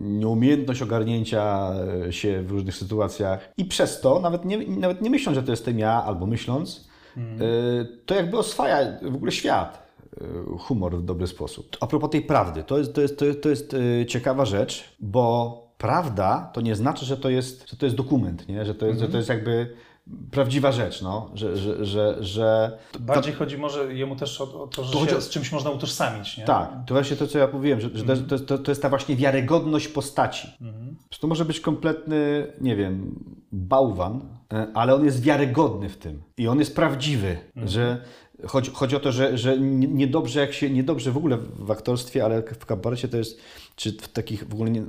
nieumiejętność 0.00 0.82
ogarnięcia 0.82 1.72
e, 2.06 2.12
się 2.12 2.42
w 2.42 2.50
różnych 2.50 2.76
sytuacjach. 2.76 3.52
I 3.56 3.64
przez 3.64 4.00
to, 4.00 4.20
nawet 4.20 4.44
nie, 4.44 4.66
nawet 4.66 5.02
nie 5.02 5.10
myśląc, 5.10 5.36
że 5.38 5.42
to 5.42 5.50
jestem 5.50 5.78
ja, 5.78 6.04
albo 6.04 6.26
myśląc, 6.26 6.88
hmm. 7.14 7.38
to 8.06 8.14
jakby 8.14 8.38
oswaja 8.38 8.98
w 9.02 9.14
ogóle 9.14 9.32
świat 9.32 9.86
e, 10.20 10.58
humor 10.58 10.96
w 10.96 11.04
dobry 11.04 11.26
sposób. 11.26 11.76
A 11.80 11.86
propos 11.86 12.10
tej 12.10 12.22
prawdy, 12.22 12.62
to 12.62 12.78
jest, 12.78 12.94
to 12.94 13.00
jest, 13.00 13.18
to 13.18 13.24
jest, 13.24 13.42
to 13.42 13.48
jest 13.48 13.76
ciekawa 14.08 14.44
rzecz, 14.44 14.96
bo 15.00 15.62
prawda 15.78 16.50
to 16.52 16.60
nie 16.60 16.76
znaczy, 16.76 17.04
że 17.04 17.16
to 17.16 17.30
jest, 17.30 17.70
że 17.70 17.76
to 17.76 17.86
jest 17.86 17.96
dokument, 17.96 18.48
nie? 18.48 18.64
Że, 18.64 18.74
to 18.74 18.86
jest, 18.86 19.00
że 19.00 19.08
to 19.08 19.16
jest 19.16 19.28
jakby 19.28 19.76
prawdziwa 20.30 20.72
rzecz, 20.72 21.02
no, 21.02 21.30
że... 21.34 21.56
że, 21.56 21.84
że, 21.84 22.16
że 22.20 22.78
Bardziej 23.00 23.34
chodzi 23.34 23.58
może 23.58 23.94
jemu 23.94 24.16
też 24.16 24.40
o, 24.40 24.62
o 24.62 24.66
to, 24.66 24.84
że 24.84 24.92
to 24.92 25.06
się 25.06 25.20
z 25.20 25.28
czymś 25.28 25.52
można 25.52 25.70
utożsamić, 25.70 26.38
nie? 26.38 26.44
Tak, 26.44 26.70
to 26.86 26.94
właśnie 26.94 27.16
to, 27.16 27.26
co 27.26 27.38
ja 27.38 27.48
mówiłem, 27.52 27.80
że, 27.80 27.88
że 27.94 28.16
to, 28.16 28.38
to, 28.38 28.58
to, 28.58 28.70
jest 28.70 28.82
ta 28.82 28.88
właśnie 28.88 29.16
wiarygodność 29.16 29.88
postaci. 29.88 30.48
Mhm. 30.60 30.96
To 31.20 31.26
może 31.26 31.44
być 31.44 31.60
kompletny, 31.60 32.46
nie 32.60 32.76
wiem, 32.76 33.24
bałwan, 33.52 34.20
e, 34.52 34.66
ale 34.74 34.94
on 34.94 35.04
jest 35.04 35.22
wiarygodny 35.22 35.88
w 35.88 35.96
tym 35.96 36.22
i 36.36 36.48
on 36.48 36.58
jest 36.58 36.76
prawdziwy, 36.76 37.38
mhm. 37.46 37.68
że 37.68 38.00
Chodzi, 38.46 38.70
chodzi 38.74 38.96
o 38.96 39.00
to, 39.00 39.12
że, 39.12 39.38
że 39.38 39.58
nie- 39.58 39.88
niedobrze 39.88 40.40
jak 40.40 40.52
się, 40.52 40.70
niedobrze 40.70 41.12
w 41.12 41.16
ogóle 41.16 41.38
w 41.58 41.70
aktorstwie, 41.70 42.24
ale 42.24 42.42
w 42.42 42.66
kabarecie 42.66 43.08
to 43.08 43.16
jest, 43.16 43.40
czy 43.76 43.92
w 43.92 44.08
takich 44.08 44.48
w 44.48 44.52
ogóle 44.54 44.70
nie, 44.70 44.82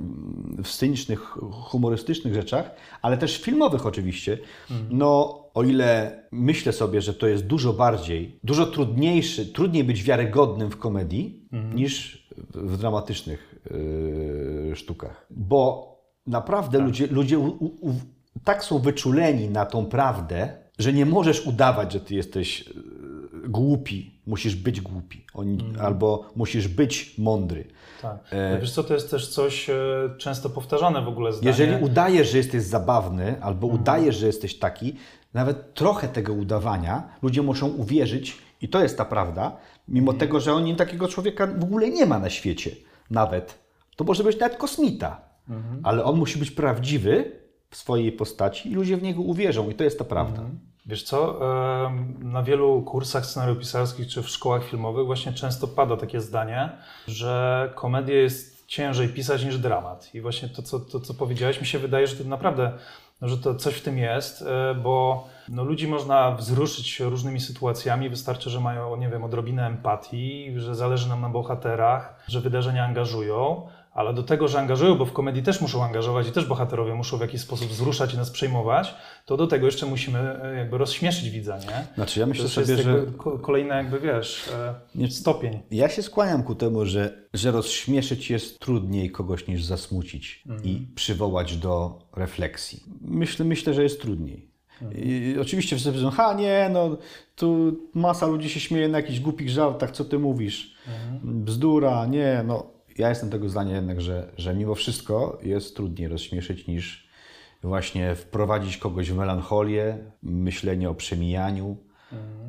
w 0.64 0.68
scenicznych, 0.68 1.20
humorystycznych 1.52 2.34
rzeczach, 2.34 2.70
ale 3.02 3.16
też 3.18 3.38
filmowych 3.42 3.86
oczywiście, 3.86 4.38
no 4.90 5.38
o 5.54 5.62
ile 5.62 6.22
myślę 6.32 6.72
sobie, 6.72 7.00
że 7.02 7.14
to 7.14 7.26
jest 7.26 7.46
dużo 7.46 7.72
bardziej, 7.72 8.38
dużo 8.44 8.66
trudniejszy, 8.66 9.46
trudniej 9.46 9.84
być 9.84 10.02
wiarygodnym 10.02 10.70
w 10.70 10.76
komedii 10.76 11.48
niż 11.74 12.28
w 12.54 12.76
dramatycznych 12.76 13.54
yy, 14.68 14.76
sztukach. 14.76 15.26
Bo 15.30 15.88
naprawdę 16.26 16.78
ludzie, 16.78 17.06
ludzie 17.06 17.38
u, 17.38 17.46
u, 17.48 17.64
u, 17.88 17.94
tak 18.44 18.64
są 18.64 18.78
wyczuleni 18.78 19.48
na 19.48 19.66
tą 19.66 19.86
prawdę, 19.86 20.52
że 20.78 20.92
nie 20.92 21.06
możesz 21.06 21.46
udawać, 21.46 21.92
że 21.92 22.00
ty 22.00 22.14
jesteś 22.14 22.64
głupi. 23.48 24.10
Musisz 24.26 24.56
być 24.56 24.80
głupi. 24.80 25.24
Oni, 25.34 25.58
Albo 25.80 26.30
musisz 26.36 26.68
być 26.68 27.18
mądry. 27.18 27.64
Tak. 28.02 28.18
Ale 28.32 28.58
Wiesz 28.60 28.72
co, 28.72 28.84
to 28.84 28.94
jest 28.94 29.10
też 29.10 29.28
coś 29.28 29.70
e, 29.70 29.74
często 30.18 30.50
powtarzane 30.50 31.02
w 31.02 31.08
ogóle 31.08 31.32
zdanie. 31.32 31.48
Jeżeli 31.48 31.84
udajesz, 31.84 32.30
że 32.30 32.38
jesteś 32.38 32.62
zabawny, 32.62 33.42
albo 33.42 33.66
udajesz, 33.66 34.16
że 34.16 34.26
jesteś 34.26 34.58
taki, 34.58 34.94
nawet 35.34 35.74
trochę 35.74 36.08
tego 36.08 36.32
udawania, 36.32 37.08
ludzie 37.22 37.42
muszą 37.42 37.68
uwierzyć, 37.68 38.38
i 38.62 38.68
to 38.68 38.82
jest 38.82 38.98
ta 38.98 39.04
prawda, 39.04 39.56
mimo 39.88 40.12
tego, 40.12 40.40
że 40.40 40.54
oni 40.54 40.76
takiego 40.76 41.08
człowieka 41.08 41.46
w 41.46 41.64
ogóle 41.64 41.90
nie 41.90 42.06
ma 42.06 42.18
na 42.18 42.30
świecie. 42.30 42.70
Nawet. 43.10 43.58
To 43.96 44.04
może 44.04 44.24
być 44.24 44.38
nawet 44.38 44.58
kosmita. 44.58 45.20
Ale 45.82 46.04
on 46.04 46.18
musi 46.18 46.38
być 46.38 46.50
prawdziwy 46.50 47.32
w 47.70 47.76
swojej 47.76 48.12
postaci 48.12 48.72
i 48.72 48.74
ludzie 48.74 48.96
w 48.96 49.02
niego 49.02 49.22
uwierzą. 49.22 49.70
I 49.70 49.74
to 49.74 49.84
jest 49.84 49.98
ta 49.98 50.04
prawda. 50.04 50.42
Wiesz 50.88 51.02
co, 51.02 51.40
na 52.18 52.42
wielu 52.42 52.82
kursach 52.82 53.26
scenariopisarskich 53.26 54.08
czy 54.08 54.22
w 54.22 54.28
szkołach 54.28 54.64
filmowych 54.64 55.06
właśnie 55.06 55.32
często 55.32 55.68
pada 55.68 55.96
takie 55.96 56.20
zdanie, 56.20 56.70
że 57.06 57.72
komedię 57.74 58.14
jest 58.14 58.66
ciężej 58.66 59.08
pisać 59.08 59.44
niż 59.44 59.58
dramat. 59.58 60.14
I 60.14 60.20
właśnie 60.20 60.48
to, 60.48 60.62
co, 60.62 60.80
to, 60.80 61.00
co 61.00 61.14
powiedziałeś, 61.14 61.60
mi 61.60 61.66
się 61.66 61.78
wydaje, 61.78 62.06
że 62.06 62.16
to 62.16 62.24
naprawdę, 62.24 62.72
że 63.22 63.38
to 63.38 63.54
coś 63.54 63.74
w 63.74 63.82
tym 63.82 63.98
jest, 63.98 64.42
e, 64.42 64.74
bo 64.74 65.28
no, 65.48 65.64
ludzi 65.64 65.88
można 65.88 66.30
wzruszyć 66.30 67.00
różnymi 67.00 67.40
sytuacjami, 67.40 68.08
wystarczy, 68.08 68.50
że 68.50 68.60
mają, 68.60 68.96
nie 68.96 69.08
wiem, 69.08 69.24
odrobinę 69.24 69.66
empatii, 69.66 70.52
że 70.56 70.74
zależy 70.74 71.08
nam 71.08 71.20
na 71.20 71.28
bohaterach, 71.28 72.24
że 72.28 72.40
wydarzenia 72.40 72.84
angażują, 72.84 73.68
ale 73.98 74.14
do 74.14 74.22
tego, 74.22 74.48
że 74.48 74.58
angażują, 74.58 74.94
bo 74.94 75.06
w 75.06 75.12
komedii 75.12 75.42
też 75.42 75.60
muszą 75.60 75.84
angażować 75.84 76.28
i 76.28 76.32
też 76.32 76.46
bohaterowie 76.46 76.94
muszą 76.94 77.18
w 77.18 77.20
jakiś 77.20 77.40
sposób 77.40 77.68
wzruszać 77.68 78.14
i 78.14 78.16
nas 78.16 78.30
przejmować, 78.30 78.94
to 79.26 79.36
do 79.36 79.46
tego 79.46 79.66
jeszcze 79.66 79.86
musimy 79.86 80.18
e, 80.18 80.54
jakby 80.56 80.78
rozśmieszyć 80.78 81.30
widza, 81.30 81.58
nie? 81.58 81.86
Znaczy, 81.94 82.20
ja 82.20 82.26
To 82.26 82.28
myślę 82.28 82.44
już 82.44 82.52
sobie, 82.52 82.72
jest 82.72 82.82
że 82.82 82.90
jakby 82.92 83.12
ko- 83.12 83.38
kolejny 83.38 83.74
jakby, 83.74 84.00
wiesz, 84.00 84.48
e, 84.54 84.74
Nie- 84.94 85.10
stopień. 85.10 85.58
Ja 85.70 85.88
się 85.88 86.02
skłaniam 86.02 86.42
ku 86.42 86.54
temu, 86.54 86.86
że, 86.86 87.22
że 87.34 87.50
rozśmieszyć 87.50 88.30
jest 88.30 88.58
trudniej 88.58 89.10
kogoś 89.10 89.46
niż 89.46 89.64
zasmucić 89.64 90.44
i 90.64 90.86
przywołać 90.94 91.56
do 91.56 91.98
refleksji. 92.16 92.82
Myślę, 93.00 93.44
myślę 93.44 93.74
że 93.74 93.82
jest 93.82 94.00
trudniej. 94.02 94.48
I 94.94 95.36
oczywiście 95.40 95.76
wszyscy 95.76 95.90
powiedzą, 95.92 96.10
ha 96.10 96.32
nie, 96.34 96.70
no 96.72 96.96
tu 97.36 97.76
masa 97.94 98.26
ludzi 98.26 98.48
się 98.50 98.60
śmieje 98.60 98.88
na 98.88 98.98
jakichś 98.98 99.20
głupich 99.20 99.50
żartach, 99.50 99.90
co 99.90 100.04
ty 100.04 100.18
mówisz? 100.18 100.74
Bzdura, 101.22 102.06
nie, 102.06 102.44
no. 102.46 102.77
Ja 102.98 103.08
jestem 103.08 103.30
tego 103.30 103.48
zdania 103.48 103.76
jednak, 103.76 104.00
że, 104.00 104.32
że 104.36 104.54
mimo 104.54 104.74
wszystko 104.74 105.38
jest 105.42 105.76
trudniej 105.76 106.08
rozśmieszyć 106.08 106.66
niż 106.66 107.08
właśnie 107.62 108.14
wprowadzić 108.14 108.76
kogoś 108.76 109.10
w 109.10 109.16
melancholię, 109.16 109.98
myślenie 110.22 110.90
o 110.90 110.94
przemijaniu, 110.94 111.76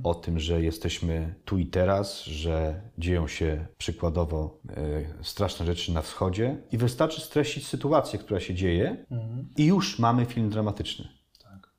o 0.04 0.16
tym, 0.16 0.40
że 0.40 0.62
jesteśmy 0.62 1.36
tu 1.46 1.58
i 1.58 1.66
teraz, 1.66 2.24
że 2.24 2.82
dzieją 2.98 3.28
się 3.28 3.66
przykładowo 3.78 4.60
e, 4.70 5.24
straszne 5.24 5.66
rzeczy 5.66 5.94
na 5.94 6.02
wschodzie 6.02 6.58
i 6.72 6.78
wystarczy 6.78 7.22
streścić 7.22 7.68
sytuację, 7.68 8.20
która 8.20 8.40
się 8.40 8.54
dzieje 8.56 9.06
i 9.58 9.66
już 9.66 10.00
mamy 10.00 10.26
film 10.26 10.50
dramatyczny. 10.50 11.08
Tak. 11.44 11.70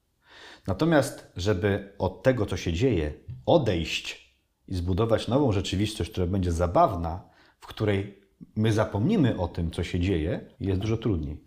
Natomiast, 0.66 1.32
żeby 1.36 1.92
od 1.98 2.22
tego, 2.22 2.46
co 2.46 2.56
się 2.56 2.72
dzieje, 2.72 3.12
odejść 3.46 4.34
i 4.68 4.74
zbudować 4.74 5.28
nową 5.28 5.52
rzeczywistość, 5.52 6.10
która 6.10 6.26
będzie 6.26 6.52
zabawna, 6.52 7.22
w 7.60 7.66
której 7.66 8.19
my 8.56 8.72
zapomnimy 8.72 9.38
o 9.38 9.48
tym, 9.48 9.70
co 9.70 9.84
się 9.84 10.00
dzieje, 10.00 10.40
jest 10.60 10.80
dużo 10.80 10.96
trudniej. 10.96 11.40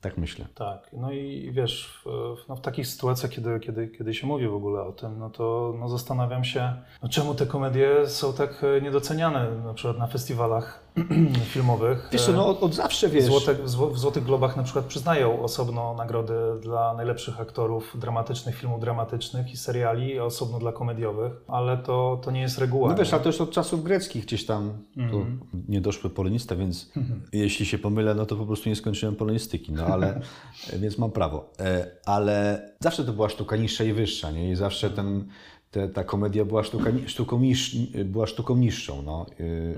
Tak 0.00 0.18
myślę. 0.18 0.46
Tak, 0.54 0.90
no 0.92 1.12
i 1.12 1.50
wiesz, 1.52 2.00
w, 2.04 2.08
w- 2.44 2.48
no 2.48 2.56
w 2.56 2.60
takich 2.60 2.86
sytuacjach, 2.86 3.30
kiedy, 3.32 3.60
kiedy, 3.60 3.88
kiedy 3.88 4.14
się 4.14 4.26
mówi 4.26 4.48
w 4.48 4.54
ogóle 4.54 4.82
o 4.82 4.92
tym, 4.92 5.18
no 5.18 5.30
to 5.30 5.74
no 5.80 5.88
zastanawiam 5.88 6.44
się, 6.44 6.72
no 7.02 7.08
czemu 7.08 7.34
te 7.34 7.46
komedie 7.46 8.06
są 8.06 8.32
tak 8.32 8.64
e, 8.64 8.80
niedoceniane, 8.80 9.50
na 9.64 9.74
przykład 9.74 9.98
na 9.98 10.06
festiwalach 10.06 10.84
filmowych. 11.54 12.08
Wiesz 12.12 12.22
co, 12.24 12.32
E, 12.32 12.34
no 12.34 12.46
od, 12.46 12.62
od 12.62 12.74
zawsze 12.74 13.08
W, 13.08 13.12
wiesz... 13.12 13.24
Złote, 13.24 13.54
w 13.54 13.68
Zło- 13.68 13.92
w 13.92 13.98
Złotych 13.98 14.24
Globach 14.24 14.56
na 14.56 14.62
przykład 14.62 14.84
przyznają 14.84 15.42
osobno 15.42 15.94
nagrody 15.94 16.34
dla 16.62 16.94
najlepszych 16.94 17.40
aktorów 17.40 17.96
dramatycznych, 17.98 18.56
filmów 18.56 18.80
dramatycznych 18.80 19.52
i 19.52 19.56
seriali, 19.56 20.18
a 20.18 20.24
osobno 20.24 20.58
dla 20.58 20.72
komediowych, 20.72 21.32
ale 21.48 21.78
to, 21.78 22.20
to 22.24 22.30
nie 22.30 22.40
jest 22.40 22.58
reguła. 22.58 22.88
No 22.90 22.96
wiesz, 22.96 23.08
nie? 23.08 23.14
ale 23.14 23.22
to 23.22 23.28
już 23.28 23.40
od 23.40 23.50
czasów 23.50 23.84
greckich 23.84 24.24
gdzieś 24.24 24.46
tam 24.46 24.72
tu 25.10 25.26
niedoszły 25.68 26.10
polonista, 26.10 26.56
więc 26.56 26.92
jeśli 27.32 27.66
się 27.66 27.78
pomylę, 27.78 28.14
no 28.14 28.26
to 28.26 28.36
po 28.36 28.46
prostu 28.46 28.68
nie 28.68 28.76
skończyłem 28.76 29.16
polonistyki, 29.16 29.72
no 29.72 29.84
ale 29.86 30.20
więc 30.82 30.98
mam 30.98 31.10
prawo. 31.10 31.50
E, 31.60 31.86
Ale 32.06 32.68
zawsze 32.80 33.04
to 33.04 33.12
była 33.12 33.28
sztuka 33.28 33.56
niższa 33.56 33.84
i 33.84 33.92
wyższa, 33.92 34.30
nie? 34.30 34.50
I 34.50 34.56
zawsze 34.56 34.90
ten, 34.90 35.28
te, 35.70 35.88
ta 35.88 36.04
komedia 36.04 36.44
była, 36.44 36.62
sztuka, 36.62 36.90
sztuką, 37.06 37.40
niż, 37.40 37.76
była 38.04 38.26
sztuką 38.26 38.56
niższą, 38.56 39.02
no. 39.02 39.26
Y, 39.40 39.76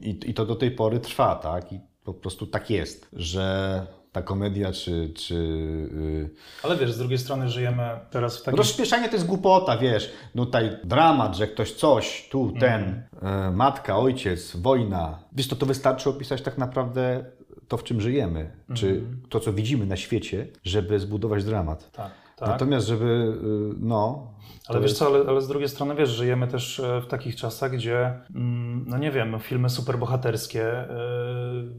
I, 0.00 0.30
I 0.30 0.34
to 0.34 0.46
do 0.46 0.56
tej 0.56 0.70
pory 0.70 1.00
trwa, 1.00 1.34
tak? 1.34 1.72
I 1.72 1.80
po 2.04 2.14
prostu 2.14 2.46
tak 2.46 2.70
jest, 2.70 3.08
że 3.12 3.86
ta 4.12 4.22
komedia 4.22 4.72
czy, 4.72 5.12
czy 5.16 5.34
y, 5.34 6.30
Ale 6.62 6.76
wiesz, 6.76 6.92
z 6.92 6.98
drugiej 6.98 7.18
strony 7.18 7.48
żyjemy 7.48 7.82
teraz 8.10 8.38
w 8.38 8.42
takim... 8.42 8.58
Rozśmieszanie 8.58 9.08
to 9.08 9.14
jest 9.14 9.26
głupota, 9.26 9.76
wiesz. 9.76 10.12
No 10.34 10.46
tutaj 10.46 10.70
dramat, 10.84 11.36
że 11.36 11.46
ktoś 11.46 11.72
coś, 11.72 12.28
tu, 12.30 12.52
ten, 12.60 13.02
e, 13.22 13.50
matka, 13.50 13.98
ojciec, 13.98 14.56
wojna. 14.56 15.18
Wiesz, 15.32 15.48
to 15.48 15.56
to 15.56 15.66
wystarczy 15.66 16.10
opisać 16.10 16.42
tak 16.42 16.58
naprawdę 16.58 17.24
to, 17.68 17.76
w 17.76 17.84
czym 17.84 18.00
żyjemy, 18.00 18.50
czy 18.74 19.02
to, 19.28 19.40
co 19.40 19.52
widzimy 19.52 19.86
na 19.86 19.96
świecie, 19.96 20.46
żeby 20.64 20.98
zbudować 21.00 21.44
dramat. 21.44 21.90
Tak, 21.92 22.10
tak. 22.40 22.48
Natomiast, 22.48 22.86
żeby, 22.86 23.04
y, 23.04 23.74
no... 23.78 24.30
Ale 24.68 24.80
wiesz 24.80 24.92
co, 24.92 25.06
ale, 25.06 25.24
ale 25.28 25.40
z 25.40 25.48
drugiej 25.48 25.68
strony 25.68 25.94
wiesz, 25.94 26.10
żyjemy 26.10 26.48
też 26.48 26.80
e, 26.80 27.00
w 27.00 27.06
takich 27.06 27.36
czasach, 27.36 27.72
gdzie, 27.72 28.20
mm, 28.34 28.84
no 28.88 28.98
nie 28.98 29.10
wiem, 29.10 29.40
filmy 29.40 29.70
superbohaterskie, 29.70 30.84
yy, 30.90 31.74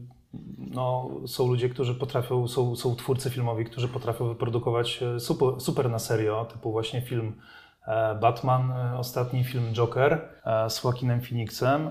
no 0.58 1.10
są 1.26 1.48
ludzie, 1.48 1.68
którzy 1.68 1.94
potrafią, 1.94 2.48
są, 2.48 2.76
są 2.76 2.96
twórcy 2.96 3.30
filmowi, 3.30 3.64
którzy 3.64 3.88
potrafią 3.88 4.28
wyprodukować 4.28 5.02
e, 5.02 5.20
super, 5.20 5.48
super 5.60 5.90
na 5.90 5.98
serio, 5.98 6.44
typu 6.52 6.72
właśnie 6.72 7.02
film 7.02 7.32
e, 7.86 8.14
Batman, 8.14 8.70
e, 8.70 8.98
ostatni 8.98 9.44
film 9.44 9.72
Joker 9.72 10.28
e, 10.44 10.70
z 10.70 10.84
Joaquinem 10.84 11.20
Phoenixem. 11.20 11.90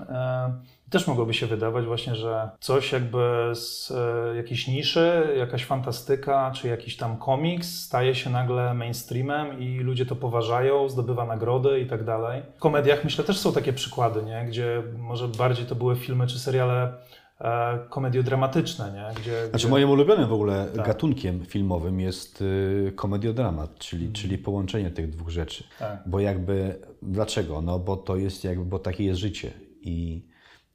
Też 0.92 1.06
mogłoby 1.06 1.34
się 1.34 1.46
wydawać 1.46 1.84
właśnie, 1.84 2.14
że 2.14 2.50
coś 2.60 2.92
jakby 2.92 3.50
z 3.54 3.90
e, 3.90 4.36
jakiejś 4.36 4.68
niszy, 4.68 5.34
jakaś 5.38 5.64
fantastyka, 5.64 6.50
czy 6.54 6.68
jakiś 6.68 6.96
tam 6.96 7.16
komiks 7.16 7.74
staje 7.80 8.14
się 8.14 8.30
nagle 8.30 8.74
mainstreamem 8.74 9.60
i 9.60 9.78
ludzie 9.78 10.06
to 10.06 10.16
poważają, 10.16 10.88
zdobywa 10.88 11.26
nagrody 11.26 11.80
i 11.80 11.86
tak 11.86 12.04
dalej. 12.04 12.42
W 12.56 12.58
komediach 12.60 13.04
myślę 13.04 13.24
też 13.24 13.38
są 13.38 13.52
takie 13.52 13.72
przykłady, 13.72 14.22
nie? 14.22 14.44
gdzie 14.48 14.82
może 14.98 15.28
bardziej 15.28 15.66
to 15.66 15.74
były 15.74 15.96
filmy 15.96 16.26
czy 16.26 16.38
seriale 16.38 16.92
e, 17.40 17.78
komediodramatyczne, 17.90 18.92
nie? 18.92 19.20
Gdzie, 19.22 19.40
Znaczy 19.48 19.64
gdzie... 19.64 19.68
moim 19.68 19.90
ulubionym 19.90 20.28
w 20.28 20.32
ogóle 20.32 20.66
Tak. 20.76 20.86
gatunkiem 20.86 21.44
filmowym 21.46 22.00
jest 22.00 22.42
y, 22.42 22.92
komediodramat, 22.96 23.78
czyli, 23.78 24.12
czyli 24.12 24.38
połączenie 24.38 24.90
tych 24.90 25.10
dwóch 25.10 25.28
rzeczy. 25.28 25.64
Tak. 25.78 26.02
Bo 26.06 26.20
jakby, 26.20 26.78
dlaczego? 27.02 27.62
No 27.62 27.78
bo 27.78 27.96
to 27.96 28.16
jest 28.16 28.44
jakby, 28.44 28.64
bo 28.64 28.78
takie 28.78 29.04
jest 29.04 29.20
życie 29.20 29.50
i, 29.82 30.22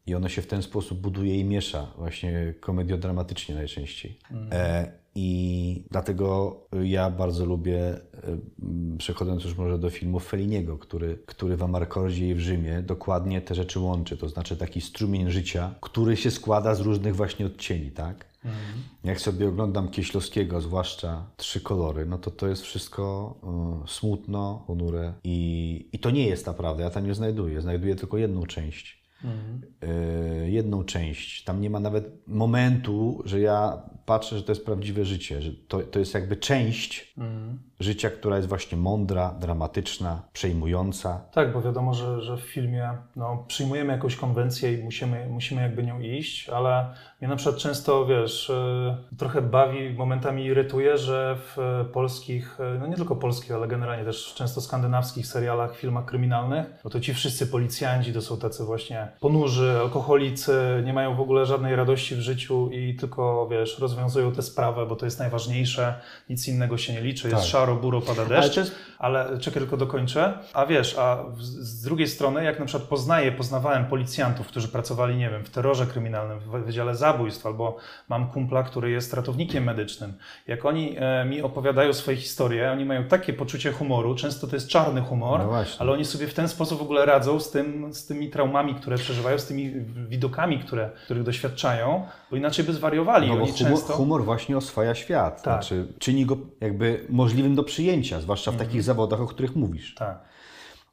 i 0.07 0.15
ono 0.15 0.29
się 0.29 0.41
w 0.41 0.47
ten 0.47 0.61
sposób 0.61 0.99
buduje 0.99 1.39
i 1.39 1.43
miesza, 1.43 1.87
właśnie 1.97 2.53
komediodramatycznie 2.59 3.55
najczęściej. 3.55 4.17
E, 4.51 4.91
I 5.15 5.83
dlatego 5.91 6.57
ja 6.83 7.09
bardzo 7.09 7.45
lubię, 7.45 7.79
e, 7.79 7.99
przechodząc 8.97 9.43
już 9.43 9.57
może 9.57 9.79
do 9.79 9.89
filmu 9.89 10.19
Felliniego, 10.19 10.77
który, 10.77 11.19
który 11.25 11.57
w 11.57 11.63
Amarkordzie 11.63 12.29
i 12.29 12.35
w 12.35 12.39
Rzymie 12.39 12.81
dokładnie 12.81 13.41
te 13.41 13.55
rzeczy 13.55 13.79
łączy, 13.79 14.17
to 14.17 14.29
znaczy 14.29 14.57
taki 14.57 14.81
strumień 14.81 15.31
życia, 15.31 15.75
który 15.81 16.17
się 16.17 16.31
składa 16.31 16.75
z 16.75 16.79
różnych 16.79 17.15
właśnie 17.15 17.45
odcieni, 17.45 17.91
tak? 17.91 18.25
Jak 19.03 19.21
sobie 19.21 19.47
oglądam 19.47 19.89
Kieślowskiego, 19.89 20.61
zwłaszcza 20.61 21.25
Trzy 21.37 21.61
kolory, 21.61 22.05
no 22.05 22.17
to 22.17 22.31
to 22.31 22.47
jest 22.47 22.61
wszystko 22.61 23.35
y, 23.85 23.87
smutno, 23.87 24.63
ponure 24.67 25.13
i, 25.23 25.89
i 25.93 25.99
to 25.99 26.11
nie 26.11 26.27
jest 26.27 26.45
naprawdę, 26.45 26.83
ja 26.83 26.89
tam 26.89 27.05
nie 27.05 27.13
znajduję, 27.13 27.61
znajduję 27.61 27.95
tylko 27.95 28.17
jedną 28.17 28.45
część. 28.45 29.06
Y, 29.23 30.49
jedną 30.49 30.83
część. 30.83 31.43
Tam 31.43 31.61
nie 31.61 31.69
ma 31.69 31.79
nawet 31.79 32.27
momentu, 32.27 33.21
że 33.25 33.39
ja 33.39 33.81
patrzę, 34.05 34.37
że 34.37 34.43
to 34.43 34.51
jest 34.51 34.65
prawdziwe 34.65 35.05
życie, 35.05 35.41
że 35.41 35.51
to, 35.67 35.79
to 35.79 35.99
jest 35.99 36.13
jakby 36.13 36.37
część 36.37 37.15
życia, 37.79 38.09
która 38.09 38.35
jest 38.37 38.49
właśnie 38.49 38.77
mądra, 38.77 39.35
dramatyczna, 39.39 40.21
przejmująca. 40.33 41.21
Tak, 41.31 41.53
bo 41.53 41.61
wiadomo, 41.61 41.93
że, 41.93 42.21
że 42.21 42.37
w 42.37 42.41
filmie 42.41 42.89
no, 43.15 43.45
przyjmujemy 43.47 43.93
jakąś 43.93 44.15
konwencję 44.15 44.73
i 44.73 44.83
musimy, 44.83 45.29
musimy 45.29 45.61
jakby 45.61 45.83
nią 45.83 45.99
iść, 45.99 46.49
ale 46.49 46.93
mnie 47.21 47.27
na 47.27 47.35
przykład 47.35 47.57
często, 47.61 48.05
wiesz, 48.05 48.49
y, 48.49 49.15
trochę 49.17 49.41
bawi, 49.41 49.89
momentami 49.93 50.45
irytuje, 50.45 50.97
że 50.97 51.37
w 51.39 51.85
polskich, 51.93 52.57
y, 52.75 52.79
no 52.79 52.87
nie 52.87 52.95
tylko 52.95 53.15
polskich, 53.15 53.51
ale 53.51 53.67
generalnie 53.67 54.05
też 54.05 54.33
często 54.33 54.61
skandynawskich 54.61 55.27
serialach, 55.27 55.75
filmach 55.77 56.05
kryminalnych, 56.05 56.65
no 56.83 56.89
to 56.89 56.99
ci 56.99 57.13
wszyscy 57.13 57.47
policjanci 57.47 58.13
to 58.13 58.21
są 58.21 58.37
tacy 58.37 58.63
właśnie 58.63 59.07
ponurzy, 59.19 59.77
alkoholicy, 59.81 60.81
nie 60.85 60.93
mają 60.93 61.15
w 61.15 61.19
ogóle 61.21 61.45
żadnej 61.45 61.75
radości 61.75 62.15
w 62.15 62.19
życiu 62.19 62.69
i 62.71 62.95
tylko, 62.95 63.47
wiesz, 63.51 63.79
rozwiązują 63.79 64.31
tę 64.31 64.41
sprawę, 64.41 64.85
bo 64.85 64.95
to 64.95 65.05
jest 65.05 65.19
najważniejsze, 65.19 65.93
nic 66.29 66.47
innego 66.47 66.77
się 66.77 66.93
nie 66.93 67.01
liczy, 67.01 67.27
jest 67.27 67.41
Tak. 67.41 67.49
szaro, 67.51 67.75
buro, 67.75 68.01
pada 68.01 68.21
Ale 68.21 68.29
deszcz. 68.29 68.53
to 68.53 68.59
jest- 68.59 68.75
Ale 68.99 69.39
czekaj, 69.39 69.61
tylko 69.61 69.77
dokończę. 69.77 70.33
A 70.53 70.65
wiesz, 70.65 70.97
a 70.97 71.23
z 71.39 71.81
drugiej 71.83 72.07
strony, 72.07 72.43
jak 72.43 72.59
na 72.59 72.65
przykład 72.65 72.89
poznaję, 72.89 73.31
poznawałem 73.31 73.85
policjantów, 73.85 74.47
którzy 74.47 74.67
pracowali, 74.67 75.17
nie 75.17 75.29
wiem, 75.29 75.43
w 75.45 75.49
terrorze 75.49 75.85
kryminalnym, 75.85 76.39
w 76.39 76.43
Wydziale 76.65 76.95
Zabójstw, 77.11 77.45
albo 77.45 77.77
mam 78.09 78.27
kumpla, 78.31 78.63
który 78.63 78.91
jest 78.91 79.13
ratownikiem 79.13 79.63
medycznym. 79.63 80.13
Jak 80.47 80.65
oni 80.65 80.95
e, 80.99 81.25
mi 81.25 81.41
opowiadają 81.41 81.93
swoje 81.93 82.17
historie, 82.17 82.71
oni 82.71 82.85
mają 82.85 83.03
takie 83.03 83.33
poczucie 83.33 83.71
humoru, 83.71 84.15
często 84.15 84.47
to 84.47 84.55
jest 84.55 84.67
czarny 84.67 85.01
humor, 85.01 85.39
No 85.39 85.63
ale 85.79 85.91
oni 85.91 86.05
sobie 86.05 86.27
w 86.27 86.33
ten 86.33 86.47
sposób 86.47 86.79
w 86.79 86.81
ogóle 86.81 87.05
radzą 87.05 87.39
z, 87.39 87.51
tym, 87.51 87.93
z 87.93 88.05
tymi 88.05 88.29
traumami, 88.29 88.75
które 88.75 88.97
przeżywają, 88.97 89.39
z 89.39 89.45
tymi 89.45 89.71
widokami, 90.09 90.59
które, 90.59 90.89
których 91.05 91.23
doświadczają, 91.23 92.05
bo 92.31 92.37
inaczej 92.37 92.65
by 92.65 92.73
zwariowali. 92.73 93.27
No 93.27 93.33
bo 93.37 93.45
humor, 93.45 93.57
często... 93.57 93.93
humor 93.93 94.23
właśnie 94.23 94.57
oswaja 94.57 94.95
świat. 94.95 95.35
Tak. 95.43 95.43
Znaczy, 95.63 95.87
czyni 95.99 96.25
go 96.25 96.37
jakby 96.61 97.05
możliwym 97.09 97.55
do 97.55 97.63
przyjęcia, 97.63 98.21
zwłaszcza 98.21 98.51
w 98.51 98.53
Mhm. 98.53 98.69
takich 98.69 98.83
zawodach, 98.83 99.21
o 99.21 99.27
których 99.27 99.55
mówisz. 99.55 99.95
Tak. 99.95 100.26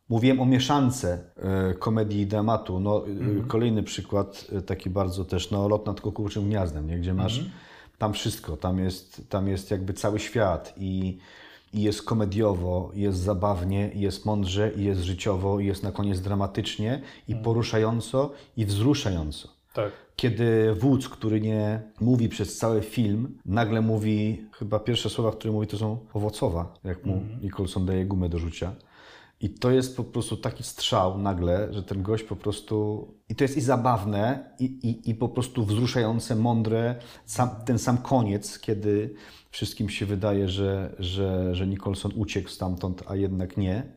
Mówiłem 0.09 0.41
o 0.41 0.47
mieszance 0.47 1.19
e, 1.37 1.75
komedii 1.75 2.21
i 2.21 2.27
dramatu. 2.27 2.81
No, 2.81 3.07
e, 3.07 3.11
Mhm. 3.11 3.45
Kolejny 3.47 3.83
przykład, 3.83 4.47
e, 4.53 4.63
taki 4.63 4.91
bardzo 4.91 5.25
też, 5.25 5.51
no, 5.51 5.69
lot 5.69 5.87
nad 5.87 6.01
kukułczym 6.01 6.45
gniazdem, 6.49 6.87
nie? 6.87 6.99
gdzie 6.99 7.15
masz 7.15 7.39
Mhm. 7.39 7.55
tam 7.99 8.13
wszystko, 8.13 8.57
tam 8.57 8.79
jest, 8.79 9.29
tam 9.29 9.49
jest 9.49 9.71
jakby 9.71 9.93
cały 9.93 10.19
świat 10.21 10.75
i, 10.77 11.19
i 11.73 11.83
jest 11.83 12.03
komediowo, 12.03 12.91
i 12.95 13.01
jest 13.01 13.19
zabawnie, 13.19 13.91
i 13.95 14.01
jest 14.01 14.25
mądrze, 14.25 14.71
i 14.77 14.85
jest 14.85 15.01
życiowo, 15.01 15.61
i 15.61 15.67
jest 15.67 15.83
na 15.83 15.93
koniec 15.93 16.21
dramatycznie, 16.21 17.01
i 17.29 17.33
Mhm. 17.33 17.45
poruszająco, 17.45 18.31
i 18.57 18.65
wzruszająco. 18.67 19.49
Tak. 19.75 19.93
Kiedy 20.17 20.75
wódz, 20.75 21.09
który 21.09 21.41
nie 21.41 21.83
mówi 22.01 22.29
przez 22.29 22.59
cały 22.59 22.83
film, 22.83 23.39
nagle 23.47 23.81
mówi, 23.81 24.43
chyba 24.53 24.79
pierwsze 24.79 25.11
słowa, 25.11 25.33
które 25.33 25.53
mówi, 25.53 25.67
to 25.67 25.79
są 25.79 25.99
owocowa, 26.15 26.75
jak 26.85 27.05
mu 27.05 27.21
Nicholson 27.43 27.87
daje 27.87 28.05
gumę 28.07 28.29
do 28.29 28.39
rzucia. 28.39 28.73
I 29.45 29.51
to 29.51 29.71
jest 29.71 29.97
po 29.97 30.05
prostu 30.05 30.37
taki 30.37 30.62
strzał 30.62 31.19
nagle, 31.19 31.69
że 31.73 31.83
ten 31.83 32.03
gość 32.03 32.25
po 32.25 32.37
prostu. 32.37 33.09
I 33.29 33.35
to 33.35 33.45
jest 33.45 33.57
i 33.57 33.61
zabawne, 33.61 34.51
i, 34.59 34.65
i, 34.65 35.11
i 35.11 35.15
po 35.15 35.29
prostu 35.29 35.65
wzruszające, 35.65 36.37
mądre. 36.37 36.95
Sam, 37.25 37.51
ten 37.66 37.79
sam 37.79 37.99
koniec, 37.99 38.59
kiedy 38.59 39.15
wszystkim 39.51 39.89
się 39.89 40.07
wydaje, 40.07 40.49
że, 40.49 40.95
że, 40.99 41.55
że 41.55 41.66
Nicholson 41.66 42.12
uciekł 42.16 42.49
stamtąd, 42.49 43.03
a 43.07 43.16
jednak 43.16 43.57
nie. 43.57 43.93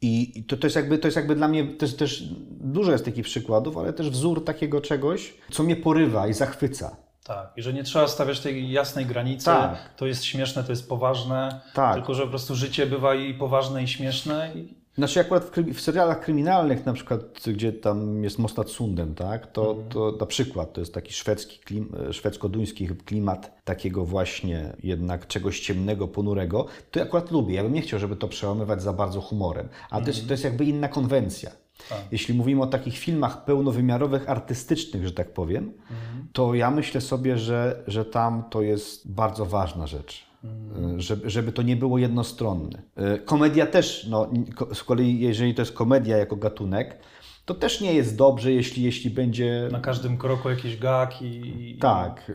I 0.00 0.38
i 0.38 0.44
to, 0.44 0.56
to, 0.56 0.66
jest 0.66 0.76
jakby, 0.76 0.98
to 0.98 1.06
jest 1.06 1.16
jakby 1.16 1.34
dla 1.34 1.48
mnie 1.48 1.66
też, 1.66 1.96
też 1.96 2.28
dużo 2.50 2.92
jest 2.92 3.04
takich 3.04 3.24
przykładów, 3.24 3.78
ale 3.78 3.92
też 3.92 4.10
wzór 4.10 4.44
takiego 4.44 4.80
czegoś, 4.80 5.34
co 5.50 5.62
mnie 5.62 5.76
porywa 5.76 6.28
i 6.28 6.34
zachwyca. 6.34 7.05
Tak, 7.26 7.52
i 7.56 7.62
że 7.62 7.72
nie 7.72 7.84
trzeba 7.84 8.08
stawiać 8.08 8.40
tej 8.40 8.70
jasnej 8.70 9.06
granicy, 9.06 9.44
Tak. 9.44 9.94
to 9.96 10.06
jest 10.06 10.24
śmieszne, 10.24 10.64
to 10.64 10.72
jest 10.72 10.88
poważne, 10.88 11.60
Tak. 11.74 11.94
tylko 11.94 12.14
że 12.14 12.22
po 12.22 12.28
prostu 12.28 12.54
życie 12.54 12.86
bywa 12.86 13.14
i 13.14 13.34
poważne 13.34 13.82
i 13.82 13.88
śmieszne. 13.88 14.50
I... 14.54 14.74
Znaczy 14.98 15.20
akurat 15.20 15.44
w, 15.44 15.74
w 15.74 15.80
serialach 15.80 16.20
kryminalnych, 16.20 16.86
na 16.86 16.92
przykład 16.92 17.20
gdzie 17.46 17.72
tam 17.72 18.24
jest 18.24 18.38
Most 18.38 18.56
Sundem, 18.66 19.14
tak, 19.14 19.52
to, 19.52 19.70
Mhm. 19.70 19.88
to 19.88 20.16
na 20.20 20.26
przykład 20.26 20.72
to 20.72 20.80
jest 20.80 20.94
taki 20.94 21.12
szwedzki, 21.12 21.58
klim, 21.58 21.92
e, 22.08 22.12
szwedzko-duński 22.12 22.88
klimat 23.04 23.52
takiego 23.64 24.04
właśnie 24.04 24.76
jednak 24.82 25.26
czegoś 25.26 25.60
ciemnego, 25.60 26.08
ponurego, 26.08 26.66
to 26.90 27.02
akurat 27.02 27.30
lubię. 27.30 27.54
Ja 27.54 27.62
bym 27.62 27.72
nie 27.72 27.82
chciał, 27.82 28.00
żeby 28.00 28.16
to 28.16 28.28
przełamywać 28.28 28.82
za 28.82 28.92
bardzo 28.92 29.20
humorem, 29.20 29.68
ale 29.90 30.02
to, 30.04 30.10
jest, 30.10 30.26
to 30.26 30.32
jest 30.32 30.44
jakby 30.44 30.64
inna 30.64 30.88
konwencja. 30.88 31.50
Tak. 31.88 31.98
Jeśli 32.12 32.34
mówimy 32.34 32.62
o 32.62 32.66
takich 32.66 32.98
filmach 32.98 33.44
pełnowymiarowych, 33.44 34.30
artystycznych, 34.30 35.04
że 35.06 35.12
tak 35.12 35.32
powiem, 35.32 35.72
to 36.32 36.54
ja 36.54 36.70
myślę 36.70 37.00
sobie, 37.00 37.38
że, 37.38 37.82
że 37.86 38.04
tam 38.04 38.44
to 38.50 38.62
jest 38.62 39.10
bardzo 39.10 39.46
ważna 39.46 39.86
rzecz. 39.86 40.26
Y, 40.96 41.00
Żeby, 41.00 41.30
żeby 41.30 41.52
to 41.52 41.62
nie 41.62 41.76
było 41.76 41.98
jednostronne. 41.98 42.82
Y, 43.14 43.18
Komedia 43.24 43.66
też, 43.66 44.06
no, 44.10 44.30
z 44.74 44.82
kolei 44.82 45.20
jeżeli 45.20 45.54
to 45.54 45.62
jest 45.62 45.72
komedia 45.72 46.16
jako 46.16 46.36
gatunek, 46.36 46.98
to 47.46 47.54
też 47.54 47.80
nie 47.80 47.94
jest 47.94 48.16
dobrze, 48.16 48.52
jeśli, 48.52 48.82
jeśli 48.82 49.10
będzie... 49.10 49.68
Na 49.72 49.80
każdym 49.80 50.18
kroku 50.18 50.50
jakiś 50.50 50.78
gag 50.78 51.22
i... 51.22 51.78
Tak, 51.80 52.30
y, 52.30 52.34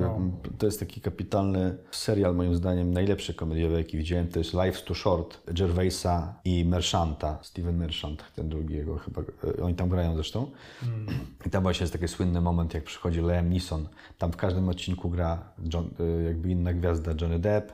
No. 0.00 0.20
to 0.58 0.66
jest 0.66 0.80
taki 0.80 1.00
kapitalny 1.00 1.76
serial, 1.90 2.34
moim 2.34 2.54
zdaniem, 2.54 2.92
najlepszy 2.92 3.34
komediowy, 3.34 3.78
jaki 3.78 3.98
widziałem, 3.98 4.28
to 4.28 4.38
jest 4.38 4.54
Life's 4.54 4.84
Too 4.84 4.94
Short, 4.94 5.52
Gervaisa 5.54 6.34
i 6.44 6.64
Merchanta, 6.64 7.38
Steven 7.42 7.76
Merchant, 7.76 8.24
ten 8.36 8.48
drugi 8.48 8.74
jego 8.74 8.98
chyba, 8.98 9.20
y, 9.44 9.62
oni 9.62 9.74
tam 9.74 9.88
grają 9.88 10.14
zresztą. 10.14 10.50
I 11.46 11.50
tam 11.50 11.62
właśnie 11.62 11.84
jest 11.84 11.92
taki 11.92 12.08
słynny 12.08 12.40
moment, 12.40 12.74
jak 12.74 12.84
przychodzi 12.84 13.20
Liam 13.20 13.50
Neeson, 13.50 13.88
tam 14.18 14.32
w 14.32 14.36
każdym 14.36 14.68
odcinku 14.68 15.10
gra 15.10 15.42
John, 15.74 15.90
y, 16.00 16.22
jakby 16.24 16.50
inna 16.50 16.72
gwiazda, 16.72 17.10
Johnny 17.20 17.38
Depp, 17.38 17.72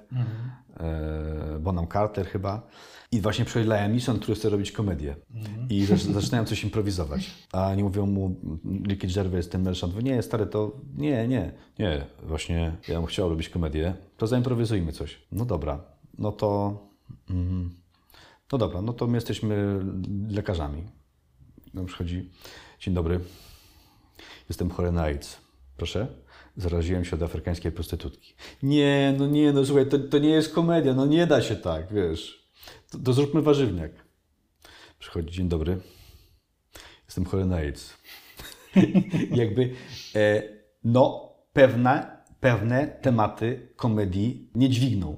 y, 1.56 1.58
Bonham 1.58 1.86
Carter 1.88 2.26
chyba. 2.26 2.62
I 3.16 3.20
właśnie 3.20 3.44
przychodzi 3.44 3.70
Liam 3.70 3.92
Neeson, 3.92 4.18
który 4.18 4.34
chce 4.34 4.48
robić 4.50 4.72
komedię. 4.72 5.16
I 5.70 5.84
zac- 5.84 6.12
zaczynają 6.12 6.44
coś 6.44 6.64
improwizować. 6.64 7.30
A 7.52 7.68
oni 7.68 7.82
mówią 7.82 8.06
mu, 8.06 8.36
Ricky 8.88 9.06
Gervais, 9.06 9.48
ten 9.48 9.62
Merchant, 9.62 9.94
mówi, 9.94 10.04
nie, 10.04 10.22
stary, 10.22 10.46
to 10.46 10.80
nie, 10.96 11.28
nie, 11.28 11.52
nie, 11.78 12.06
właśnie 12.22 12.76
ja 12.88 12.96
bym 12.98 13.06
chciał 13.06 13.28
robić 13.28 13.48
komedię, 13.48 13.94
to 14.16 14.26
zaimprowizujmy 14.26 14.92
coś. 14.92 15.18
No 15.32 15.44
dobra, 15.44 15.84
no 16.18 16.32
to, 16.32 16.78
mm, 17.30 17.70
no 18.52 18.58
dobra, 18.58 18.82
no 18.82 18.92
to 18.92 19.06
my 19.06 19.14
jesteśmy 19.16 19.80
lekarzami. 20.30 20.82
No 21.74 21.84
przychodzi, 21.84 22.30
dzień 22.80 22.94
dobry, 22.94 23.20
jestem 24.48 24.70
chory 24.70 24.92
na 24.92 25.02
AIDS. 25.02 25.36
Proszę? 25.76 26.06
Zaraziłem 26.56 27.04
się 27.04 27.16
od 27.16 27.22
afrykańskiej 27.22 27.72
prostytutki. 27.72 28.34
Nie, 28.62 29.14
no 29.18 29.26
nie, 29.26 29.52
no 29.52 29.64
słuchaj, 29.64 29.88
to, 29.88 29.98
to 29.98 30.18
nie 30.18 30.28
jest 30.28 30.54
komedia, 30.54 30.94
no 30.94 31.06
nie 31.06 31.26
da 31.26 31.42
się 31.42 31.56
tak, 31.56 31.92
wiesz. 31.92 32.45
To, 32.90 32.98
to 32.98 33.12
zróbmy 33.12 33.42
warzywniak. 33.42 33.90
Przychodzi, 34.98 35.30
dzień 35.30 35.48
dobry, 35.48 35.78
jestem 37.06 37.24
chory 37.24 37.44
na 37.44 37.56
AIDS. 37.56 37.96
Jakby, 39.40 39.74
e, 40.14 40.42
no, 40.84 41.32
pewne, 41.52 42.16
pewne 42.40 42.86
tematy 42.86 43.68
komedii 43.76 44.50
nie 44.54 44.68
dźwigną. 44.68 45.16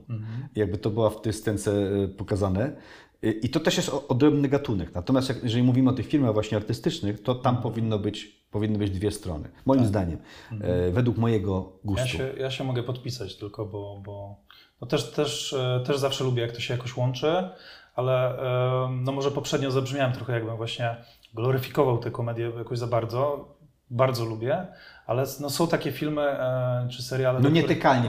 Jakby 0.57 0.79
to 0.79 0.91
była 0.91 1.11
w 1.11 1.21
tej 1.21 1.33
scence 1.33 1.73
e, 1.73 2.09
pokazane. 2.09 2.77
E, 3.23 3.31
I 3.31 3.49
to 3.49 3.61
też 3.61 3.77
jest 3.77 3.89
odrębny 4.09 4.49
gatunek. 4.49 4.95
Natomiast 4.95 5.29
jak, 5.29 5.43
jeżeli 5.43 5.63
mówimy 5.63 5.91
o 5.91 5.93
tych 5.93 6.07
filmach 6.07 6.33
właśnie 6.33 6.57
artystycznych, 6.57 7.23
to 7.23 7.35
tam 7.35 7.63
powinno 7.63 7.99
być, 7.99 8.47
powinny 8.51 8.79
być 8.79 8.91
dwie 8.91 9.11
strony. 9.11 9.49
Moim 9.67 9.87
zdaniem. 9.87 10.19
E, 10.61 10.91
według 10.91 11.17
mojego 11.17 11.79
gustu. 11.85 12.03
Ja 12.03 12.07
się, 12.07 12.33
ja 12.39 12.51
się 12.51 12.65
mogę 12.65 12.83
podpisać 12.83 13.37
tylko, 13.37 13.67
bo, 13.67 14.03
bo 14.05 14.45
no 14.81 14.87
też, 14.87 15.11
też, 15.13 15.53
e, 15.53 15.81
też 15.87 15.99
zawsze 15.99 16.25
lubię, 16.25 16.43
jak 16.43 16.53
to 16.53 16.61
się 16.61 16.75
jakoś 16.75 16.97
łączy, 16.97 17.49
ale 17.97 18.39
e, 18.39 18.89
no 18.91 19.13
może 19.13 19.31
poprzednio 19.31 19.71
zabrzmiałem 19.71 20.13
trochę, 20.13 20.33
jakbym 20.33 20.57
właśnie 20.57 20.97
gloryfikował 21.35 21.99
tę 21.99 22.11
komedię 22.11 22.53
jakoś 22.59 22.79
za 22.79 22.87
bardzo. 22.87 23.49
Bardzo 23.91 24.25
lubię, 24.25 24.67
ale 25.07 25.25
no 25.41 25.51
są 25.51 25.69
takie 25.69 25.93
filmy 25.93 26.23
e, 26.23 26.89
czy 26.91 27.03
seriale, 27.03 27.39
No 27.39 27.43
do 27.43 27.49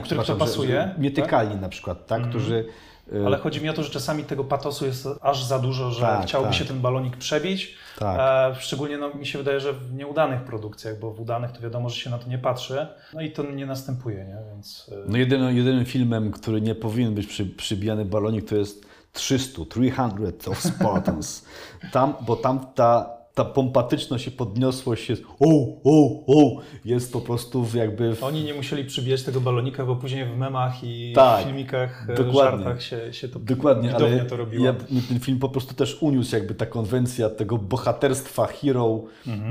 których 0.00 0.26
to 0.26 0.36
pasuje. 0.36 0.94
że 0.94 0.94
Nietykalni 0.98 1.56
na 1.56 1.68
przykład, 1.68 2.06
tak? 2.06 2.28
Którzy... 2.28 2.64
e, 3.12 3.26
Ale 3.26 3.38
chodzi 3.38 3.62
mi 3.62 3.68
o 3.68 3.72
to, 3.72 3.82
że 3.82 3.90
czasami 3.90 4.24
tego 4.24 4.44
patosu 4.44 4.86
jest 4.86 5.08
aż 5.22 5.44
za 5.44 5.58
dużo, 5.58 5.90
że 5.90 6.00
Tak, 6.00 6.22
chciałby 6.22 6.48
tak. 6.48 6.56
się 6.56 6.64
ten 6.64 6.80
balonik 6.80 7.16
przebić. 7.16 7.74
Tak. 7.98 8.18
E, 8.56 8.60
szczególnie 8.60 8.98
no, 8.98 9.14
mi 9.14 9.26
się 9.26 9.38
wydaje, 9.38 9.60
że 9.60 9.72
w 9.72 9.94
nieudanych 9.94 10.42
produkcjach, 10.44 10.98
bo 10.98 11.10
w 11.10 11.20
udanych 11.20 11.52
to 11.52 11.60
wiadomo, 11.60 11.88
że 11.88 11.96
się 11.96 12.10
na 12.10 12.18
to 12.18 12.28
nie 12.28 12.38
patrzy. 12.38 12.86
No 13.14 13.20
i 13.20 13.30
to 13.30 13.42
nie 13.42 13.66
następuje, 13.66 14.24
nie? 14.24 14.36
Więc 14.52 14.90
e, 14.92 14.96
No 15.06 15.18
jedynym, 15.18 15.56
jedynym 15.56 15.84
filmem, 15.84 16.32
który 16.32 16.60
nie 16.60 16.74
powinien 16.74 17.14
być 17.14 17.26
przy, 17.26 17.46
przybijany 17.46 18.04
balonik, 18.04 18.48
to 18.48 18.56
jest 18.56 18.86
300, 19.12 19.62
300 19.70 20.50
of 20.50 20.58
Spartans. 20.58 21.44
Tam, 21.92 22.14
bo 22.26 22.36
tam 22.36 22.66
ta, 22.74 23.19
ta 23.40 23.44
pompatyczność 23.44 24.26
i 24.26 24.30
podniosłość 24.30 25.08
jest 25.08 25.22
o, 25.40 25.48
o, 25.84 26.24
o, 26.26 26.60
jest 26.84 27.12
po 27.12 27.20
prostu 27.20 27.66
jakby... 27.74 28.14
W... 28.14 28.24
Oni 28.24 28.44
nie 28.44 28.54
musieli 28.54 28.84
przybijać 28.84 29.22
tego 29.22 29.40
balonika, 29.40 29.86
bo 29.86 29.96
później 29.96 30.24
w 30.24 30.36
memach 30.36 30.84
i 30.84 31.12
Tak, 31.14 31.40
w 31.40 31.44
filmikach, 31.44 32.06
e, 32.10 32.14
dokładnie. 32.14 32.64
żartach 32.64 32.82
się, 32.82 33.12
się 33.12 33.28
to 33.28 33.38
Dokładnie, 33.38 33.94
ale 33.94 34.24
to 34.24 34.36
robiło. 34.36 34.64
ja, 34.66 34.72
ten 35.08 35.20
film 35.20 35.38
po 35.38 35.48
prostu 35.48 35.74
też 35.74 35.98
uniósł 36.02 36.34
jakby 36.34 36.54
ta 36.54 36.66
konwencja 36.66 37.30
tego 37.30 37.58
bohaterstwa 37.58 38.46
hero 38.46 39.02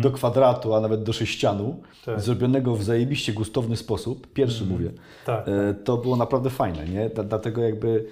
do 0.01 0.11
kwadratu, 0.11 0.73
a 0.73 0.81
nawet 0.81 1.03
do 1.03 1.13
sześcianu, 1.13 1.65
Mhm. 1.69 2.17
Tak. 2.17 2.21
zrobionego 2.21 2.75
w 2.75 2.83
zajebiście 2.83 3.33
gustowny 3.33 3.77
sposób, 3.77 4.27
pierwszy 4.33 4.65
mówię, 4.65 4.91
Tak. 5.25 5.47
E, 5.47 5.73
to 5.73 5.97
było 5.97 6.15
naprawdę 6.15 6.49
fajne, 6.49 6.85
nie? 6.85 7.09
Dla- 7.09 7.23
Dlatego 7.23 7.61
jakby... 7.61 8.05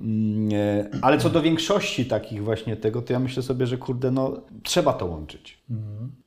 mm, 0.00 0.48
e, 0.54 0.90
Ale 1.02 1.18
co 1.18 1.30
do 1.30 1.42
większości 1.42 2.06
takich 2.06 2.44
właśnie 2.44 2.76
tego, 2.76 3.02
to 3.02 3.12
ja 3.12 3.18
myślę 3.18 3.42
sobie, 3.42 3.66
że 3.66 3.78
kurde, 3.78 4.10
no 4.10 4.40
trzeba 4.62 4.92
to 4.92 5.06
łączyć. 5.06 5.62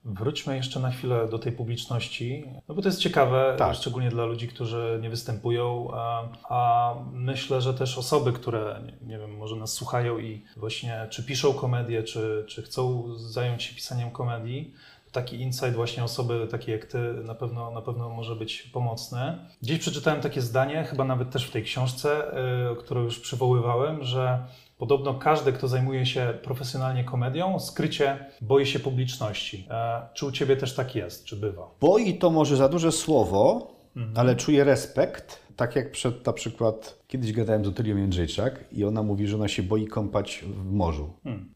Wróćmy 0.03 0.55
jeszcze 0.55 0.79
na 0.79 0.91
chwilę 0.91 1.27
do 1.31 1.39
tej 1.39 1.51
publiczności, 1.51 2.45
no 2.67 2.75
bo 2.75 2.81
to 2.81 2.87
jest 2.87 2.99
ciekawe, 2.99 3.55
Tak. 3.57 3.75
szczególnie 3.75 4.09
dla 4.09 4.25
ludzi, 4.25 4.47
którzy 4.47 4.99
nie 5.01 5.09
występują, 5.09 5.87
a, 5.93 6.23
a 6.49 6.93
myślę, 7.13 7.61
że 7.61 7.73
też 7.73 7.97
osoby, 7.97 8.33
które, 8.33 8.81
nie, 8.85 9.07
nie 9.07 9.19
wiem, 9.19 9.37
może 9.37 9.55
nas 9.55 9.73
słuchają 9.73 10.19
i 10.19 10.43
właśnie 10.57 11.07
czy 11.09 11.23
piszą 11.23 11.53
komedię, 11.53 12.03
czy, 12.03 12.45
czy 12.47 12.61
chcą 12.61 13.03
zająć 13.17 13.63
się 13.63 13.75
pisaniem 13.75 14.11
komedii, 14.11 14.73
taki 15.15 15.41
insight 15.41 15.75
właśnie 15.75 16.03
osoby 16.03 16.47
takie 16.51 16.71
jak 16.71 16.85
ty 16.85 16.97
na 17.13 17.35
pewno, 17.35 17.71
na 17.71 17.81
pewno 17.81 18.09
może 18.09 18.35
być 18.35 18.63
pomocny. 18.73 19.37
Gdzieś 19.61 19.79
przeczytałem 19.79 20.21
takie 20.21 20.41
zdanie, 20.41 20.83
chyba 20.83 21.05
nawet 21.05 21.29
też 21.29 21.47
w 21.47 21.51
tej 21.51 21.63
książce, 21.63 22.31
yy, 22.69 22.75
którą 22.75 23.01
już 23.01 23.19
przywoływałem, 23.19 24.03
że 24.03 24.47
podobno 24.77 25.13
każdy, 25.13 25.53
kto 25.53 25.67
zajmuje 25.67 26.05
się 26.05 26.33
profesjonalnie 26.43 27.03
komedią, 27.03 27.59
skrycie 27.59 28.25
boi 28.41 28.65
się 28.65 28.79
publiczności. 28.79 29.67
E, 29.69 30.01
czy 30.13 30.25
u 30.25 30.31
ciebie 30.31 30.57
też 30.57 30.75
tak 30.75 30.95
jest, 30.95 31.25
czy 31.25 31.35
bywa? 31.35 31.69
Boi 31.81 32.17
to 32.17 32.29
może 32.29 32.57
za 32.57 32.69
duże 32.69 32.91
słowo, 32.91 33.71
ale 34.15 34.35
czuję 34.35 34.63
respekt. 34.63 35.44
Tak 35.55 35.75
jak 35.75 35.91
przed 35.91 36.25
na 36.25 36.33
przykład 36.33 37.03
kiedyś 37.07 37.33
gadałem 37.33 37.65
z 37.65 37.67
Otylią 37.67 37.97
Jędrzejczak 37.97 38.65
i 38.71 38.85
ona 38.85 39.03
mówi, 39.03 39.27
że 39.27 39.35
ona 39.35 39.47
się 39.47 39.63
boi 39.63 39.87
kąpać 39.87 40.45
w 40.47 40.71
morzu. 40.71 41.09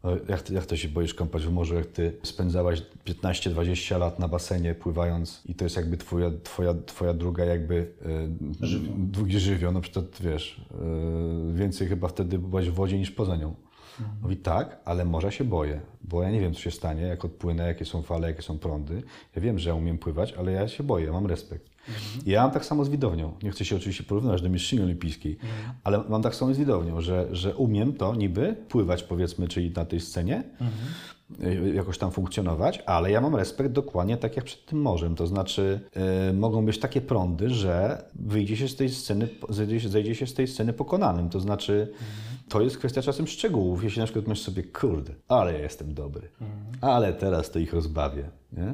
E, 0.04 0.18
Jak, 0.30 0.42
ty, 0.42 0.54
jak 0.54 0.66
to 0.66 0.78
się 0.78 0.88
boisz 0.88 1.14
kąpać 1.14 1.44
w 1.46 1.52
morzu, 1.52 1.76
jak 1.76 1.86
ty 1.88 2.18
spędzałaś 2.24 2.82
15-20 3.06 4.00
lat 4.00 4.20
na 4.20 4.28
basenie 4.28 4.76
pływając 4.76 5.42
i 5.46 5.56
to 5.56 5.64
jest 5.66 5.76
jakby 5.76 5.98
twoja, 5.98 6.32
twoja, 6.44 6.74
twoja 6.86 7.14
druga 7.14 7.46
jakby 7.46 7.92
e, 8.62 8.66
Żywioł. 8.68 8.94
drugi 8.98 9.40
żywioł, 9.40 9.72
no 9.72 9.82
przykład 9.82 10.06
wiesz, 10.22 10.62
e, 11.52 11.54
więcej 11.54 11.88
chyba 11.88 12.08
wtedy 12.08 12.40
byłaś 12.40 12.70
w 12.70 12.74
wodzie 12.74 12.98
niż 13.00 13.12
poza 13.12 13.36
nią. 13.36 13.56
Mówi 14.22 14.38
tak, 14.38 14.80
ale 14.86 15.06
morza 15.06 15.32
się 15.32 15.44
boję, 15.44 15.82
bo 16.02 16.24
ja 16.24 16.32
nie 16.32 16.40
wiem, 16.40 16.54
co 16.54 16.60
się 16.60 16.72
stanie, 16.72 17.02
jak 17.02 17.26
odpłynę, 17.26 17.68
jakie 17.68 17.86
są 17.86 18.02
fale, 18.02 18.28
jakie 18.28 18.42
są 18.42 18.60
prądy. 18.60 19.02
Ja 19.36 19.42
wiem, 19.42 19.60
że 19.60 19.70
ja 19.70 19.76
umiem 19.76 19.98
pływać, 19.98 20.34
ale 20.34 20.52
ja 20.52 20.68
się 20.68 20.84
boję, 20.84 21.12
mam 21.12 21.26
respekt. 21.26 21.70
I 22.26 22.30
ja 22.30 22.41
mam 22.41 22.52
tak 22.52 22.66
samo 22.66 22.86
z 22.86 22.90
widownią. 22.90 23.34
Nie 23.44 23.52
chcę 23.52 23.66
się 23.66 23.76
oczywiście 23.76 24.03
porównywać 24.03 24.41
do 24.41 24.49
mistrzyni 24.49 24.82
olimpijskiej, 24.82 25.38
ale 25.84 26.03
mam 26.10 26.22
tak 26.22 26.36
samo 26.36 26.53
z 26.53 26.57
widownią, 26.57 27.02
że, 27.02 27.28
że 27.32 27.56
umiem 27.56 27.94
to 27.94 28.16
niby 28.16 28.56
pływać, 28.70 29.03
powiedzmy, 29.03 29.48
czyli 29.48 29.72
na 29.72 29.86
tej 29.86 29.99
scenie, 29.99 30.44
y, 31.44 31.74
jakoś 31.76 31.98
tam 31.98 32.11
funkcjonować, 32.11 32.84
ale 32.86 33.11
ja 33.11 33.22
mam 33.22 33.36
respekt 33.36 33.72
dokładnie 33.72 34.18
tak 34.18 34.36
jak 34.36 34.45
przed 34.45 34.66
tym 34.66 34.82
morzem. 34.82 35.16
To 35.16 35.28
znaczy, 35.28 35.80
y, 36.30 36.34
mogą 36.34 36.66
być 36.66 36.80
takie 36.80 37.02
prądy, 37.02 37.49
że 37.49 38.03
wyjdzie 38.16 38.57
się 38.57 38.68
z 38.68 38.76
tej 38.76 38.90
sceny, 38.90 39.28
zejdzie 39.49 39.80
się, 39.80 39.90
zejdzie 39.90 40.16
się 40.16 40.28
z 40.28 40.34
tej 40.34 40.48
sceny 40.48 40.74
pokonanym. 40.74 41.30
To 41.30 41.40
znaczy, 41.40 41.94
to 42.50 42.62
jest 42.62 42.78
kwestia 42.78 43.02
czasem 43.02 43.28
szczegółów. 43.28 43.84
Jeśli 43.84 44.00
na 44.00 44.06
przykład 44.06 44.28
myślisz 44.28 44.46
sobie, 44.46 44.64
kurde, 44.64 45.14
ale 45.28 45.54
ja 45.54 45.60
jestem 45.60 45.94
dobry, 45.94 46.30
ale 46.82 47.14
teraz 47.14 47.52
to 47.52 47.60
ich 47.60 47.74
rozbawię. 47.74 48.30
Nie? 48.54 48.74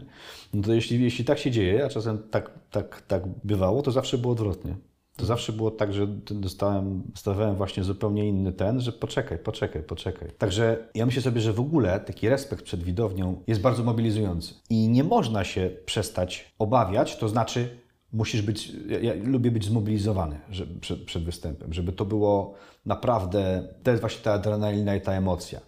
No 0.53 0.61
to 0.61 0.73
jeśli, 0.73 1.03
jeśli 1.03 1.25
tak 1.25 1.39
się 1.39 1.51
dzieje, 1.51 1.85
a 1.85 1.89
czasem 1.89 2.17
tak, 2.31 2.51
tak, 2.71 3.01
tak 3.01 3.23
bywało, 3.43 3.81
to 3.81 3.91
zawsze 3.91 4.17
było 4.17 4.33
odwrotnie. 4.33 4.75
To 5.15 5.25
zawsze 5.25 5.53
było 5.53 5.71
tak, 5.71 5.93
że 5.93 6.07
dostałem, 6.31 7.03
dostawałem 7.05 7.55
właśnie 7.55 7.83
zupełnie 7.83 8.27
inny 8.27 8.53
ten, 8.53 8.81
że 8.81 8.91
poczekaj, 8.91 9.37
poczekaj, 9.37 9.83
poczekaj. 9.83 10.29
Także 10.37 10.87
ja 10.95 11.05
myślę 11.05 11.21
sobie, 11.21 11.41
że 11.41 11.53
w 11.53 11.59
ogóle 11.59 11.99
taki 11.99 12.29
respekt 12.29 12.63
przed 12.63 12.83
widownią 12.83 13.43
jest 13.47 13.61
bardzo 13.61 13.83
mobilizujący. 13.83 14.53
I 14.69 14.89
nie 14.89 15.03
można 15.03 15.43
się 15.43 15.71
przestać 15.85 16.53
obawiać, 16.59 17.17
to 17.17 17.29
znaczy 17.29 17.79
musisz 18.13 18.41
być, 18.41 18.71
ja, 18.89 18.99
ja 18.99 19.13
lubię 19.23 19.51
być 19.51 19.65
zmobilizowany 19.65 20.39
że, 20.49 20.67
przed, 20.67 21.03
przed 21.03 21.23
występem, 21.23 21.73
żeby 21.73 21.91
to 21.91 22.05
było 22.05 22.53
naprawdę, 22.85 23.67
to 23.83 23.91
jest 23.91 24.01
właśnie 24.01 24.23
ta 24.23 24.33
adrenalina 24.33 24.95
i 24.95 25.01
ta 25.01 25.11
emocja. 25.11 25.59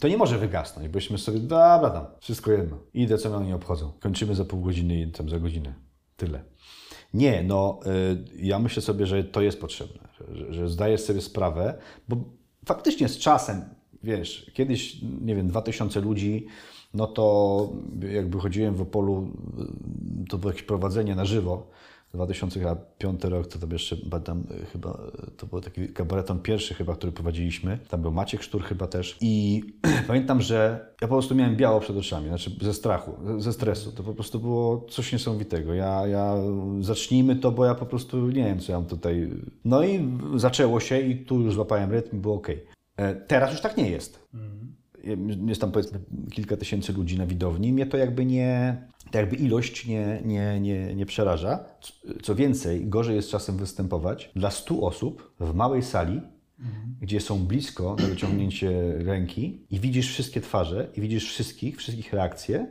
To 0.00 0.08
nie 0.08 0.16
może 0.16 0.38
wygasnąć, 0.38 0.88
bośmy 0.88 1.18
sobie, 1.18 1.38
dobra 1.38 1.90
tam, 1.90 2.06
wszystko 2.20 2.52
jedno, 2.52 2.78
idę, 2.94 3.18
co 3.18 3.28
mnie 3.28 3.38
oni 3.38 3.52
obchodzą. 3.52 3.92
Kończymy 4.00 4.34
za 4.34 4.44
pół 4.44 4.60
godziny 4.60 5.00
i 5.00 5.12
tam 5.12 5.28
za 5.28 5.38
godzinę. 5.38 5.74
Tyle. 6.16 6.44
Nie, 7.14 7.42
no 7.42 7.80
y, 7.86 8.24
ja 8.36 8.58
myślę 8.58 8.82
sobie, 8.82 9.06
że 9.06 9.24
to 9.24 9.40
jest 9.40 9.60
potrzebne, 9.60 10.08
że, 10.18 10.36
że, 10.36 10.54
że 10.54 10.68
zdajesz 10.68 11.00
sobie 11.00 11.20
sprawę, 11.20 11.78
bo 12.08 12.16
faktycznie 12.66 13.08
z 13.08 13.18
czasem, 13.18 13.64
wiesz, 14.02 14.50
kiedyś, 14.54 15.02
nie 15.20 15.34
wiem, 15.34 15.48
2000 15.48 16.00
ludzi, 16.00 16.46
no 16.94 17.06
to 17.06 17.68
jakby 18.12 18.40
chodziłem 18.40 18.74
w 18.74 18.80
Opolu, 18.80 19.32
y, 20.24 20.28
to 20.28 20.38
było 20.38 20.50
jakieś 20.50 20.66
prowadzenie 20.66 21.14
na 21.14 21.24
żywo, 21.24 21.70
2005 22.14 23.24
rok, 23.24 23.46
to 23.46 23.58
tam 23.58 23.70
jeszcze 23.70 23.96
badam, 23.96 24.44
y, 24.62 24.66
chyba 24.66 24.98
y, 25.28 25.30
to 25.30 25.46
był 25.46 25.60
taki 25.60 25.88
kabareton 25.88 26.38
pierwszy 26.38 26.74
chyba, 26.74 26.94
który 26.94 27.12
prowadziliśmy. 27.12 27.78
Tam 27.88 28.02
był 28.02 28.12
Maciek 28.12 28.42
Sztur 28.42 28.62
chyba 28.62 28.86
też. 28.86 29.16
I 29.20 29.62
pamiętam, 30.06 30.42
że 30.42 30.86
ja 31.02 31.08
po 31.08 31.14
prostu 31.14 31.34
miałem 31.34 31.56
biało 31.56 31.80
przed 31.80 31.96
oczami, 31.96 32.28
znaczy 32.28 32.50
ze 32.62 32.74
strachu, 32.74 33.12
ze 33.38 33.52
stresu. 33.52 33.92
To 33.92 34.02
po 34.02 34.14
prostu 34.14 34.40
było 34.40 34.86
coś 34.90 35.12
niesamowitego. 35.12 35.74
Ja, 35.74 36.06
ja 36.06 36.34
zacznijmy 36.80 37.36
to, 37.36 37.52
bo 37.52 37.64
ja 37.64 37.74
po 37.74 37.86
prostu 37.86 38.26
nie 38.26 38.44
wiem, 38.44 38.60
co 38.60 38.72
ja 38.72 38.78
mam 38.78 38.88
tutaj. 38.88 39.30
No 39.64 39.84
i 39.84 40.18
zaczęło 40.36 40.80
się 40.80 41.00
i 41.00 41.24
tu 41.24 41.40
już 41.40 41.54
złapałem 41.54 41.90
rytm 41.90 42.16
i 42.16 42.20
było 42.20 42.34
ok. 42.34 42.48
Teraz 43.26 43.52
już 43.52 43.60
tak 43.60 43.76
nie 43.76 43.90
jest 43.90 44.24
jest 45.46 45.60
tam 45.60 45.72
powiedzmy 45.72 46.00
kilka 46.30 46.56
tysięcy 46.56 46.92
ludzi 46.92 47.18
na 47.18 47.26
widowni, 47.26 47.72
mnie 47.72 47.86
to 47.86 47.96
jakby 47.96 48.24
nie, 48.24 48.76
to 49.14 49.18
jakby 49.20 49.36
ilość 49.36 49.86
nie, 49.86 50.20
nie, 50.24 50.60
nie, 50.60 50.94
nie 50.94 51.06
przeraża. 51.06 51.64
Co- 52.22 52.34
więcej, 52.34 52.86
gorzej 52.86 53.16
jest 53.16 53.30
czasem 53.30 53.56
występować 53.56 54.30
dla 54.36 54.50
100 54.50 54.80
osób 54.80 55.34
w 55.40 55.54
małej 55.54 55.82
sali, 55.82 56.20
gdzie 57.00 57.20
są 57.20 57.38
blisko 57.46 57.96
na 58.00 58.06
wyciągnięcie 58.06 58.92
ręki 58.98 59.66
i 59.70 59.80
widzisz 59.80 60.08
wszystkie 60.08 60.40
twarze 60.40 60.88
i 60.96 61.00
widzisz 61.00 61.28
wszystkich, 61.28 61.76
wszystkich 61.76 62.12
reakcje 62.12 62.66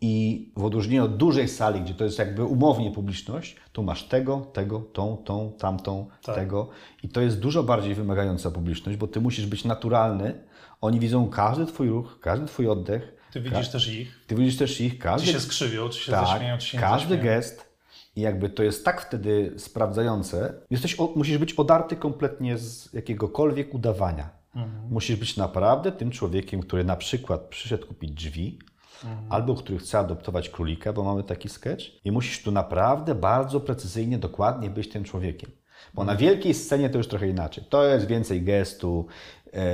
i 0.00 0.52
w 0.56 0.64
odróżnieniu 0.64 1.04
od 1.04 1.16
dużej 1.16 1.48
sali, 1.48 1.80
gdzie 1.80 1.94
to 1.94 2.04
jest 2.04 2.18
jakby 2.18 2.44
umownie 2.44 2.90
publiczność, 2.90 3.56
tu 3.72 3.82
masz 3.82 4.04
tego, 4.08 4.40
tego, 4.52 4.80
tą, 4.80 5.16
tą, 5.16 5.52
tamtą, 5.58 6.06
Tak. 6.24 6.34
tego 6.34 6.68
i 7.02 7.08
to 7.08 7.20
jest 7.20 7.40
dużo 7.40 7.62
bardziej 7.62 7.94
wymagająca 7.94 8.50
publiczność, 8.50 8.98
bo 8.98 9.06
ty 9.06 9.20
musisz 9.20 9.46
być 9.46 9.64
naturalny. 9.64 10.34
Oni 10.80 11.00
widzą 11.00 11.28
każdy 11.28 11.66
twój 11.66 11.88
ruch, 11.88 12.18
każdy 12.20 12.46
twój 12.46 12.68
oddech. 12.68 13.17
Ty 13.32 13.40
widzisz 13.40 13.68
też 13.68 13.88
ich, 13.88 14.24
Ty 14.26 14.34
widzisz 14.34 14.56
też 14.56 14.80
ich, 14.80 14.92
czy 14.92 14.98
każdy, 14.98 15.32
się 15.32 15.40
skrzywią, 15.40 15.88
czy 15.88 16.00
się 16.00 16.12
tak, 16.12 16.26
zaśmieją, 16.26 16.58
czy 16.58 16.66
się 16.66 16.78
nie 16.78 16.82
każdy 16.82 17.08
zaśmieją. 17.14 17.24
gest 17.24 17.68
i 18.16 18.20
jakby 18.20 18.50
to 18.50 18.62
jest 18.62 18.84
tak 18.84 19.00
wtedy 19.00 19.54
sprawdzające. 19.56 20.54
Jesteś, 20.70 20.96
musisz 21.16 21.38
być 21.38 21.52
odarty 21.54 21.96
kompletnie 21.96 22.58
z 22.58 22.92
jakiegokolwiek 22.92 23.74
udawania. 23.74 24.30
Mhm. 24.56 24.88
Musisz 24.90 25.16
być 25.16 25.36
naprawdę 25.36 25.92
tym 25.92 26.10
człowiekiem, 26.10 26.60
który 26.60 26.84
na 26.84 26.96
przykład 26.96 27.40
przyszedł 27.40 27.86
kupić 27.86 28.10
drzwi, 28.10 28.58
Mhm. 29.04 29.32
albo 29.32 29.54
który 29.54 29.78
chce 29.78 29.98
adoptować 29.98 30.48
królika, 30.48 30.92
bo 30.92 31.04
mamy 31.04 31.22
taki 31.22 31.48
sketch, 31.48 31.84
i 32.04 32.12
musisz 32.12 32.42
tu 32.42 32.50
naprawdę 32.52 33.14
bardzo 33.14 33.60
precyzyjnie, 33.60 34.18
dokładnie 34.18 34.70
być 34.70 34.88
tym 34.88 35.04
człowiekiem. 35.04 35.50
Bo 35.94 36.04
na 36.04 36.16
wielkiej 36.16 36.54
scenie 36.54 36.90
to 36.90 36.98
już 36.98 37.08
trochę 37.08 37.28
inaczej. 37.28 37.64
To 37.68 37.84
jest 37.84 38.06
więcej 38.06 38.42
gestu, 38.42 39.06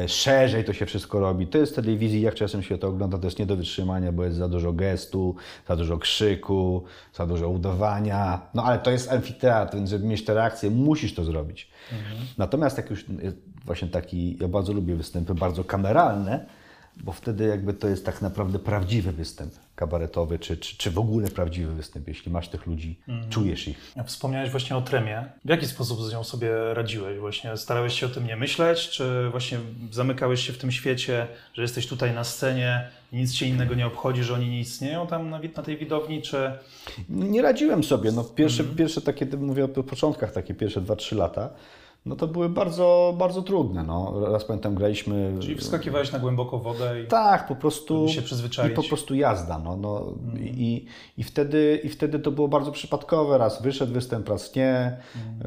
szerzej 0.07 0.65
to 0.65 0.73
się 0.73 0.87
wszystko 0.87 1.21
robi. 1.21 1.47
To 1.47 1.59
jest 1.59 1.73
w 1.73 1.77
telewizji, 1.77 2.21
jak 2.21 2.35
czasem 2.35 2.63
się 2.63 2.79
to 2.79 2.89
ogląda, 2.89 3.19
to 3.19 3.27
jest 3.27 3.39
nie 3.39 3.47
do 3.47 3.57
wytrzymania, 3.57 4.13
bo 4.13 4.25
jest 4.25 4.37
za 4.37 4.49
dużo 4.49 4.73
gestu, 4.73 5.35
za 5.69 5.77
dużo 5.77 5.99
krzyku, 5.99 6.85
za 7.15 7.27
dużo 7.27 7.49
udawania. 7.49 8.41
No 8.55 8.65
ale 8.65 8.79
to 8.79 8.91
jest 8.91 9.13
amfiteatr, 9.13 9.77
więc 9.77 9.91
żeby 9.91 10.07
mieć 10.07 10.25
te 10.25 10.35
reakcje, 10.35 10.71
musisz 10.71 11.15
to 11.15 11.25
zrobić. 11.25 11.71
Natomiast 12.39 12.77
jak 12.77 12.91
już 12.91 13.05
jest 13.23 13.37
właśnie 13.65 13.89
taki, 13.89 14.37
ja 14.41 14.49
bardzo 14.49 14.73
lubię 14.73 14.97
występy 14.97 15.35
bardzo 15.35 15.65
kameralne, 15.65 16.47
bo 16.97 17.13
wtedy 17.13 17.45
jakby 17.45 17.75
to 17.75 17.89
jest 17.89 18.07
tak 18.07 18.23
naprawdę 18.23 18.59
prawdziwy 18.59 19.13
występ 19.13 19.53
kabaretowy, 19.77 20.39
czy, 20.39 20.57
czy, 20.57 20.77
czy 20.77 20.91
w 20.91 20.99
ogóle 20.99 21.29
prawdziwy 21.29 21.75
występ, 21.75 22.09
jeśli 22.09 22.33
masz 22.33 22.49
tych 22.49 22.67
ludzi, 22.67 22.99
czujesz 23.31 23.69
ich. 23.69 23.95
Wspomniałeś 24.07 24.51
właśnie 24.51 24.77
o 24.77 24.83
tremie. 24.83 25.25
W 25.45 25.49
jaki 25.49 25.67
sposób 25.67 26.03
z 26.03 26.13
nią 26.13 26.25
sobie 26.25 26.75
radziłeś? 26.75 27.19
Właśnie 27.19 27.57
starałeś 27.57 28.01
się 28.01 28.07
o 28.07 28.09
tym 28.09 28.27
nie 28.27 28.37
myśleć, 28.37 28.89
czy 28.89 29.29
właśnie 29.31 29.59
zamykałeś 29.91 30.47
się 30.47 30.53
w 30.53 30.59
tym 30.59 30.73
świecie, 30.73 31.27
że 31.55 31.63
jesteś 31.63 31.87
tutaj 31.87 32.15
na 32.15 32.25
scenie 32.25 32.89
i 33.13 33.17
nic 33.17 33.35
cię 33.35 33.47
innego 33.47 33.75
nie 33.75 33.87
obchodzi, 33.87 34.23
że 34.23 34.35
oni 34.35 34.49
nie 34.49 34.61
istnieją 34.61 35.07
tam 35.07 35.31
na, 35.31 35.41
na 35.57 35.63
tej 35.63 35.77
widowni, 35.77 36.23
czy... 36.23 36.53
Nie 37.09 37.43
radziłem 37.43 37.85
sobie. 37.85 38.13
No, 38.13 38.25
pierwsze, 38.25 38.65
pierwsze 38.65 39.01
takie, 39.01 39.27
mówię 39.27 39.65
o 39.65 39.69
początkach, 39.69 40.33
takie 40.33 40.55
pierwsze 40.55 40.81
2-3 40.81 41.17
lata, 41.17 41.51
no 42.07 42.17
to 42.17 42.27
były 42.27 42.49
bardzo, 42.49 43.15
bardzo 43.19 43.43
trudne. 43.43 43.83
No. 43.83 44.21
Raz 44.33 44.45
pamiętam, 44.45 44.75
graliśmy... 44.75 45.35
Czyli 45.41 45.55
wskakiwałeś 45.57 46.13
na 46.13 46.19
głęboką 46.19 46.59
wodę 46.59 47.03
i... 47.03 47.07
Tak, 47.07 47.47
po 47.47 47.57
prostu... 47.57 48.09
Się 48.09 48.23
przyzwyczaić. 48.23 48.73
I 48.73 48.77
po 48.77 48.83
prostu 48.83 49.15
jazda. 49.15 49.59
No, 49.59 49.77
no. 49.77 50.13
I, 50.41 50.87
i, 51.19 51.25
wtedy, 51.25 51.81
I 51.85 51.89
wtedy 51.89 52.19
to 52.19 52.31
było 52.31 52.49
bardzo 52.49 52.73
przypadkowe. 52.73 53.39
Raz 53.39 53.63
wyszedł 53.63 53.93
występ, 53.93 54.29
raz 54.29 54.55
nie. 54.55 54.97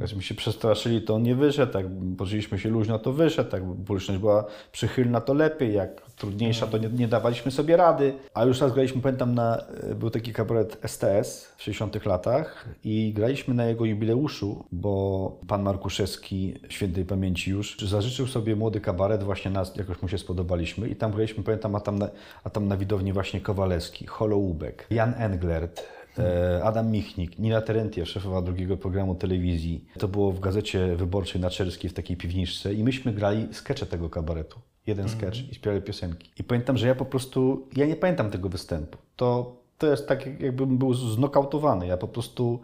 Jakśmy 0.01 0.21
się 0.21 0.35
przestraszyli, 0.35 1.01
to 1.01 1.15
on 1.15 1.23
nie 1.23 1.35
wyszedł. 1.35 1.77
Jak 1.77 1.85
poczuliśmy 2.17 2.59
się 2.59 2.69
luźno, 2.69 2.99
to 2.99 3.13
wyszedł. 3.13 3.55
Jak 3.55 3.63
publiczność 3.63 4.19
była 4.19 4.45
przychylna, 4.71 5.21
to 5.21 5.34
lepiej. 5.34 5.73
Jak 5.73 6.01
trudniejsza, 6.18 6.68
to 6.68 6.77
nie, 6.77 6.89
nie 6.89 7.07
dawaliśmy 7.07 7.52
sobie 7.52 7.77
rady. 7.77 8.14
A 8.34 8.45
już 8.45 8.61
raz 8.61 8.73
graliśmy, 8.73 9.02
pamiętam, 9.02 9.35
na, 9.35 9.64
był 9.95 10.10
taki 10.10 10.34
kabaret 10.34 10.77
STS 10.88 11.53
w 11.57 11.64
60 11.64 12.06
latach 12.06 12.68
i 12.84 13.14
graliśmy 13.14 13.53
na 13.53 13.65
jego 13.65 13.85
jubileuszu, 13.85 14.65
bo 14.72 15.31
pan 15.48 15.64
Markuszewski, 15.64 16.53
świętej 16.69 17.06
pamięci 17.06 17.52
już, 17.52 17.77
zażyczył 17.80 18.27
sobie 18.27 18.56
młody 18.56 18.81
kabaret, 18.81 19.23
właśnie 19.23 19.52
nas 19.52 19.76
jakoś 19.76 20.02
mu 20.02 20.07
się 20.07 20.18
spodobaliśmy 20.18 20.89
i 20.89 20.95
tam 20.95 21.11
graliśmy, 21.11 21.44
pamiętam, 21.44 21.76
a 21.76 21.80
tam 21.80 21.99
na, 21.99 22.10
a 22.44 22.49
tam 22.49 22.68
na 22.68 22.77
widowni 22.77 23.14
właśnie 23.14 23.41
Kowalewski, 23.41 24.07
Holoubek, 24.07 24.88
Jan 24.89 25.14
Englert, 25.18 25.84
e, 26.19 26.61
Adam 26.64 26.91
Michnik, 26.91 27.39
Nina 27.39 27.61
Terentiew, 27.61 28.10
szefowa 28.10 28.41
drugiego 28.41 28.77
programu 28.77 29.15
telewizji. 29.15 29.85
To 29.99 30.07
było 30.07 30.31
w 30.31 30.39
gazecie 30.39 30.95
wyborczej 30.95 31.41
na 31.41 31.49
Czerskiej 31.49 31.89
w 31.89 31.94
takiej 31.94 32.18
piwniczce 32.18 32.73
i 32.73 32.84
myśmy 32.84 33.14
grali 33.14 33.48
skecze 33.52 33.85
tego 33.85 34.10
kabaretu. 34.10 34.60
Jeden 34.88 35.09
sketch 35.09 35.38
i 35.51 35.55
śpiewali 35.55 35.81
piosenki. 35.81 36.31
I 36.39 36.43
pamiętam, 36.43 36.77
że 36.77 36.88
ja 36.88 36.95
po 36.95 37.05
prostu, 37.05 37.68
ja 37.76 37.85
nie 37.85 37.95
pamiętam 37.95 38.31
tego 38.31 38.49
występu. 38.49 38.97
To, 39.15 39.55
to 39.77 39.88
jest 39.88 40.07
tak, 40.07 40.41
jakbym 40.41 40.77
był 40.77 40.93
znokautowany. 40.93 41.88
Ja 41.88 41.97
po 41.97 42.07
prostu 42.07 42.59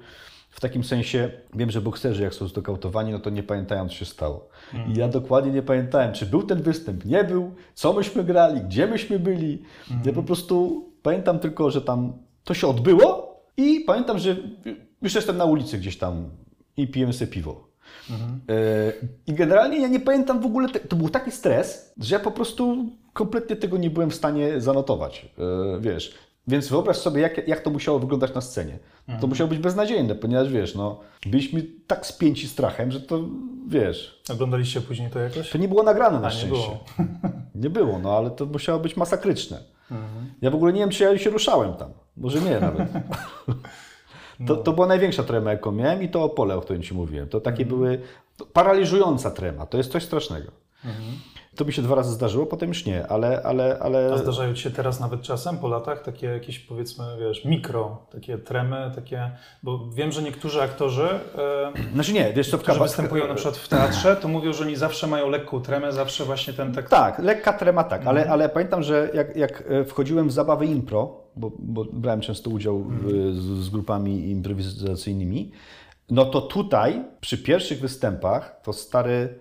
w 0.49 0.59
takim 0.61 0.83
sensie 0.83 1.31
wiem, 1.53 1.71
że 1.71 1.81
bokserzy 1.81 2.23
jak 2.23 2.33
są 2.33 2.47
znokautowani, 2.47 3.11
no 3.11 3.19
to 3.19 3.29
nie 3.29 3.43
pamiętają, 3.43 3.89
co 3.89 3.95
się 3.95 4.05
stało. 4.05 4.49
I 4.87 4.99
ja 4.99 5.07
dokładnie 5.07 5.51
nie 5.51 5.61
pamiętałem, 5.61 6.13
czy 6.13 6.25
był 6.25 6.43
ten 6.43 6.61
występ, 6.61 7.05
nie 7.05 7.23
był, 7.23 7.51
co 7.73 7.93
myśmy 7.93 8.23
grali, 8.23 8.61
gdzie 8.61 8.87
myśmy 8.87 9.19
byli. 9.19 9.61
Ja 10.05 10.13
po 10.13 10.23
prostu 10.23 10.85
pamiętam 11.01 11.39
tylko, 11.39 11.71
że 11.71 11.81
tam 11.81 12.13
to 12.43 12.53
się 12.53 12.67
odbyło 12.67 13.39
i 13.57 13.79
pamiętam, 13.79 14.19
że 14.19 14.35
już 15.01 15.15
jestem 15.15 15.37
na 15.37 15.45
ulicy 15.45 15.77
gdzieś 15.77 15.97
tam 15.97 16.29
i 16.77 16.87
pijemy 16.87 17.13
sobie 17.13 17.31
piwo. 17.31 17.67
E, 18.49 18.93
I 19.27 19.33
generalnie 19.33 19.81
ja 19.81 19.87
nie 19.87 19.99
pamiętam 19.99 20.41
w 20.41 20.45
ogóle, 20.45 20.69
to 20.69 20.95
był 20.95 21.09
taki 21.09 21.31
stres, 21.31 21.93
że 21.97 22.15
ja 22.15 22.19
po 22.21 22.31
prostu 22.31 22.85
kompletnie 23.13 23.55
tego 23.55 23.77
nie 23.77 23.89
byłem 23.89 24.09
w 24.09 24.15
stanie 24.15 24.61
zanotować. 24.61 25.25
E, 25.75 25.79
Wiesz, 25.79 26.13
więc 26.47 26.67
wyobraź 26.67 26.97
sobie, 26.97 27.21
jak, 27.21 27.47
jak 27.47 27.59
to 27.61 27.69
musiało 27.69 27.99
wyglądać 27.99 28.33
na 28.33 28.41
scenie. 28.41 28.79
To 29.21 29.27
musiało 29.27 29.47
być 29.49 29.59
beznadziejne, 29.59 30.15
ponieważ 30.15 30.49
wiesz, 30.49 30.75
no, 30.75 30.99
byliśmy 31.25 31.63
tak 31.87 32.05
spięci 32.05 32.47
strachem, 32.47 32.91
że 32.91 33.01
to 33.01 33.19
wiesz. 33.67 34.21
Oglądaliście 34.33 34.81
później 34.81 35.09
to 35.09 35.19
jakoś? 35.19 35.49
To 35.49 35.57
nie 35.57 35.67
było 35.67 35.83
nagrane 35.83 36.19
na 36.19 36.27
A, 36.27 36.29
nie 36.29 36.35
szczęście. 36.35 36.55
było. 36.57 36.83
Nie 37.55 37.69
było, 37.69 37.99
no 37.99 38.17
ale 38.17 38.31
to 38.31 38.45
musiało 38.45 38.79
być 38.79 38.97
masakryczne. 38.97 39.59
Ja 40.41 40.51
w 40.51 40.55
ogóle 40.55 40.73
nie 40.73 40.79
wiem, 40.79 40.89
czy 40.89 41.03
ja 41.03 41.17
się 41.17 41.29
ruszałem 41.29 41.73
tam. 41.73 41.91
Może 42.17 42.41
nie 42.41 42.59
nawet. 42.59 42.87
To, 44.47 44.55
to 44.55 44.73
była 44.73 44.87
największa 44.87 45.23
trema, 45.23 45.51
jaką 45.51 45.71
miałem 45.71 46.03
i 46.03 46.09
to 46.09 46.23
Opole, 46.23 46.55
o 46.55 46.61
którym 46.61 46.81
Ci 46.81 46.93
mówiłem. 46.93 47.29
To 47.29 47.41
takie 47.41 47.65
były 47.65 48.01
to 48.37 48.45
paraliżująca 48.45 49.31
trema. 49.31 49.65
To 49.65 49.77
jest 49.77 49.91
coś 49.91 50.03
strasznego. 50.03 50.51
To 51.55 51.65
mi 51.65 51.73
się 51.73 51.81
dwa 51.81 51.95
razy 51.95 52.11
zdarzyło, 52.11 52.45
potem 52.45 52.69
już 52.69 52.85
nie, 52.85 53.07
ale... 53.07 53.41
ale, 53.43 53.77
ale... 53.79 54.13
A 54.13 54.17
zdarzają 54.17 54.53
Ci 54.53 54.63
się 54.63 54.71
teraz 54.71 54.99
nawet 54.99 55.21
czasem 55.21 55.57
po 55.57 55.67
latach 55.67 56.03
takie 56.03 56.27
jakieś 56.27 56.59
powiedzmy, 56.59 57.05
wiesz, 57.19 57.45
mikro, 57.45 57.97
takie 58.11 58.37
tremy, 58.37 58.91
takie, 58.95 59.31
bo 59.63 59.89
wiem, 59.93 60.11
że 60.11 60.21
niektórzy 60.21 60.61
aktorzy, 60.61 61.09
e, 61.37 61.93
Znaczy 61.93 62.13
nie, 62.13 62.33
wiesz 62.33 62.47
w 62.51 62.57
którzy 62.57 62.65
kaba- 62.65 62.83
występują 62.83 63.27
na 63.27 63.33
przykład 63.33 63.57
w 63.57 63.67
teatrze, 63.67 64.15
to 64.15 64.27
mówią, 64.27 64.53
że 64.53 64.63
oni 64.63 64.75
zawsze 64.75 65.07
mają 65.07 65.29
lekką 65.29 65.61
tremę, 65.61 65.91
zawsze 65.91 66.25
właśnie 66.25 66.53
ten 66.53 66.73
tak... 66.73 66.89
Tak, 66.89 67.19
lekka 67.19 67.53
trema 67.53 67.83
tak, 67.83 68.07
ale, 68.07 68.29
ale 68.29 68.49
pamiętam, 68.49 68.83
że 68.83 69.09
jak, 69.13 69.35
jak 69.35 69.63
e, 69.69 69.85
wchodziłem 69.85 70.27
w 70.27 70.31
zabawy 70.31 70.65
impro, 70.65 71.22
bo, 71.35 71.51
bo 71.59 71.85
brałem 71.85 72.21
często 72.21 72.49
udział 72.49 72.83
w, 72.83 73.09
z, 73.33 73.65
z 73.65 73.69
grupami 73.69 74.29
improwizacyjnymi, 74.29 75.51
no 76.09 76.25
to 76.25 76.41
tutaj 76.41 77.03
przy 77.21 77.37
pierwszych 77.37 77.79
występach 77.79 78.61
to 78.63 78.73
stary 78.73 79.39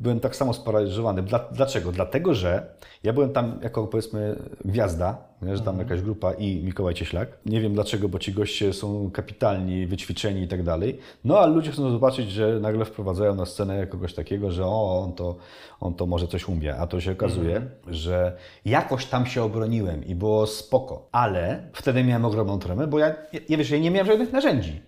byłem 0.00 0.20
tak 0.20 0.36
samo 0.36 0.52
sparaliżowany. 0.52 1.22
Dla, 1.22 1.38
dlaczego? 1.52 1.92
Dlatego, 1.92 2.34
że 2.34 2.66
ja 3.02 3.12
byłem 3.12 3.32
tam 3.32 3.58
jako 3.62 3.86
powiedzmy 3.86 4.36
gwiazda, 4.64 5.18
nie, 5.42 5.56
że 5.56 5.62
tam 5.62 5.78
jakaś 5.78 6.00
grupa 6.02 6.32
i 6.32 6.64
Mikołaj 6.64 6.94
Cieślak. 6.94 7.28
Nie 7.46 7.60
wiem 7.60 7.74
dlaczego, 7.74 8.08
bo 8.08 8.18
ci 8.18 8.32
goście 8.32 8.72
są 8.72 9.10
kapitalni, 9.10 9.86
wyćwiczeni 9.86 10.42
i 10.42 10.48
tak 10.48 10.62
dalej. 10.62 10.98
No 11.24 11.38
ale 11.38 11.54
ludzie 11.54 11.70
chcą 11.70 11.90
zobaczyć, 11.90 12.30
że 12.30 12.60
nagle 12.60 12.84
wprowadzają 12.84 13.34
na 13.34 13.46
scenę 13.46 13.86
kogoś 13.86 14.14
takiego, 14.14 14.50
że 14.50 14.66
o, 14.66 15.02
on 15.04 15.12
to, 15.12 15.36
on 15.80 15.94
to 15.94 16.06
może 16.06 16.28
coś 16.28 16.48
umie. 16.48 16.76
A 16.76 16.86
to 16.86 17.00
się 17.00 17.12
okazuje, 17.12 17.62
że 17.88 18.36
jakoś 18.64 19.06
tam 19.06 19.26
się 19.26 19.42
obroniłem 19.42 20.04
i 20.04 20.14
było 20.14 20.46
spoko. 20.46 21.08
Ale 21.12 21.62
wtedy 21.72 22.04
miałem 22.04 22.24
ogromną 22.24 22.58
tremę, 22.58 22.86
bo 22.86 22.98
ja, 22.98 23.14
ja, 23.48 23.56
wiesz, 23.58 23.70
ja 23.70 23.78
nie 23.78 23.90
miałem 23.90 24.06
żadnych 24.06 24.32
narzędzi. 24.32 24.80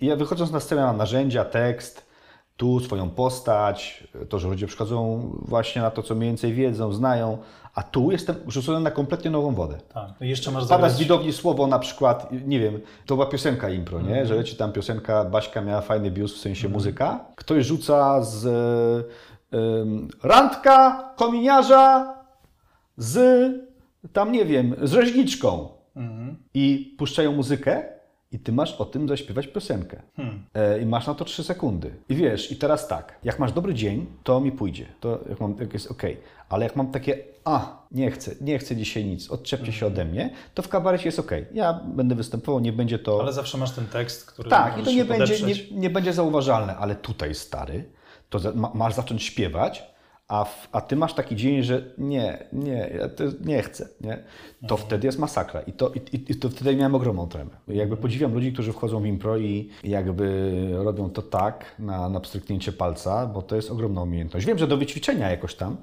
Ja 0.00 0.16
wychodząc 0.16 0.50
na 0.50 0.60
scenę 0.60 0.82
mam 0.82 0.96
narzędzia, 0.96 1.44
tekst, 1.44 2.07
tu 2.58 2.80
swoją 2.80 3.10
postać, 3.10 4.08
to, 4.28 4.38
że 4.38 4.48
ludzie 4.48 4.66
przychodzą 4.66 5.30
właśnie 5.42 5.82
na 5.82 5.90
to, 5.90 6.02
co 6.02 6.14
mniej 6.14 6.30
więcej 6.30 6.54
wiedzą, 6.54 6.92
znają, 6.92 7.38
a 7.74 7.82
tu 7.82 8.10
jestem 8.12 8.36
rzucony 8.48 8.80
na 8.80 8.90
kompletnie 8.90 9.30
nową 9.30 9.54
wodę. 9.54 9.78
tak. 9.94 10.10
No 10.20 10.26
jeszcze 10.26 10.50
masz 10.50 10.66
Pada 10.68 10.88
z 10.88 10.98
widowni 10.98 11.32
słowo 11.32 11.66
na 11.66 11.78
przykład, 11.78 12.28
nie 12.46 12.60
wiem, 12.60 12.80
to 13.06 13.14
była 13.14 13.26
piosenka 13.26 13.70
impro, 13.70 14.00
nie? 14.00 14.26
że 14.26 14.34
leci 14.34 14.56
tam 14.56 14.72
piosenka, 14.72 15.24
Baśka 15.24 15.60
miała 15.60 15.80
fajny 15.80 16.10
bius, 16.10 16.34
w 16.34 16.38
sensie 16.38 16.68
muzyka. 16.68 17.24
Ktoś 17.36 17.66
rzuca 17.66 18.22
z 18.22 18.46
em, 19.52 20.08
randka, 20.22 21.10
kominiarza 21.16 22.14
z 22.96 23.52
tam, 24.12 24.32
nie 24.32 24.44
wiem, 24.44 24.74
z 24.82 24.92
rzeźniczką 24.92 25.68
i 26.54 26.94
puszczają 26.98 27.32
muzykę 27.32 27.97
i 28.32 28.38
ty 28.38 28.52
masz 28.52 28.74
o 28.80 28.84
tym 28.84 29.08
zaśpiewać 29.08 29.46
piosenkę. 29.46 30.02
E, 30.54 30.80
I 30.80 30.86
masz 30.86 31.06
na 31.06 31.14
to 31.14 31.24
3 31.24 31.44
sekundy. 31.44 31.94
I 32.08 32.14
wiesz, 32.14 32.52
i 32.52 32.56
teraz 32.56 32.88
tak, 32.88 33.18
jak 33.24 33.38
masz 33.38 33.52
dobry 33.52 33.74
dzień, 33.74 34.06
to 34.24 34.40
mi 34.40 34.52
pójdzie. 34.52 34.86
To 35.00 35.20
jak, 35.28 35.40
mam, 35.40 35.56
jak 35.60 35.72
jest 35.72 35.90
ok. 35.90 36.02
Ale 36.48 36.64
jak 36.64 36.76
mam 36.76 36.90
takie, 36.90 37.18
a, 37.44 37.82
nie 37.90 38.10
chcę, 38.10 38.34
nie 38.40 38.58
chcę 38.58 38.76
dzisiaj 38.76 39.04
nic, 39.04 39.30
odczepcie 39.30 39.72
się 39.72 39.86
ode 39.86 40.04
mnie, 40.04 40.30
to 40.54 40.62
w 40.62 40.68
kabarecie 40.68 41.04
jest 41.04 41.18
ok. 41.18 41.30
Ja 41.52 41.80
będę 41.86 42.14
występował, 42.14 42.60
nie 42.60 42.72
będzie 42.72 42.98
to... 42.98 43.20
Ale 43.20 43.32
zawsze 43.32 43.58
masz 43.58 43.70
ten 43.70 43.86
tekst, 43.86 44.26
który 44.26 44.50
Tak, 44.50 44.78
i 44.78 44.82
to 44.82 44.90
nie 44.90 45.04
będzie, 45.04 45.46
nie, 45.46 45.54
nie 45.70 45.90
będzie 45.90 46.12
zauważalne, 46.12 46.76
ale 46.76 46.94
tutaj 46.94 47.34
stary, 47.34 47.84
to 48.30 48.38
masz 48.74 48.94
zacząć 48.94 49.22
śpiewać, 49.22 49.90
a, 50.28 50.44
w, 50.44 50.68
a 50.72 50.80
ty 50.80 50.96
masz 50.96 51.14
taki 51.14 51.36
dzień, 51.36 51.62
że 51.62 51.84
nie, 51.98 52.46
nie, 52.52 52.90
ja 52.98 53.08
to 53.08 53.24
nie 53.44 53.62
chcę, 53.62 53.88
nie? 54.00 54.22
To 54.68 54.76
wtedy 54.76 55.06
jest 55.06 55.18
masakra 55.18 55.60
i 55.60 55.72
to, 55.72 55.92
i, 56.12 56.24
i, 56.28 56.34
to 56.34 56.48
wtedy 56.48 56.76
miałem 56.76 56.94
ogromną 56.94 57.28
tremę. 57.28 57.50
Jakby 57.68 57.96
podziwiam 57.96 58.34
ludzi, 58.34 58.52
którzy 58.52 58.72
wchodzą 58.72 59.00
w 59.00 59.06
impro 59.06 59.38
i 59.38 59.68
jakby 59.84 60.52
robią 60.72 61.10
to 61.10 61.22
tak 61.22 61.74
na, 61.78 62.08
na 62.08 62.20
pstryknięcie 62.20 62.72
palca, 62.72 63.26
bo 63.26 63.42
to 63.42 63.56
jest 63.56 63.70
ogromna 63.70 64.02
umiejętność. 64.02 64.46
Wiem, 64.46 64.58
że 64.58 64.66
do 64.66 64.76
wyćwiczenia 64.76 65.30
jakoś 65.30 65.54
tam, 65.54 65.76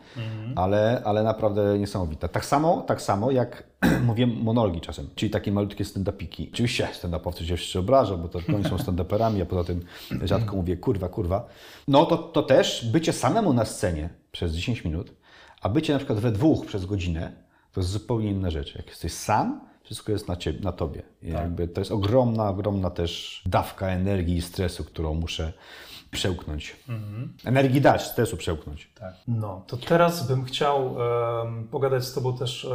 ale, 0.55 1.01
ale 1.05 1.23
naprawdę 1.23 1.80
niesamowite. 1.80 2.30
Tak 2.30 2.45
samo, 2.45 2.81
tak 2.81 3.01
samo 3.01 3.31
jak 3.31 3.63
mówię 4.07 4.27
monologi 4.27 4.81
czasem, 4.81 5.07
czyli 5.15 5.30
takie 5.30 5.51
malutkie 5.51 5.84
stand-upiki. 5.84 6.49
Oczywiście 6.53 6.88
stand-upowcy 6.93 7.45
się 7.45 7.53
jeszcze 7.53 7.80
obrażą, 7.80 8.17
bo 8.17 8.27
to 8.27 8.39
oni 8.55 8.63
są 8.63 8.76
stand-uperami, 8.76 9.41
a 9.41 9.45
poza 9.45 9.63
tym 9.63 9.81
rzadko 10.23 10.55
mówię 10.55 10.77
kurwa, 10.77 11.09
kurwa. 11.09 11.47
No 11.88 12.05
to, 12.05 12.17
to 12.17 12.43
też 12.43 12.89
bycie 12.91 13.13
samemu 13.13 13.53
na 13.53 13.65
scenie 13.65 14.09
przez 14.36 14.53
10 14.53 14.84
minut, 14.86 15.14
a 15.62 15.70
bycie 15.70 15.94
na 15.94 15.99
przykład 15.99 16.20
we 16.20 16.32
dwóch 16.32 16.66
przez 16.66 16.86
godzinę, 16.86 17.32
to 17.72 17.80
jest 17.82 17.90
zupełnie 17.90 18.30
inna 18.30 18.49
rzecz. 18.49 18.76
Jak 18.76 18.88
jesteś 18.88 19.14
sam, 19.14 19.62
wszystko 19.84 20.12
jest 20.12 20.28
na, 20.28 20.36
ciebie, 20.36 20.60
na 20.60 20.72
tobie. 20.72 21.03
I 21.22 21.30
jakby 21.30 21.68
to 21.68 21.82
jest 21.82 21.91
ogromna, 21.91 22.49
ogromna 22.49 22.90
też 22.90 23.41
dawka 23.45 23.88
energii 23.88 24.36
i 24.36 24.41
stresu, 24.41 24.84
którą 24.84 25.14
muszę 25.14 25.53
przełknąć. 26.12 26.76
Energii 27.45 27.82
dać, 27.82 28.03
stresu 28.03 28.38
przełknąć. 28.38 28.91
Tak. 28.99 29.14
No, 29.28 29.64
to 29.68 29.78
teraz 29.78 30.28
bym 30.28 30.45
chciał 30.45 30.95
pogadać 31.72 32.06
z 32.06 32.14
Tobą 32.14 32.38
też 32.38 32.66
e, 32.66 32.70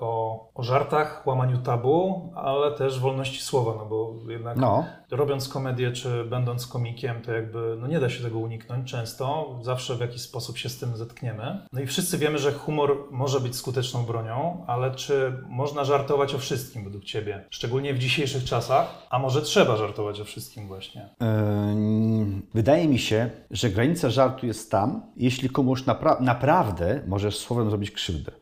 o, 0.00 0.50
o 0.54 0.62
żartach, 0.62 1.26
łamaniu 1.26 1.58
tabu, 1.58 2.32
ale 2.34 2.72
też 2.72 3.00
wolności 3.00 3.42
słowa, 3.42 3.74
no 3.78 3.86
bo 3.86 4.14
jednak 4.28 4.56
No. 4.56 4.84
Robiąc 5.10 5.48
komedię 5.48 5.92
czy 5.92 6.24
będąc 6.24 6.66
komikiem, 6.66 7.22
to 7.22 7.32
jakby 7.32 7.76
no 7.80 7.86
nie 7.86 8.00
da 8.00 8.10
się 8.10 8.24
tego 8.24 8.38
uniknąć 8.38 8.90
często, 8.90 9.58
zawsze 9.62 9.96
w 9.96 10.00
jakiś 10.00 10.22
sposób 10.22 10.58
się 10.58 10.68
z 10.68 10.78
tym 10.78 10.96
zetkniemy. 10.96 11.58
No 11.72 11.80
i 11.80 11.86
wszyscy 11.86 12.18
wiemy, 12.18 12.38
że 12.38 12.52
humor 12.52 12.96
może 13.10 13.40
być 13.40 13.56
skuteczną 13.56 14.02
bronią, 14.04 14.64
ale 14.66 14.94
czy 14.94 15.32
można 15.48 15.84
żartować 15.84 16.34
o 16.34 16.38
wszystkim? 16.38 16.84
według 16.84 17.04
Ciebie? 17.04 17.44
Szczególnie 17.50 17.94
w 17.94 17.98
dzisiejszych 17.98 18.44
czasach, 18.44 19.06
a 19.10 19.18
może 19.18 19.42
trzeba 19.42 19.76
żartować 19.76 20.20
o 20.20 20.24
wszystkim 20.24 20.66
właśnie? 20.68 21.08
Ym, 21.22 22.42
Wydaje 22.54 22.88
mi 22.88 22.98
się, 22.98 23.30
że 23.50 23.70
granica 23.70 24.10
żartu 24.10 24.46
jest 24.46 24.70
tam, 24.70 25.02
jeśli 25.16 25.50
komuś 25.50 25.82
napra- 25.84 26.20
naprawdę 26.20 27.02
możesz 27.06 27.38
słowem 27.38 27.68
zrobić 27.70 27.90
krzywdę. 27.90 28.32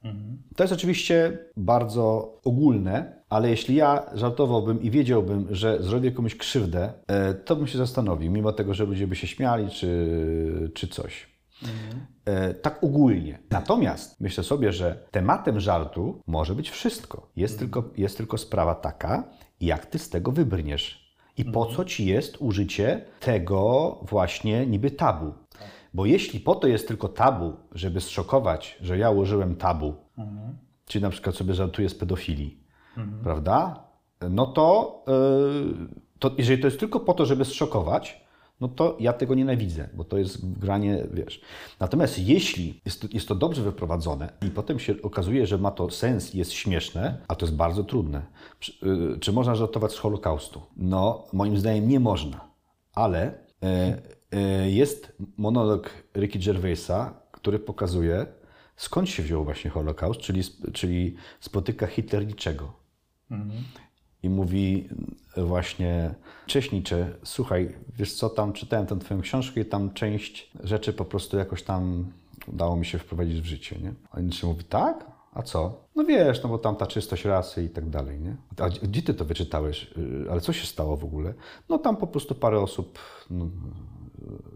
To 0.57 0.63
jest 0.63 0.73
oczywiście 0.75 1.39
bardzo 1.57 2.35
ogólne, 2.45 3.24
ale 3.35 3.51
jeśli 3.51 3.75
ja 3.75 4.03
żartowałbym 4.15 4.83
i 4.83 4.91
wiedziałbym, 4.91 5.47
że 5.51 5.83
zrobię 5.83 6.13
komuś 6.13 6.37
krzywdę, 6.37 6.93
e, 7.07 7.35
to 7.35 7.57
bym 7.57 7.67
się 7.67 7.79
zastanowił, 7.79 8.33
mimo 8.33 8.53
tego, 8.53 8.75
że 8.75 8.85
ludzie 8.85 9.07
by 9.07 9.17
się 9.17 9.27
śmiali 9.27 9.71
czy, 9.71 10.71
czy 10.75 10.89
coś. 10.89 11.27
E, 12.25 12.55
Tak 12.55 12.85
ogólnie. 12.85 13.39
Natomiast 13.51 14.21
myślę 14.21 14.45
sobie, 14.45 14.73
że 14.73 15.05
tematem 15.11 15.61
żartu 15.61 16.21
może 16.27 16.55
być 16.55 16.71
wszystko. 16.71 17.31
Jest, 17.37 17.59
tylko, 17.59 17.85
jest 17.97 18.17
tylko 18.17 18.39
sprawa 18.39 18.75
taka, 18.75 19.25
jak 19.61 19.87
ty 19.87 19.99
z 19.99 20.11
tego 20.11 20.33
wybrniesz. 20.33 21.15
I 21.37 21.45
po 21.45 21.67
co 21.67 21.85
ci 21.85 22.07
jest 22.07 22.37
użycie 22.41 23.05
tego 23.21 23.99
właśnie 24.03 24.67
niby 24.67 24.91
tabu? 24.91 25.33
Bo 25.95 26.07
jeśli 26.07 26.41
po 26.41 26.55
to 26.55 26.67
jest 26.67 26.89
tylko 26.89 27.09
tabu, 27.09 27.53
żeby 27.73 28.01
zszokować, 28.01 28.79
że 28.81 28.99
ja 28.99 29.11
użyłem 29.11 29.57
tabu, 29.57 29.95
czyli 30.87 31.03
na 31.03 31.11
przykład 31.11 31.37
sobie 31.37 31.55
żartuję 31.55 31.89
z 31.89 31.95
pedofilii, 31.95 32.64
prawda? 33.23 33.85
No 34.31 34.47
to, 34.47 35.05
yy, 35.07 35.89
to 36.19 36.31
jeżeli 36.39 36.63
to 36.63 36.67
jest 36.67 36.81
tylko 36.81 37.01
po 37.01 37.15
to, 37.15 37.27
żeby 37.27 37.45
zszokować, 37.45 38.25
no 38.61 38.69
to 38.69 38.97
ja 39.01 39.13
tego 39.13 39.35
nienawidzę, 39.35 39.89
bo 39.95 40.05
to 40.05 40.19
jest 40.19 40.59
granie, 40.59 41.07
wiesz. 41.13 41.41
Natomiast 41.81 42.19
jeśli 42.19 42.81
jest 42.85 43.03
to, 43.03 43.09
jest 43.11 43.29
to 43.29 43.35
dobrze 43.35 43.63
wyprowadzone 43.63 44.33
i 44.47 44.51
potem 44.51 44.79
się 44.79 44.95
okazuje, 45.03 45.47
że 45.47 45.59
ma 45.59 45.71
to 45.71 45.91
sens 45.91 46.35
i 46.35 46.39
jest 46.39 46.53
śmieszne, 46.53 47.19
a 47.29 47.35
to 47.35 47.47
jest 47.47 47.57
bardzo 47.57 47.85
trudne. 47.85 48.23
Czy, 48.59 48.73
yy, 48.87 49.19
czy 49.21 49.33
można 49.33 49.55
żartować 49.55 49.93
z 49.93 49.99
Holokaustu? 49.99 50.63
No, 50.77 51.25
moim 51.33 51.59
zdaniem 51.59 51.89
nie 51.89 52.01
można, 52.01 52.41
ale 52.93 53.35
yy, 53.63 53.69
yy, 54.41 54.71
jest 54.71 55.17
monolog 55.37 55.91
Ricky 56.17 56.39
Gervaisa, 56.39 57.15
który 57.33 57.59
pokazuje, 57.59 58.27
skąd 58.77 59.09
się 59.09 59.23
wziął 59.23 59.45
właśnie 59.45 59.71
Holokaust, 59.71 60.21
czyli, 60.21 60.43
czyli 60.73 61.17
spotyka 61.41 61.87
Hitler 61.87 62.27
niczego. 62.27 62.84
I 64.23 64.29
mówi 64.29 64.89
właśnie, 65.37 66.15
cześć 66.47 66.73
Nietzsche, 66.73 67.09
słuchaj, 67.25 67.75
wiesz 67.99 68.15
co, 68.15 68.31
tam 68.31 68.53
czytałem 68.53 68.87
tę 68.87 68.99
twoją 68.99 69.21
książkę 69.21 69.61
i 69.61 69.65
tam 69.65 69.93
część 69.93 70.51
rzeczy 70.63 70.93
po 70.93 71.05
prostu 71.05 71.37
jakoś 71.37 71.63
tam 71.63 72.13
udało 72.47 72.77
mi 72.77 72.87
się 72.87 72.99
wprowadzić 72.99 73.41
w 73.41 73.45
życie, 73.45 73.79
nie? 73.83 73.93
A 74.11 74.21
Nietzsche 74.21 74.47
mówi, 74.47 74.65
tak? 74.65 75.07
A 75.33 75.43
co? 75.43 75.85
No 75.97 76.05
wiesz, 76.05 76.43
no 76.43 76.49
bo 76.49 76.59
tam 76.59 76.77
ta 76.77 76.87
czystość 76.87 77.25
rasy 77.25 77.65
i 77.65 77.69
tak 77.69 77.91
dalej, 77.91 78.21
nie? 78.21 78.37
A 78.59 78.69
gdzie- 78.69 79.03
ty 79.03 79.15
to 79.15 79.25
wyczytałeś? 79.25 79.91
Yy, 79.97 80.27
Ale 80.31 80.41
co 80.41 80.53
się 80.53 80.67
stało 80.67 80.97
w 80.97 81.05
ogóle? 81.05 81.35
No 81.69 81.79
tam 81.79 81.97
po 81.97 82.07
prostu 82.07 82.35
parę 82.35 82.61
osób 82.61 82.99
no, 83.31 83.49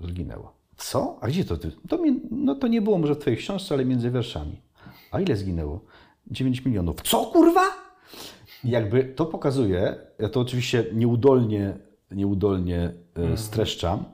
zginęło. 0.08 0.52
Co? 0.76 1.18
A 1.20 1.28
gdzie 1.28 1.44
to 1.44 1.56
ty? 1.56 1.72
To 1.88 1.98
mi, 1.98 2.20
no 2.30 2.54
to 2.54 2.66
nie 2.68 2.82
było 2.82 2.98
może 2.98 3.14
w 3.14 3.18
twojej 3.18 3.38
książce, 3.38 3.74
ale 3.74 3.84
między 3.84 4.10
wierszami. 4.10 4.60
A 5.10 5.20
ile 5.20 5.36
zginęło? 5.36 5.80
9 6.26 6.64
milionów. 6.64 6.96
Co 7.02 7.26
kurwa? 7.26 7.87
Jakby 8.64 9.04
to 9.04 9.26
pokazuje, 9.26 9.96
ja 10.18 10.28
to 10.28 10.40
oczywiście 10.40 10.84
nieudolnie, 10.92 11.76
nieudolnie 12.10 12.92
e, 13.32 13.36
streszczam, 13.36 14.04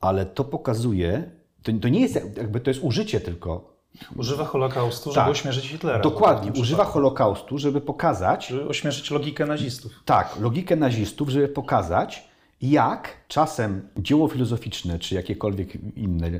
ale 0.00 0.26
to 0.26 0.44
pokazuje, 0.44 1.30
to, 1.62 1.72
to 1.82 1.88
nie 1.88 2.00
jest 2.00 2.14
jak- 2.14 2.36
jakby 2.36 2.60
to 2.60 2.70
jest 2.70 2.82
użycie 2.82 3.20
tylko. 3.20 3.76
Używa 4.16 4.44
Holokaustu, 4.44 5.10
żeby 5.10 5.14
Tak. 5.24 5.30
ośmieszyć 5.30 5.68
Hitlera. 5.68 5.98
Dokładnie, 5.98 6.52
używa 6.60 6.84
Holokaustu, 6.84 7.58
żeby 7.58 7.80
pokazać, 7.80 8.46
Żeby 8.46 8.68
ośmieszyć 8.68 9.10
logikę 9.10 9.46
nazistów. 9.46 9.92
tak, 10.04 10.36
logikę 10.40 10.76
nazistów, 10.76 11.28
żeby 11.28 11.48
pokazać, 11.48 12.28
jak 12.62 13.16
czasem 13.28 13.88
dzieło 13.98 14.28
filozoficzne 14.28 14.98
czy 14.98 15.14
jakiekolwiek 15.14 15.96
inne 15.96 16.30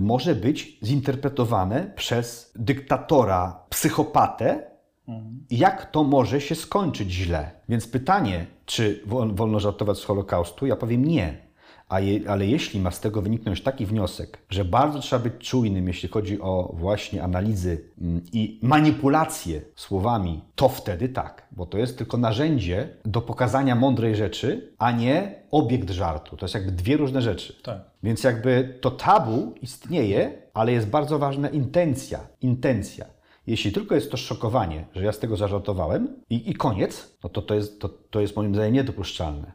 może 0.00 0.34
być 0.34 0.78
zinterpretowane 0.84 1.92
przez 1.96 2.52
dyktatora, 2.56 3.60
psychopatę, 3.70 4.70
jak 5.50 5.90
to 5.90 6.04
może 6.04 6.40
się 6.40 6.54
skończyć 6.54 7.12
źle. 7.12 7.50
Więc 7.68 7.88
pytanie, 7.88 8.46
czy 8.66 9.02
wol- 9.06 9.34
wolno 9.34 9.60
żartować 9.60 9.98
z 9.98 10.04
Holokaustu? 10.04 10.66
Ja 10.66 10.76
powiem 10.76 11.04
nie. 11.04 11.48
Je, 11.98 12.30
ale 12.30 12.46
jeśli 12.46 12.80
ma 12.80 12.90
z 12.90 13.00
tego 13.00 13.22
wyniknąć 13.22 13.62
taki 13.62 13.86
wniosek, 13.86 14.38
że 14.50 14.64
bardzo 14.64 15.00
trzeba 15.00 15.22
być 15.22 15.48
czujnym, 15.48 15.88
jeśli 15.88 16.08
chodzi 16.08 16.40
o 16.40 16.74
właśnie 16.76 17.22
analizy 17.22 17.84
mm, 18.00 18.22
i 18.32 18.60
manipulacje 18.62 19.62
słowami, 19.76 20.40
to 20.54 20.68
wtedy 20.68 21.08
tak, 21.08 21.48
bo 21.52 21.66
to 21.66 21.78
jest 21.78 21.98
tylko 21.98 22.16
narzędzie 22.16 22.88
do 23.04 23.20
pokazania 23.20 23.74
mądrej 23.74 24.16
rzeczy, 24.16 24.74
a 24.78 24.92
nie 24.92 25.34
obiekt 25.50 25.90
żartu. 25.90 26.36
To 26.36 26.44
jest 26.44 26.54
jakby 26.54 26.72
dwie 26.72 26.96
różne 26.96 27.22
rzeczy. 27.22 27.62
Tak. 27.62 27.78
Więc 28.02 28.24
jakby 28.24 28.78
to 28.80 28.90
tabu 28.90 29.54
istnieje, 29.62 30.42
ale 30.54 30.72
jest 30.72 30.88
bardzo 30.88 31.18
ważna 31.18 31.48
intencja. 31.48 32.20
Intencja. 32.40 33.17
Jeśli 33.48 33.72
tylko 33.72 33.94
jest 33.94 34.10
to 34.10 34.16
szokowanie, 34.16 34.86
że 34.94 35.04
ja 35.04 35.12
z 35.12 35.18
tego 35.18 35.36
zażartowałem 35.36 36.22
i, 36.30 36.50
i 36.50 36.54
koniec, 36.54 37.18
no 37.24 37.30
to 37.30 37.42
to 37.42 37.54
jest, 37.54 37.80
to, 37.80 37.88
to 37.88 38.20
jest 38.20 38.36
moim 38.36 38.54
zdaniem 38.54 38.74
niedopuszczalne. 38.74 39.52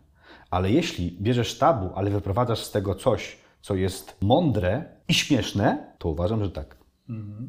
Ale 0.49 0.71
jeśli 0.71 1.17
bierzesz 1.21 1.57
tabu, 1.57 1.89
ale 1.95 2.09
wyprowadzasz 2.09 2.63
z 2.63 2.71
tego 2.71 2.95
coś, 2.95 3.37
co 3.61 3.75
jest 3.75 4.17
mądre 4.21 4.85
i 5.07 5.13
śmieszne, 5.13 5.93
to 5.97 6.09
uważam, 6.09 6.43
że 6.43 6.51
tak. 6.51 6.82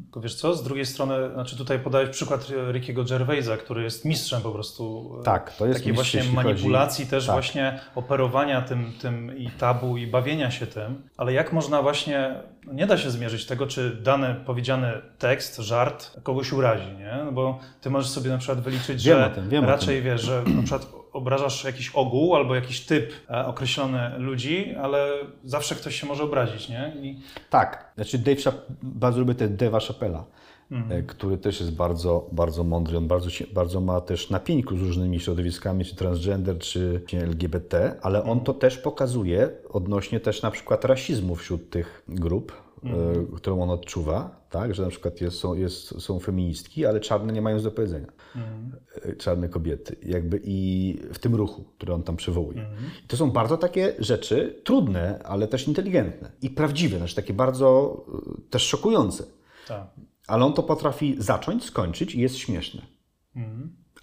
Tylko 0.03 0.21
wiesz 0.21 0.35
co, 0.35 0.53
z 0.55 0.63
drugiej 0.63 0.85
strony, 0.85 1.15
znaczy 1.33 1.57
tutaj 1.57 1.79
podałeś 1.79 2.09
przykład 2.09 2.47
Rickiego 2.71 3.03
Gervaisa, 3.03 3.57
który 3.57 3.83
jest 3.83 4.05
mistrzem 4.05 4.41
po 4.41 4.51
prostu 4.51 5.11
e, 5.21 5.23
Tak, 5.23 5.55
to 5.57 5.65
jest 5.65 5.79
takiej 5.79 5.93
mistrz, 5.93 6.15
właśnie 6.15 6.33
manipulacji, 6.33 7.07
też 7.07 7.25
tak. 7.25 7.35
właśnie 7.35 7.79
operowania 7.95 8.61
tym, 8.61 8.93
tym 9.01 9.37
i 9.37 9.49
tabu 9.49 9.97
i 9.97 10.07
bawienia 10.07 10.51
się 10.51 10.67
tym. 10.67 11.01
Ale 11.17 11.33
jak 11.33 11.53
można 11.53 11.81
właśnie, 11.81 12.35
nie 12.73 12.87
da 12.87 12.97
się 12.97 13.11
zmierzyć 13.11 13.45
tego, 13.45 13.67
czy 13.67 13.95
dany 14.03 14.35
powiedziany 14.45 15.01
tekst, 15.17 15.57
żart 15.57 16.21
kogoś 16.23 16.53
urazi, 16.53 16.91
nie? 16.97 17.21
No 17.25 17.31
bo 17.31 17.59
ty 17.81 17.89
możesz 17.89 18.09
sobie 18.09 18.29
na 18.29 18.37
przykład 18.37 18.61
wyliczyć, 18.61 19.03
Wiem 19.03 19.19
że 19.19 19.29
tym, 19.29 19.65
raczej 19.65 20.01
wiesz, 20.01 20.21
że 20.21 20.43
na 20.55 20.61
przykład 20.61 20.87
obrażasz 21.15 21.63
jakiś 21.63 21.89
ogół 21.93 22.35
albo 22.35 22.55
jakiś 22.55 22.81
typ 22.85 23.13
e, 23.29 23.45
określony 23.45 24.09
ludzi, 24.17 24.75
ale 24.81 25.07
zawsze 25.43 25.75
ktoś 25.75 25.95
się 26.01 26.07
może 26.07 26.23
obrazić, 26.23 26.69
nie? 26.69 26.93
I 27.01 27.19
Tak, 27.49 27.91
znaczy 27.95 28.17
Dave 28.17 28.37
Chap- 28.37 28.61
bardzo 28.83 29.19
lubię 29.19 29.35
też 29.35 29.49
Dave'a 29.49 29.87
Chappella, 29.87 30.25
Mhm. 30.71 30.99
e, 30.99 31.03
który 31.03 31.37
też 31.37 31.59
jest 31.59 31.75
bardzo, 31.75 32.29
bardzo 32.31 32.63
mądry. 32.63 32.97
On 32.97 33.07
bardzo, 33.07 33.29
się- 33.29 33.45
bardzo 33.53 33.81
ma 33.81 34.01
też 34.01 34.29
na 34.29 34.39
z 34.77 34.81
różnymi 34.81 35.19
środowiskami, 35.19 35.85
czy 35.85 35.95
transgender, 35.95 36.57
czy 36.59 37.01
LGBT, 37.17 37.95
ale 38.01 38.19
on 38.23 38.27
Mhm. 38.29 38.45
to 38.45 38.53
też 38.53 38.77
pokazuje 38.77 39.49
odnośnie 39.69 40.19
też 40.19 40.41
na 40.41 40.51
przykład 40.51 40.85
rasizmu 40.85 41.35
wśród 41.35 41.69
tych 41.69 42.03
grup, 42.07 42.64
Mhm. 42.85 43.27
e, 43.33 43.35
którą 43.35 43.61
on 43.61 43.69
odczuwa, 43.69 44.45
tak, 44.49 44.75
że 44.75 44.83
na 44.83 44.89
przykład 44.89 45.21
jest, 45.21 45.37
są, 45.37 45.53
jest, 45.55 46.01
są 46.01 46.19
feministki, 46.19 46.85
ale 46.85 46.99
czarne 46.99 47.33
nie 47.33 47.41
mają 47.41 47.55
nic 47.55 47.63
do 47.63 47.71
powiedzenia. 47.71 48.07
Mhm. 48.35 48.71
E, 49.03 49.15
Czarne 49.15 49.49
kobiety, 49.49 49.95
jakby 50.03 50.41
i 50.43 50.97
w 51.13 51.19
tym 51.19 51.35
ruchu, 51.35 51.63
który 51.63 51.93
on 51.93 52.03
tam 52.03 52.15
przywołuje. 52.15 52.59
Mhm. 52.61 52.89
To 53.07 53.17
są 53.17 53.31
bardzo 53.31 53.57
takie 53.57 53.93
rzeczy 53.99 54.61
trudne, 54.63 55.19
ale 55.23 55.47
też 55.47 55.67
inteligentne 55.67 56.31
i 56.41 56.49
prawdziwe, 56.49 56.97
znaczy 56.97 57.15
takie 57.15 57.33
bardzo 57.33 57.97
e, 58.37 58.41
też 58.49 58.63
szokujące. 58.63 59.23
tak. 59.67 59.87
Ale 60.27 60.45
on 60.45 60.53
to 60.53 60.63
potrafi 60.63 61.15
zacząć, 61.19 61.63
skończyć 61.63 62.15
i 62.15 62.21
jest 62.21 62.37
śmieszne. 62.37 62.81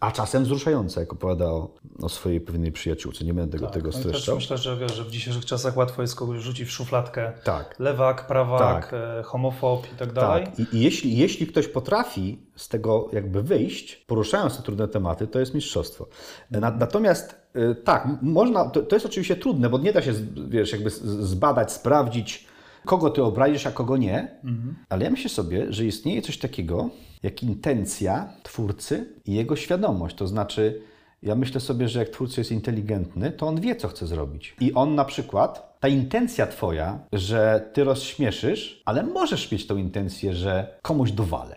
A 0.03 0.11
czasem 0.13 0.45
wzruszające, 0.45 1.01
jak 1.01 1.13
opowiada 1.13 1.45
o, 1.47 1.75
o 2.03 2.09
swojej 2.09 2.41
pewnej 2.41 2.73
przyjaciółce. 2.73 3.25
Nie 3.25 3.35
będę 3.35 3.59
tego, 3.59 3.71
tego 3.71 3.87
No 3.87 3.93
też 3.93 4.03
streszczał. 4.03 4.35
myślę, 4.35 4.59
że, 4.59 4.77
wiesz, 4.77 4.95
że 4.95 5.05
w 5.05 5.11
dzisiejszych 5.11 5.45
czasach 5.45 5.77
łatwo 5.77 6.03
jest 6.03 6.17
kogoś 6.17 6.41
rzucić 6.43 6.69
w 6.69 6.71
szufladkę. 6.73 7.33
Tak. 7.45 7.75
Lewak, 7.79 8.27
prawak, 8.27 8.91
Tak. 8.91 8.95
e, 9.19 9.23
homofob 9.23 9.87
i 9.93 9.97
tak 9.97 10.13
dalej. 10.13 10.45
Tak. 10.47 10.59
I, 10.59 10.77
i 10.77 10.81
jeśli, 10.81 11.17
jeśli 11.17 11.47
ktoś 11.47 11.69
potrafi 11.69 12.39
z 12.57 12.69
tego 12.69 13.09
jakby 13.13 13.43
wyjść, 13.43 13.97
poruszając 13.97 14.57
te 14.57 14.63
trudne 14.63 14.89
tematy, 14.89 15.27
to 15.27 15.39
jest 15.41 15.55
mistrzostwo. 15.55 16.07
Na, 16.51 16.71
natomiast 16.71 17.35
y, 17.57 17.75
tak, 17.75 18.09
można, 18.23 18.65
to, 18.71 18.83
to 18.83 18.97
jest 18.97 19.07
oczywiście 19.07 19.37
trudne, 19.37 19.71
bo 19.71 19.79
nie 19.79 19.93
da 19.93 20.03
się, 20.03 20.13
wiesz, 20.49 20.73
jakby 20.73 20.91
zbadać, 20.91 21.73
sprawdzić, 21.73 22.47
kogo 22.85 23.11
ty 23.11 23.23
obrazisz, 23.23 23.67
a 23.67 23.71
kogo 23.71 23.97
nie. 23.97 24.41
Ale 24.89 25.05
ja 25.05 25.11
myślę 25.11 25.31
sobie, 25.31 25.73
że 25.73 25.85
istnieje 25.85 26.23
coś 26.23 26.39
takiego 26.39 26.91
jak 27.23 27.43
intencja 27.43 28.33
twórcy 28.43 29.15
i 29.25 29.35
jego 29.35 29.57
świadomość. 29.57 30.17
To 30.17 30.27
znaczy, 30.27 30.83
ja 31.23 31.35
myślę 31.35 31.61
sobie, 31.61 31.89
że 31.89 31.99
jak 31.99 32.09
twórca 32.09 32.41
jest 32.41 32.53
inteligentny, 32.53 33.31
to 33.31 33.47
on 33.47 33.61
wie, 33.61 33.77
co 33.77 33.89
chce 33.89 34.07
zrobić. 34.07 34.57
I 34.61 34.73
on 34.73 34.95
na 34.95 35.05
przykład, 35.05 35.79
ta 35.81 35.89
intencja 35.89 36.47
twoja, 36.47 36.99
że 37.13 37.71
ty 37.73 37.85
rozśmieszysz, 37.85 38.83
ale 38.85 39.03
możesz 39.03 39.53
mieć 39.53 39.67
tą 39.67 39.77
intencję, 39.77 40.35
że 40.35 40.79
komuś 40.83 41.13
dowalę. 41.13 41.57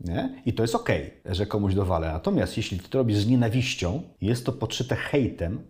Nie? 0.00 0.42
I 0.46 0.52
to 0.52 0.62
jest 0.62 0.74
okej, 0.74 1.10
że 1.24 1.46
komuś 1.46 1.74
dowalę. 1.74 2.12
Natomiast 2.12 2.56
jeśli 2.56 2.78
ty 2.80 2.88
to 2.88 2.98
robisz 2.98 3.16
z 3.16 3.26
nienawiścią, 3.26 4.02
jest 4.20 4.46
to 4.46 4.52
podszyte 4.52 4.96
hejtem 4.96 5.60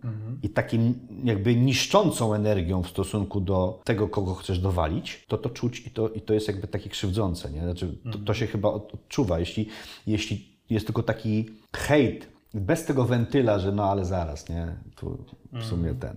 i 0.43 0.49
takim 0.49 1.07
jakby 1.23 1.55
niszczącą 1.55 2.33
energią 2.33 2.83
w 2.83 2.89
stosunku 2.89 3.41
do 3.41 3.81
tego, 3.83 4.07
kogo 4.07 4.35
chcesz 4.35 4.59
dowalić, 4.59 5.25
to 5.27 5.37
to 5.37 5.49
czuć 5.49 5.87
i 5.87 5.91
to, 5.91 6.09
i 6.09 6.21
to 6.21 6.33
jest 6.33 6.47
jakby 6.47 6.67
takie 6.67 6.89
krzywdzące. 6.89 7.51
Nie? 7.51 7.61
Znaczy, 7.61 7.97
to, 8.11 8.17
to 8.17 8.33
się 8.33 8.47
chyba 8.47 8.69
od- 8.69 8.93
odczuwa. 8.93 9.39
Jeśli, 9.39 9.69
jeśli 10.07 10.57
jest 10.69 10.85
tylko 10.85 11.03
taki 11.03 11.45
hejt 11.75 12.27
bez 12.53 12.85
tego 12.85 13.05
wentyla, 13.05 13.59
że 13.59 13.71
no 13.71 13.83
ale 13.83 14.05
zaraz, 14.05 14.49
nie, 14.49 14.75
tu 14.95 15.25
w 15.53 15.63
sumie 15.63 15.93
ten. 15.93 16.15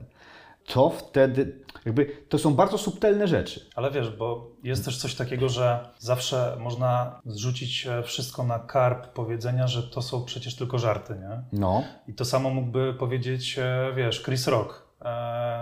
To 0.74 0.90
wtedy, 0.90 1.64
jakby, 1.86 2.06
to 2.28 2.38
są 2.38 2.54
bardzo 2.54 2.78
subtelne 2.78 3.28
rzeczy. 3.28 3.66
Ale 3.74 3.90
wiesz, 3.90 4.10
bo 4.10 4.50
jest 4.62 4.84
też 4.84 4.98
coś 4.98 5.14
takiego, 5.14 5.48
że 5.48 5.88
zawsze 5.98 6.56
można 6.60 7.20
zrzucić 7.26 7.86
e, 7.86 8.02
wszystko 8.02 8.44
na 8.44 8.58
karp 8.58 9.06
powiedzenia, 9.06 9.66
że 9.66 9.82
to 9.82 10.02
są 10.02 10.24
przecież 10.24 10.56
tylko 10.56 10.78
żarty, 10.78 11.14
nie? 11.14 11.42
No, 11.60 11.82
I 12.08 12.14
to 12.14 12.24
samo 12.24 12.50
mógłby 12.50 12.94
powiedzieć, 12.94 13.58
e, 13.58 13.92
wiesz, 13.96 14.22
Chris 14.22 14.46
Rock 14.46 14.82
e, 15.00 15.04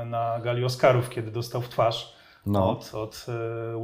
na 0.07 0.41
gali 0.45 0.65
Oscarów, 0.65 1.11
kiedy 1.11 1.31
dostał 1.31 1.63
w 1.63 1.69
twarz 1.69 2.19
No. 2.47 2.71
od, 2.71 2.95
od 2.95 3.27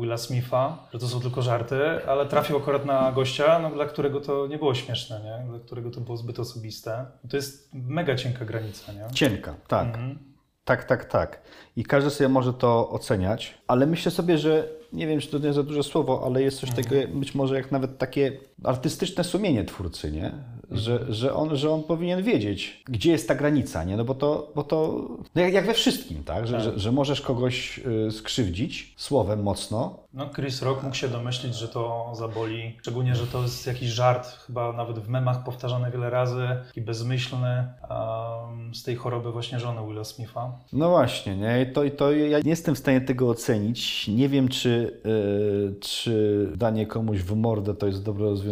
Willa 0.01 0.17
Smitha, 0.17 0.79
że 0.93 0.99
to 0.99 1.09
są 1.09 1.21
tylko 1.21 1.43
żarty, 1.43 1.81
ale 2.09 2.27
trafił 2.27 2.57
akurat 2.57 2.85
na 2.85 3.13
gościa, 3.13 3.59
no, 3.59 3.71
dla 3.71 3.85
którego 3.87 4.21
to 4.21 4.47
nie 4.47 4.59
było 4.59 4.75
śmieszne, 4.75 5.21
nie? 5.25 5.51
dla 5.51 5.59
którego 5.59 5.91
to 5.91 6.01
było 6.01 6.17
zbyt 6.17 6.39
osobiste. 6.39 7.07
To 7.31 7.37
jest 7.37 7.71
mega 7.75 8.17
cienka 8.17 8.45
granica, 8.45 8.93
nie? 8.93 9.15
cienka, 9.15 9.55
tak. 9.69 9.87
Mhm. 9.87 10.34
Tak, 10.65 10.85
tak, 10.85 11.05
tak. 11.05 11.43
I 11.77 11.85
każdy 11.85 12.11
sobie 12.11 12.29
może 12.29 12.53
to 12.53 12.91
oceniać, 12.91 13.59
ale 13.67 13.87
myślę 13.87 14.11
sobie, 14.11 14.39
że 14.39 14.69
nie 14.93 15.07
wiem, 15.07 15.21
czy 15.21 15.31
to 15.31 15.39
nie 15.39 15.45
jest 15.45 15.57
za 15.57 15.63
duże 15.63 15.83
słowo, 15.83 16.23
ale 16.27 16.43
jest 16.43 16.61
coś 16.61 16.71
takiego, 16.71 17.19
być 17.19 17.35
może 17.35 17.55
jak 17.55 17.73
nawet 17.73 17.99
takie 17.99 18.33
artystyczne 18.65 19.25
sumienie 19.25 19.65
twórcy, 19.65 20.13
nie? 20.13 20.33
Że, 20.71 21.07
że, 21.09 21.35
on, 21.35 21.57
że 21.57 21.71
on 21.71 21.83
powinien 21.83 22.23
wiedzieć, 22.23 22.83
gdzie 22.89 23.13
jest 23.13 23.29
ta 23.29 23.35
granica, 23.35 23.85
nie? 23.85 23.97
No 23.97 24.05
bo 24.05 24.15
to, 24.15 24.53
bo 24.55 24.63
to 24.63 25.09
no 25.35 25.43
jak, 25.43 25.53
jak 25.53 25.67
we 25.67 25.75
wszystkim, 25.75 26.25
tak? 26.25 26.47
Że, 26.47 26.61
Że, 26.61 26.79
że 26.79 26.93
możesz 26.93 27.21
kogoś 27.21 27.81
y, 28.09 28.11
skrzywdzić 28.11 28.95
słowem 28.97 29.43
mocno, 29.43 30.05
No, 30.15 30.31
Chris 30.31 30.63
Rock 30.63 30.83
mógł 30.83 30.97
się 30.97 31.09
domyślić, 31.09 31.55
że 31.55 31.69
to 31.69 32.13
zaboli. 32.15 32.77
Szczególnie, 32.81 33.15
że 33.15 33.27
to 33.27 33.43
jest 33.43 33.67
jakiś 33.67 33.89
żart, 33.89 34.27
chyba 34.47 34.73
nawet 34.73 34.99
w 34.99 35.09
memach 35.09 35.45
powtarzany 35.45 35.91
wiele 35.91 36.11
razy, 36.11 36.47
taki 36.67 36.81
bezmyślny, 36.81 37.69
um, 37.91 38.75
z 38.75 38.83
tej 38.83 38.97
choroby 38.97 39.33
właśnie 39.33 39.61
żony 39.61 39.89
Willa 39.89 40.05
Smitha. 40.05 40.53
No 40.73 40.91
właśnie, 40.91 41.37
nie? 41.37 41.63
I 41.63 41.73
to, 41.73 41.85
i 41.85 41.91
to 41.91 42.13
ja 42.13 42.39
nie 42.39 42.51
jestem 42.51 42.75
w 42.75 42.79
stanie 42.79 43.01
tego 43.01 43.29
ocenić. 43.29 44.09
Nie 44.09 44.29
wiem, 44.29 44.49
czy, 44.49 45.01
yy, 45.05 45.75
czy 45.81 46.53
danie 46.57 46.87
komuś 46.87 47.19
w 47.19 47.37
mordę 47.37 47.75
to 47.75 47.87
jest 47.87 48.05
dobre 48.05 48.25
rozwiązanie. 48.25 48.44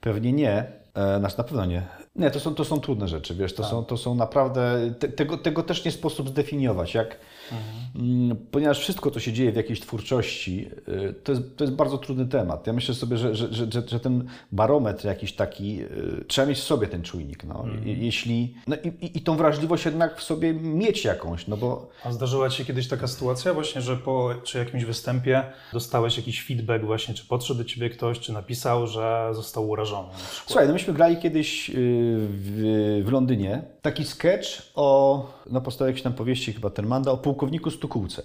Pewnie 0.00 0.32
nie. 0.32 0.66
E, 0.94 1.18
Znaczy 1.18 1.38
na 1.38 1.44
pewno 1.44 1.64
nie. 1.64 1.82
Nie, 2.16 2.30
to 2.30 2.40
są, 2.40 2.54
to 2.54 2.64
są 2.64 2.80
trudne 2.80 3.08
rzeczy, 3.08 3.34
wiesz, 3.34 3.54
to, 3.54 3.64
są, 3.64 3.84
to 3.84 3.96
są 3.96 4.14
naprawdę, 4.14 4.90
te, 4.98 5.08
tego, 5.08 5.38
tego 5.38 5.62
też 5.62 5.84
nie 5.84 5.90
sposób 5.90 6.28
zdefiniować, 6.28 6.94
jak, 6.94 7.18
mm, 7.96 8.36
ponieważ 8.50 8.80
wszystko, 8.80 9.10
co 9.10 9.20
się 9.20 9.32
dzieje 9.32 9.52
w 9.52 9.56
jakiejś 9.56 9.80
twórczości, 9.80 10.68
y, 10.88 11.14
to 11.24 11.32
jest, 11.32 11.56
to 11.56 11.64
jest 11.64 11.76
bardzo 11.76 11.98
trudny 11.98 12.26
temat. 12.26 12.66
Ja 12.66 12.72
myślę 12.72 12.94
sobie, 12.94 13.16
że, 13.16 13.34
że, 13.34 13.52
że, 13.52 13.66
że, 13.86 14.00
ten 14.00 14.28
barometr 14.52 15.04
jakiś 15.04 15.32
taki, 15.32 15.82
y, 15.82 16.24
trzeba 16.28 16.48
mieć 16.48 16.58
w 16.58 16.62
sobie 16.62 16.86
ten 16.86 17.02
czujnik, 17.02 17.44
no. 17.44 17.64
I, 17.86 18.04
jeśli, 18.04 18.54
no 18.66 18.76
i, 18.76 19.18
i, 19.18 19.20
tą 19.20 19.36
wrażliwość 19.36 19.84
jednak 19.84 20.18
w 20.18 20.22
sobie 20.22 20.54
mieć 20.54 21.04
jakąś, 21.04 21.46
no 21.46 21.56
bo 21.56 21.88
A 22.04 22.12
zdarzyła 22.12 22.50
Ci 22.50 22.56
się 22.56 22.64
kiedyś 22.64 22.88
taka 22.88 23.06
sytuacja 23.06 23.54
właśnie, 23.54 23.80
że 23.82 23.96
po 23.96 24.30
czy 24.44 24.58
jakimś 24.58 24.84
występie 24.84 25.44
dostałeś 25.72 26.16
jakiś 26.16 26.44
feedback 26.44 26.84
właśnie, 26.84 27.14
czy 27.14 27.26
podszedł 27.26 27.58
do 27.58 27.64
Ciebie 27.64 27.90
ktoś, 27.90 28.20
czy 28.20 28.32
napisał, 28.32 28.86
że 28.86 29.30
został 29.32 29.70
urażony 29.70 29.92
na? 30.08 30.18
Słuchaj, 30.46 30.66
no 30.66 30.72
myśmy 30.72 30.94
grali 30.94 31.16
kiedyś 31.16 31.70
y, 31.70 31.72
w, 31.76 33.02
w 33.04 33.12
Londynie 33.12 33.62
taki 33.82 34.04
sketch 34.04 34.72
o, 34.74 35.26
na 35.50 35.60
podstawie 35.60 35.88
jakiejś 35.88 36.02
tam 36.02 36.12
powieści 36.12 36.52
chyba 36.52 36.70
Termanda, 36.70 37.10
o 37.10 37.16
pułkowniku 37.16 37.70
Stukułce. 37.70 38.22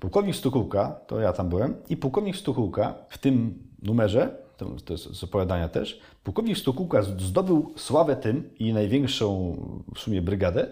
Pułkownik 0.00 0.36
Stukułka, 0.36 1.00
to 1.06 1.20
ja 1.20 1.32
tam 1.32 1.48
byłem, 1.48 1.74
i 1.88 1.96
pułkownik 1.96 2.36
Stukułka 2.36 2.94
w 3.08 3.18
tym 3.18 3.58
numerze, 3.82 4.36
to, 4.56 4.66
to 4.84 4.92
jest 4.92 5.14
z 5.14 5.24
opowiadania 5.24 5.68
też, 5.68 6.00
pułkownik 6.24 6.58
Stukułka 6.58 7.02
zdobył 7.02 7.72
sławę 7.76 8.16
tym 8.16 8.50
i 8.58 8.72
największą 8.72 9.56
w 9.94 9.98
sumie 9.98 10.22
brygadę 10.22 10.66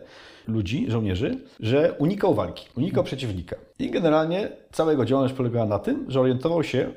ludzi, 0.46 0.86
żołnierzy, 0.88 1.38
że 1.60 1.92
unikał 1.98 2.34
walki, 2.34 2.68
unikał 2.76 3.04
przeciwnika. 3.04 3.56
I 3.78 3.90
generalnie 3.90 4.48
cała 4.72 4.90
jego 4.90 5.04
działalność 5.04 5.34
polegała 5.34 5.66
na 5.66 5.78
tym, 5.78 6.10
że 6.10 6.20
orientował 6.20 6.62
się, 6.62 6.92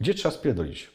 gdzie 0.00 0.14
trzeba 0.14 0.34
spierdolić. 0.34 0.91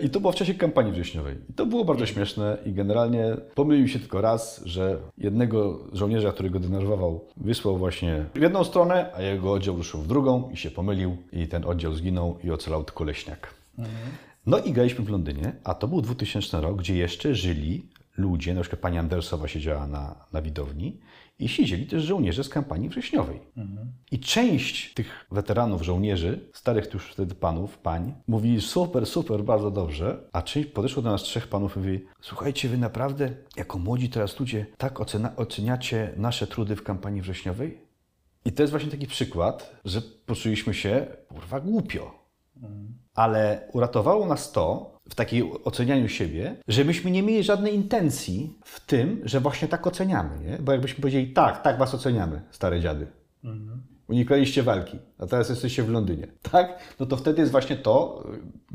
I 0.00 0.10
to 0.10 0.20
było 0.20 0.32
w 0.32 0.36
czasie 0.36 0.54
kampanii 0.54 0.92
wrześniowej. 0.92 1.36
I 1.50 1.52
to 1.52 1.66
było 1.66 1.84
bardzo 1.84 2.06
śmieszne 2.06 2.58
i 2.66 2.72
generalnie 2.72 3.36
pomylił 3.54 3.88
się 3.88 3.98
tylko 3.98 4.20
raz, 4.20 4.62
że 4.64 4.98
jednego 5.18 5.78
żołnierza, 5.92 6.32
który 6.32 6.50
go 6.50 6.60
denerwował, 6.60 7.24
wysłał 7.36 7.78
właśnie 7.78 8.24
w 8.34 8.40
jedną 8.40 8.64
stronę, 8.64 9.10
a 9.14 9.22
jego 9.22 9.52
oddział 9.52 9.76
ruszył 9.76 10.00
w 10.00 10.06
drugą 10.06 10.50
i 10.52 10.56
się 10.56 10.70
pomylił 10.70 11.16
i 11.32 11.48
ten 11.48 11.64
oddział 11.64 11.94
zginął 11.94 12.38
i 12.44 12.50
ocalał 12.50 12.84
tylko 12.84 13.04
leśniak. 13.04 13.54
No 14.46 14.58
i 14.58 14.72
graliśmy 14.72 15.04
w 15.04 15.08
Londynie, 15.08 15.52
a 15.64 15.74
to 15.74 15.88
był 15.88 16.02
2000 16.02 16.60
rok, 16.60 16.76
gdzie 16.76 16.96
jeszcze 16.96 17.34
żyli 17.34 17.88
ludzie, 18.16 18.54
na 18.54 18.60
przykład 18.60 18.80
pani 18.80 18.98
Andersowa 18.98 19.48
siedziała 19.48 19.86
na, 19.86 20.14
na 20.32 20.42
widowni 20.42 21.00
i 21.38 21.48
siedzieli 21.48 21.86
też 21.86 22.04
żołnierze 22.04 22.44
z 22.44 22.48
kampanii 22.48 22.88
wrześniowej. 22.88 23.40
I 24.10 24.18
część 24.18 24.94
tych 24.94 25.26
weteranów, 25.30 25.82
żołnierzy, 25.82 26.50
starych 26.52 26.94
już 26.94 27.12
wtedy 27.12 27.34
panów, 27.34 27.78
pań, 27.78 28.14
mówili 28.28 28.60
super, 28.60 29.06
super, 29.06 29.44
bardzo 29.44 29.70
dobrze, 29.70 30.28
a 30.32 30.42
część 30.42 30.68
podeszło 30.68 31.02
do 31.02 31.10
nas 31.10 31.22
trzech 31.22 31.48
panów 31.48 31.76
i 31.76 31.78
mówi, 31.78 32.04
słuchajcie, 32.20 32.68
wy 32.68 32.78
naprawdę, 32.78 33.30
jako 33.56 33.78
młodzi 33.78 34.08
teraz 34.08 34.40
ludzie, 34.40 34.66
tak 34.78 35.00
ocena, 35.00 35.36
oceniacie 35.36 36.12
nasze 36.16 36.46
trudy 36.46 36.76
w 36.76 36.82
kampanii 36.82 37.22
wrześniowej? 37.22 37.78
I 38.44 38.52
to 38.52 38.62
jest 38.62 38.70
właśnie 38.70 38.90
taki 38.90 39.06
przykład, 39.06 39.80
że 39.84 40.02
poczuliśmy 40.26 40.74
się, 40.74 41.06
kurwa, 41.28 41.60
głupio. 41.60 42.28
Ale 43.18 43.60
uratowało 43.72 44.26
nas 44.26 44.52
to 44.52 44.90
w 45.08 45.14
takiej 45.14 45.52
ocenianiu 45.64 46.08
siebie, 46.08 46.56
że 46.68 46.84
myśmy 46.84 47.10
nie 47.10 47.22
mieli 47.22 47.42
żadnej 47.42 47.74
intencji 47.74 48.54
w 48.64 48.80
tym, 48.86 49.20
że 49.24 49.40
właśnie 49.40 49.68
tak 49.68 49.86
oceniamy, 49.86 50.44
nie? 50.44 50.58
Bo 50.60 50.72
jakbyśmy 50.72 51.00
powiedzieli, 51.00 51.32
tak, 51.32 51.62
tak 51.62 51.78
was 51.78 51.94
oceniamy, 51.94 52.42
stare 52.50 52.80
dziady. 52.80 53.06
Unikaliście 54.08 54.62
walki, 54.62 54.98
a 55.18 55.26
teraz 55.26 55.48
jesteście 55.48 55.82
w 55.82 55.88
Londynie, 55.90 56.26
tak? 56.42 56.78
No 57.00 57.06
to 57.06 57.16
wtedy 57.16 57.40
jest 57.40 57.52
właśnie 57.52 57.76
to, 57.76 58.24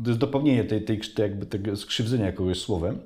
to 0.04 0.10
jest 0.10 0.20
dopełnienie 0.20 0.64
tej, 0.64 0.86
tej, 0.86 1.00
jakby 1.18 1.46
tego 1.46 1.76
skrzywdzenia 1.76 2.32
kogoś 2.32 2.60
słowem. 2.62 3.00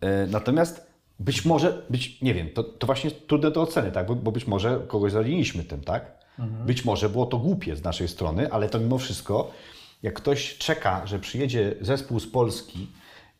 E, 0.00 0.26
Natomiast 0.26 0.86
być 1.18 1.44
może, 1.44 1.82
być, 1.90 2.20
nie 2.22 2.34
wiem, 2.34 2.48
to, 2.54 2.62
to 2.62 2.86
właśnie 2.86 3.10
trudne 3.10 3.50
do 3.50 3.62
oceny, 3.62 3.92
tak? 3.92 4.06
Bo, 4.06 4.14
bo 4.14 4.32
być 4.32 4.46
może 4.46 4.80
kogoś 4.88 5.12
zaliniliśmy 5.12 5.64
tym, 5.64 5.80
tak? 5.80 6.20
Być 6.66 6.84
może 6.84 7.08
było 7.08 7.26
to 7.26 7.38
głupie 7.38 7.76
z 7.76 7.84
naszej 7.84 8.08
strony, 8.08 8.52
ale 8.52 8.68
to 8.68 8.78
mimo 8.80 8.98
wszystko, 8.98 9.50
jak 10.02 10.14
ktoś 10.14 10.58
czeka, 10.58 11.06
że 11.06 11.18
przyjedzie 11.18 11.74
zespół 11.80 12.20
z 12.20 12.26
Polski 12.26 12.86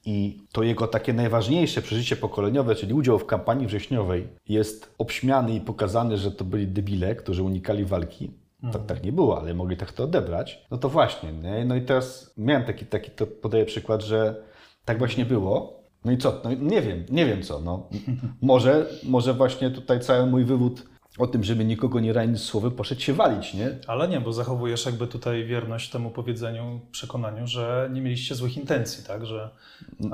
i 0.04 0.42
to 0.52 0.62
jego 0.62 0.86
takie 0.86 1.12
najważniejsze 1.12 1.82
przeżycie 1.82 2.16
pokoleniowe, 2.16 2.74
czyli 2.74 2.94
udział 2.94 3.18
w 3.18 3.26
kampanii 3.26 3.66
wrześniowej, 3.66 4.28
jest 4.48 4.94
obśmiany 4.98 5.54
i 5.54 5.60
pokazany, 5.60 6.16
że 6.16 6.32
to 6.32 6.44
byli 6.44 6.66
debile, 6.66 7.14
którzy 7.14 7.42
unikali 7.42 7.84
walki. 7.84 8.30
Tak, 8.72 8.86
tak 8.86 9.04
nie 9.04 9.12
było, 9.12 9.38
ale 9.38 9.54
mogli 9.54 9.76
tak 9.76 9.92
to 9.92 10.04
odebrać. 10.04 10.66
No 10.70 10.78
to 10.78 10.88
właśnie, 10.88 11.32
nie? 11.32 11.64
No 11.64 11.76
i 11.76 11.82
teraz 11.82 12.34
miałem 12.36 12.64
taki, 12.64 12.86
taki 12.86 13.10
to 13.10 13.26
podaję 13.26 13.64
przykład, 13.64 14.02
że 14.02 14.42
tak 14.84 14.98
właśnie 14.98 15.24
było. 15.24 15.82
No 16.04 16.12
i 16.12 16.18
co? 16.18 16.40
No 16.44 16.50
nie 16.54 16.82
wiem, 16.82 17.04
nie 17.10 17.26
wiem 17.26 17.42
co. 17.42 17.60
No. 17.60 17.88
Może, 18.42 18.86
może 19.02 19.34
właśnie 19.34 19.70
tutaj 19.70 20.00
cały 20.00 20.26
mój 20.26 20.44
wywód 20.44 20.86
o 21.18 21.26
tym, 21.26 21.44
żeby 21.44 21.64
nikogo 21.64 22.00
nie 22.00 22.12
ranić 22.12 22.40
słowem, 22.40 22.70
poszedł 22.70 23.00
się 23.00 23.12
walić, 23.12 23.54
nie? 23.54 23.70
Ale 23.86 24.08
nie, 24.08 24.20
bo 24.20 24.32
zachowujesz 24.32 24.86
jakby 24.86 25.06
tutaj 25.06 25.44
wierność 25.44 25.90
temu 25.90 26.10
powiedzeniu, 26.10 26.80
przekonaniu, 26.92 27.46
że 27.46 27.90
nie 27.92 28.00
mieliście 28.00 28.34
złych 28.34 28.56
intencji, 28.56 29.04
tak? 29.04 29.26
Że 29.26 29.50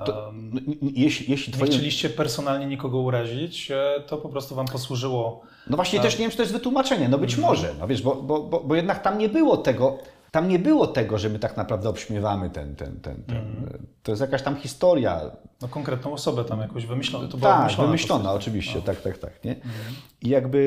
To, 0.06 0.32
i- 0.66 1.00
jeśli, 1.02 1.30
jeśli 1.30 1.50
nie 1.52 1.56
twoje... 1.56 1.72
chcieliście 1.72 2.10
personalnie 2.10 2.66
nikogo 2.66 2.98
urazić, 2.98 3.70
e, 3.70 4.02
to 4.06 4.16
po 4.16 4.28
prostu 4.28 4.54
wam 4.54 4.66
posłużyło. 4.66 5.42
No 5.70 5.76
właśnie 5.76 6.00
też 6.00 6.14
nie 6.14 6.18
wiem, 6.24 6.30
czy 6.30 6.36
to 6.36 6.42
jest 6.42 6.52
wytłumaczenie. 6.52 7.08
No 7.08 7.18
być 7.18 7.34
Mhm. 7.34 7.48
może, 7.48 7.74
no 7.80 7.86
wiesz, 7.88 8.02
bo, 8.02 8.14
bo, 8.14 8.42
bo, 8.42 8.60
bo 8.60 8.74
jednak 8.74 9.02
tam 9.02 9.18
nie 9.18 9.28
było 9.28 9.56
tego, 9.56 9.98
tam 10.30 10.48
nie 10.48 10.58
było 10.58 10.86
tego, 10.86 11.18
że 11.18 11.28
my 11.28 11.38
tak 11.38 11.56
naprawdę 11.56 11.88
obśmiewamy 11.88 12.50
ten, 12.50 12.76
ten, 12.76 13.00
ten, 13.00 13.22
ten. 13.22 13.36
Mhm. 13.36 13.86
To 14.02 14.12
jest 14.12 14.20
jakaś 14.20 14.42
tam 14.42 14.56
historia. 14.56 15.20
No 15.62 15.68
konkretną 15.68 16.12
osobę 16.12 16.44
tam 16.44 16.60
jakoś 16.60 16.86
wymyśloną. 16.86 17.28
To 17.28 17.36
była 17.36 17.50
Tak, 17.50 17.60
wymyślona, 17.60 17.86
wymyślona, 17.88 18.32
oczywiście, 18.32 18.82
tak, 18.82 19.00
tak, 19.00 19.18
tak, 19.18 19.44
nie? 19.44 19.54
Mhm. 19.54 19.72
I 20.22 20.28
jakby, 20.28 20.58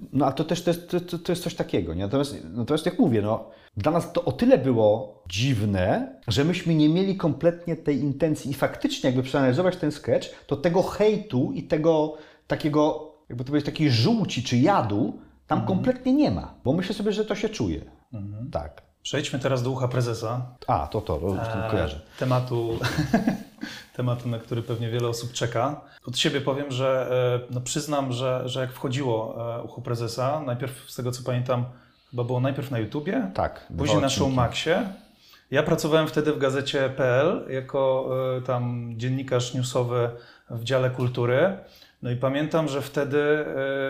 yy, 0.00 0.08
no 0.12 0.26
a 0.26 0.32
to 0.32 0.44
też 0.44 0.62
to 0.62 0.70
jest, 0.70 0.90
to, 0.90 1.18
to- 1.18 1.32
jest 1.32 1.42
coś 1.42 1.54
takiego, 1.54 1.94
nie? 1.94 2.02
Natomiast, 2.02 2.36
natomiast 2.54 2.86
jak 2.86 2.98
mówię, 2.98 3.22
no, 3.22 3.50
dla 3.76 3.92
nas 3.92 4.12
to 4.12 4.24
o 4.24 4.32
tyle 4.32 4.58
było 4.58 5.22
dziwne, 5.28 6.14
że 6.28 6.44
myśmy 6.44 6.74
nie 6.74 6.88
mieli 6.88 7.16
kompletnie 7.16 7.76
tej 7.76 7.98
intencji 7.98 8.50
i 8.50 8.54
faktycznie 8.54 9.06
jakby 9.10 9.22
przeanalizować 9.22 9.76
ten 9.76 9.92
sketch, 9.92 10.28
to 10.46 10.56
tego 10.56 10.82
hejtu 10.82 11.52
i 11.54 11.62
tego 11.62 12.16
takiego, 12.46 13.12
jakby 13.28 13.44
to 13.44 13.48
powiedzieć, 13.48 13.66
takiej 13.66 13.90
żółci 13.90 14.42
czy 14.42 14.56
jadu 14.56 15.18
tam 15.46 15.58
Mhm. 15.58 15.76
kompletnie 15.76 16.12
nie 16.14 16.30
ma, 16.30 16.54
bo 16.64 16.72
myślę 16.72 16.94
sobie, 16.94 17.12
że 17.12 17.24
to 17.24 17.34
się 17.34 17.48
czuje. 17.48 17.80
Tak. 18.52 18.82
Przejdźmy 19.02 19.38
teraz 19.38 19.62
do 19.62 19.70
ucha 19.70 19.88
prezesa. 19.88 20.46
A, 20.66 20.86
to 20.86 21.00
to, 21.00 21.18
to 21.18 21.66
E, 21.66 21.70
kojarzę. 21.70 22.00
Tematu, 22.18 22.78
tematu, 23.96 24.28
na 24.28 24.38
który 24.38 24.62
pewnie 24.62 24.90
wiele 24.90 25.08
osób 25.08 25.32
czeka. 25.32 25.80
Od 26.06 26.18
siebie 26.18 26.40
powiem, 26.40 26.70
że 26.70 27.10
e, 27.50 27.54
no 27.54 27.60
przyznam, 27.60 28.12
że, 28.12 28.42
że 28.48 28.60
jak 28.60 28.72
wchodziło 28.72 29.36
e, 29.58 29.62
ucho 29.62 29.82
prezesa, 29.82 30.40
najpierw 30.40 30.90
z 30.90 30.94
tego 30.96 31.10
co 31.12 31.22
pamiętam, 31.22 31.64
chyba 32.10 32.24
było 32.24 32.40
najpierw 32.40 32.70
na 32.70 32.78
YouTubie, 32.78 33.30
Tak. 33.34 33.66
później 33.78 34.00
na. 34.00 34.08
Showmaxie. 34.08 34.86
Ja 35.50 35.62
pracowałem 35.62 36.08
wtedy 36.08 36.32
w 36.32 36.38
gazecie 36.38 36.90
PL 36.96 37.46
jako 37.50 38.10
e, 38.38 38.42
tam 38.42 38.92
dziennikarz 38.96 39.54
newsowy 39.54 40.10
w 40.50 40.64
dziale 40.64 40.90
kultury. 40.90 41.58
No 42.04 42.10
i 42.10 42.16
pamiętam, 42.16 42.68
że 42.68 42.82
wtedy 42.82 43.18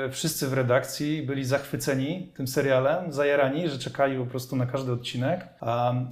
e, 0.06 0.10
wszyscy 0.10 0.48
w 0.48 0.52
redakcji 0.52 1.22
byli 1.22 1.44
zachwyceni 1.44 2.32
tym 2.36 2.48
serialem, 2.48 3.12
zajarani, 3.12 3.68
że 3.68 3.78
czekali 3.78 4.18
po 4.18 4.26
prostu 4.26 4.56
na 4.56 4.66
każdy 4.66 4.92
odcinek. 4.92 5.48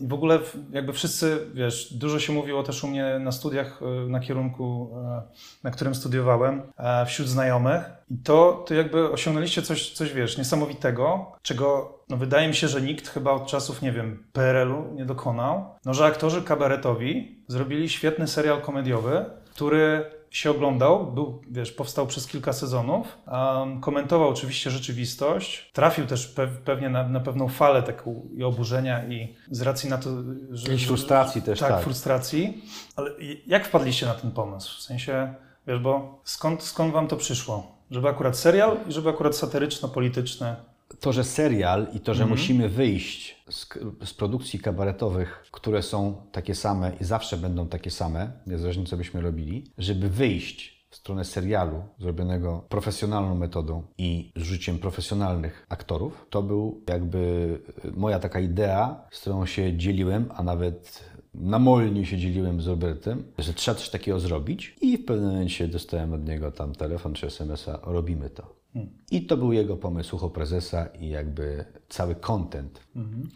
I 0.00 0.06
w 0.06 0.12
ogóle 0.12 0.38
jakby 0.70 0.92
wszyscy, 0.92 1.38
wiesz, 1.54 1.92
dużo 1.92 2.18
się 2.18 2.32
mówiło 2.32 2.62
też 2.62 2.84
u 2.84 2.88
mnie 2.88 3.18
na 3.18 3.32
studiach 3.32 3.80
e, 3.82 4.08
na 4.08 4.20
kierunku, 4.20 4.90
e, 4.96 5.22
na 5.62 5.70
którym 5.70 5.94
studiowałem, 5.94 6.62
wśród 7.06 7.28
znajomych. 7.28 7.82
I 8.10 8.16
to, 8.18 8.64
to 8.68 8.74
jakby 8.74 9.10
osiągnęliście 9.10 9.62
coś, 9.62 9.90
coś, 9.90 10.12
wiesz, 10.12 10.38
niesamowitego, 10.38 11.32
czego 11.42 11.98
no 12.08 12.16
wydaje 12.16 12.48
mi 12.48 12.54
się, 12.54 12.68
że 12.68 12.80
nikt 12.80 13.08
chyba 13.08 13.32
od 13.32 13.46
czasów, 13.46 13.82
nie 13.82 13.92
wiem, 13.92 14.24
PRL-u 14.32 14.94
nie 14.94 15.04
dokonał. 15.04 15.64
No, 15.84 15.94
że 15.94 16.04
aktorzy 16.04 16.42
kabaretowi 16.42 17.44
zrobili 17.48 17.88
świetny 17.88 18.28
serial 18.28 18.60
komediowy, 18.60 19.24
który 19.54 20.04
się 20.32 20.50
oglądał, 20.50 21.12
był, 21.12 21.42
wiesz, 21.50 21.72
powstał 21.72 22.06
przez 22.06 22.26
kilka 22.26 22.52
sezonów, 22.52 23.18
um, 23.26 23.80
komentował 23.80 24.28
oczywiście 24.28 24.70
rzeczywistość, 24.70 25.70
trafił 25.72 26.06
też 26.06 26.26
pe 26.26 26.46
pewnie 26.46 26.88
na, 26.90 27.08
na, 27.08 27.20
pewną 27.20 27.48
falę 27.48 27.82
taką 27.82 28.28
i 28.36 28.44
oburzenia 28.44 29.04
i 29.04 29.36
z 29.50 29.62
racji 29.62 29.90
na 29.90 29.98
to, 29.98 30.10
że... 30.50 30.74
I 30.74 30.78
frustracji 30.78 31.42
też, 31.42 31.60
tak. 31.60 31.68
Tak, 31.68 31.82
frustracji. 31.82 32.62
Ale 32.96 33.10
jak 33.46 33.66
wpadliście 33.66 34.06
na 34.06 34.14
ten 34.14 34.30
pomysł? 34.30 34.78
W 34.78 34.82
sensie, 34.82 35.34
wiesz, 35.66 35.78
bo 35.78 36.20
skąd, 36.24 36.62
skąd 36.62 36.92
wam 36.92 37.08
to 37.08 37.16
przyszło? 37.16 37.76
Żeby 37.90 38.08
akurat 38.08 38.38
serial 38.38 38.76
i 38.88 38.92
żeby 38.92 39.10
akurat 39.10 39.36
satyryczno-polityczny 39.36 40.56
to, 41.02 41.12
że 41.12 41.24
serial 41.24 41.86
i 41.94 42.00
to, 42.00 42.14
że 42.14 42.22
mhm. 42.22 42.38
musimy 42.38 42.68
wyjść 42.68 43.44
z, 43.50 43.66
z, 44.04 44.14
produkcji 44.14 44.58
kabaretowych, 44.58 45.44
które 45.50 45.82
są 45.82 46.22
takie 46.32 46.54
same 46.54 46.92
i 47.00 47.04
zawsze 47.04 47.36
będą 47.36 47.68
takie 47.68 47.90
same, 47.90 48.32
niezależnie 48.46 48.84
co 48.84 48.96
byśmy 48.96 49.20
robili, 49.20 49.64
żeby 49.78 50.08
wyjść 50.08 50.86
w 50.90 50.96
stronę 50.96 51.24
serialu 51.24 51.82
zrobionego 51.98 52.64
profesjonalną 52.68 53.34
metodą 53.34 53.82
i 53.98 54.32
z 54.36 54.42
życiem 54.42 54.78
profesjonalnych 54.78 55.66
aktorów, 55.68 56.26
to 56.30 56.42
był 56.42 56.82
jakby 56.88 57.58
moja 57.96 58.18
taka 58.18 58.40
idea, 58.40 59.04
z 59.10 59.20
którą 59.20 59.46
się 59.46 59.76
dzieliłem, 59.76 60.28
a 60.34 60.42
nawet 60.42 61.04
namolnie 61.34 62.06
się 62.06 62.18
dzieliłem 62.18 62.60
z 62.60 62.66
Robertem, 62.66 63.24
że 63.38 63.54
trzeba 63.54 63.74
coś 63.74 63.90
takiego 63.90 64.20
zrobić 64.20 64.76
i 64.80 64.98
w 64.98 65.04
pewnym 65.04 65.30
momencie 65.30 65.68
dostałem 65.68 66.12
od 66.12 66.28
niego 66.28 66.52
tam 66.52 66.74
telefon 66.74 67.14
czy 67.14 67.26
SMS-a, 67.26 67.78
robimy 67.82 68.30
to. 68.30 68.61
I 69.10 69.26
to 69.26 69.36
był 69.36 69.52
jego 69.52 69.76
pomysł, 69.76 70.16
ucho 70.16 70.30
prezesa 70.30 70.86
i 70.86 71.08
jakby 71.08 71.64
cały 71.88 72.14
content. 72.14 72.80
Mhm. 72.96 73.28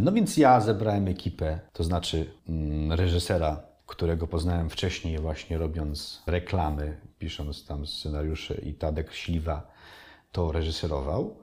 No 0.00 0.12
więc 0.12 0.36
ja 0.36 0.60
zebrałem 0.60 1.08
ekipę, 1.08 1.60
to 1.72 1.84
znaczy 1.84 2.26
mm, 2.48 2.92
reżysera, 2.92 3.62
którego 3.86 4.26
poznałem 4.26 4.70
wcześniej 4.70 5.18
właśnie 5.18 5.58
robiąc 5.58 6.22
reklamy, 6.26 6.96
pisząc 7.18 7.66
tam 7.66 7.86
scenariusze 7.86 8.54
i 8.54 8.74
Tadek 8.74 9.12
Śliwa 9.12 9.70
to 10.32 10.52
reżyserował. 10.52 11.36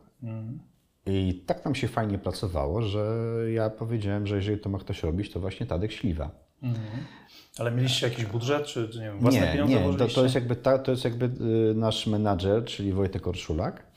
I 1.06 1.44
tak 1.46 1.66
nam 1.66 1.76
się 1.76 1.88
fajnie 1.88 2.18
pracowało, 2.18 2.82
że 2.82 3.28
ja 3.54 3.70
powiedziałem, 3.70 4.28
że 4.28 4.36
jeżeli 4.36 4.60
to 4.60 4.70
ma 4.70 4.80
ktoś 4.80 5.04
robić, 5.04 5.32
to 5.32 5.40
właśnie 5.40 5.66
Tadek 5.66 5.92
Śliwa. 5.92 6.32
Mhm. 6.64 7.06
Ale 7.60 7.72
mieliście 7.72 8.08
jakiś 8.08 8.26
budżet, 8.26 8.66
czy 8.66 8.90
nie 8.94 9.02
wiem, 9.02 9.20
własne 9.20 9.42
nie, 9.42 9.52
pieniądze 9.52 9.92
Nie, 9.92 9.98
to, 9.98 10.08
to, 10.08 10.24
jest 10.24 10.36
jakby, 10.36 10.56
ta, 10.56 10.80
to 10.80 10.92
jest 10.92 11.04
jakby 11.04 11.26
y, 11.72 11.76
nasz 11.76 12.08
menadżer, 12.08 12.66
czyli 12.66 12.94
Wojtek 12.94 13.28
Orszulak, 13.28 13.88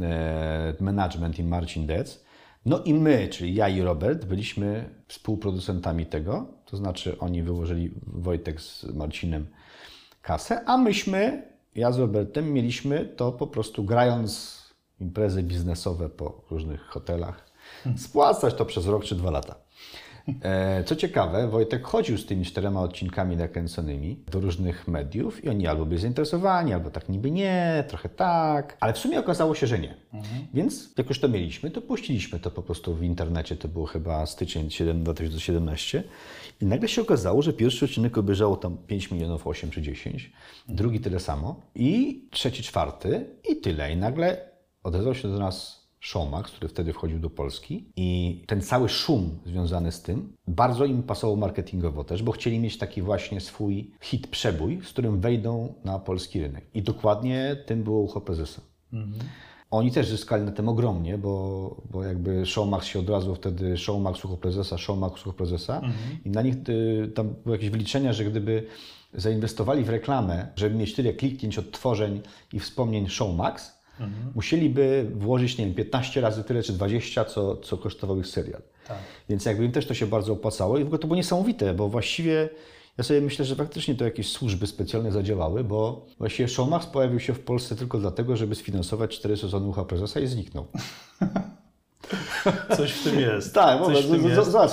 e, 0.00 0.74
management 0.80 1.38
i 1.38 1.44
Marcin 1.44 1.86
Dec. 1.86 2.24
No 2.66 2.82
i 2.82 2.94
my, 2.94 3.28
czyli 3.28 3.54
ja 3.54 3.68
i 3.68 3.80
Robert, 3.80 4.24
byliśmy 4.24 4.90
współproducentami 5.08 6.06
tego, 6.06 6.46
to 6.64 6.76
znaczy 6.76 7.18
oni 7.18 7.42
wyłożyli 7.42 7.90
Wojtek 8.06 8.60
z 8.60 8.84
Marcinem 8.84 9.46
kasę, 10.22 10.64
a 10.66 10.76
myśmy, 10.78 11.42
ja 11.74 11.92
z 11.92 11.98
Robertem, 11.98 12.52
mieliśmy 12.52 13.04
to 13.04 13.32
po 13.32 13.46
prostu 13.46 13.84
grając 13.84 14.58
imprezy 15.00 15.42
biznesowe 15.42 16.08
po 16.08 16.44
różnych 16.50 16.80
hotelach, 16.80 17.50
hmm. 17.84 17.98
spłacać 17.98 18.54
to 18.54 18.64
przez 18.64 18.86
rok 18.86 19.04
czy 19.04 19.14
dwa 19.14 19.30
lata. 19.30 19.54
E, 20.42 20.84
co 20.84 20.96
ciekawe, 20.96 21.48
Wojtek 21.48 21.84
chodził 21.84 22.18
z 22.18 22.26
tymi 22.26 22.44
czterema 22.44 22.80
odcinkami 22.80 23.36
nakręconymi 23.36 24.24
do 24.30 24.40
różnych 24.40 24.88
mediów 24.88 25.44
i 25.44 25.48
oni 25.48 25.66
albo 25.66 25.86
byli 25.86 26.00
zainteresowani, 26.00 26.72
albo 26.72 26.90
tak 26.90 27.08
niby 27.08 27.30
nie, 27.30 27.84
trochę 27.88 28.08
tak, 28.08 28.76
ale 28.80 28.92
w 28.92 28.98
sumie 28.98 29.20
okazało 29.20 29.54
się, 29.54 29.66
że 29.66 29.78
nie. 29.78 29.94
Mhm. 30.12 30.46
Więc 30.54 30.94
jak 30.98 31.08
już 31.08 31.20
to 31.20 31.28
mieliśmy, 31.28 31.70
to 31.70 31.82
puściliśmy 31.82 32.40
to 32.40 32.50
po 32.50 32.62
prostu 32.62 32.94
w 32.94 33.02
internecie, 33.02 33.56
to 33.56 33.68
było 33.68 33.86
chyba 33.86 34.26
styczeń 34.26 34.68
2017 34.94 36.04
i 36.60 36.66
nagle 36.66 36.88
się 36.88 37.02
okazało, 37.02 37.42
że 37.42 37.52
pierwszy 37.52 37.84
odcinek 37.84 38.18
obejrzało 38.18 38.56
tam 38.56 38.76
5 38.86 39.10
milionów 39.10 39.46
8 39.46 39.70
czy 39.70 39.82
10, 39.82 40.32
drugi 40.68 41.00
tyle 41.00 41.20
samo 41.20 41.60
i 41.74 42.22
trzeci, 42.30 42.62
czwarty 42.62 43.26
i 43.48 43.56
tyle 43.56 43.92
i 43.92 43.96
nagle 43.96 44.50
odezwał 44.82 45.14
się 45.14 45.28
do 45.28 45.38
nas 45.38 45.87
Showmax, 46.00 46.52
który 46.52 46.68
wtedy 46.68 46.92
wchodził 46.92 47.18
do 47.18 47.30
Polski 47.30 47.84
i 47.96 48.42
ten 48.46 48.62
cały 48.62 48.88
szum 48.88 49.38
związany 49.46 49.92
z 49.92 50.02
tym 50.02 50.32
bardzo 50.46 50.84
im 50.84 51.02
pasował 51.02 51.36
marketingowo 51.36 52.04
też, 52.04 52.22
bo 52.22 52.32
chcieli 52.32 52.58
mieć 52.58 52.78
taki 52.78 53.02
właśnie 53.02 53.40
swój 53.40 53.90
hit 54.00 54.26
przebój, 54.26 54.80
z 54.84 54.88
którym 54.88 55.20
wejdą 55.20 55.74
na 55.84 55.98
polski 55.98 56.40
rynek. 56.40 56.66
I 56.74 56.82
dokładnie 56.82 57.56
tym 57.66 57.82
było 57.82 58.00
ucho 58.00 58.20
prezesa. 58.20 58.60
Mhm. 58.92 59.18
Oni 59.70 59.92
też 59.92 60.08
zyskali 60.08 60.44
na 60.44 60.52
tym 60.52 60.68
ogromnie, 60.68 61.18
bo, 61.18 61.76
bo 61.90 62.04
jakby 62.04 62.46
Showmax 62.46 62.86
się 62.86 62.98
od 62.98 63.10
razu 63.10 63.34
wtedy 63.34 63.76
Showmax 63.76 64.24
ucho 64.24 64.36
prezesa, 64.36 64.78
Showmax 64.78 65.26
ucho 65.26 65.32
prezesa 65.32 65.76
mhm. 65.76 65.94
i 66.24 66.30
na 66.30 66.42
nich 66.42 66.54
y, 66.68 67.12
tam 67.14 67.34
były 67.44 67.56
jakieś 67.56 67.70
wyliczenia, 67.70 68.12
że 68.12 68.24
gdyby 68.24 68.66
zainwestowali 69.14 69.84
w 69.84 69.88
reklamę, 69.88 70.48
żeby 70.56 70.76
mieć 70.76 70.94
tyle 70.94 71.12
kliknięć, 71.12 71.58
odtworzeń 71.58 72.20
i 72.52 72.60
wspomnień 72.60 73.08
Showmax, 73.08 73.77
Mhm. 74.00 74.32
Musieliby 74.34 75.10
włożyć, 75.14 75.58
nie 75.58 75.66
wiem, 75.66 75.74
15 75.74 76.20
razy 76.20 76.44
tyle 76.44 76.62
czy 76.62 76.72
20, 76.72 77.24
co, 77.24 77.56
co 77.56 77.76
kosztował 77.76 78.18
ich 78.18 78.26
serial. 78.26 78.62
Tak. 78.88 78.98
Więc 79.28 79.44
jakby 79.44 79.64
im 79.64 79.72
też 79.72 79.86
to 79.86 79.94
się 79.94 80.06
bardzo 80.06 80.32
opłacało 80.32 80.78
i 80.78 80.82
w 80.82 80.86
ogóle 80.86 80.98
to 80.98 81.06
było 81.06 81.16
niesamowite, 81.16 81.74
bo 81.74 81.88
właściwie 81.88 82.48
ja 82.98 83.04
sobie 83.04 83.20
myślę, 83.20 83.44
że 83.44 83.56
faktycznie 83.56 83.94
to 83.94 84.04
jakieś 84.04 84.32
służby 84.32 84.66
specjalne 84.66 85.12
zadziałały, 85.12 85.64
bo 85.64 86.06
właściwie 86.18 86.48
Showmax 86.48 86.86
pojawił 86.86 87.20
się 87.20 87.34
w 87.34 87.40
Polsce 87.40 87.76
tylko 87.76 87.98
dlatego, 87.98 88.36
żeby 88.36 88.54
sfinansować 88.54 89.16
cztery 89.16 89.36
sezony 89.36 89.66
Ucha 89.66 89.84
Prezesa 89.84 90.20
i 90.20 90.26
zniknął. 90.26 90.66
Coś 92.76 92.92
w 92.92 93.04
tym 93.04 93.20
jest. 93.20 93.54
tak, 93.54 93.84
Coś 93.84 94.04
zobacz, 94.04 94.72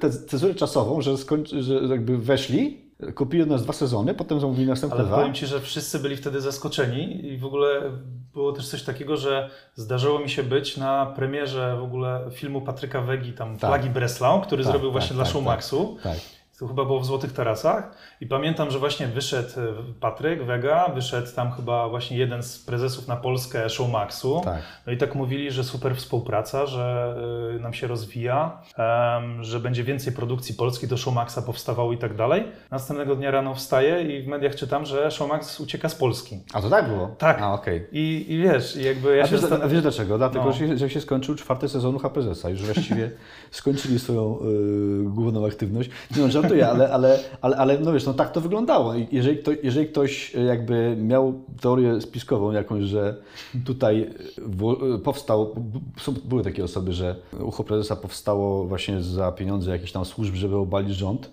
tę 0.00 0.10
cezurę 0.10 0.54
czasową, 0.54 1.00
że, 1.00 1.18
skończy, 1.18 1.62
że 1.62 1.74
jakby 1.74 2.18
weszli, 2.18 2.89
Kupiłem 3.14 3.48
nas 3.48 3.62
dwa 3.62 3.72
sezony, 3.72 4.14
potem 4.14 4.40
zamówili 4.40 4.66
następne 4.66 4.98
Ale 4.98 5.06
dwa. 5.06 5.16
powiem 5.16 5.34
Ci, 5.34 5.46
że 5.46 5.60
wszyscy 5.60 5.98
byli 5.98 6.16
wtedy 6.16 6.40
zaskoczeni 6.40 7.26
i 7.26 7.38
w 7.38 7.44
ogóle 7.44 7.92
było 8.32 8.52
też 8.52 8.68
coś 8.68 8.82
takiego, 8.82 9.16
że 9.16 9.50
zdarzyło 9.74 10.18
mi 10.18 10.30
się 10.30 10.42
być 10.42 10.76
na 10.76 11.06
premierze 11.06 11.76
w 11.80 11.82
ogóle 11.82 12.20
filmu 12.32 12.60
Patryka 12.60 13.00
Wegi, 13.00 13.32
tam 13.32 13.58
tak. 13.58 13.70
Flagi 13.70 13.90
Breslau, 13.90 14.40
który 14.40 14.64
tak, 14.64 14.72
zrobił 14.72 14.92
właśnie 14.92 15.08
tak, 15.08 15.16
dla 15.16 15.24
tak, 15.24 15.32
Showmaxu. 15.32 15.96
Tak, 16.02 16.12
tak 16.12 16.39
to 16.60 16.68
chyba 16.68 16.84
było 16.84 17.00
w 17.00 17.06
Złotych 17.06 17.32
Tarasach 17.32 17.90
i 18.20 18.26
pamiętam, 18.26 18.70
że 18.70 18.78
właśnie 18.78 19.06
wyszedł 19.06 19.60
e, 19.60 19.62
Patryk 20.00 20.42
Wega, 20.44 20.88
wyszedł 20.94 21.34
tam 21.36 21.52
chyba 21.52 21.88
właśnie 21.88 22.16
jeden 22.16 22.42
z 22.42 22.58
prezesów 22.58 23.08
na 23.08 23.16
Polskę 23.16 23.70
Showmaxu. 23.70 24.40
Tak. 24.44 24.62
No 24.86 24.92
i 24.92 24.96
tak 24.96 25.14
mówili, 25.14 25.50
że 25.50 25.64
super 25.64 25.96
współpraca, 25.96 26.66
że 26.66 27.16
y, 27.56 27.60
nam 27.60 27.72
się 27.74 27.86
rozwija, 27.86 28.62
że 29.40 29.60
będzie 29.60 29.84
więcej 29.84 30.12
produkcji 30.12 30.54
polskiej 30.54 30.88
do 30.88 30.96
Showmaxa 30.96 31.38
powstawało 31.46 31.92
i 31.92 31.98
tak 31.98 32.16
dalej. 32.16 32.44
Następnego 32.70 33.16
dnia 33.16 33.30
rano 33.30 33.54
wstaję 33.54 34.18
i 34.18 34.22
w 34.22 34.26
mediach 34.26 34.54
czytam, 34.54 34.86
że 34.86 35.10
Showmax 35.10 35.60
ucieka 35.60 35.88
z 35.88 35.94
Polski. 35.94 36.38
A 36.52 36.62
to 36.62 36.70
tak 36.70 36.88
było? 36.88 37.08
Tak. 37.18 37.42
A, 37.42 37.52
okay. 37.52 37.86
I, 37.92 38.26
I 38.28 38.38
wiesz, 38.38 38.76
jakby 38.76 39.16
ja 39.16 39.24
a 39.24 39.26
się... 39.26 39.36
Wiesz, 39.36 39.52
a 39.62 39.68
wiesz 39.68 39.82
dlaczego? 39.82 40.18
Dlatego, 40.18 40.44
no. 40.44 40.52
że, 40.52 40.78
że 40.78 40.90
się 40.90 41.00
skończył 41.00 41.34
czwarty 41.34 41.68
sezon 41.68 41.98
HPZ-a. 41.98 42.48
Już 42.48 42.62
właściwie 42.62 43.10
skończyli 43.50 43.98
swoją 43.98 44.38
y, 44.38 45.04
główną 45.04 45.46
aktywność. 45.46 45.90
Nie 46.16 46.22
no, 46.22 46.28
żartuję, 46.50 46.68
ale, 46.68 46.92
ale, 46.92 47.18
ale, 47.40 47.56
ale 47.56 47.78
no 47.78 47.92
wiesz, 47.92 48.06
no 48.06 48.14
tak 48.14 48.32
to 48.32 48.40
wyglądało. 48.40 48.94
Jeżeli, 49.12 49.38
kto, 49.38 49.50
jeżeli 49.62 49.86
ktoś 49.86 50.36
e, 50.36 50.40
jakby 50.40 50.96
miał 50.98 51.44
teorię 51.60 52.00
spiskową 52.00 52.52
jakąś, 52.52 52.84
że 52.84 53.16
tutaj 53.64 54.10
w, 54.38 54.98
powstał, 55.04 55.54
były 56.24 56.44
takie 56.44 56.64
osoby, 56.64 56.92
że 56.92 57.16
ucho 57.40 57.64
prezesa 57.64 57.96
powstało 57.96 58.64
właśnie 58.64 59.02
za 59.02 59.32
pieniądze 59.32 59.70
jakichś 59.70 59.92
tam 59.92 60.04
służb, 60.04 60.34
żeby 60.34 60.56
obalić 60.56 60.96
rząd. 60.96 61.30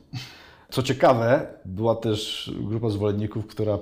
Co 0.70 0.84
ciekawe, 0.84 1.48
była 1.66 1.96
też 1.96 2.52
grupa 2.60 2.90
zwolenników, 2.90 3.48
która 3.48 3.80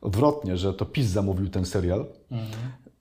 odwrotnie, 0.00 0.56
że 0.56 0.74
to 0.74 0.84
PiS 0.84 1.06
zamówił 1.06 1.48
ten 1.48 1.64
serial. 1.64 2.06
Mhm. 2.30 2.48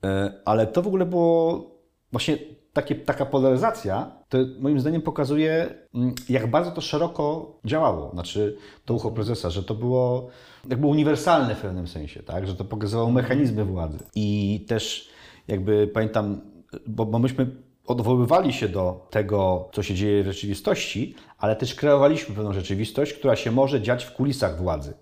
E, 0.03 0.33
ale 0.45 0.67
to 0.67 0.81
w 0.81 0.87
ogóle 0.87 1.05
było 1.05 1.65
właśnie 2.11 2.37
takie, 2.77 2.95
taka 2.95 3.25
polaryzacja, 3.25 4.11
to 4.29 4.37
moim 4.59 4.79
zdaniem 4.79 5.01
pokazuje, 5.01 5.75
mm, 5.93 6.15
jak 6.29 6.47
bardzo 6.47 6.71
to 6.71 6.81
szeroko 6.81 7.57
działało. 7.65 8.11
Znaczy, 8.13 8.57
to 8.85 8.93
ucho 8.93 9.11
prezesa, 9.11 9.49
że 9.49 9.63
to 9.63 9.75
było 9.75 10.29
jakby 10.69 10.87
uniwersalne 10.87 11.55
w 11.55 11.61
pewnym 11.61 11.87
sensie, 11.87 12.23
tak? 12.23 12.47
że 12.47 12.55
to 12.55 12.65
pokazywało 12.65 13.11
mechanizmy 13.11 13.65
władzy. 13.65 13.99
I 14.15 14.65
też 14.67 15.09
jakby 15.47 15.87
pamiętam, 15.87 16.41
bo, 16.87 17.05
bo 17.05 17.19
myśmy 17.19 17.47
odwoływali 17.87 18.53
się 18.53 18.69
do 18.69 19.07
tego, 19.09 19.69
co 19.73 19.83
się 19.83 19.93
dzieje 19.95 20.23
w 20.23 20.25
rzeczywistości, 20.25 21.15
ale 21.37 21.55
też 21.55 21.75
kreowaliśmy 21.75 22.35
pewną 22.35 22.53
rzeczywistość, 22.53 23.13
która 23.13 23.35
się 23.35 23.51
może 23.51 23.81
dziać 23.81 24.03
w 24.03 24.13
kulisach 24.13 24.57
władzy. 24.57 24.93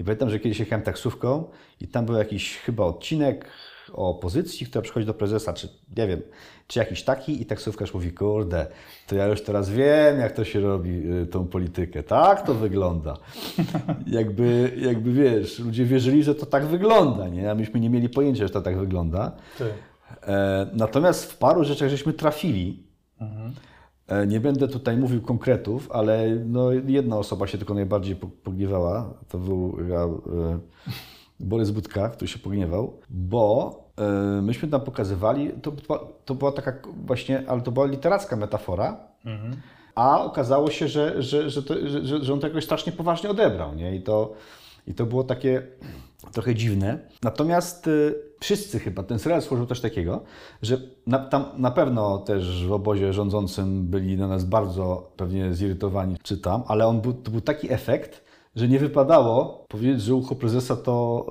I 0.00 0.04
pamiętam, 0.04 0.30
że 0.30 0.40
kiedyś 0.40 0.60
jechałem 0.60 0.84
taksówką 0.84 1.44
i 1.80 1.88
tam 1.88 2.06
był 2.06 2.14
jakiś 2.14 2.56
chyba 2.56 2.84
odcinek 2.84 3.46
o 3.96 4.08
opozycji, 4.08 4.66
która 4.66 4.82
przychodzi 4.82 5.06
do 5.06 5.14
prezesa, 5.14 5.52
czy 5.52 5.68
nie 5.96 6.06
wiem, 6.06 6.20
czy 6.66 6.78
jakiś 6.78 7.02
taki 7.02 7.42
i 7.42 7.46
taksówkarz 7.46 7.94
mówi, 7.94 8.12
kurde, 8.12 8.66
to 9.06 9.16
ja 9.16 9.26
już 9.26 9.42
teraz 9.42 9.70
wiem, 9.70 10.18
jak 10.18 10.32
to 10.32 10.44
się 10.44 10.60
robi, 10.60 11.12
y, 11.22 11.26
tą 11.26 11.46
politykę. 11.46 12.02
Tak 12.02 12.46
to 12.46 12.54
wygląda. 12.54 13.16
jakby, 14.06 14.76
jakby 14.80 15.12
wiesz, 15.12 15.58
ludzie 15.58 15.84
wierzyli, 15.84 16.22
że 16.22 16.34
to 16.34 16.46
tak 16.46 16.66
wygląda, 16.66 17.28
nie? 17.28 17.50
A 17.50 17.54
myśmy 17.54 17.80
nie 17.80 17.90
mieli 17.90 18.08
pojęcia, 18.08 18.46
że 18.46 18.52
to 18.52 18.60
tak 18.60 18.78
wygląda. 18.78 19.32
Ty. 19.58 19.64
E, 20.26 20.66
natomiast 20.72 21.32
w 21.32 21.38
paru 21.38 21.64
rzeczach 21.64 21.88
żeśmy 21.88 22.12
trafili. 22.12 22.82
E, 24.08 24.26
nie 24.26 24.40
będę 24.40 24.68
tutaj 24.68 24.96
mówił 24.96 25.22
konkretów, 25.22 25.90
ale 25.92 26.36
no, 26.46 26.72
jedna 26.72 27.18
osoba 27.18 27.46
się 27.46 27.58
tylko 27.58 27.74
najbardziej 27.74 28.16
po- 28.16 28.28
pogniewała. 28.42 29.14
To 29.28 29.38
był 29.38 29.76
ja, 29.88 30.02
e, 30.02 30.58
Borys 31.40 31.70
Budka, 31.70 32.08
który 32.08 32.28
się 32.28 32.38
pogniewał, 32.38 33.00
bo 33.10 33.83
myśmy 34.42 34.68
tam 34.68 34.80
pokazywali, 34.80 35.50
to, 35.62 35.72
była- 35.72 36.04
to 36.24 36.34
była 36.34 36.52
taka 36.52 36.72
właśnie, 37.06 37.42
ale 37.48 37.60
to 37.60 37.72
była 37.72 37.86
literacka 37.86 38.36
metafora, 38.36 38.96
a 39.94 40.24
okazało 40.24 40.70
się, 40.70 40.88
że, 40.88 41.22
że, 41.22 41.50
że, 41.50 41.62
to, 41.62 41.74
że, 41.88 42.24
że, 42.24 42.32
on 42.32 42.40
to 42.40 42.46
jakoś 42.46 42.64
strasznie 42.64 42.92
poważnie 42.92 43.30
odebrał, 43.30 43.74
nie? 43.74 43.96
I 43.96 44.02
to, 44.02 44.32
i 44.86 44.94
to 44.94 45.06
było 45.06 45.24
takie 45.24 45.62
trochę 46.32 46.54
dziwne. 46.54 46.98
Natomiast 47.22 47.86
y, 47.86 48.14
wszyscy 48.40 48.78
chyba, 48.78 49.02
ten 49.02 49.18
serial 49.18 49.42
stworzył 49.42 49.66
też 49.66 49.80
takiego, 49.80 50.20
że 50.62 50.76
na, 51.06 51.18
tam 51.18 51.44
na 51.56 51.70
pewno 51.70 52.18
też 52.18 52.66
w 52.66 52.72
obozie 52.72 53.12
rządzącym 53.12 53.86
byli 53.86 54.16
na 54.16 54.28
nas 54.28 54.44
bardzo 54.44 55.10
pewnie 55.16 55.54
zirytowani, 55.54 56.16
czy 56.22 56.38
tam, 56.38 56.62
ale 56.68 56.86
on 56.86 57.00
był, 57.00 57.12
to 57.12 57.30
był 57.30 57.40
taki 57.40 57.72
efekt, 57.72 58.24
że 58.56 58.68
nie 58.68 58.78
wypadało 58.78 59.64
powiedzieć, 59.68 60.02
że 60.02 60.14
ucho 60.14 60.34
prezesa 60.34 60.76
to... 60.76 61.26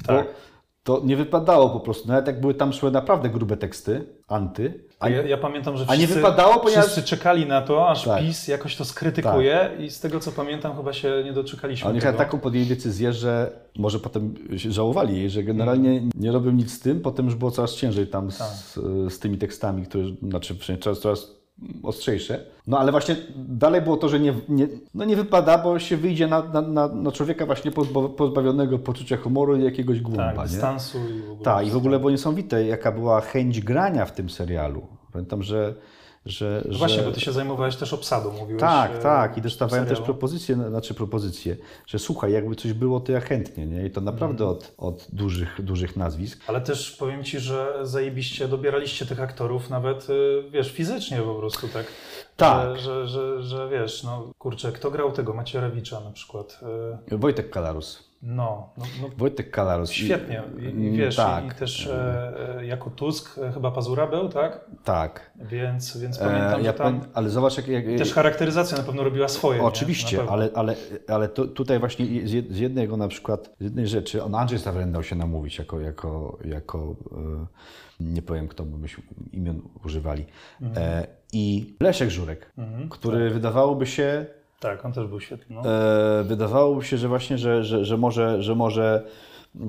y, 0.00 0.06
Tak. 0.06 0.26
Bo, 0.26 0.32
to 0.84 1.00
nie 1.04 1.16
wypadało 1.16 1.70
po 1.70 1.80
prostu. 1.80 2.08
Nawet 2.08 2.26
jak 2.26 2.40
były 2.40 2.54
tam 2.54 2.72
szły 2.72 2.90
naprawdę 2.90 3.28
grube 3.28 3.56
teksty, 3.56 4.06
anty, 4.28 4.84
A 5.00 5.08
ja, 5.08 5.22
ja 5.22 5.36
pamiętam, 5.38 5.76
że 5.76 5.84
A 5.88 5.94
nie 5.94 5.98
wszyscy, 5.98 6.14
wypadało, 6.14 6.60
ponieważ- 6.60 6.84
wszyscy 6.84 7.02
czekali 7.02 7.46
na 7.46 7.62
to, 7.62 7.88
aż 7.88 8.04
Tak. 8.04 8.20
PiS 8.22 8.48
jakoś 8.48 8.76
to 8.76 8.84
skrytykuje 8.84 9.70
i 9.78 9.90
z 9.90 10.00
tego 10.00 10.20
co 10.20 10.32
pamiętam 10.32 10.76
chyba 10.76 10.92
się 10.92 11.22
nie 11.24 11.32
doczekaliśmy 11.32 11.90
Oni 11.90 12.00
chyba 12.00 12.12
taką 12.12 12.38
podjęli 12.38 12.66
decyzję, 12.66 13.12
że 13.12 13.52
może 13.78 13.98
potem 14.00 14.34
się 14.56 14.72
żałowali 14.72 15.16
jej, 15.16 15.30
że 15.30 15.42
generalnie 15.42 16.02
nie 16.14 16.32
robią 16.32 16.50
nic 16.50 16.72
z 16.72 16.80
tym, 16.80 17.00
potem 17.00 17.26
już 17.26 17.34
było 17.34 17.50
coraz 17.50 17.74
ciężej 17.74 18.06
tam 18.06 18.30
z, 18.30 18.74
z 19.08 19.18
tymi 19.18 19.38
tekstami, 19.38 19.86
które, 19.86 20.04
znaczy 20.22 20.56
coraz, 20.80 21.00
coraz 21.00 21.43
ostrzejsze. 21.82 22.44
No 22.66 22.78
ale 22.78 22.92
właśnie 22.92 23.16
dalej 23.36 23.82
było 23.82 23.96
to, 23.96 24.08
że 24.08 24.20
nie, 24.20 24.34
nie, 24.48 24.68
no 24.94 25.04
nie 25.04 25.16
wypada, 25.16 25.58
bo 25.58 25.78
się 25.78 25.96
wyjdzie 25.96 26.26
na, 26.26 26.62
na, 26.62 26.88
na, 26.88 27.12
człowieka 27.12 27.46
właśnie 27.46 27.70
pozba- 27.70 28.08
pozbawionego 28.08 28.78
poczucia 28.78 29.16
humoru 29.16 29.56
i 29.56 29.64
jakiegoś 29.64 30.00
głąba, 30.00 30.32
tak, 30.32 30.48
dystansu 30.48 30.98
i 30.98 31.20
w 31.20 31.30
ogóle. 31.30 31.44
Tak, 31.44 31.66
i 31.66 31.70
w 31.70 31.76
ogóle 31.76 31.98
było 31.98 32.10
niesamowite, 32.10 32.66
jaka 32.66 32.92
była 32.92 33.20
chęć 33.20 33.60
grania 33.60 34.06
w 34.06 34.12
tym 34.12 34.30
serialu. 34.30 34.86
Pamiętam, 35.12 35.42
że... 35.42 35.74
że, 36.26 36.62
że... 36.64 36.72
No 36.72 36.78
Właśnie, 36.78 37.02
bo 37.02 37.12
ty 37.12 37.20
się 37.20 37.32
zajmowałeś 37.32 37.76
też 37.76 37.92
obsadą, 37.92 38.32
mówiłeś. 38.32 38.60
Tak, 38.60 38.92
e, 38.94 38.98
tak. 38.98 39.38
I 39.38 39.42
dostawałem 39.42 39.86
też 39.86 40.00
propozycje, 40.00 40.56
znaczy 40.68 40.94
propozycje, 40.94 41.56
że 41.86 41.98
słuchaj, 41.98 42.32
jakby 42.32 42.54
coś 42.56 42.72
było, 42.72 43.00
to 43.00 43.12
ja 43.12 43.20
chętnie, 43.20 43.66
nie? 43.66 43.86
I 43.86 43.90
to 43.90 44.00
naprawdę 44.00 44.44
Mhm. 44.44 44.50
od, 44.50 44.74
od 44.78 45.06
dużych, 45.12 45.64
dużych 45.64 45.96
nazwisk. 45.96 46.40
Ale 46.46 46.60
też 46.60 46.90
powiem 46.90 47.24
ci, 47.24 47.40
że 47.40 47.78
zajebiście 47.82 48.48
dobieraliście 48.48 49.06
tych 49.06 49.20
aktorów 49.20 49.70
nawet, 49.70 50.10
y, 50.10 50.42
wiesz, 50.50 50.72
fizycznie 50.72 51.18
po 51.18 51.34
prostu, 51.34 51.68
tak? 51.68 51.86
Tak. 52.36 52.78
Że, 52.78 53.08
że, 53.08 53.08
że, 53.08 53.42
że 53.42 53.68
wiesz, 53.68 54.02
no 54.02 54.30
kurczę, 54.38 54.72
kto 54.72 54.90
grał 54.90 55.12
tego 55.12 55.34
Macierewicza 55.34 56.00
na 56.00 56.10
przykład? 56.10 56.60
Y, 57.12 57.18
Wojtek 57.18 57.50
Kalarus. 57.50 58.13
No, 58.26 58.68
no, 58.78 58.84
no 59.02 59.08
Wojtek 59.16 59.50
Kalarus. 59.50 59.90
Świetnie. 59.90 60.42
I, 60.58 60.66
Mm, 60.66 60.92
wiesz, 60.92 61.16
tak. 61.16 61.44
i, 61.44 61.48
i 61.48 61.50
też 61.50 61.86
e, 61.86 62.56
e, 62.58 62.66
jako 62.66 62.90
Tusk 62.90 63.38
e, 63.38 63.52
chyba 63.52 63.70
Pazura 63.70 64.06
był, 64.06 64.28
tak? 64.28 64.64
Tak. 64.84 65.30
Więc, 65.36 65.96
więc 65.96 66.20
E, 66.20 66.24
pamiętam, 66.24 66.60
ja 66.64 66.72
że 66.72 66.78
tam 66.78 67.00
ale 67.14 67.30
zobacz, 67.30 67.56
jak... 67.56 67.68
jak 67.68 67.84
też 67.98 68.12
charakteryzacja 68.14 68.78
na 68.78 68.82
pewno 68.84 69.04
robiła 69.04 69.28
swoje. 69.28 69.62
Oczywiście, 69.62 70.18
ale, 70.28 70.48
ale, 70.54 70.74
ale 71.08 71.28
to, 71.28 71.44
tutaj 71.46 71.78
właśnie 71.78 72.06
z 72.06 72.32
jed- 72.32 72.52
z 72.52 72.58
jednego 72.58 72.96
na 72.96 73.08
przykład, 73.08 73.50
z 73.60 73.64
jednej 73.64 73.86
rzeczy, 73.86 74.22
on 74.22 74.34
Andrzej 74.34 74.58
Stawren 74.58 74.92
dał 74.92 75.02
się 75.02 75.16
namówić 75.16 75.58
jako, 75.58 75.80
jako, 75.80 76.38
jako 76.44 76.96
e, 77.12 77.46
nie 78.00 78.22
powiem 78.22 78.48
kto, 78.48 78.64
bo 78.64 78.76
byśmy 78.78 79.02
imion 79.32 79.62
używali, 79.84 80.24
e, 80.76 81.06
i 81.32 81.76
Leszek 81.80 82.10
Żurek, 82.10 82.52
który 82.90 83.30
wydawałoby 83.30 83.86
się 83.86 84.26
Tak, 84.64 84.84
on 84.84 84.92
też 84.92 85.06
był 85.06 85.20
świetny. 85.20 85.56
No. 85.56 85.70
E, 85.70 86.24
wydawałoby 86.24 86.84
się, 86.84 86.96
że 86.96 87.08
właśnie, 87.08 87.38
że, 87.38 87.64
że, 87.64 87.84
że, 87.84 87.96
może, 87.96 88.42
że 88.42 88.54
może 88.54 89.06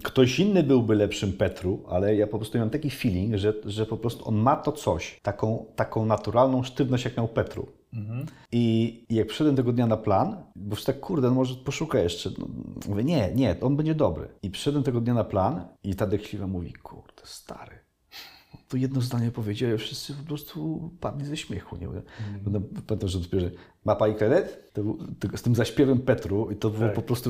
ktoś 0.03 0.39
inny 0.39 0.63
byłby 0.63 0.95
lepszym 0.95 1.33
Petru, 1.33 1.83
ale 1.89 2.15
ja 2.15 2.27
po 2.27 2.37
prostu 2.37 2.57
mam 2.57 2.69
taki 2.69 2.89
feeling, 2.89 3.35
że, 3.35 3.53
że 3.65 3.85
po 3.85 3.97
prostu 3.97 4.27
on 4.27 4.35
ma 4.35 4.55
to 4.55 4.71
coś, 4.71 5.19
taką, 5.23 5.65
taką 5.75 6.05
naturalną 6.05 6.63
sztywność, 6.63 7.05
jak 7.05 7.17
miał 7.17 7.27
Petru. 7.27 7.67
I 8.51 9.05
jak 9.09 9.27
przyszedłem 9.27 9.55
tego 9.55 9.73
dnia 9.73 9.87
na 9.87 9.97
plan, 9.97 10.43
bo 10.55 10.75
już 10.75 10.83
tak, 10.83 10.99
kurde, 10.99 11.27
no 11.27 11.33
może 11.33 11.55
poszukaj 11.55 12.03
jeszcze. 12.03 12.29
No, 12.39 12.47
mówię, 12.89 13.03
nie, 13.03 13.31
nie, 13.35 13.55
on 13.61 13.75
będzie 13.75 13.95
dobry. 13.95 14.27
I 14.43 14.49
przyszedłem 14.49 14.83
tego 14.83 15.01
dnia 15.01 15.13
na 15.13 15.23
plan 15.23 15.67
i 15.83 15.95
Tadek 15.95 16.25
Śliwa 16.25 16.47
mówi, 16.47 16.73
kurde, 16.73 17.21
stary. 17.23 17.84
To 18.69 18.77
jedno 18.77 19.01
zdanie 19.01 19.31
powiedział, 19.31 19.69
a 19.73 19.77
wszyscy 19.77 20.13
po 20.13 20.23
prostu 20.23 20.89
padli 20.99 21.25
ze 21.25 21.37
śmiechu. 21.37 21.75
Nie? 21.77 21.87
Mm. 21.87 22.03
Pamiętam, 22.87 23.09
że 23.09 23.19
że 23.39 23.51
ma 23.85 23.95
pani 23.95 24.15
kredyt? 24.15 24.71
Z 25.35 25.41
tym 25.41 25.55
zaśpiewem 25.55 25.99
Petru 25.99 26.51
i 26.51 26.55
to 26.55 26.69
było 26.69 26.85
Tak. 26.85 26.93
po 26.95 27.01
prostu. 27.01 27.29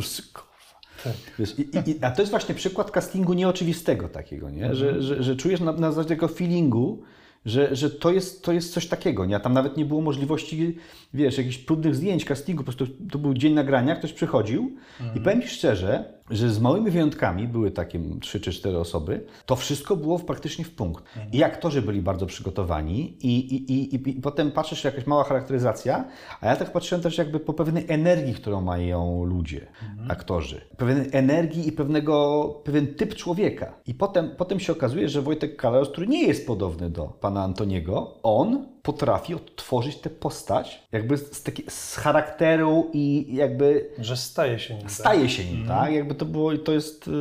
Tak. 1.03 1.14
Wiesz, 1.40 1.60
i, 1.60 1.62
i, 1.62 1.90
i- 1.90 2.03
a 2.03 2.12
to 2.12 2.22
jest 2.22 2.30
właśnie 2.32 2.56
przykład 2.56 2.91
castingu 2.91 3.34
nieoczywistego 3.34 4.10
takiego, 4.10 4.49
nie? 4.49 4.76
Że, 4.76 5.02
że, 5.02 5.24
że 5.24 5.36
czujesz 5.36 5.60
na, 5.60 5.72
na 5.72 5.91
zasadzie 5.91 6.10
tego 6.10 6.28
feelingu, 6.28 7.03
że, 7.45 7.76
że 7.76 7.90
to, 7.90 8.12
jest, 8.12 8.44
to 8.44 8.52
jest 8.53 8.74
coś 8.74 8.88
takiego, 8.88 9.26
nie? 9.26 9.36
A 9.36 9.40
tam 9.40 9.53
nawet 9.53 9.78
nie 9.78 9.86
było 9.86 10.02
możliwości, 10.02 10.78
wiesz, 11.16 11.38
jakichś 11.38 11.58
próbnych 11.58 11.96
zdjęć, 11.96 12.26
castingu, 12.26 12.64
po 12.64 12.72
prostu 12.72 12.94
to 13.12 13.20
był 13.20 13.34
dzień 13.34 13.54
nagrania, 13.54 13.96
ktoś 13.96 14.14
przychodził 14.14 14.76
i 15.16 15.20
powiem 15.20 15.42
Ci 15.42 15.48
szczerze, 15.48 16.16
że 16.30 16.50
z 16.50 16.60
małymi 16.60 16.92
wyjątkami, 16.92 17.48
były 17.48 17.72
takie 17.72 18.00
trzy 18.22 18.40
czy 18.40 18.52
cztery 18.52 18.78
osoby, 18.78 19.26
to 19.46 19.56
wszystko 19.56 19.96
było 19.96 20.18
w, 20.18 20.26
praktycznie 20.26 20.66
w 20.66 20.72
punkt. 20.72 21.04
I 21.32 21.44
aktorzy 21.44 21.82
byli 21.82 22.02
bardzo 22.02 22.26
przygotowani 22.26 23.18
i, 23.26 23.56
i, 23.56 23.72
i, 23.72 23.96
i, 23.96 24.10
i 24.10 24.22
potem 24.22 24.52
patrzysz, 24.52 24.84
jakaś 24.84 25.08
mała 25.08 25.24
charakteryzacja, 25.24 26.06
a 26.42 26.48
ja 26.48 26.56
tak 26.56 26.72
patrzyłem 26.72 27.02
też 27.02 27.18
jakby 27.18 27.40
po 27.40 27.54
pewnej 27.54 27.86
energii, 27.88 28.34
którą 28.34 28.62
mają 28.62 29.26
ludzie, 29.26 29.68
aktorzy. 30.10 30.62
Pewnej 30.78 31.08
energii 31.12 31.68
i 31.68 31.72
pewnego, 31.72 32.44
pewien 32.64 32.96
typ 32.96 33.16
człowieka. 33.16 33.74
I 33.88 33.94
potem, 33.94 34.30
potem 34.38 34.60
się 34.60 34.74
okazuje, 34.74 35.10
że 35.10 35.22
Wojtek 35.22 35.56
Kalaros, 35.56 35.90
który 35.90 36.08
nie 36.08 36.28
jest 36.28 36.48
podobny 36.48 36.90
do 36.90 37.06
pana 37.06 37.44
Antoniego, 37.44 38.20
on 38.24 38.75
potrafi 38.86 39.36
odtworzyć 39.36 39.98
tę 39.98 40.10
postać 40.10 40.88
jakby 40.91 41.18
z, 41.18 41.44
taki, 41.44 41.64
z 41.68 41.95
charakteru 41.95 42.90
i 42.94 43.36
jakby 43.36 43.90
Że 43.99 44.18
staje 44.18 44.60
się 44.60 44.74
nim. 44.74 44.84
tak? 44.84 44.91
staje 44.91 45.30
się 45.30 45.45
nim, 45.45 45.68
tak? 45.68 45.94
Jakby 45.94 46.16
to 46.16 46.26
było 46.26 46.53
i 46.53 46.60
to 46.60 46.72
jest 46.72 47.07
y, 47.07 47.12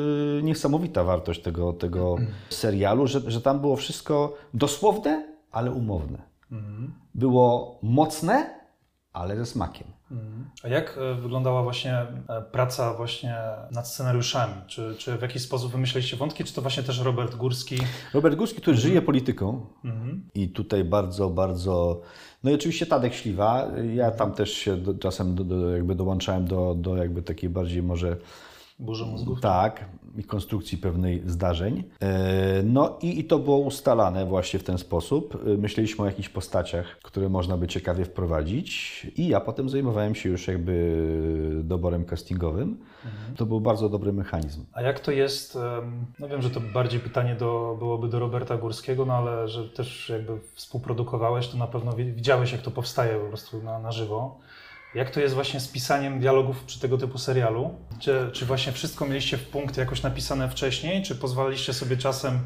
niesamowita 0.43 1.05
wartość 1.05 1.43
tego, 1.43 1.73
tego 1.73 2.17
serialu, 2.51 3.07
że, 3.07 3.31
że 3.31 3.41
tam 3.41 3.61
było 3.61 3.77
wszystko 3.77 4.37
dosłowne, 4.55 5.29
ale 5.51 5.71
umowne. 5.73 6.19
Było 7.15 7.79
mocne, 7.83 8.61
ale 9.13 9.37
ze 9.37 9.47
smakiem. 9.47 9.87
A 10.63 10.69
jak 10.69 10.99
e, 10.99 11.15
wyglądała 11.15 11.63
właśnie 11.63 11.95
e, 11.95 12.43
praca 12.53 12.95
właśnie 12.95 13.37
nad 13.71 13.89
scenariuszami? 13.89 14.55
Czy, 14.67 14.95
czy 14.99 15.19
w 15.19 15.23
jakiś 15.23 15.43
sposób 15.43 15.73
wymyśleliście 15.73 16.17
wątki, 16.17 16.45
czy 16.45 16.55
to 16.55 16.63
właśnie 16.63 16.83
też 16.83 17.01
Robert 17.01 17.35
Górski? 17.35 17.79
Robert 18.15 18.37
Górski, 18.37 18.61
który 18.61 18.77
żyje 18.77 19.03
polityką 19.03 19.67
i 20.35 20.49
tutaj 20.49 20.85
bardzo, 20.85 21.31
bardzo... 21.31 22.01
No 22.45 22.51
i 22.51 22.55
oczywiście 22.55 22.87
Tadek 22.87 23.15
Śliwa. 23.15 23.67
Ja 23.95 24.11
tam 24.11 24.33
też 24.33 24.53
się 24.53 24.77
do, 24.77 24.95
czasem 24.95 25.35
do, 25.35 25.45
do, 25.45 25.71
jakby 25.71 25.95
dołączałem 25.95 26.47
do, 26.47 26.75
do 26.75 26.97
jakby 26.97 27.23
takiej 27.23 27.51
bardziej 27.51 27.83
może 27.83 28.17
Mózgów? 29.07 29.41
Tak, 29.41 29.85
i 30.19 30.25
konstrukcji 30.25 30.79
pewnej 30.79 31.23
zdarzeń. 31.27 31.85
E, 32.03 32.63
No 32.63 32.99
i, 33.03 33.19
i 33.21 33.25
to 33.25 33.39
było 33.39 33.59
ustalane 33.59 34.27
właśnie 34.27 34.59
w 34.61 34.65
ten 34.65 34.79
sposób. 34.79 35.39
E, 35.47 35.59
Myśleliśmy 35.59 36.03
o 36.05 36.07
jakichś 36.07 36.29
postaciach, 36.29 36.99
które 37.03 37.29
można 37.29 37.57
by 37.57 37.67
ciekawie 37.69 38.05
wprowadzić 38.05 39.07
i 39.17 39.29
ja 39.29 39.41
potem 39.41 39.69
zajmowałem 39.69 40.15
się 40.15 40.29
już 40.29 40.49
jakby 40.49 40.75
doborem 41.65 42.05
castingowym. 42.05 42.77
To 43.37 43.47
był 43.47 43.61
bardzo 43.61 43.89
dobry 43.89 44.13
mechanizm. 44.13 44.65
A 44.73 44.83
jak 44.83 45.01
to 45.01 45.11
jest, 45.13 45.59
no 46.19 46.29
wiem, 46.29 46.43
że 46.43 46.51
to 46.51 46.61
bardziej 46.75 47.01
pytanie 47.01 47.35
do, 47.35 47.77
byłoby 47.79 48.09
do 48.09 48.19
Roberta 48.19 48.57
Górskiego, 48.57 49.05
no 49.05 49.15
ale 49.15 49.49
że 49.49 49.69
też 49.69 50.09
jakby 50.09 50.33
współprodukowałeś, 50.53 51.49
to 51.49 51.57
na 51.57 51.67
pewno 51.67 51.93
wi- 51.93 52.13
widziałeś, 52.13 52.53
jak 52.53 52.63
to 52.63 52.71
powstaje 52.71 53.15
po 53.21 53.29
prostu 53.29 53.63
na, 53.63 53.79
na 53.79 53.93
żywo. 53.93 54.39
Jak 54.95 55.11
to 55.11 55.21
jest 55.21 55.35
właśnie 55.35 55.61
z 55.61 55.69
pisaniem 55.69 56.21
dialogów 56.21 56.65
przy 56.65 56.81
tego 56.81 56.99
typu 56.99 57.19
serialu? 57.19 57.71
Czy, 57.99 58.31
czy 58.33 58.47
właśnie 58.47 58.73
wszystko 58.73 59.07
mieliście 59.07 59.37
w 59.37 59.49
punkt 59.49 59.77
jakoś 59.77 60.03
napisane 60.03 60.51
wcześniej, 60.51 61.03
czy 61.03 61.15
pozwalaliście 61.15 61.73
sobie 61.73 61.97
czasem 61.97 62.41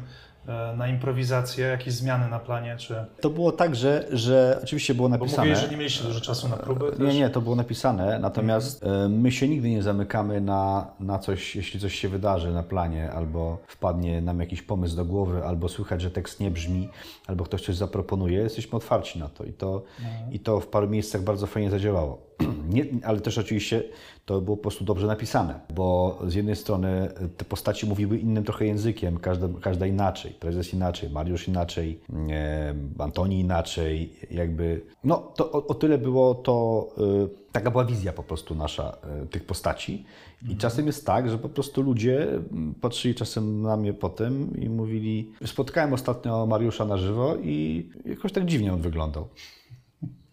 na 0.77 0.87
improwizację, 0.87 1.65
jakieś 1.65 1.93
zmiany 1.93 2.29
na 2.29 2.39
planie, 2.39 2.75
czy... 2.77 3.05
To 3.21 3.29
było 3.29 3.51
tak, 3.51 3.75
że, 3.75 4.05
że 4.11 4.59
oczywiście 4.63 4.93
było 4.93 5.09
Bo 5.09 5.17
napisane. 5.17 5.41
mówiłeś, 5.41 5.59
że 5.59 5.71
nie 5.71 5.77
mieliście 5.77 6.03
dużo 6.03 6.21
czasu 6.21 6.49
na 6.49 6.57
próby 6.57 6.91
też. 6.91 6.99
Nie, 6.99 7.19
nie, 7.19 7.29
to 7.29 7.41
było 7.41 7.55
napisane, 7.55 8.19
natomiast 8.19 8.83
e, 8.83 9.09
my 9.09 9.31
się 9.31 9.47
nigdy 9.47 9.69
nie 9.69 9.83
zamykamy 9.83 10.41
na, 10.41 10.87
na 10.99 11.19
coś, 11.19 11.55
jeśli 11.55 11.79
coś 11.79 11.95
się 11.95 12.09
wydarzy 12.09 12.51
na 12.53 12.63
planie, 12.63 13.11
albo 13.11 13.57
wpadnie 13.67 14.21
nam 14.21 14.39
jakiś 14.39 14.61
pomysł 14.61 14.95
do 14.95 15.05
głowy, 15.05 15.45
albo 15.45 15.69
słychać, 15.69 16.01
że 16.01 16.11
tekst 16.11 16.39
nie 16.39 16.51
brzmi, 16.51 16.89
albo 17.27 17.43
ktoś 17.43 17.61
coś 17.61 17.75
zaproponuje, 17.75 18.39
jesteśmy 18.39 18.77
otwarci 18.77 19.19
na 19.19 19.29
to 19.29 19.43
i 19.43 19.53
to, 19.53 19.83
i 20.31 20.39
to 20.39 20.59
w 20.59 20.67
paru 20.67 20.89
miejscach 20.89 21.21
bardzo 21.21 21.47
fajnie 21.47 21.69
zadziałało. 21.69 22.29
Nie, 22.69 22.85
ale 23.03 23.19
też 23.19 23.37
oczywiście 23.37 23.83
to 24.25 24.41
było 24.41 24.57
po 24.57 24.61
prostu 24.63 24.85
dobrze 24.85 25.07
napisane, 25.07 25.59
bo 25.75 26.19
z 26.27 26.35
jednej 26.35 26.55
strony 26.55 27.09
te 27.37 27.45
postaci 27.45 27.85
mówiły 27.85 28.17
innym 28.17 28.43
trochę 28.43 28.65
językiem, 28.65 29.17
każda, 29.17 29.47
każda 29.61 29.85
inaczej, 29.87 30.31
prezes 30.31 30.73
inaczej, 30.73 31.09
Mariusz 31.09 31.47
inaczej, 31.47 31.99
e, 32.29 32.75
Antoni 32.99 33.39
inaczej, 33.39 34.13
jakby, 34.31 34.81
no 35.03 35.17
to 35.17 35.51
o, 35.51 35.67
o 35.67 35.73
tyle 35.73 35.97
było 35.97 36.35
to, 36.35 36.87
e, 36.97 37.27
taka 37.51 37.71
była 37.71 37.85
wizja 37.85 38.13
po 38.13 38.23
prostu 38.23 38.55
nasza 38.55 38.97
e, 39.23 39.25
tych 39.27 39.45
postaci 39.45 40.05
i 40.49 40.57
czasem 40.57 40.87
jest 40.87 41.05
tak, 41.05 41.29
że 41.29 41.37
po 41.37 41.49
prostu 41.49 41.81
ludzie 41.81 42.27
m, 42.51 42.73
patrzyli 42.81 43.15
czasem 43.15 43.61
na 43.61 43.77
mnie 43.77 43.93
potem 43.93 44.61
i 44.61 44.69
mówili, 44.69 45.31
spotkałem 45.45 45.93
ostatnio 45.93 46.45
Mariusza 46.45 46.85
na 46.85 46.97
żywo 46.97 47.35
i 47.35 47.89
jakoś 48.05 48.31
tak 48.31 48.45
dziwnie 48.45 48.73
on 48.73 48.81
wyglądał. 48.81 49.27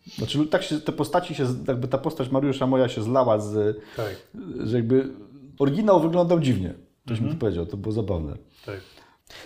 Znaczy, 0.07 0.47
tak 0.47 0.63
się, 0.63 0.81
te 0.81 0.93
postaci 0.93 1.35
się, 1.35 1.47
jakby 1.69 1.89
ta 1.89 1.99
postać 1.99 2.31
Mariusza 2.31 2.67
moja 2.67 2.89
się 2.89 3.03
zlała 3.03 3.39
z, 3.39 3.79
Tak, 3.97 4.17
że 4.65 4.77
jakby 4.77 5.09
oryginał 5.59 6.01
wyglądał 6.01 6.41
dziwnie. 6.41 6.75
Ktoś 7.05 7.21
mi 7.21 7.31
to 7.31 7.37
powiedział, 7.37 7.67
to 7.67 7.77
było 7.77 7.93
zabawne. 7.93 8.37
tak. 8.67 8.81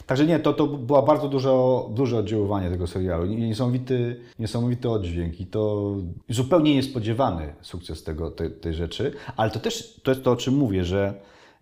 Także 0.06 0.26
nie, 0.26 0.38
to, 0.38 0.52
to 0.52 0.66
było 0.66 1.02
bardzo 1.02 1.28
dużo, 1.28 1.88
duże 1.94 2.18
oddziaływanie 2.18 2.70
tego 2.70 2.86
serialu. 2.86 3.26
Niesamowity, 3.26 4.20
niesamowity 4.38 4.90
oddźwięk 4.90 5.40
i 5.40 5.46
to 5.46 5.94
zupełnie 6.28 6.74
niespodziewany 6.74 7.54
sukces 7.60 8.04
tego, 8.04 8.30
tej, 8.30 8.50
tej 8.50 8.74
rzeczy. 8.74 9.12
Ale 9.36 9.50
to 9.50 9.60
też 9.60 10.00
to 10.02 10.10
jest 10.10 10.24
to, 10.24 10.30
o 10.30 10.36
czym 10.36 10.54
mówię, 10.54 10.84
że, 10.84 11.14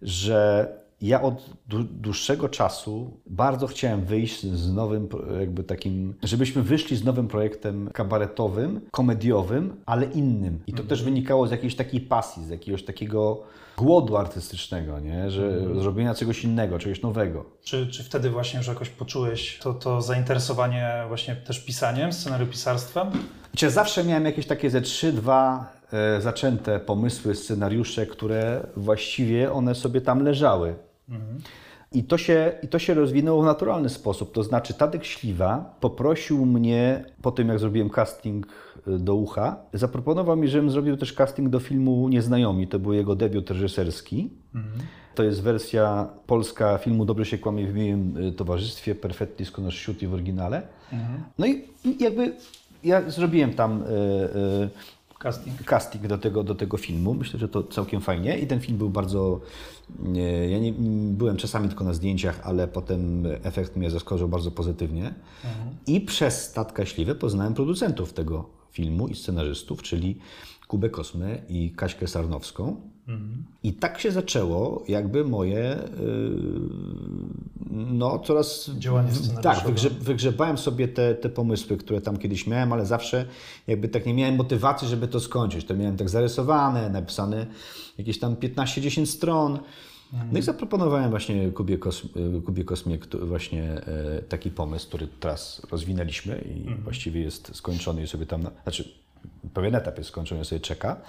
że 0.03 0.69
ja 1.03 1.23
od 1.23 1.51
dłu- 1.71 1.85
dłuższego 1.85 2.49
czasu 2.49 3.11
bardzo 3.27 3.67
chciałem 3.67 4.05
wyjść 4.05 4.47
z 4.47 4.73
nowym, 4.73 5.09
jakby 5.41 5.65
takim, 5.65 6.15
żebyśmy 6.23 6.63
wyszli 6.63 6.97
z 6.97 7.05
nowym 7.05 7.29
projektem 7.29 7.91
kabaretowym, 7.93 8.81
komediowym, 8.91 9.77
ale 9.87 10.07
innym. 10.07 10.59
I 10.67 10.73
to 10.73 10.83
też 10.83 11.03
wynikało 11.03 11.47
z 11.47 11.51
jakiejś 11.51 11.75
takiej 11.77 12.01
pasji, 12.01 12.45
z 12.45 12.49
jakiegoś 12.49 12.85
takiego 12.85 13.43
głodu 13.77 14.17
artystycznego, 14.17 15.01
nie? 15.01 15.31
że 15.31 15.61
zrobienia 15.81 16.15
czegoś 16.15 16.45
innego, 16.45 16.79
czegoś 16.79 17.03
nowego. 17.03 17.45
Czy, 17.63 17.87
czy 17.87 18.05
wtedy 18.05 18.31
właśnie, 18.31 18.63
że 18.63 18.73
jakoś 18.73 18.89
poczułeś 18.89 19.59
to, 19.63 19.75
to 19.75 20.03
zainteresowanie 20.03 21.05
właśnie 21.09 21.37
też 21.37 21.65
pisaniem, 21.65 22.13
scenariopisarstwem? 22.13 23.11
Czy 23.57 23.71
zawsze 23.71 24.05
miałem 24.05 24.25
jakieś 24.25 24.47
takie 24.47 24.71
ze 24.71 24.81
3-2 24.81 25.59
e, 25.93 26.21
zaczęte 26.21 26.81
pomysły, 26.81 27.35
scenariusze, 27.35 28.07
które 28.07 28.67
właściwie 28.77 29.53
one 29.53 29.75
sobie 29.75 30.01
tam 30.01 30.23
leżały. 30.23 30.75
I 31.93 32.05
to, 32.05 32.19
się, 32.19 32.53
I 32.63 32.69
to 32.69 32.79
się 32.79 32.95
rozwinęło 32.95 33.43
w 33.43 33.45
naturalny 33.45 33.89
sposób. 33.89 34.33
To 34.33 34.43
znaczy, 34.43 34.75
Tadek 34.75 35.05
Śliwa 35.05 35.77
poprosił 35.81 36.47
mnie, 36.47 37.05
po 37.23 37.33
tym 37.33 37.49
jak 37.49 37.59
zrobiłem 37.59 37.91
casting 37.91 38.47
e, 38.87 38.99
do 38.99 39.15
ucha, 39.15 39.57
zaproponował 39.73 40.37
mi, 40.37 40.49
żebym 40.49 40.71
zrobił 40.71 40.97
też 40.97 41.13
casting 41.13 41.49
do 41.49 41.61
filmu 41.61 42.09
Nieznajomi. 42.09 42.69
To 42.69 42.79
był 42.79 42.93
jego 42.93 43.17
debiut 43.17 43.51
reżyserski. 43.51 44.31
To 45.15 45.23
jest 45.23 45.43
wersja 45.43 46.09
polska 46.27 46.79
filmu 46.79 47.05
Dobrze 47.05 47.25
się 47.25 47.39
kłamie 47.39 47.67
w 47.67 47.75
miłym 47.75 48.15
e, 48.29 48.33
towarzystwie, 48.33 48.95
Perfettly 48.95 49.47
Sconosciuti 49.47 50.07
w 50.07 50.15
oryginale. 50.15 50.63
No 51.39 51.47
i 51.47 51.65
jakby 52.01 52.33
ja 52.85 53.11
zrobiłem 53.11 53.55
tam 53.55 53.83
e, 53.83 54.69
Casting. 55.19 55.65
casting 55.65 56.07
do 56.07 56.19
tego, 56.19 56.45
do 56.45 56.55
tego 56.55 56.77
filmu. 56.77 57.15
Myślę, 57.15 57.41
że 57.41 57.49
to 57.49 57.63
całkiem 57.63 58.01
fajnie 58.01 58.39
i 58.39 58.47
ten 58.47 58.61
film 58.61 58.79
był 58.79 58.91
bardzo. 58.91 59.41
Ja 60.51 60.59
nie, 60.59 60.73
byłem 61.13 61.37
czasami 61.37 61.69
tylko 61.69 61.85
na 61.85 61.93
zdjęciach, 61.93 62.41
ale 62.45 62.69
potem 62.69 63.27
efekt 63.43 63.77
mnie 63.77 63.91
zaskoczył 63.91 64.29
bardzo 64.29 64.51
pozytywnie. 64.51 65.15
I 65.87 66.01
przez 66.01 66.43
Statka 66.43 66.87
Śliwę 66.87 67.15
poznałem 67.15 67.55
producentów 67.55 68.13
tego 68.13 68.49
filmu 68.71 69.09
i 69.09 69.15
scenarzystów, 69.15 69.83
czyli 69.83 70.19
Kubę 70.69 70.91
Kosmę 70.91 71.39
i 71.49 71.71
Kaśkę 71.71 72.07
Sarnowską. 72.07 72.81
I 73.63 73.73
tak 73.73 74.01
się 74.01 74.11
zaczęło 74.11 74.85
jakby 74.89 75.25
moje 75.25 75.79
yy, 76.01 77.59
no 77.71 78.19
coraz... 78.19 78.71
Działanie 78.79 79.09
Tak, 79.43 79.67
wygrze, 79.67 79.91
wygrzebałem 79.91 80.59
sobie 80.59 80.89
te, 80.89 81.15
te 81.15 81.29
pomysły, 81.29 81.77
które 81.77 82.01
tam 82.01 82.17
kiedyś 82.17 82.47
miałem, 82.47 82.73
ale 82.73 82.87
zawsze 82.87 83.25
jakby 83.67 83.89
tak 83.89 84.07
nie 84.07 84.15
miałem 84.15 84.37
motywacji, 84.37 84.89
żeby 84.89 85.09
to 85.09 85.21
skończyć. 85.21 85.65
To 85.65 85.75
miałem 85.75 85.97
tak 85.97 86.09
zarysowane, 86.09 86.91
napisane 86.91 87.47
jakieś 87.99 88.19
tam 88.19 88.37
15-10 88.37 89.07
stron. 89.07 89.59
No 90.33 90.39
i 90.39 90.43
zaproponowałem 90.43 91.11
właśnie 91.11 91.51
Kubie, 91.51 91.79
Kos, 91.79 92.03
Kubie 92.47 92.65
Kosmie 92.65 92.99
właśnie 93.23 93.63
e, 93.63 94.23
taki 94.23 94.51
pomysł, 94.51 94.89
który 94.89 95.09
teraz 95.21 95.67
rozwinęliśmy 95.71 96.39
i 96.39 96.83
właściwie 96.83 97.21
jest 97.21 97.57
skończony 97.57 98.03
i 98.03 98.07
sobie 98.07 98.27
tam, 98.27 98.43
na, 98.43 98.51
znaczy 98.63 98.93
pewien 99.55 99.75
etap 99.75 99.99
jest 99.99 100.11
skończony, 100.11 100.45
sobie 100.45 100.61
czeka. 100.61 101.01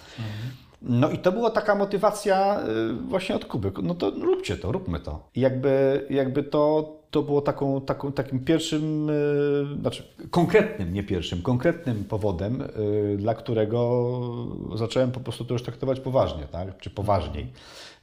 No 0.81 1.09
i 1.09 1.17
to 1.17 1.31
była 1.31 1.49
taka 1.49 1.75
motywacja 1.75 2.59
y, 2.89 2.93
właśnie 2.93 3.35
od 3.35 3.45
Kuby. 3.45 3.71
No 3.83 3.95
to 3.95 4.09
róbcie 4.09 4.57
to, 4.57 4.71
róbmy 4.71 4.99
to. 4.99 5.29
I 5.35 5.39
jakby, 5.39 6.05
jakby 6.09 6.43
to, 6.43 6.93
to 7.11 7.21
było 7.21 7.41
taką, 7.41 7.81
taką, 7.81 8.11
takim 8.11 8.39
pierwszym, 8.45 9.09
y, 9.09 9.81
znaczy 9.81 10.03
konkretnym, 10.29 10.93
nie 10.93 11.03
pierwszym, 11.03 11.41
konkretnym 11.41 12.03
powodem, 12.03 12.61
y, 12.61 13.17
dla 13.17 13.35
którego 13.35 14.09
zacząłem 14.75 15.11
po 15.11 15.19
prostu 15.19 15.45
to 15.45 15.53
już 15.53 15.63
traktować 15.63 15.99
poważnie, 15.99 16.43
tak? 16.51 16.77
czy 16.77 16.89
poważniej. 16.89 17.47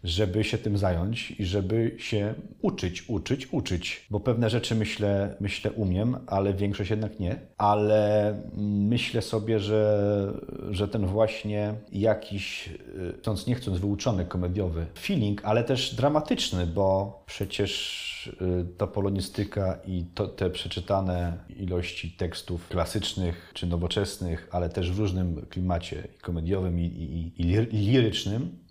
Żeby 0.04 0.44
się 0.44 0.58
tym 0.58 0.78
zająć 0.78 1.30
i 1.30 1.44
żeby 1.44 1.94
się 1.98 2.34
uczyć, 2.62 3.08
uczyć, 3.08 3.52
uczyć. 3.52 4.06
Bo 4.10 4.20
pewne 4.20 4.50
rzeczy 4.50 4.74
myślę, 4.74 5.36
myślę 5.40 5.72
umiem, 5.72 6.16
ale 6.26 6.54
większość 6.54 6.90
jednak 6.90 7.20
nie. 7.20 7.36
Ale 7.58 8.34
myślę 8.56 9.22
sobie, 9.22 9.60
że, 9.60 10.32
że 10.70 10.88
ten 10.88 11.06
właśnie 11.06 11.74
jakiś, 11.92 12.68
y, 12.68 13.18
chcąc 13.18 13.46
nie 13.46 13.54
chcąc, 13.54 13.78
wyuczony 13.78 14.24
komediowy 14.24 14.86
feeling, 14.98 15.44
ale 15.44 15.64
też 15.64 15.94
dramatyczny, 15.94 16.66
bo 16.66 17.22
przecież 17.26 18.36
y, 18.42 18.66
ta 18.78 18.86
polonistyka 18.86 19.78
i 19.86 20.04
to, 20.14 20.28
te 20.28 20.50
przeczytane 20.50 21.38
ilości 21.56 22.10
tekstów 22.10 22.68
klasycznych 22.68 23.50
czy 23.54 23.66
nowoczesnych, 23.66 24.48
ale 24.52 24.68
też 24.68 24.92
w 24.92 24.98
różnym 24.98 25.46
klimacie 25.50 26.08
komediowym 26.22 26.80
i, 26.80 26.84
i, 26.84 27.42
i 27.42 27.44
lir- 27.44 27.74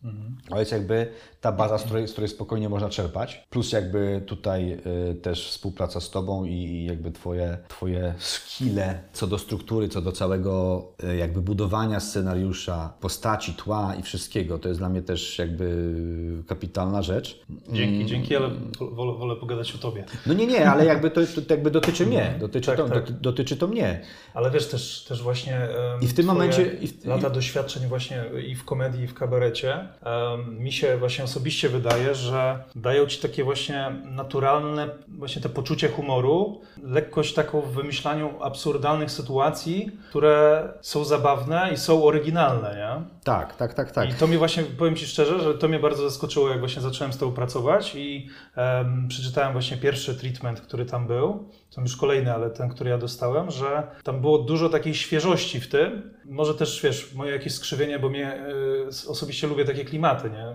lirycznym, 0.05 0.37
to 0.49 0.59
jest 0.59 0.71
jakby 0.71 1.07
ta 1.41 1.51
baza, 1.51 1.77
z 1.77 1.83
której, 1.83 2.07
z 2.07 2.11
której 2.11 2.29
spokojnie 2.29 2.69
można 2.69 2.89
czerpać. 2.89 3.43
Plus 3.49 3.71
jakby 3.71 4.21
tutaj 4.25 4.77
y, 5.11 5.15
też 5.15 5.47
współpraca 5.49 5.99
z 6.01 6.09
Tobą 6.09 6.45
i, 6.45 6.85
jakby 6.89 7.11
twoje, 7.11 7.57
twoje 7.67 8.13
skille 8.17 8.99
co 9.13 9.27
do 9.27 9.37
struktury, 9.37 9.89
co 9.89 10.01
do 10.01 10.11
całego 10.11 10.83
y, 11.03 11.15
jakby 11.15 11.41
budowania 11.41 11.99
scenariusza, 11.99 12.93
postaci, 12.99 13.53
tła 13.53 13.95
i 13.95 14.01
wszystkiego. 14.03 14.59
To 14.59 14.67
jest 14.67 14.79
dla 14.79 14.89
mnie 14.89 15.01
też 15.01 15.39
jakby 15.39 15.93
kapitalna 16.47 17.01
rzecz. 17.01 17.41
Dzięki, 17.73 18.05
dzięki, 18.05 18.35
ale 18.35 18.49
wolę, 18.91 19.13
wolę 19.13 19.35
pogadać 19.35 19.75
o 19.75 19.77
tobie. 19.77 20.03
No 20.25 20.33
nie, 20.33 20.47
nie, 20.47 20.69
ale 20.69 20.85
jakby 20.85 21.11
to, 21.11 21.21
to 21.47 21.53
jakby 21.53 21.71
dotyczy 21.71 22.05
mnie, 22.05 22.35
dotyczy, 22.39 22.67
Tak, 22.67 22.77
to, 22.77 22.83
tak. 22.89 22.93
doty- 22.93 23.13
dotyczy 23.21 23.57
to 23.57 23.67
mnie. 23.67 24.01
Ale 24.33 24.51
wiesz, 24.51 24.67
też, 24.67 25.03
też 25.07 25.21
właśnie 25.23 25.55
em, 25.57 26.01
I 26.01 26.07
w 26.07 26.13
tym 26.13 26.25
momencie- 26.25 26.65
i 26.81 26.87
w- 26.87 27.05
lata 27.05 27.27
i- 27.27 27.31
doświadczeń 27.31 27.87
właśnie 27.87 28.23
i 28.47 28.55
w 28.55 28.65
komedii, 28.65 29.03
i 29.03 29.07
w 29.07 29.13
kabarecie 29.13 29.87
mi 30.59 30.71
się 30.71 30.97
właśnie 30.97 31.23
osobiście 31.23 31.69
wydaje, 31.69 32.15
że 32.15 32.63
dają 32.75 33.05
ci 33.05 33.21
takie 33.21 33.43
właśnie 33.43 33.91
naturalne, 34.03 34.89
właśnie 35.07 35.41
te 35.41 35.49
poczucie 35.49 35.89
humoru, 35.89 36.61
lekkość 36.83 37.33
taką 37.33 37.61
w 37.61 37.73
wymyślaniu 37.73 38.29
absurdalnych 38.41 39.11
sytuacji, 39.11 39.91
które 40.09 40.67
są 40.81 41.03
zabawne 41.03 41.69
i 41.73 41.77
są 41.77 42.03
oryginalne, 42.03 42.75
nie? 42.75 43.05
Tak, 43.23 43.55
tak, 43.55 43.73
tak, 43.73 43.91
tak. 43.91 44.09
I 44.09 44.13
to 44.13 44.27
mnie 44.27 44.37
właśnie, 44.37 44.63
powiem 44.63 44.95
Ci 44.95 45.07
szczerze, 45.07 45.39
że 45.39 45.53
to 45.53 45.67
mnie 45.67 45.79
bardzo 45.79 46.09
zaskoczyło, 46.09 46.49
jak 46.49 46.59
właśnie 46.59 46.81
zacząłem 46.81 47.13
z 47.13 47.17
Tobą 47.17 47.31
pracować 47.31 47.95
i 47.95 48.29
em, 48.55 49.07
przeczytałem 49.07 49.53
właśnie 49.53 49.77
pierwszy 49.77 50.15
treatment, 50.15 50.61
który 50.61 50.85
tam 50.85 51.07
był, 51.07 51.49
to 51.75 51.81
już 51.81 51.97
kolejny, 51.97 52.33
ale 52.33 52.49
ten, 52.49 52.69
który 52.69 52.89
ja 52.89 52.97
dostałem, 52.97 53.51
że 53.51 53.87
tam 54.03 54.21
było 54.21 54.37
dużo 54.37 54.69
takiej 54.69 54.95
świeżości 54.95 55.61
w 55.61 55.69
tym. 55.69 56.13
Może 56.25 56.55
też, 56.55 56.81
wiesz, 56.83 57.13
moje 57.13 57.31
jakieś 57.31 57.53
skrzywienie, 57.53 57.99
bo 57.99 58.09
mnie 58.09 58.45
y, 59.05 59.09
osobiście 59.09 59.47
lubię 59.47 59.65
takie 59.65 59.84
klimaty, 59.85 60.29
nie? 60.29 60.45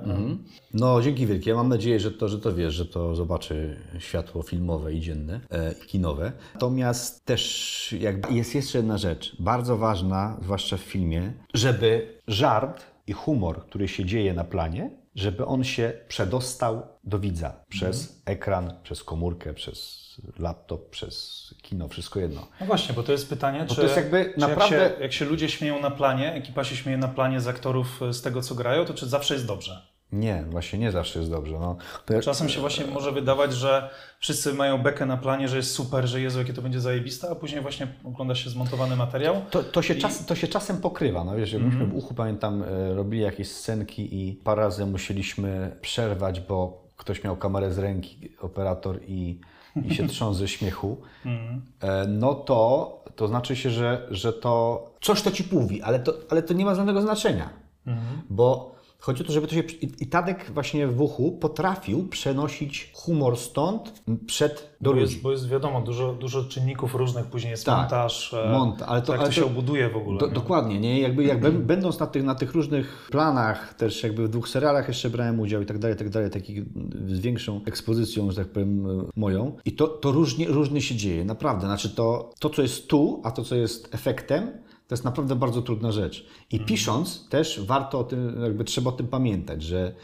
No, 0.74 1.02
dzięki 1.02 1.26
wielkie. 1.26 1.54
Mam 1.54 1.68
nadzieję, 1.68 2.00
że 2.00 2.10
to, 2.10 2.28
że 2.28 2.38
to 2.38 2.54
wiesz, 2.54 2.74
że 2.74 2.86
to 2.86 3.14
zobaczy 3.14 3.76
światło 3.98 4.42
filmowe 4.42 4.94
i 4.94 5.00
dzienne 5.00 5.40
e, 5.50 5.72
i 5.72 5.86
kinowe. 5.86 6.32
Natomiast 6.54 7.24
też 7.24 7.94
jest 8.30 8.54
jeszcze 8.54 8.78
jedna 8.78 8.98
rzecz, 8.98 9.36
bardzo 9.38 9.76
ważna, 9.76 10.36
zwłaszcza 10.42 10.76
w 10.76 10.80
filmie, 10.80 11.32
żeby 11.54 12.18
żart 12.28 12.82
i 13.06 13.12
humor, 13.12 13.62
który 13.66 13.88
się 13.88 14.04
dzieje 14.04 14.34
na 14.34 14.44
planie, 14.44 14.90
żeby 15.14 15.46
on 15.46 15.64
się 15.64 15.92
przedostał 16.08 16.86
do 17.04 17.18
widza 17.18 17.64
przez 17.68 18.22
ekran, 18.26 18.74
przez 18.82 19.04
komórkę, 19.04 19.54
przez 19.54 20.00
laptop, 20.38 20.90
przez 20.90 21.40
kino, 21.62 21.88
wszystko 21.88 22.20
jedno. 22.20 22.48
No 22.60 22.66
właśnie, 22.66 22.94
bo 22.94 23.02
to 23.02 23.12
jest 23.12 23.28
pytanie, 23.28 23.66
czy, 23.68 23.76
to 23.76 23.82
jest 23.82 23.96
jakby 23.96 24.32
czy 24.34 24.40
naprawdę- 24.40 24.76
jak, 24.76 24.96
się, 24.96 25.02
jak 25.02 25.12
się 25.12 25.24
ludzie 25.24 25.48
śmieją 25.48 25.80
na 25.80 25.90
planie, 25.90 26.34
ekipa 26.34 26.64
się 26.64 26.76
śmieje 26.76 26.98
na 26.98 27.08
planie 27.08 27.40
z 27.40 27.48
aktorów 27.48 28.02
e, 28.02 28.12
z 28.12 28.22
tego, 28.22 28.42
co 28.42 28.54
grają, 28.54 28.84
to 28.84 28.94
czy 28.94 29.06
zawsze 29.06 29.34
jest 29.34 29.46
dobrze? 29.46 29.89
Nie, 30.12 30.44
właśnie 30.50 30.78
nie 30.78 30.92
zawsze 30.92 31.18
jest 31.18 31.30
dobrze. 31.30 31.56
No, 31.60 31.76
jak- 32.10 32.22
Czasem 32.24 32.48
się 32.48 32.60
właśnie 32.60 32.86
może 32.86 33.12
wydawać, 33.12 33.52
że 33.54 33.90
wszyscy 34.18 34.54
mają 34.54 34.78
bekę 34.82 35.06
na 35.06 35.16
planie, 35.16 35.48
że 35.48 35.56
jest 35.56 35.70
super, 35.74 36.06
że 36.06 36.20
Jezu, 36.20 36.38
jakie 36.38 36.52
to 36.52 36.62
będzie 36.62 36.80
zajebiste, 36.80 37.30
a 37.30 37.34
później 37.34 37.60
właśnie 37.62 37.86
ogląda 38.04 38.34
się 38.34 38.50
zmontowany 38.50 38.96
materiał. 38.96 39.42
To, 39.50 39.62
to, 39.62 39.82
się 39.82 39.94
czas, 39.94 40.26
to 40.26 40.34
się 40.34 40.48
czasem 40.48 40.76
pokrywa. 40.76 41.24
No 41.24 41.36
wiesz, 41.36 41.52
jak 41.52 41.62
myśmy 41.62 41.80
Mhm. 41.80 42.00
w 42.00 42.04
uchu, 42.04 42.14
pamiętam, 42.14 42.62
e, 42.62 42.94
robili 42.94 43.22
jakieś 43.22 43.50
scenki 43.50 44.28
i 44.28 44.32
parę 44.34 44.62
razy 44.62 44.86
musieliśmy 44.86 45.76
przerwać, 45.80 46.40
bo 46.40 46.84
ktoś 46.96 47.24
miał 47.24 47.36
kamerę 47.36 47.72
z 47.72 47.78
ręki, 47.78 48.32
operator 48.40 49.00
i, 49.06 49.40
i 49.84 49.94
się 49.94 50.06
trząsł 50.08 50.38
ze 50.40 50.48
śmiechu. 50.48 50.96
Mhm. 51.26 51.62
E, 51.80 52.06
No 52.08 52.34
to, 52.34 53.04
to 53.16 53.28
znaczy 53.28 53.56
się, 53.56 53.70
że, 53.70 54.06
że 54.10 54.32
to 54.32 54.84
coś 55.00 55.22
to 55.22 55.30
ci 55.30 55.48
mówi, 55.52 55.82
ale 55.82 55.98
to, 56.00 56.14
ale 56.30 56.42
to 56.42 56.54
nie 56.54 56.64
ma 56.64 56.74
żadnego 56.74 57.02
znaczenia. 57.02 57.48
Mhm. 57.86 58.22
Bo 58.30 58.74
chodzi 59.00 59.22
o 59.22 59.26
to, 59.26 59.32
żeby 59.32 59.46
to 59.46 59.54
się. 59.54 59.60
I, 60.00 60.06
Tadek 60.06 60.50
właśnie 60.54 60.86
w 60.86 61.00
uchu 61.00 61.32
potrafił 61.32 62.08
przenosić 62.08 62.90
humor 62.94 63.36
stąd 63.36 64.02
przed 64.26 64.70
do 64.80 64.90
Bo 64.90 64.96
ludzi. 64.96 65.12
jest, 65.12 65.22
bo 65.22 65.32
jest 65.32 65.48
wiadomo, 65.48 65.80
dużo, 65.80 66.12
dużo 66.14 66.44
czynników 66.44 66.94
różnych, 66.94 67.26
później 67.26 67.50
jest 67.50 67.66
Tak, 67.66 67.78
montaż, 67.78 68.34
e, 68.34 68.36
mont- 68.36 68.82
ale 68.86 69.02
to- 69.02 69.12
jak 69.12 69.20
ale 69.20 69.28
to 69.28 69.34
się 69.34 69.40
to- 69.40 69.46
obuduje 69.46 69.88
w 69.90 69.96
ogóle. 69.96 70.18
Do, 70.18 70.26
nie? 70.26 70.32
dokładnie, 70.32 70.80
nie? 70.80 71.00
Jakby, 71.00 71.24
jak 71.24 71.40
bę- 71.40 71.58
będąc 71.72 71.98
na 72.00 72.06
tych, 72.06 72.24
na 72.24 72.34
tych 72.34 72.52
różnych 72.52 73.08
planach, 73.10 73.74
też 73.74 74.02
jakby 74.02 74.26
w 74.26 74.28
dwóch 74.30 74.48
serialach 74.48 74.88
jeszcze 74.88 75.10
brałem 75.10 75.40
udział 75.40 75.62
i 75.62 75.66
tak 75.66 75.78
dalej, 75.78 75.96
tak 75.96 76.08
dalej, 76.08 76.30
takich 76.30 76.62
z 77.08 77.20
większą 77.20 77.60
ekspozycją, 77.66 78.30
że 78.30 78.36
tak 78.36 78.48
powiem, 78.48 78.86
moją. 79.16 79.56
I 79.64 79.72
to, 79.72 79.88
to 79.88 80.12
różnie, 80.12 80.48
różnie 80.48 80.80
się 80.82 80.94
dzieje, 80.94 81.24
naprawdę. 81.24 81.66
Znaczy 81.66 81.90
to, 81.90 82.30
to, 82.40 82.50
co 82.50 82.62
jest 82.62 82.88
tu, 82.88 83.20
a 83.24 83.30
to, 83.30 83.44
co 83.44 83.54
jest 83.56 83.94
efektem, 83.94 84.50
to 84.90 84.94
jest 84.94 85.04
naprawdę 85.04 85.36
bardzo 85.36 85.62
trudna 85.62 85.92
rzecz. 85.92 86.26
I 86.50 86.60
pisząc 86.60 87.28
też 87.28 87.60
warto 87.66 87.98
o 87.98 88.04
tym, 88.04 88.42
jakby 88.42 88.64
trzeba 88.64 88.90
o 88.90 88.92
tym 88.92 89.06
pamiętać, 89.08 89.62
że 89.62 89.94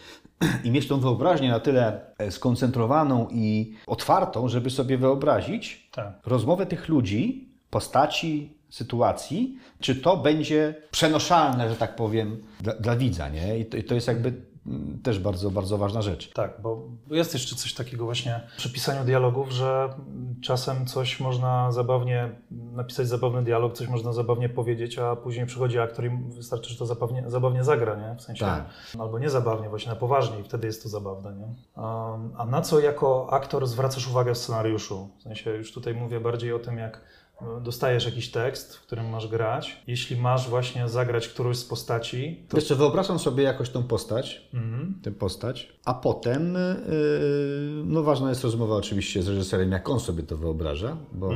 i 0.65 0.71
mieć 0.71 0.89
tą 0.89 1.01
wyobraźnię 1.01 1.49
na 1.49 1.61
tyle 1.61 2.01
e, 2.19 2.31
skoncentrowaną 2.31 3.29
i 3.31 3.75
otwartą, 3.87 4.49
żeby 4.49 4.71
sobie 4.71 4.99
wyobrazić, 4.99 5.89
Tak. 5.93 6.21
rozmowę 6.27 6.67
tych 6.67 6.89
ludzi, 6.89 7.49
postaci, 7.71 8.57
sytuacji, 8.71 9.59
czy 9.81 9.97
to 9.97 10.17
będzie 10.17 10.75
przenoszalne, 10.91 11.71
że 11.71 11.77
tak 11.77 11.97
powiem, 11.97 12.43
dla, 12.61 12.75
dla 12.75 12.97
widza, 12.97 13.29
nie? 13.29 13.59
I 13.59 13.67
to, 13.67 13.77
I 13.77 13.85
to 13.85 13.95
jest 13.95 14.09
jakby 14.09 14.29
mm, 14.29 14.43
też 15.03 15.19
bardzo, 15.19 15.51
bardzo 15.51 15.79
ważna 15.79 16.03
rzecz. 16.03 16.33
Tak, 16.33 16.61
bo 16.63 16.83
jest 17.11 17.35
jeszcze 17.35 17.57
coś 17.57 17.75
takiego 17.75 18.05
właśnie 18.05 18.41
przy 18.57 18.73
pisaniu 18.73 19.05
dialogów, 19.05 19.51
że 19.51 19.89
czasem 20.43 20.87
coś 20.87 21.21
można 21.21 21.73
zabawnie 21.73 22.31
napisać 22.51 23.09
zabawny 23.09 23.43
dialog, 23.45 23.73
coś 23.73 23.89
można 23.89 24.13
zabawnie 24.13 24.49
powiedzieć, 24.49 24.99
a 24.99 25.17
później 25.17 25.47
przychodzi 25.47 25.79
aktor 25.79 26.05
i 26.05 26.11
wystarczy, 26.37 26.71
że 26.71 26.79
to 26.79 26.87
zabawnie, 26.87 27.25
zabawnie 27.27 27.65
zagra, 27.65 27.97
nie? 27.97 28.15
W 28.19 28.23
sensie, 28.23 28.45
Tak. 28.45 28.65
albo 28.99 29.19
nie 29.19 29.31
zabawnie, 29.31 29.69
właśnie 29.69 29.91
na 29.91 29.97
poważnie 29.97 30.41
i 30.41 30.43
wtedy 30.45 30.67
jest 30.67 30.83
to 30.83 30.89
zabawne, 30.89 31.35
nie? 31.35 31.47
Um, 31.83 32.33
a 32.37 32.47
na 32.47 32.63
co 32.63 32.81
jako 32.81 33.29
aktor 33.33 33.67
zwracasz 33.67 34.09
uwagę 34.09 34.35
w 34.35 34.39
scenariuszu? 34.39 35.09
W 35.19 35.23
sensie 35.23 35.51
już 35.51 35.73
tutaj 35.73 35.95
mówię 35.95 36.21
bardziej 36.21 36.53
o 36.53 36.59
tym, 36.59 36.79
jak 36.79 37.01
dostajesz 37.61 38.05
jakiś 38.07 38.31
tekst, 38.31 38.77
w 38.77 38.81
którym 38.83 39.09
masz 39.09 39.29
grać. 39.29 39.83
Jeśli 39.87 40.17
masz 40.17 40.49
właśnie 40.49 40.89
zagrać 40.89 41.29
którąś 41.29 41.57
z 41.57 41.65
postaci, 41.65 42.45
to... 42.49 42.57
Jeszcze 42.57 42.75
wyobrażam 42.75 43.19
sobie 43.19 43.43
jakoś 43.45 43.71
tą 43.71 43.83
postać, 43.83 44.49
Mhm. 44.55 44.95
tę 45.03 45.11
postać, 45.11 45.73
a 45.85 45.95
potem, 45.95 46.55
yy, 46.55 47.83
no 47.85 48.03
ważna 48.03 48.29
jest 48.29 48.45
rozmowa 48.45 48.75
oczywiście 48.75 49.23
z 49.23 49.29
reżyserem, 49.29 49.73
jak 49.73 49.89
on 49.89 50.01
sobie 50.01 50.23
to 50.23 50.37
wyobraża, 50.37 50.97
bo 51.13 51.31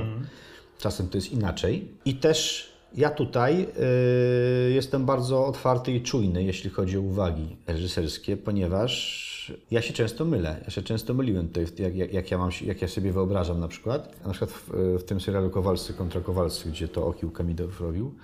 czasem 0.79 1.09
to 1.09 1.19
jest 1.19 1.33
inaczej. 1.33 1.89
I 2.05 2.15
też 2.15 2.71
ja 2.95 3.11
tutaj 3.11 3.59
yy, 3.59 4.71
jestem 4.73 5.07
bardzo 5.07 5.47
otwarty 5.47 5.93
i 5.93 6.03
czujny, 6.03 6.43
jeśli 6.45 6.71
chodzi 6.71 6.99
o 6.99 7.01
uwagi 7.01 7.57
reżyserskie, 7.67 8.37
ponieważ 8.37 9.30
ja 9.71 9.83
się 9.83 9.93
często 9.93 10.25
mylę. 10.25 10.57
Ja 10.65 10.71
się 10.71 10.83
często 10.83 11.15
myliłem 11.15 11.49
tutaj, 11.49 11.67
jak, 11.79 11.97
jak, 11.97 12.13
jak, 12.13 12.31
ja, 12.31 12.39
mam, 12.39 12.51
jak 12.65 12.83
ja 12.83 12.89
sobie 12.89 13.13
wyobrażam 13.13 13.61
na 13.61 13.69
przykład. 13.69 14.27
Na 14.27 14.31
przykład 14.31 14.51
w, 14.51 14.71
w 15.01 15.05
tym 15.05 15.21
serialu 15.21 15.51
Kowalscy 15.51 15.95
kontra 15.95 16.21
Kowalscy, 16.21 16.71
gdzie 16.71 16.89
to 16.89 17.07
Okił 17.07 17.31
Kamidow 17.31 17.81
robił, 17.81 18.15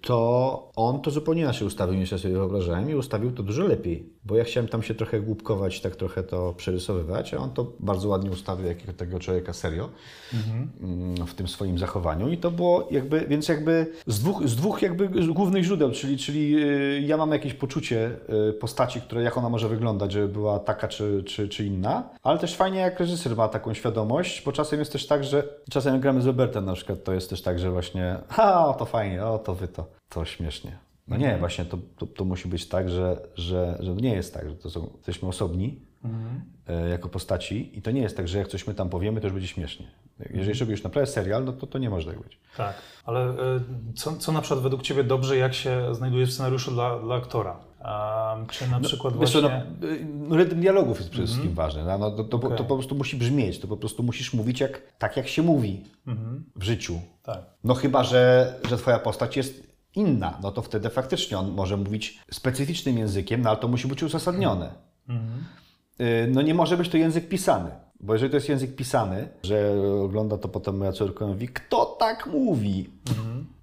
to 0.00 0.72
on 0.76 1.00
to 1.00 1.10
zupełnie 1.10 1.42
inaczej 1.42 1.66
ustawił 1.66 1.94
niż 1.94 2.12
ja 2.12 2.18
sobie 2.18 2.34
wyobrażałem 2.34 2.90
i 2.90 2.94
ustawił 2.94 3.32
to 3.32 3.42
dużo 3.42 3.64
lepiej. 3.66 4.16
Bo 4.24 4.36
ja 4.36 4.44
chciałem 4.44 4.68
tam 4.68 4.82
się 4.82 4.94
trochę 4.94 5.20
głupkować, 5.20 5.80
tak 5.80 5.96
trochę 5.96 6.22
to 6.22 6.54
przerysowywać, 6.56 7.34
a 7.34 7.38
on 7.38 7.50
to 7.50 7.72
bardzo 7.80 8.08
ładnie 8.08 8.30
ustawił 8.30 8.66
jakiego 8.66 8.92
tego 8.92 9.18
człowieka 9.18 9.52
serio 9.52 9.88
mm, 10.82 11.26
w 11.26 11.34
tym 11.34 11.48
swoim 11.48 11.78
zachowaniu 11.78 12.28
i 12.28 12.38
to 12.38 12.50
było 12.50 12.88
jakby, 12.90 13.26
więc 13.28 13.48
jakby 13.48 13.86
z 14.06 14.20
dwóch, 14.20 14.48
z 14.48 14.56
dwóch 14.56 14.82
jakby 14.82 15.08
głównych 15.08 15.64
źródeł, 15.64 15.90
czyli, 15.92 16.18
czyli 16.18 16.50
yy, 16.50 17.00
ja 17.00 17.16
mam 17.16 17.32
jakieś 17.32 17.54
poczucie 17.54 18.10
yy, 18.28 18.52
postaci, 18.52 19.00
które, 19.00 19.22
jak 19.22 19.36
ona 19.36 19.48
może 19.48 19.68
wyglądać, 19.68 20.12
żeby 20.12 20.28
była 20.28 20.55
taka 20.58 20.88
czy, 20.88 21.24
czy, 21.26 21.48
czy 21.48 21.66
inna, 21.66 22.08
ale 22.22 22.38
też 22.38 22.56
fajnie 22.56 22.78
jak 22.78 23.00
reżyser 23.00 23.36
ma 23.36 23.48
taką 23.48 23.74
świadomość, 23.74 24.42
bo 24.44 24.52
czasem 24.52 24.78
jest 24.78 24.92
też 24.92 25.06
tak, 25.06 25.24
że 25.24 25.42
czasem 25.70 25.92
jak 25.92 26.02
gramy 26.02 26.22
z 26.22 26.26
Robertem 26.26 26.64
na 26.64 26.72
przykład, 26.72 27.04
to 27.04 27.12
jest 27.12 27.30
też 27.30 27.42
tak, 27.42 27.58
że 27.58 27.70
właśnie 27.70 28.16
ha, 28.28 28.68
o 28.68 28.74
to 28.74 28.84
fajnie, 28.84 29.26
o 29.26 29.38
to 29.38 29.54
wy 29.54 29.68
to, 29.68 29.86
to 30.08 30.24
śmiesznie. 30.24 30.78
No 31.08 31.16
nie, 31.16 31.36
właśnie 31.38 31.64
to, 31.64 31.78
to, 31.98 32.06
to 32.06 32.24
musi 32.24 32.48
być 32.48 32.68
tak, 32.68 32.90
że, 32.90 33.16
że, 33.34 33.76
że 33.80 33.92
nie 33.92 34.14
jest 34.14 34.34
tak, 34.34 34.48
że 34.48 34.56
to 34.56 34.70
są, 34.70 34.90
jesteśmy 34.96 35.28
osobni 35.28 35.80
e, 36.68 36.88
jako 36.88 37.08
postaci 37.08 37.78
i 37.78 37.82
to 37.82 37.90
nie 37.90 38.00
jest 38.00 38.16
tak, 38.16 38.28
że 38.28 38.38
jak 38.38 38.48
coś 38.48 38.66
my 38.66 38.74
tam 38.74 38.88
powiemy, 38.88 39.20
to 39.20 39.26
już 39.26 39.32
będzie 39.32 39.48
śmiesznie. 39.48 39.86
Jeżeli 40.30 40.60
robisz 40.60 40.82
naprawdę 40.82 41.10
serial, 41.10 41.44
no 41.44 41.52
to, 41.52 41.66
to 41.66 41.78
nie 41.78 41.90
może 41.90 42.10
tak 42.10 42.22
być. 42.22 42.38
Tak, 42.56 42.74
ale 43.04 43.30
y, 43.30 43.34
co, 43.94 44.16
co 44.16 44.32
na 44.32 44.40
przykład 44.40 44.62
według 44.62 44.82
Ciebie 44.82 45.04
dobrze, 45.04 45.36
jak 45.36 45.54
się 45.54 45.94
znajduje 45.94 46.26
w 46.26 46.32
scenariuszu 46.32 46.70
dla, 46.70 46.98
dla 46.98 47.14
aktora? 47.14 47.56
Um, 47.86 48.46
czy 48.46 48.68
na 48.70 48.80
przykład 48.80 49.18
Wiesz 49.18 49.32
co, 49.32 49.40
właśnie... 49.40 49.62
no, 49.80 49.86
y, 49.88 50.04
no, 50.28 50.36
rytm 50.36 50.60
dialogów 50.60 50.98
jest 50.98 51.10
przede 51.10 51.26
wszystkim 51.26 51.54
ważny. 51.54 51.84
no, 51.84 51.98
No, 51.98 52.10
to, 52.10 52.24
to, 52.24 52.36
Okej. 52.36 52.58
to 52.58 52.64
po 52.64 52.74
prostu 52.74 52.94
musi 52.94 53.16
brzmieć, 53.16 53.58
to 53.58 53.68
po 53.68 53.76
prostu 53.76 54.02
musisz 54.02 54.34
mówić 54.34 54.60
jak, 54.60 54.82
tak, 54.98 55.16
jak 55.16 55.28
się 55.28 55.42
mówi 55.42 55.84
Mhm, 56.06 56.44
w 56.56 56.62
życiu. 56.62 57.00
tak. 57.22 57.40
No 57.64 57.74
chyba, 57.74 58.04
że, 58.04 58.54
że 58.68 58.76
twoja 58.76 58.98
postać 58.98 59.36
jest 59.36 59.66
inna, 59.94 60.38
no 60.42 60.52
to 60.52 60.62
wtedy 60.62 60.90
faktycznie 60.90 61.38
on 61.38 61.50
może 61.50 61.76
mówić 61.76 62.18
specyficznym 62.30 62.98
językiem, 62.98 63.42
no 63.42 63.50
ale 63.50 63.58
to 63.58 63.68
musi 63.68 63.88
być 63.88 64.02
uzasadnione. 64.02 64.70
Mhm. 65.08 65.44
Y, 66.00 66.28
No 66.32 66.42
nie 66.42 66.54
może 66.54 66.76
być 66.76 66.88
to 66.88 66.96
język 66.96 67.28
pisany, 67.28 67.70
bo 68.00 68.12
jeżeli 68.12 68.30
to 68.30 68.36
jest 68.36 68.48
język 68.48 68.76
pisany, 68.76 69.28
że 69.42 69.74
ogląda 70.04 70.38
to 70.38 70.48
potem 70.48 70.76
moja 70.76 70.92
córka 70.92 71.24
i 71.24 71.28
mówi, 71.28 71.48
kto 71.48 71.96
tak 71.98 72.26
mówi, 72.26 72.90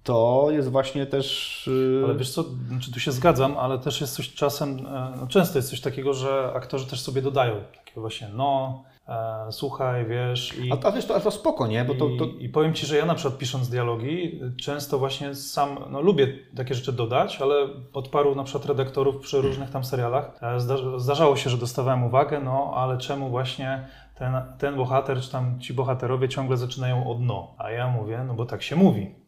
to 0.04 0.46
jest 0.50 0.68
właśnie 0.70 1.06
też... 1.06 1.68
y, 1.68 2.02
Ale 2.04 2.14
wiesz 2.14 2.30
co, 2.30 2.44
znaczy 2.68 2.92
tu 2.92 3.00
się 3.00 3.12
zgadzam, 3.12 3.56
ale 3.58 3.78
też 3.78 4.00
jest 4.00 4.14
coś 4.14 4.34
czasem, 4.34 4.86
e, 4.86 5.12
no 5.20 5.26
często 5.26 5.58
jest 5.58 5.70
coś 5.70 5.80
takiego, 5.80 6.14
że 6.14 6.52
aktorzy 6.54 6.86
też 6.86 7.00
sobie 7.00 7.22
dodają 7.22 7.54
takie 7.76 8.00
właśnie 8.00 8.28
no, 8.34 8.82
e, 9.08 9.52
słuchaj, 9.52 10.06
wiesz 10.06 10.58
i... 10.58 10.72
A, 10.72 10.88
a 10.88 10.92
wiesz, 10.92 11.06
to, 11.06 11.16
a 11.16 11.20
to 11.20 11.30
spoko, 11.30 11.66
nie? 11.66 11.84
Bo 11.84 11.94
to, 11.94 12.08
to, 12.18 12.24
I, 12.24 12.44
I 12.44 12.48
powiem 12.48 12.74
Ci, 12.74 12.86
że 12.86 12.96
ja 12.96 13.06
na 13.06 13.14
przykład 13.14 13.38
pisząc 13.38 13.68
dialogi, 13.68 14.40
często 14.60 14.98
właśnie 14.98 15.34
sam, 15.34 15.78
no 15.90 16.00
lubię 16.00 16.38
takie 16.56 16.74
rzeczy 16.74 16.92
dodać, 16.92 17.40
ale 17.40 17.68
od 17.92 18.08
paru 18.08 18.34
na 18.34 18.44
przykład 18.44 18.66
redaktorów 18.66 19.16
przy 19.16 19.40
różnych 19.40 19.70
tam 19.70 19.84
serialach 19.84 20.42
e, 20.42 20.60
zda, 20.60 20.76
zdarzało 20.98 21.36
się, 21.36 21.50
że 21.50 21.58
dostawałem 21.58 22.04
uwagę, 22.04 22.40
no 22.40 22.72
ale 22.74 22.98
czemu 22.98 23.30
właśnie 23.30 23.88
ten, 24.14 24.34
ten 24.58 24.76
bohater, 24.76 25.20
czy 25.20 25.32
tam 25.32 25.60
ci 25.60 25.74
bohaterowie 25.74 26.28
ciągle 26.28 26.56
zaczynają 26.56 27.10
od 27.10 27.20
no, 27.20 27.54
a 27.58 27.70
ja 27.70 27.88
mówię, 27.88 28.24
no 28.26 28.34
bo 28.34 28.46
tak 28.46 28.62
się 28.62 28.76
mówi. 28.76 29.23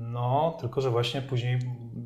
No, 0.00 0.56
tylko 0.60 0.80
że 0.80 0.90
właśnie 0.90 1.22
później, 1.22 1.58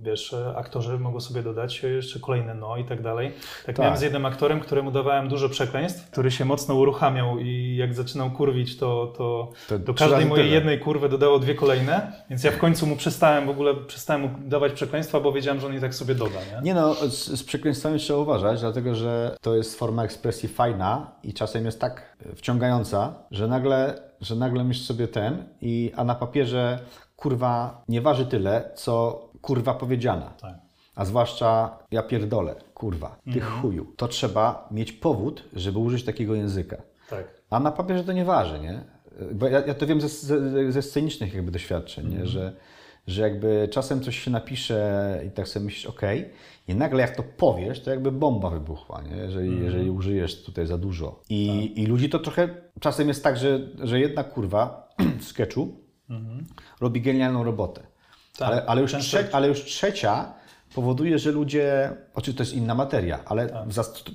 wiesz, 0.02 0.34
aktorzy 0.56 0.98
mogą 0.98 1.20
sobie 1.20 1.42
dodać 1.42 1.82
jeszcze 1.82 2.20
kolejne 2.20 2.54
no 2.54 2.76
i 2.76 2.84
tak 2.84 3.02
dalej. 3.02 3.32
Tak, 3.66 3.76
Tak. 3.76 3.78
miałem 3.84 3.96
z 3.98 4.02
jednym 4.02 4.26
aktorem, 4.26 4.60
któremu 4.60 4.90
dawałem 4.90 5.28
dużo 5.28 5.48
przekleństw, 5.48 6.10
który 6.10 6.30
się 6.30 6.44
mocno 6.44 6.74
uruchamiał 6.74 7.38
i 7.38 7.76
jak 7.76 7.94
zaczynał 7.94 8.30
kurwić, 8.30 8.76
to, 8.76 9.12
to, 9.16 9.50
To 9.68 9.78
do 9.78 9.94
każdej 9.94 10.26
mojej 10.26 10.44
tyle. 10.44 10.54
jednej 10.54 10.80
kurwy 10.80 11.08
dodało 11.08 11.38
dwie 11.38 11.54
kolejne, 11.54 12.12
więc 12.30 12.44
ja 12.44 12.50
w 12.50 12.58
końcu 12.58 12.86
mu 12.86 12.96
przestałem 12.96 13.46
w 13.46 13.50
ogóle, 13.50 13.74
przestałem 13.74 14.22
mu 14.22 14.30
dawać 14.48 14.72
przekleństwa, 14.72 15.20
bo 15.20 15.32
wiedziałem, 15.32 15.60
że 15.60 15.66
on 15.66 15.74
i 15.74 15.80
tak 15.80 15.94
sobie 15.94 16.14
doda, 16.14 16.38
nie? 16.54 16.62
Nie 16.62 16.74
no, 16.74 16.94
z, 16.94 17.26
z 17.40 17.44
przekleństwami 17.44 17.98
trzeba 17.98 18.18
uważać, 18.18 18.60
dlatego 18.60 18.94
że 18.94 19.36
to 19.40 19.56
jest 19.56 19.78
forma 19.78 20.04
ekspresji 20.04 20.48
fajna 20.48 21.10
i 21.22 21.34
czasem 21.34 21.64
jest 21.64 21.80
tak 21.80 22.16
wciągająca, 22.36 23.14
że 23.30 23.48
nagle, 23.48 24.02
że 24.20 24.36
nagle 24.36 24.64
myślisz 24.64 24.86
sobie 24.86 25.08
ten, 25.08 25.44
i, 25.60 25.92
a 25.96 26.04
na 26.04 26.14
papierze 26.14 26.78
kurwa 27.16 27.84
nie 27.88 28.00
waży 28.00 28.26
tyle, 28.26 28.70
co 28.74 29.22
kurwa 29.42 29.74
powiedziana. 29.74 30.34
Tak. 30.40 30.54
A 30.94 31.04
zwłaszcza 31.04 31.78
ja 31.90 32.02
pierdolę, 32.02 32.54
kurwa, 32.74 33.16
ty 33.24 33.30
Mhm. 33.40 33.62
chuju. 33.62 33.86
To 33.96 34.08
trzeba 34.08 34.68
mieć 34.70 34.92
powód, 34.92 35.44
żeby 35.52 35.78
użyć 35.78 36.04
takiego 36.04 36.34
języka. 36.34 36.76
Tak. 37.10 37.40
A 37.50 37.60
na 37.60 37.72
papierze 37.72 38.04
to 38.04 38.12
nie 38.12 38.24
waży, 38.24 38.60
nie? 38.60 38.80
Bo 39.34 39.48
ja, 39.48 39.66
ja 39.66 39.74
to 39.74 39.86
wiem 39.86 40.00
ze, 40.00 40.08
ze, 40.08 40.72
ze 40.72 40.82
scenicznych 40.82 41.34
jakby 41.34 41.50
doświadczeń, 41.50 42.08
nie? 42.18 42.26
Że, 42.26 42.52
że 43.06 43.22
jakby 43.22 43.68
czasem 43.72 44.00
coś 44.02 44.18
się 44.18 44.30
napisze 44.30 45.20
i 45.26 45.30
tak 45.30 45.48
sobie 45.48 45.64
myślisz, 45.64 45.86
ok, 45.86 46.00
i 46.68 46.74
nagle 46.74 47.00
jak 47.00 47.16
to 47.16 47.22
powiesz, 47.36 47.80
to 47.82 47.90
jakby 47.90 48.12
bomba 48.12 48.50
wybuchła, 48.50 49.02
nie? 49.02 49.16
Jeżeli, 49.16 49.48
Mhm. 49.48 49.64
jeżeli 49.64 49.90
użyjesz 49.90 50.44
tutaj 50.44 50.66
za 50.66 50.78
dużo. 50.78 51.20
I, 51.28 51.68
Tak. 51.68 51.78
i 51.78 51.86
ludzi 51.86 52.10
to 52.10 52.18
trochę, 52.18 52.48
czasem 52.80 53.08
jest 53.08 53.24
tak, 53.24 53.36
że, 53.36 53.60
że 53.82 54.00
jedna 54.00 54.24
kurwa 54.24 54.88
w 55.20 55.24
sketchu 55.24 55.76
robi 56.80 57.00
genialną 57.00 57.44
robotę. 57.44 57.80
Mhm. 57.80 57.96
Tak, 58.38 58.48
ale, 58.48 58.66
ale, 58.66 58.82
już 58.82 58.92
trze, 58.92 59.28
ale 59.32 59.48
już 59.48 59.64
trzecia 59.64 60.34
powoduje, 60.80 61.18
że 61.18 61.32
ludzie, 61.32 61.90
oczywiście 62.14 62.38
to 62.38 62.42
jest 62.42 62.54
inna 62.54 62.74
materia, 62.74 63.18
ale 63.26 63.48
Tak. 63.48 63.62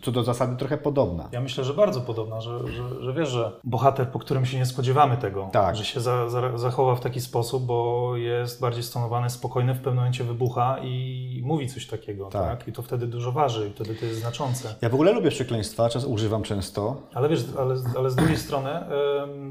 co 0.03 0.11
do 0.11 0.23
zasady 0.23 0.57
trochę 0.57 0.77
podobna. 0.77 1.29
Ja 1.31 1.41
myślę, 1.41 1.63
że 1.63 1.73
bardzo 1.73 2.01
podobna, 2.01 2.41
że, 2.41 2.59
że, 2.67 3.03
że 3.03 3.13
wiesz, 3.13 3.29
że 3.29 3.51
bohater, 3.63 4.07
po 4.09 4.19
którym 4.19 4.45
się 4.45 4.57
nie 4.57 4.65
spodziewamy 4.65 5.17
tego, 5.17 5.49
Tak. 5.53 5.75
że 5.75 5.85
się 5.85 5.99
za, 5.99 6.29
za, 6.29 6.57
zachowa 6.57 6.95
w 6.95 6.99
taki 6.99 7.21
sposób, 7.21 7.65
bo 7.65 8.11
jest 8.17 8.61
bardziej 8.61 8.83
stonowany, 8.83 9.29
spokojny, 9.29 9.73
w 9.73 9.77
pewnym 9.77 9.95
momencie 9.95 10.23
wybucha 10.23 10.77
i 10.83 11.41
mówi 11.45 11.67
coś 11.69 11.87
takiego, 11.87 12.25
Tak. 12.25 12.59
tak? 12.59 12.67
I 12.67 12.71
to 12.71 12.81
wtedy 12.81 13.07
dużo 13.07 13.31
waży 13.31 13.67
i 13.69 13.71
wtedy 13.71 13.95
to 13.95 14.05
jest 14.05 14.19
znaczące. 14.19 14.75
Ja 14.81 14.89
w 14.89 14.93
ogóle 14.93 15.11
lubię 15.11 15.29
przekleństwa, 15.29 15.89
czas 15.89 16.05
używam 16.05 16.43
często. 16.43 17.01
Ale 17.13 17.29
wiesz, 17.29 17.43
ale, 17.59 17.75
ale 17.97 18.09
z 18.09 18.15
drugiej 18.15 18.37
strony, 18.37 18.69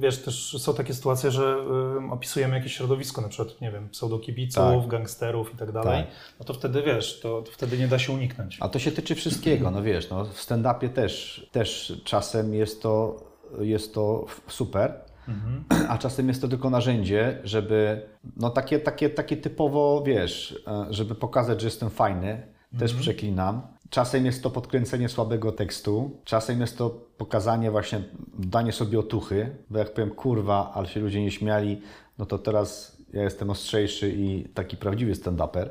wiesz, 0.01 0.23
też 0.23 0.57
są 0.59 0.75
takie 0.75 0.95
sytuacje, 0.95 1.31
że 1.31 1.57
em, 1.97 2.13
opisujemy 2.13 2.57
jakieś 2.57 2.77
środowisko, 2.77 3.21
na 3.21 3.29
przykład, 3.29 3.61
nie 3.61 3.71
wiem, 3.71 3.89
pseudokibiców, 3.89 4.63
Tak. 4.81 4.87
gangsterów 4.89 5.55
i 5.55 5.57
tak 5.57 5.73
dalej, 5.73 6.05
no 6.41 6.45
to 6.45 6.55
wtedy, 6.55 6.83
wiesz, 6.83 7.00
to, 7.21 7.43
to 7.43 7.53
wtedy 7.53 7.79
nie 7.79 7.89
da 7.89 7.99
się 7.99 8.13
uniknąć. 8.13 8.57
A 8.61 8.69
to 8.69 8.79
się 8.79 8.93
tyczy 8.93 9.15
wszystkiego, 9.15 9.71
no 9.71 9.83
wiesz, 9.83 10.11
no, 10.11 10.25
w 10.25 10.39
stand-upie 10.39 10.89
też, 10.89 11.47
też 11.53 12.01
czasem 12.05 12.55
jest 12.55 12.83
to, 12.83 13.25
jest 13.61 13.95
to 13.95 14.27
super, 14.49 14.95
a 15.89 15.99
czasem 15.99 16.29
jest 16.29 16.41
to 16.41 16.49
tylko 16.49 16.71
narzędzie, 16.71 17.39
żeby, 17.45 18.03
no 18.37 18.51
takie, 18.51 18.79
takie, 18.79 19.11
takie 19.11 19.37
typowo, 19.37 20.03
wiesz, 20.07 20.63
e, 20.67 20.87
żeby 20.91 21.15
pokazać, 21.15 21.61
że 21.61 21.67
jestem 21.67 21.91
fajny, 21.91 22.43
też 22.79 22.95
przeklinam. 22.95 23.63
Czasem 23.91 24.27
jest 24.27 24.43
to 24.43 24.51
podkręcenie 24.51 25.09
słabego 25.09 25.53
tekstu, 25.53 26.21
czasem 26.25 26.61
jest 26.61 26.79
to 26.79 26.91
pokazanie 27.17 27.71
właśnie, 27.71 28.03
danie 28.39 28.73
sobie 28.73 28.99
otuchy, 28.99 29.57
bo 29.71 29.79
jak 29.79 29.95
powiem 29.95 30.11
kurwa, 30.11 30.73
ale 30.75 30.89
się 30.89 31.01
ludzie 31.01 31.23
nie 31.23 31.31
śmiali, 31.31 31.83
no 32.19 32.27
to 32.27 32.39
teraz 32.39 32.97
ja 33.13 33.23
jestem 33.23 33.51
ostrzejszy 33.51 34.11
i 34.17 34.49
taki 34.55 34.77
prawdziwy 34.77 35.13
stand-uper. 35.13 35.69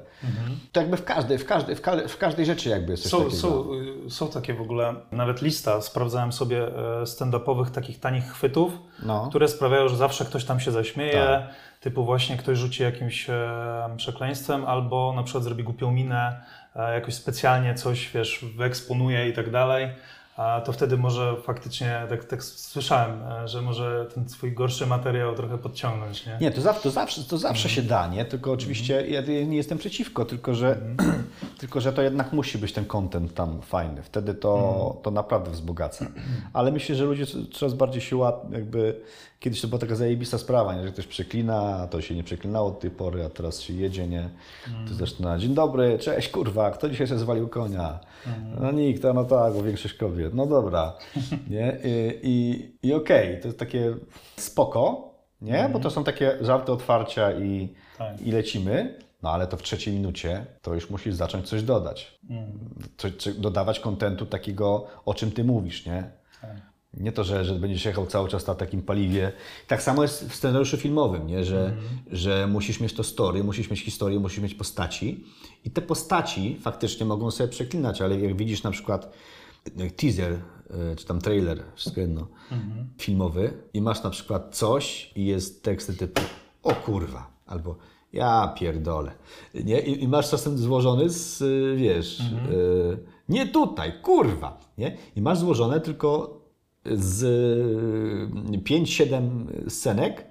To 0.72 0.80
jakby 0.82 0.98
w 0.98 1.03
każdej, 1.03 1.38
w 1.38 1.45
każdej, 1.45 1.76
w 1.76 1.82
każdej, 1.82 2.07
w 2.07 2.18
każdej 2.18 2.45
rzeczy 2.45 2.70
jakby 2.70 2.91
jest 2.91 3.03
coś 3.03 3.11
Są, 3.11 3.18
takiego. 3.18 3.38
są, 3.38 3.66
są 4.10 4.28
takie 4.28 4.53
w 4.53 4.61
ogóle, 4.61 4.95
nawet 5.11 5.41
lista, 5.41 5.82
sprawdzałem 5.82 6.32
sobie 6.32 6.68
e, 6.68 7.03
stand-upowych 7.06 7.70
takich 7.72 7.99
tanich 7.99 8.24
chwytów, 8.26 8.74
No. 9.03 9.28
które 9.30 9.48
sprawiają, 9.48 9.88
że 9.88 9.98
zawsze 9.98 10.26
ktoś 10.26 10.45
tam 10.45 10.60
się 10.60 10.72
zaśmieje, 10.72 11.14
Tak. 11.14 11.49
typu 11.82 12.06
właśnie 12.06 12.38
ktoś 12.38 12.57
rzuci 12.57 12.84
jakimś 12.84 13.30
e, 13.30 13.49
przekleństwem, 13.98 14.66
albo 14.66 15.14
na 15.16 15.24
przykład 15.24 15.44
zrobi 15.44 15.64
głupią 15.64 15.91
minę, 15.91 16.41
e, 16.76 16.94
jakoś 16.94 17.14
specjalnie 17.14 17.76
coś, 17.76 18.11
wiesz, 18.14 18.45
wyeksponuje 18.57 19.30
i 19.30 19.34
tak 19.34 19.52
dalej, 19.52 19.90
to 20.66 20.72
wtedy 20.74 20.98
może 20.98 21.36
faktycznie, 21.44 22.02
tak, 22.10 22.26
tak 22.26 22.44
słyszałem, 22.44 23.24
e, 23.24 23.48
że 23.48 23.61
może 23.61 24.06
ten 24.16 24.30
swój 24.30 24.52
gorszy 24.53 24.86
materiał 24.88 25.36
trochę 25.36 25.57
podciągnąć, 25.57 26.26
nie? 26.26 26.38
Nie, 26.41 26.52
to 26.52 26.61
zawsze, 26.61 26.84
to 26.84 26.90
zawsze, 26.91 27.24
to 27.24 27.38
zawsze 27.38 27.70
się 27.70 27.82
da, 27.82 28.07
nie? 28.07 28.26
Tylko 28.26 28.52
oczywiście 28.52 29.07
ja 29.07 29.22
nie 29.22 29.57
jestem 29.57 29.78
przeciwko, 29.78 30.26
tylko 30.26 30.56
że, 30.56 30.78
tylko 31.60 31.82
że 31.82 31.94
to 31.94 32.02
jednak 32.02 32.34
musi 32.34 32.57
być 32.57 32.74
ten 32.74 32.86
content 32.86 33.34
tam 33.34 33.61
fajny. 33.61 34.03
Wtedy 34.03 34.34
to, 34.34 34.99
to 35.03 35.11
naprawdę 35.11 35.52
wzbogaca. 35.52 36.06
Ale 36.53 36.72
myślę, 36.72 36.95
że 36.95 37.06
ludzie 37.06 37.26
co- 37.26 37.45
coraz 37.53 37.74
bardziej 37.74 38.02
się 38.02 38.16
łat, 38.16 38.52
jakby 38.52 39.02
kiedyś 39.40 39.61
to 39.61 39.68
była 39.68 39.80
taka 39.80 39.95
zajebista 39.95 40.38
sprawa, 40.38 40.76
nie? 40.76 40.84
że 40.84 40.91
ktoś 40.91 41.07
przeklina, 41.07 41.88
to 41.88 42.02
się 42.02 42.16
nie 42.16 42.24
przeklinało 42.24 42.68
od 42.68 42.80
tej 42.80 42.91
pory, 42.91 43.26
a 43.26 43.30
teraz 43.30 43.61
się 43.61 43.74
jedzie, 43.74 44.07
nie? 44.07 44.30
To 44.88 44.94
zaczyna, 44.94 45.38
dzień 45.38 45.53
dobry, 45.53 45.99
cześć 45.99 46.30
kurwa, 46.30 46.72
kto 46.72 46.90
dzisiaj 46.90 47.07
się 47.07 47.18
zwalił 47.20 47.48
konia? 47.48 47.99
No 48.61 48.72
nikt, 48.72 49.06
a 49.06 49.14
no 49.14 49.24
tak, 49.26 49.53
bo 49.53 49.64
większość 49.64 49.94
kobiet. 49.94 50.34
No 50.34 50.45
dobra, 50.45 50.94
nie? 51.49 51.78
I, 51.84 52.20
i, 52.24 52.88
i 52.88 52.94
okej, 52.94 53.41
to 53.41 53.48
jest 53.48 53.60
takie 53.60 53.95
spoko, 54.38 55.14
nie? 55.41 55.70
Bo 55.74 55.80
to 55.80 55.90
są 55.91 56.03
takie 56.03 56.38
żarty 56.41 56.72
otwarcia 56.72 57.32
i, 57.40 57.74
Tak. 57.98 58.22
i 58.22 58.32
lecimy. 58.32 58.99
No 59.24 59.32
ale 59.32 59.48
to 59.48 59.57
w 59.57 59.61
trzeciej 59.64 59.94
minucie 59.94 60.45
to 60.61 60.74
już 60.76 60.90
musisz 60.90 61.14
zacząć 61.14 61.49
coś 61.49 61.64
dodać. 61.64 62.20
Coś, 62.98 63.16
coś, 63.16 63.34
dodawać 63.36 63.80
kontentu 63.80 64.26
takiego, 64.26 64.88
o 65.06 65.14
czym 65.14 65.32
ty 65.32 65.44
mówisz, 65.44 65.86
nie? 65.86 66.03
Tak. 66.41 66.69
Nie 66.94 67.11
to, 67.11 67.24
że, 67.24 67.45
że 67.45 67.56
będziesz 67.56 67.86
jechał 67.86 68.06
cały 68.06 68.30
czas 68.30 68.48
na 68.48 68.56
takim 68.56 68.82
paliwie. 68.82 69.32
Tak 69.68 69.84
samo 69.84 70.02
jest 70.02 70.30
w 70.30 70.36
scenariuszu 70.36 70.78
filmowym, 70.78 71.28
nie? 71.28 71.44
Że, 71.44 71.78
że 72.11 72.48
musisz 72.48 72.80
mieć 72.80 72.94
to 72.94 73.03
story, 73.03 73.44
musisz 73.44 73.70
mieć 73.70 73.82
historię, 73.82 74.20
musisz 74.20 74.40
mieć 74.40 74.56
postaci. 74.56 75.24
I 75.66 75.72
te 75.72 75.82
postaci 75.82 76.57
faktycznie 76.61 77.06
mogą 77.06 77.32
sobie 77.32 77.49
przeklinać, 77.49 78.02
ale 78.02 78.20
jak 78.20 78.38
widzisz 78.38 78.64
na 78.64 78.72
przykład 78.72 79.14
jak 79.78 79.91
teaser, 79.91 80.32
y, 80.32 80.95
czy 80.95 81.06
tam 81.06 81.22
trailer, 81.22 81.64
wszystko 81.76 82.02
jedno, 82.02 82.28
filmowy 82.98 83.53
i 83.74 83.82
masz 83.82 84.03
na 84.03 84.10
przykład 84.10 84.56
coś 84.56 85.11
i 85.16 85.26
jest 85.26 85.64
teksty 85.64 85.94
typu 85.94 86.22
o 86.64 86.74
kurwa, 86.74 87.32
albo 87.45 87.76
ja 88.14 88.53
pierdolę. 88.57 89.11
Nie? 89.53 89.80
I, 89.80 90.03
I 90.03 90.07
masz 90.07 90.30
czasem 90.30 90.57
złożony 90.57 91.10
z, 91.10 91.44
wiesz, 91.78 92.20
y, 92.20 92.98
nie 93.30 93.48
tutaj, 93.48 93.94
kurwa. 94.02 94.60
Nie? 94.78 94.98
I 95.16 95.22
masz 95.22 95.38
złożone 95.38 95.82
tylko 95.82 96.39
z 96.94 97.24
y, 98.53 98.57
5-7 98.57 99.70
scenek, 99.70 100.26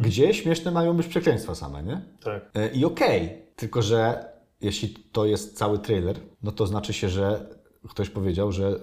gdzie 0.00 0.34
śmieszne 0.34 0.70
mają 0.70 0.96
być 0.96 1.06
przekleństwa 1.06 1.54
same, 1.54 1.82
nie? 1.82 2.00
Tak. 2.24 2.50
E, 2.54 2.68
I 2.68 2.84
okej, 2.84 3.42
tylko 3.56 3.82
że 3.82 4.24
jeśli 4.60 4.88
to 4.88 5.26
jest 5.26 5.58
cały 5.58 5.78
trailer, 5.78 6.16
no 6.42 6.52
to 6.52 6.66
znaczy 6.66 6.92
się, 6.92 7.08
że 7.08 7.46
ktoś 7.88 8.10
powiedział, 8.10 8.52
że 8.52 8.80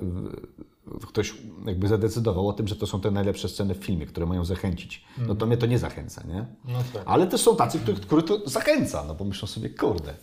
ktoś 1.08 1.34
jakby 1.66 1.88
zadecydował 1.88 2.48
o 2.48 2.54
tym, 2.54 2.68
że 2.68 2.76
to 2.76 2.88
są 2.88 3.02
te 3.02 3.12
najlepsze 3.12 3.50
sceny 3.50 3.76
w 3.76 3.78
filmie, 3.78 4.06
które 4.06 4.26
mają 4.26 4.46
zachęcić. 4.46 5.06
No 5.18 5.36
to 5.36 5.46
mnie 5.46 5.58
to 5.58 5.66
nie 5.66 5.80
zachęca, 5.80 6.24
nie? 6.28 6.46
No 6.66 6.80
tak. 6.94 7.04
Ale 7.06 7.28
też 7.28 7.42
są 7.42 7.56
tacy, 7.56 7.80
których, 7.80 8.02
których 8.02 8.26
to 8.26 8.50
zachęca, 8.50 9.04
no 9.08 9.16
bo 9.16 9.26
myślą 9.26 9.48
sobie, 9.48 9.70
kurde. 9.70 10.14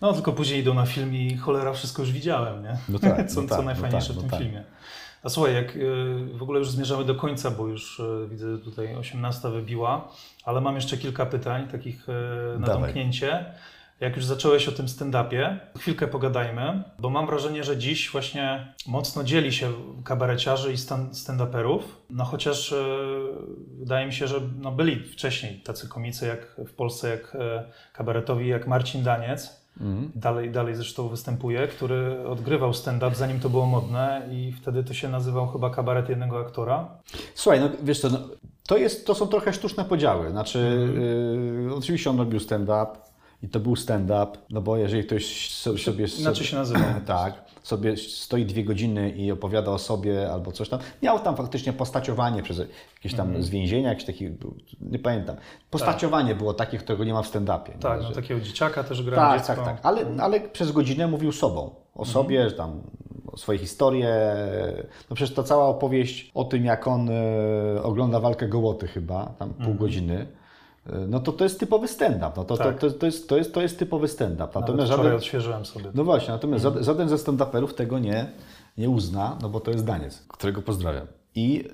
No 0.00 0.12
tylko 0.12 0.32
później 0.32 0.60
idą 0.60 0.74
na 0.74 0.86
film 0.86 1.14
i 1.14 1.36
cholera, 1.36 1.72
wszystko 1.72 2.02
już 2.02 2.12
widziałem, 2.12 2.62
nie? 2.62 2.78
No 2.88 2.98
tak, 2.98 3.28
co, 3.30 3.42
no 3.42 3.48
co 3.48 3.56
tak, 3.56 3.64
najfajniejsze 3.64 4.14
no 4.14 4.20
tak, 4.22 4.30
w 4.30 4.30
tym 4.30 4.30
no 4.30 4.30
tak. 4.30 4.40
filmie. 4.40 4.64
A 5.22 5.28
słuchaj, 5.28 5.54
jak 5.54 5.76
y, 5.76 6.16
w 6.38 6.42
ogóle 6.42 6.58
już 6.58 6.70
zmierzamy 6.70 7.04
do 7.04 7.14
końca, 7.14 7.50
bo 7.50 7.66
już 7.66 8.00
y, 8.00 8.26
widzę 8.30 8.58
tutaj 8.58 8.94
18 8.96 9.48
wybiła, 9.50 10.12
ale 10.44 10.60
mam 10.60 10.74
jeszcze 10.74 10.96
kilka 10.96 11.26
pytań, 11.26 11.68
takich 11.68 12.08
y, 12.08 12.12
na 12.58 12.66
Dawaj. 12.66 12.82
domknięcie. 12.82 13.44
Jak 14.00 14.16
już 14.16 14.24
zacząłeś 14.24 14.68
o 14.68 14.72
tym 14.72 14.86
stand-upie, 14.86 15.58
chwilkę 15.78 16.08
pogadajmy, 16.08 16.82
bo 16.98 17.10
mam 17.10 17.26
wrażenie, 17.26 17.64
że 17.64 17.76
dziś 17.76 18.10
właśnie 18.10 18.72
mocno 18.86 19.24
dzieli 19.24 19.52
się 19.52 19.72
kabareciarzy 20.04 20.72
i 20.72 20.76
stan- 20.76 21.10
stand-uperów. 21.10 21.80
No 22.10 22.24
chociaż 22.24 22.72
e, 22.72 22.76
wydaje 23.78 24.06
mi 24.06 24.12
się, 24.12 24.26
że 24.28 24.40
no 24.60 24.72
byli 24.72 25.04
wcześniej 25.04 25.60
tacy 25.60 25.88
komicy 25.88 26.26
jak 26.26 26.56
w 26.68 26.74
Polsce, 26.74 27.08
jak 27.10 27.34
e, 27.34 27.64
kabaretowi, 27.92 28.48
jak 28.48 28.66
Marcin 28.66 29.02
Daniec. 29.02 29.57
Dalej, 30.14 30.50
dalej 30.50 30.74
zresztą 30.74 31.08
występuje, 31.08 31.68
który 31.68 32.26
odgrywał 32.28 32.74
stand-up 32.74 33.14
zanim 33.16 33.40
to 33.40 33.50
było 33.50 33.66
modne 33.66 34.28
i 34.32 34.52
wtedy 34.52 34.84
to 34.84 34.94
się 34.94 35.08
nazywał 35.08 35.46
chyba 35.48 35.70
kabaret 35.70 36.08
jednego 36.08 36.40
aktora. 36.40 36.88
Słuchaj, 37.34 37.60
no 37.60 37.68
wiesz 37.82 38.00
co, 38.00 38.08
no, 38.10 38.18
to, 38.68 38.76
jest, 38.76 39.06
to 39.06 39.14
są 39.14 39.26
trochę 39.26 39.52
sztuczne 39.52 39.84
podziały. 39.84 40.30
Znaczy, 40.30 40.58
Mhm. 40.58 41.68
y, 41.70 41.74
oczywiście 41.74 42.10
on 42.10 42.18
robił 42.18 42.40
stand-up 42.40 42.86
i 43.42 43.48
to 43.48 43.60
był 43.60 43.76
stand-up, 43.76 44.26
no 44.50 44.62
bo 44.62 44.76
jeżeli 44.76 45.04
ktoś 45.04 45.50
so- 45.50 45.78
sobie... 45.78 46.06
Inaczej 46.20 46.46
się 46.46 46.56
nazywał. 46.56 46.82
Tak, 47.06 47.44
sobie 47.68 47.96
stoi 47.96 48.44
dwie 48.46 48.64
godziny 48.64 49.10
i 49.10 49.32
opowiada 49.32 49.70
o 49.70 49.78
sobie 49.78 50.32
albo 50.32 50.52
coś 50.52 50.68
tam. 50.68 50.80
Miał 51.02 51.18
tam 51.20 51.36
faktycznie 51.36 51.72
postaciowanie 51.72 52.42
przez 52.42 52.58
jakieś 52.96 53.14
tam 53.14 53.26
Mhm. 53.26 53.44
z 53.44 53.50
więzienia, 53.50 53.88
jakieś 53.88 54.04
taki, 54.04 54.28
nie 54.80 54.98
pamiętam. 54.98 55.36
Postaciowanie 55.70 56.34
było 56.34 56.54
takie, 56.54 56.78
którego 56.78 57.04
nie 57.04 57.12
ma 57.12 57.22
w 57.22 57.26
stand-upie. 57.28 57.78
Tak, 57.80 58.00
no, 58.02 58.08
Że- 58.08 58.14
takiego 58.14 58.40
dzieciaka 58.40 58.84
też 58.84 59.02
grał 59.02 59.16
tak, 59.20 59.38
dziecko. 59.38 59.54
tak, 59.54 59.64
tak. 59.64 59.78
Ale, 59.82 60.06
ale 60.20 60.40
przez 60.40 60.72
godzinę 60.72 61.06
mówił 61.06 61.32
sobą. 61.32 61.70
O 61.94 62.04
sobie, 62.04 62.50
że 62.50 62.56
tam 62.56 62.82
o 63.32 63.36
swoje 63.36 63.58
historie. 63.58 64.08
No 65.10 65.16
przecież 65.16 65.34
ta 65.34 65.42
cała 65.42 65.66
opowieść 65.66 66.30
o 66.34 66.44
tym, 66.44 66.64
jak 66.64 66.86
on 66.88 67.08
e, 67.10 67.82
ogląda 67.82 68.20
walkę 68.20 68.48
gołoty 68.48 68.86
chyba, 68.86 69.26
tam 69.38 69.54
pół 69.54 69.74
godziny. 69.74 70.26
E, 70.92 70.98
No 71.08 71.20
to 71.20 71.32
to 71.32 71.44
jest 71.44 71.60
typowy 71.60 71.88
stand-up. 71.88 72.32
No 72.36 72.44
to, 72.44 72.56
Tak. 72.56 72.78
to, 72.78 72.90
to, 72.90 72.98
to, 72.98 73.06
jest, 73.06 73.28
to, 73.28 73.36
jest, 73.36 73.54
to 73.54 73.62
jest 73.62 73.78
typowy 73.78 74.08
stand-up. 74.08 74.48
Natomiast 74.60 74.88
żaden, 74.88 75.14
odświeżyłem 75.14 75.66
sobie. 75.66 75.90
no 75.94 76.04
właśnie, 76.04 76.28
natomiast 76.34 76.62
żaden, 76.64 76.84
żaden 76.84 77.08
ze 77.08 77.16
stand-uperów 77.16 77.74
tego 77.74 77.98
nie, 77.98 78.26
nie 78.78 78.88
uzna, 78.90 79.38
no 79.42 79.48
bo 79.48 79.60
to 79.60 79.70
jest 79.70 79.84
Daniec, 79.84 80.22
którego 80.28 80.62
pozdrawiam. 80.62 81.06
I, 81.34 81.68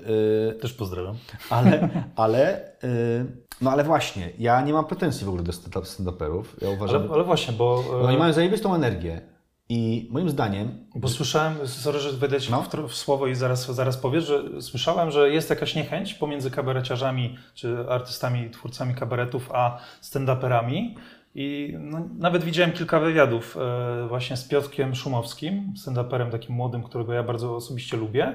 e, 0.50 0.52
Też 0.54 0.72
pozdrawiam. 0.72 1.14
ale, 1.50 1.88
ale, 2.16 2.58
y, 2.84 3.26
no 3.60 3.70
ale 3.70 3.84
właśnie, 3.84 4.30
ja 4.38 4.60
nie 4.60 4.72
mam 4.72 4.84
pretensji 4.84 5.24
w 5.26 5.28
ogóle 5.28 5.42
do 5.44 5.52
stand- 5.52 5.82
stand-uperów. 5.84 6.44
Ja 6.62 6.70
uważam, 6.70 7.02
Ale, 7.02 7.10
ale 7.12 7.24
właśnie, 7.24 7.54
bo, 7.54 7.84
bo 7.90 8.00
oni 8.02 8.16
mają 8.16 8.32
zajebistą 8.32 8.74
energię 8.74 9.20
i 9.68 10.08
moim 10.10 10.30
zdaniem, 10.30 10.86
bo 10.94 11.08
słyszałem, 11.08 11.68
sorry, 11.68 11.98
że 11.98 12.12
wejdę 12.12 12.36
No. 12.50 12.62
w, 12.62 12.68
w 12.88 12.94
słowo 12.94 13.26
i 13.26 13.34
zaraz, 13.34 13.66
zaraz 13.74 13.96
powiesz, 13.96 14.24
że 14.24 14.62
słyszałem, 14.62 15.10
że 15.10 15.30
jest 15.30 15.50
jakaś 15.50 15.74
niechęć 15.74 16.14
pomiędzy 16.14 16.50
kabareciarzami, 16.50 17.36
czy 17.54 17.76
artystami, 17.88 18.50
twórcami 18.50 18.94
kabaretów, 18.94 19.50
a 19.52 19.78
stand-uperami, 20.02 20.94
I 21.34 21.74
no, 21.78 22.08
nawet 22.18 22.44
widziałem 22.44 22.72
kilka 22.72 23.00
wywiadów 23.00 23.56
e, 23.56 24.08
właśnie 24.08 24.36
z 24.36 24.48
Piotrkiem 24.48 24.94
Szumowskim, 24.94 25.74
stand-uperem 25.76 26.30
takim 26.30 26.54
młodym, 26.54 26.82
którego 26.82 27.12
ja 27.12 27.22
bardzo 27.22 27.56
osobiście 27.56 27.96
lubię. 27.96 28.34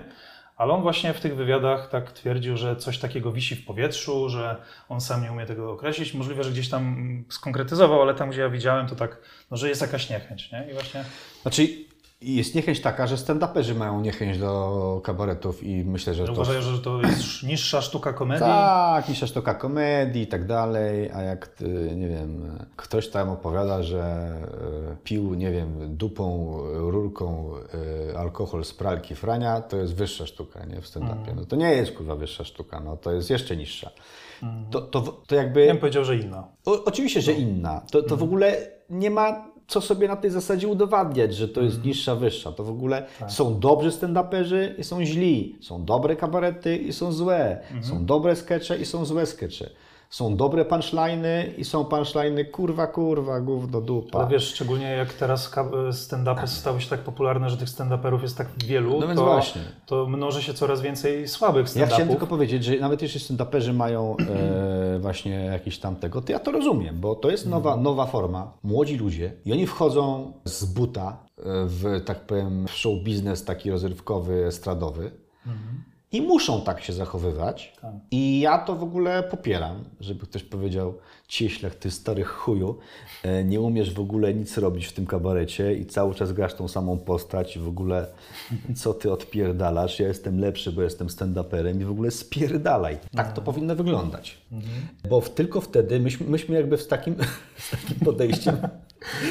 Ale 0.60 0.74
on 0.74 0.82
właśnie 0.82 1.14
w 1.14 1.20
tych 1.20 1.36
wywiadach 1.36 1.90
tak 1.90 2.12
twierdził, 2.12 2.58
że 2.58 2.76
coś 2.76 2.98
takiego 2.98 3.32
wisi 3.32 3.56
w 3.56 3.66
powietrzu, 3.66 4.30
że 4.30 4.56
on 4.90 5.02
sam 5.02 5.24
nie 5.24 5.32
umie 5.32 5.46
tego 5.46 5.72
określić. 5.72 6.14
Możliwe, 6.14 6.44
że 6.44 6.52
gdzieś 6.52 6.70
tam 6.70 7.24
skonkretyzował, 7.30 8.02
ale 8.02 8.14
tam, 8.14 8.30
gdzie 8.30 8.42
ja 8.42 8.50
widziałem, 8.50 8.88
to 8.88 8.96
tak, 8.96 9.18
no, 9.52 9.58
że 9.58 9.70
jest 9.70 9.82
jakaś 9.82 10.10
niechęć. 10.10 10.52
Nie? 10.52 10.68
I 10.72 10.74
właśnie 10.74 11.04
Znaczy, 11.42 11.68
jest 12.22 12.56
niechęć 12.56 12.82
taka, 12.82 13.08
że 13.08 13.16
stand-uperzy 13.16 13.76
mają 13.76 14.02
niechęć 14.02 14.38
do 14.38 15.02
kabaretów 15.04 15.64
i 15.64 15.86
myślę, 15.86 16.14
że 16.14 16.26
to... 16.26 16.32
uważają, 16.32 16.62
że 16.62 16.80
to 16.80 17.02
jest 17.02 17.44
niższa 17.50 17.82
sztuka 17.82 18.14
komedii. 18.14 18.46
Tak, 18.46 19.10
niższa 19.10 19.28
sztuka 19.28 19.54
komedii 19.54 20.22
i 20.22 20.28
tak 20.28 20.46
dalej, 20.46 21.12
a 21.12 21.22
jak, 21.22 21.50
y, 21.62 21.96
nie 21.96 22.08
wiem, 22.08 22.58
ktoś 22.76 23.10
tam 23.10 23.30
opowiada, 23.30 23.84
że 23.84 24.34
y, 24.94 24.98
pił, 25.04 25.34
nie 25.34 25.52
wiem, 25.52 25.98
dupą, 25.98 26.58
rurką 26.74 27.54
y, 28.12 28.18
alkohol 28.18 28.66
z 28.66 28.74
pralki 28.74 29.16
Frania, 29.16 29.62
to 29.62 29.78
jest 29.78 29.96
wyższa 29.96 30.26
sztuka, 30.26 30.66
nie, 30.66 30.82
w 30.82 30.86
stand-upie. 30.86 31.36
No 31.36 31.46
to 31.46 31.56
nie 31.56 31.72
jest, 31.72 31.92
kurwa, 31.92 32.16
wyższa 32.16 32.44
sztuka, 32.44 32.80
no 32.80 32.98
to 32.98 33.12
jest 33.12 33.30
jeszcze 33.30 33.58
niższa. 33.58 33.92
To, 34.72 34.82
to, 34.82 35.02
to 35.02 35.36
jakby... 35.36 35.66
Ja 35.66 35.74
bym 35.74 35.80
powiedział, 35.80 36.06
że 36.06 36.16
inna. 36.16 36.48
O, 36.66 36.84
oczywiście, 36.84 37.22
że 37.22 37.34
inna. 37.34 37.82
To, 37.92 38.04
to 38.04 38.18
w 38.18 38.24
ogóle 38.24 38.58
nie 38.90 39.10
ma 39.10 39.49
co 39.70 39.82
sobie 39.82 40.08
na 40.08 40.16
tej 40.16 40.32
zasadzie 40.32 40.68
udowadniać, 40.68 41.36
że 41.36 41.48
to 41.48 41.62
jest 41.62 41.84
niższa, 41.86 42.16
wyższa. 42.16 42.52
To 42.52 42.64
w 42.64 42.70
ogóle 42.70 43.06
są 43.28 43.60
dobrzy 43.60 43.90
stand-uperzy 43.92 44.80
i 44.80 44.84
są 44.84 45.06
źli. 45.06 45.56
Są 45.62 45.86
dobre 45.86 46.16
kabarety 46.16 46.78
i 46.78 46.94
są 46.94 47.12
złe. 47.12 47.60
Są 47.82 48.06
dobre 48.06 48.36
skecze 48.36 48.78
i 48.78 48.86
są 48.86 49.06
złe 49.06 49.26
skecze. 49.26 49.70
Są 50.10 50.36
dobre 50.36 50.66
punchliny 50.66 51.54
i 51.58 51.66
są 51.66 51.86
punchliny 51.86 52.46
kurwa, 52.46 52.88
kurwa, 52.88 53.40
gówno, 53.42 53.82
dupa. 53.82 54.20
Ale 54.20 54.28
wiesz, 54.28 54.48
szczególnie 54.54 54.86
jak 54.92 55.14
teraz 55.14 55.52
stand-upy 55.92 56.48
stały 56.48 56.82
się 56.82 56.90
tak 56.90 57.00
popularne, 57.00 57.50
że 57.50 57.58
tych 57.58 57.70
stand-uperów 57.70 58.22
jest 58.22 58.38
tak 58.38 58.48
wielu, 58.66 59.00
No 59.00 59.08
więc 59.08 59.20
to, 59.20 59.26
właśnie. 59.26 59.62
to 59.86 60.06
mnoży 60.08 60.44
się 60.44 60.54
coraz 60.54 60.82
więcej 60.82 61.28
słabych 61.28 61.66
Ja 61.66 61.70
stand-upów. 61.72 61.88
chciałem 61.94 62.10
tylko 62.10 62.28
powiedzieć, 62.28 62.64
że 62.64 62.76
nawet 62.76 63.02
jeśli 63.02 63.20
stand-uperzy 63.20 63.74
mają 63.74 64.16
e, 64.96 65.00
właśnie 65.06 65.32
jakiś 65.46 65.80
tam 65.80 65.96
tego, 65.96 66.22
to 66.22 66.32
ja 66.32 66.40
to 66.40 66.52
rozumiem, 66.52 67.00
bo 67.00 67.16
to 67.16 67.30
jest 67.32 67.48
nowa, 67.48 67.78
nowa 67.78 68.06
forma. 68.06 68.54
Młodzi 68.64 68.98
ludzie 68.98 69.32
i 69.46 69.54
oni 69.54 69.68
wchodzą 69.68 70.34
z 70.46 70.66
buta 70.66 71.18
e, 71.38 71.42
w, 71.66 72.02
tak 72.06 72.26
powiem, 72.26 72.68
w 72.68 72.72
show 72.72 72.94
biznes 73.04 73.46
taki 73.46 73.72
rozrywkowy, 73.72 74.46
estradowy. 74.46 75.12
I 76.12 76.22
muszą 76.22 76.62
tak 76.62 76.82
się 76.84 76.94
zachowywać. 76.94 77.74
Tak. 77.82 77.92
I 78.12 78.40
ja 78.40 78.58
to 78.58 78.76
w 78.76 78.84
ogóle 78.84 79.24
popieram, 79.24 79.84
żeby 80.00 80.26
ktoś 80.26 80.44
powiedział, 80.44 80.94
cieślach, 81.28 81.76
ty 81.76 81.92
stary 81.92 82.24
chuju, 82.24 82.78
e, 83.24 83.44
nie 83.44 83.62
umiesz 83.62 83.94
w 83.94 84.00
ogóle 84.00 84.34
nic 84.34 84.58
robić 84.58 84.86
w 84.86 84.94
tym 84.94 85.06
kabarecie 85.06 85.74
i 85.74 85.86
cały 85.86 86.16
czas 86.16 86.34
grasz 86.34 86.54
tą 86.54 86.68
samą 86.68 86.98
postać 86.98 87.56
i 87.56 87.60
w 87.60 87.68
ogóle 87.68 88.06
co 88.76 88.94
ty 88.94 89.12
odpierdalasz, 89.12 90.00
ja 90.00 90.08
jestem 90.08 90.40
lepszy, 90.40 90.72
bo 90.72 90.82
jestem 90.82 91.08
stand-uperem 91.08 91.82
i 91.82 91.86
w 91.86 91.92
ogóle 91.92 92.12
spierdalaj. 92.12 92.98
Tak 93.16 93.34
to 93.34 93.42
powinno 93.42 93.76
wyglądać. 93.76 94.38
Bo 95.10 95.22
w, 95.22 95.30
tylko 95.30 95.62
wtedy 95.62 96.00
myśmy, 96.00 96.28
myśmy 96.28 96.56
jakby 96.56 96.78
z 96.78 96.88
takim, 96.88 97.16
z 97.58 97.72
takim 97.72 98.00
podejściem 98.06 98.58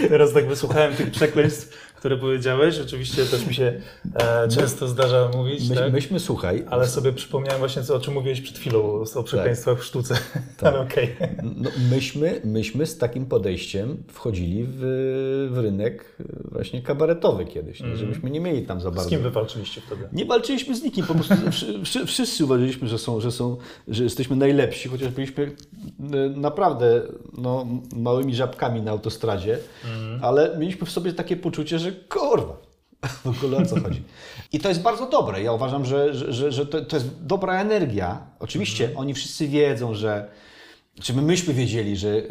Teraz 0.09 0.33
tak 0.33 0.49
wysłuchałem 0.49 0.95
tych 0.95 1.11
przekleństw, 1.11 1.88
które 1.99 2.17
powiedziałeś. 2.17 2.79
Oczywiście 2.81 3.25
też 3.25 3.47
mi 3.47 3.55
się 3.55 3.81
e, 4.15 4.49
często 4.49 4.89
zdarza 4.89 5.31
mówić, 5.37 5.69
My, 5.69 5.77
tak? 5.77 5.93
myśmy, 5.93 6.21
słuchaj, 6.21 6.65
ale 6.71 6.87
sobie 6.87 7.13
przypomniałem 7.13 7.59
właśnie, 7.59 7.83
co, 7.83 7.95
o 7.95 8.01
czym 8.01 8.15
mówiłeś 8.15 8.41
przed 8.41 8.59
chwilą, 8.59 9.05
o 9.15 9.23
przekleństwach 9.23 9.79
w 9.79 9.85
sztuce. 9.85 10.15
Ale 10.63 10.81
okej. 10.81 11.17
no, 11.57 11.71
myśmy, 11.91 12.41
myśmy 12.45 12.87
z 12.87 12.99
takim 12.99 13.27
podejściem 13.27 14.03
wchodzili 14.13 14.65
w, 14.69 14.79
w 15.53 15.59
rynek 15.59 16.17
właśnie 16.53 16.83
kabaretowy 16.83 17.45
kiedyś, 17.45 17.81
nie? 17.81 17.97
żebyśmy 17.97 18.31
nie 18.31 18.41
mieli 18.41 18.63
tam 18.67 18.81
za 18.81 18.91
Z 18.91 18.95
bardzo... 18.95 19.11
kim 19.11 19.23
wy 19.23 19.31
walczyliście 19.31 19.81
wtedy? 19.81 20.09
Nie 20.13 20.25
walczyliśmy 20.25 20.77
z 20.77 20.83
nikim, 20.83 21.07
po 21.07 21.15
prostu 21.15 21.35
wszy- 21.51 21.83
wszy- 21.85 22.07
wszyscy 22.07 22.45
uważaliśmy, 22.45 22.89
że, 22.89 22.99
są, 22.99 23.21
że, 23.21 23.31
są, 23.33 23.57
że 23.89 24.05
jesteśmy 24.05 24.37
najlepsi, 24.37 24.89
chociaż 24.89 25.09
byliśmy 25.09 25.45
e, 25.45 26.29
naprawdę 26.29 27.03
no, 27.39 27.67
małymi 27.97 28.35
żabkami 28.35 28.83
na 28.83 28.91
autostradzie, 28.91 29.59
ale 30.23 30.59
mieliśmy 30.59 30.87
w 30.87 30.91
sobie 30.91 31.13
takie 31.13 31.37
poczucie, 31.37 31.79
że 31.79 31.88
kurwa, 31.93 32.57
w 33.25 33.27
ogóle 33.27 33.59
o 33.59 33.67
co 33.67 33.81
chodzi. 33.81 34.03
I 34.53 34.61
to 34.61 34.69
jest 34.69 34.83
bardzo 34.83 35.07
dobre. 35.07 35.43
Ja 35.43 35.53
uważam, 35.53 35.85
że, 35.85 36.15
że, 36.15 36.33
że, 36.33 36.53
że 36.53 36.67
to, 36.67 36.85
to 36.85 36.97
jest 36.97 37.25
dobra 37.27 37.61
energia. 37.61 38.27
Oczywiście 38.41 38.91
oni 38.97 39.15
wszyscy 39.15 39.49
wiedzą, 39.49 39.95
że 39.95 40.29
czy 41.01 41.15
my 41.15 41.23
myśmy 41.23 41.55
wiedzieli, 41.55 41.97
że, 41.97 42.23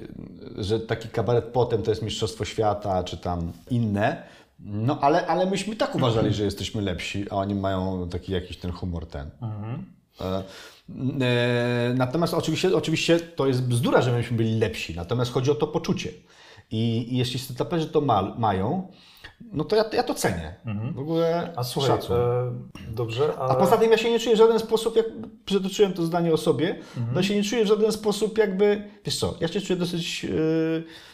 że 0.57 0.79
taki 0.79 1.09
kabaret 1.09 1.45
potem 1.45 1.83
to 1.83 1.91
jest 1.91 2.01
Mistrzostwo 2.01 2.45
Świata, 2.45 3.03
czy 3.03 3.17
tam 3.17 3.51
inne, 3.69 4.23
no 4.59 4.99
ale, 5.01 5.27
ale 5.27 5.45
myśmy 5.45 5.75
tak 5.75 5.95
uważali, 5.95 6.33
że 6.33 6.43
jesteśmy 6.43 6.81
lepsi, 6.81 7.25
a 7.29 7.35
oni 7.35 7.55
mają 7.55 8.09
taki 8.09 8.31
jakiś 8.31 8.57
ten 8.57 8.71
humor 8.71 9.07
ten. 9.07 9.29
E, 10.21 10.43
e, 11.21 11.93
natomiast 11.95 12.33
oczywiście, 12.33 12.77
oczywiście 12.77 13.19
to 13.19 13.47
jest 13.47 13.63
bzdura, 13.63 14.01
że 14.01 14.11
myśmy 14.11 14.37
byli 14.37 14.59
lepsi, 14.59 14.95
natomiast 14.95 15.31
chodzi 15.31 15.51
o 15.51 15.55
to 15.55 15.67
poczucie. 15.67 16.11
I, 16.71 17.13
i 17.13 17.17
jeśli 17.17 17.39
stand 17.39 17.91
to 17.91 18.01
ma, 18.01 18.35
mają, 18.37 18.87
no 19.41 19.63
to 19.63 19.75
ja, 19.75 19.85
ja 19.93 20.03
to 20.03 20.13
cenię. 20.13 20.55
W 20.95 20.99
ogóle 20.99 21.53
A 21.55 21.63
słuchaj, 21.63 21.97
e, 22.09 22.51
dobrze, 22.91 23.37
ale... 23.37 23.51
A 23.51 23.55
poza 23.55 23.77
tym 23.77 23.91
ja 23.91 23.97
się 23.97 24.11
nie 24.11 24.19
czuję 24.19 24.35
w 24.35 24.37
żaden 24.37 24.59
sposób, 24.59 24.95
jak 24.95 25.05
przytoczyłem 25.45 25.93
to 25.93 26.05
zdanie 26.05 26.33
o 26.33 26.37
sobie, 26.37 26.79
to 27.13 27.23
się 27.23 27.35
nie 27.35 27.43
czuję 27.43 27.63
w 27.63 27.67
żaden 27.67 27.91
sposób 27.91 28.37
jakby, 28.37 28.83
wiesz 29.05 29.19
co, 29.19 29.35
ja 29.41 29.47
się 29.47 29.61
czuję 29.61 29.79
dosyć, 29.79 30.25
e, 30.25 30.29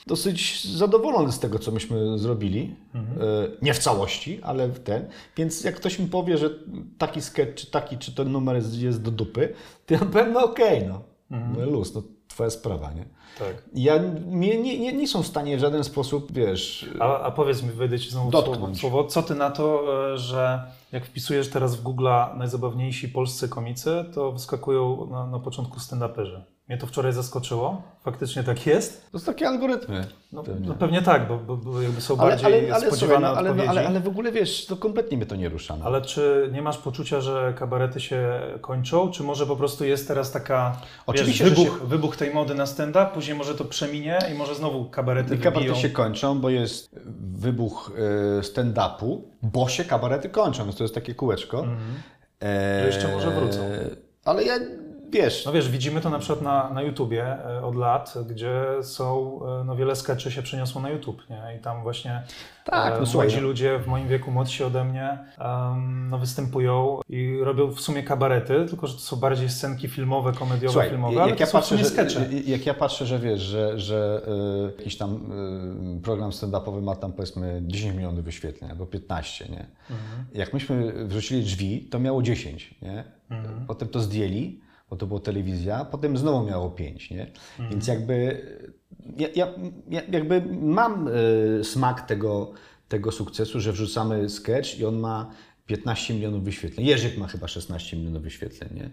dosyć 0.07 0.67
zadowolony 0.77 1.31
z 1.31 1.39
tego, 1.39 1.59
co 1.59 1.71
myśmy 1.71 2.19
zrobili. 2.19 2.75
E, 2.95 3.47
nie 3.61 3.73
w 3.73 3.79
całości, 3.79 4.39
ale 4.43 4.67
w 4.67 4.79
ten. 4.79 5.07
Więc 5.37 5.63
jak 5.63 5.75
ktoś 5.75 5.99
mi 5.99 6.07
powie, 6.07 6.37
że 6.37 6.49
taki 6.97 7.21
sketch, 7.21 7.53
czy 7.55 7.71
taki, 7.71 7.97
czy 7.97 8.15
ten 8.15 8.31
numer 8.31 8.55
jest, 8.55 8.81
jest 8.81 9.01
do 9.01 9.11
dupy, 9.11 9.53
to 9.85 9.93
ja 9.93 9.99
powiem, 9.99 10.33
no 10.33 10.43
okej, 10.43 10.87
no. 10.87 11.01
no. 11.29 11.65
Luz, 11.65 11.95
no 11.95 12.03
twoja 12.33 12.49
sprawa, 12.49 12.91
nie? 12.91 13.05
Tak. 13.39 13.63
Ja, 13.73 13.99
mnie 14.27 14.57
nie, 14.61 14.79
nie, 14.79 14.93
nie 14.93 15.07
są 15.07 15.23
w 15.23 15.27
stanie 15.27 15.57
w 15.57 15.59
żaden 15.59 15.83
sposób, 15.83 16.31
wiesz, 16.31 16.89
A, 16.99 17.19
a 17.19 17.31
powiedz 17.31 17.63
mi, 17.63 17.69
wejdę 17.69 17.99
Ci 17.99 18.09
znowu 18.09 18.31
Dotknąć. 18.31 18.59
słowo, 18.59 18.75
słowo, 18.75 19.03
co 19.09 19.23
Ty 19.23 19.35
na 19.35 19.51
to, 19.51 19.83
e, 20.13 20.17
że 20.17 20.63
jak 20.91 21.05
wpisujesz 21.05 21.49
teraz 21.49 21.75
w 21.75 21.83
Google'a 21.83 22.37
najzabawniejsi 22.37 23.09
polscy 23.09 23.49
komicy, 23.49 24.05
to 24.13 24.31
wyskakują 24.31 25.07
na, 25.11 25.27
na 25.27 25.39
początku 25.39 25.79
stand-uperzy. 25.79 26.41
Mnie 26.69 26.77
to 26.77 26.87
wczoraj 26.87 27.13
zaskoczyło. 27.13 27.81
Faktycznie 28.03 28.43
tak 28.43 28.65
jest. 28.67 29.11
to 29.11 29.19
są 29.19 29.25
takie 29.25 29.47
algorytmy. 29.47 30.07
No, 30.31 30.43
pewnie. 30.43 30.67
no 30.67 30.73
pewnie 30.73 31.01
tak, 31.01 31.27
bo, 31.27 31.37
bo, 31.37 31.57
bo 31.57 31.81
jakby 31.81 32.01
są 32.01 32.17
Ale, 32.19 32.29
bardziej 32.29 32.45
ale, 32.45 32.57
ale, 32.57 32.67
słuchaj, 32.81 32.87
spodziewane 32.97 33.27
no, 33.27 33.33
ale, 33.37 33.49
odpowiedzi. 33.49 33.69
ale, 33.69 33.87
ale 33.87 33.99
w 33.99 34.07
ogóle 34.07 34.31
wiesz, 34.31 34.65
to 34.65 34.77
kompletnie 34.77 35.17
mnie 35.17 35.25
to 35.25 35.35
nie 35.35 35.49
rusza. 35.49 35.75
No. 35.77 35.85
Ale 35.85 36.01
czy 36.01 36.49
nie 36.53 36.61
masz 36.61 36.77
poczucia, 36.77 37.21
że 37.21 37.53
kabarety 37.57 37.99
się 37.99 38.41
kończą? 38.61 39.11
Czy 39.11 39.23
może 39.23 39.47
po 39.47 39.55
prostu 39.55 39.85
jest 39.85 40.07
teraz 40.07 40.31
taka 40.31 40.77
Oczywiście, 41.05 41.43
wiesz, 41.45 41.57
że 41.57 41.63
wybuch, 41.63 41.83
wybuch 41.87 42.15
tej 42.17 42.33
mody 42.33 42.55
na 42.55 42.65
stand-up, 42.65 43.07
później 43.13 43.37
może 43.37 43.55
to 43.55 43.65
przeminie 43.65 44.19
i 44.31 44.37
może 44.37 44.55
znowu 44.55 44.85
kabarety 44.89 45.35
I 45.35 45.37
kabarety 45.37 45.59
wybiją? 45.59 45.75
się 45.81 45.89
kończą, 45.89 46.39
bo 46.41 46.49
jest 46.49 46.95
wybuch 47.35 47.91
e, 48.37 48.41
stand-upu, 48.41 49.21
bo 49.41 49.69
się 49.69 49.85
kabarety 49.85 50.29
kończą, 50.29 50.63
więc 50.63 50.75
to 50.75 50.83
jest 50.83 50.95
takie 50.95 51.15
kółeczko. 51.15 51.61
To 51.61 51.67
E, 52.47 52.85
jeszcze 52.85 53.07
może 53.07 53.31
wrócą. 53.31 53.59
Ale 54.25 54.43
ja, 54.43 54.53
wiesz, 55.13 55.45
No 55.45 55.51
wiesz, 55.51 55.69
widzimy 55.69 56.01
to 56.01 56.09
na 56.09 56.19
przykład 56.19 56.41
na, 56.41 56.69
na 56.69 56.81
YouTubie 56.81 57.25
e, 57.45 57.65
od 57.65 57.75
lat, 57.75 58.13
gdzie 58.29 58.63
są, 58.81 59.39
e, 59.61 59.63
no 59.63 59.75
wiele 59.75 59.95
skeczy 59.95 60.31
się 60.31 60.41
przeniosło 60.41 60.81
na 60.81 60.89
YouTube, 60.89 61.29
nie? 61.29 61.55
I 61.57 61.59
tam 61.59 61.83
właśnie 61.83 62.23
Tak, 62.65 62.93
e, 62.93 62.99
no 63.01 63.05
młodzi 63.13 63.35
no. 63.35 63.41
ludzie 63.41 63.79
w 63.79 63.87
moim 63.87 64.07
wieku, 64.07 64.31
młodsi 64.31 64.63
ode 64.63 64.83
mnie, 64.83 65.17
em, 65.39 66.09
no 66.09 66.17
występują 66.17 66.99
i 67.09 67.37
robią 67.41 67.71
w 67.71 67.81
sumie 67.81 68.03
kabarety, 68.03 68.65
tylko 68.69 68.87
że 68.87 68.93
to 68.93 68.99
są 68.99 69.15
bardziej 69.15 69.49
scenki 69.49 69.87
filmowe, 69.87 70.33
komediowe, 70.33 70.73
Słuchaj, 70.73 70.89
filmowe, 70.89 71.21
ale 71.21 71.29
jak 71.29 71.39
to 71.39 71.45
ja, 71.45 71.51
patrzę, 71.51 71.77
że, 71.77 71.85
skecze. 71.85 72.27
jak 72.45 72.65
ja 72.65 72.73
patrzę, 72.73 73.05
że 73.05 73.19
wiesz, 73.19 73.41
że, 73.41 73.79
że 73.79 74.21
y, 74.75 74.77
jakiś 74.77 74.97
tam 74.97 75.31
y, 75.97 76.01
program 76.01 76.29
stand-upowy 76.31 76.81
ma 76.81 76.95
tam 76.95 77.13
powiedzmy 77.13 77.61
10 77.65 77.95
milionów 77.95 78.25
wyświetleń 78.25 78.71
albo 78.71 78.85
15, 78.85 79.45
nie? 79.45 79.65
Mhm. 79.89 80.25
Jak 80.33 80.53
myśmy 80.53 80.93
wrzucili 81.07 81.43
drzwi, 81.43 81.87
to 81.91 81.99
miało 81.99 82.21
10, 82.23 82.75
nie? 82.81 83.03
Mhm. 83.29 83.65
Potem 83.67 83.87
to 83.87 83.99
zdjęli, 83.99 84.59
bo 84.93 84.97
to 84.97 85.07
była 85.07 85.19
telewizja, 85.19 85.85
potem 85.85 86.17
znowu 86.17 86.45
miało 86.47 86.71
5, 86.71 87.11
nie? 87.11 87.21
Mhm. 87.21 87.69
Więc 87.69 87.87
jakby 87.87 88.41
ja, 89.17 89.27
ja, 89.35 89.47
ja 89.89 90.01
jakby 90.11 90.41
mam 90.61 91.07
y, 91.07 91.63
smak 91.63 92.07
tego, 92.07 92.51
tego 92.87 93.11
sukcesu, 93.11 93.59
że 93.59 93.71
wrzucamy 93.71 94.29
sketch 94.29 94.79
i 94.79 94.85
on 94.85 94.99
ma 94.99 95.31
15 95.65 96.13
milionów 96.13 96.43
wyświetleń. 96.43 96.87
Jerzyk 96.87 97.17
ma 97.17 97.27
chyba 97.27 97.47
16 97.47 97.97
milionów 97.97 98.23
wyświetleń, 98.23 98.69
nie? 98.75 98.85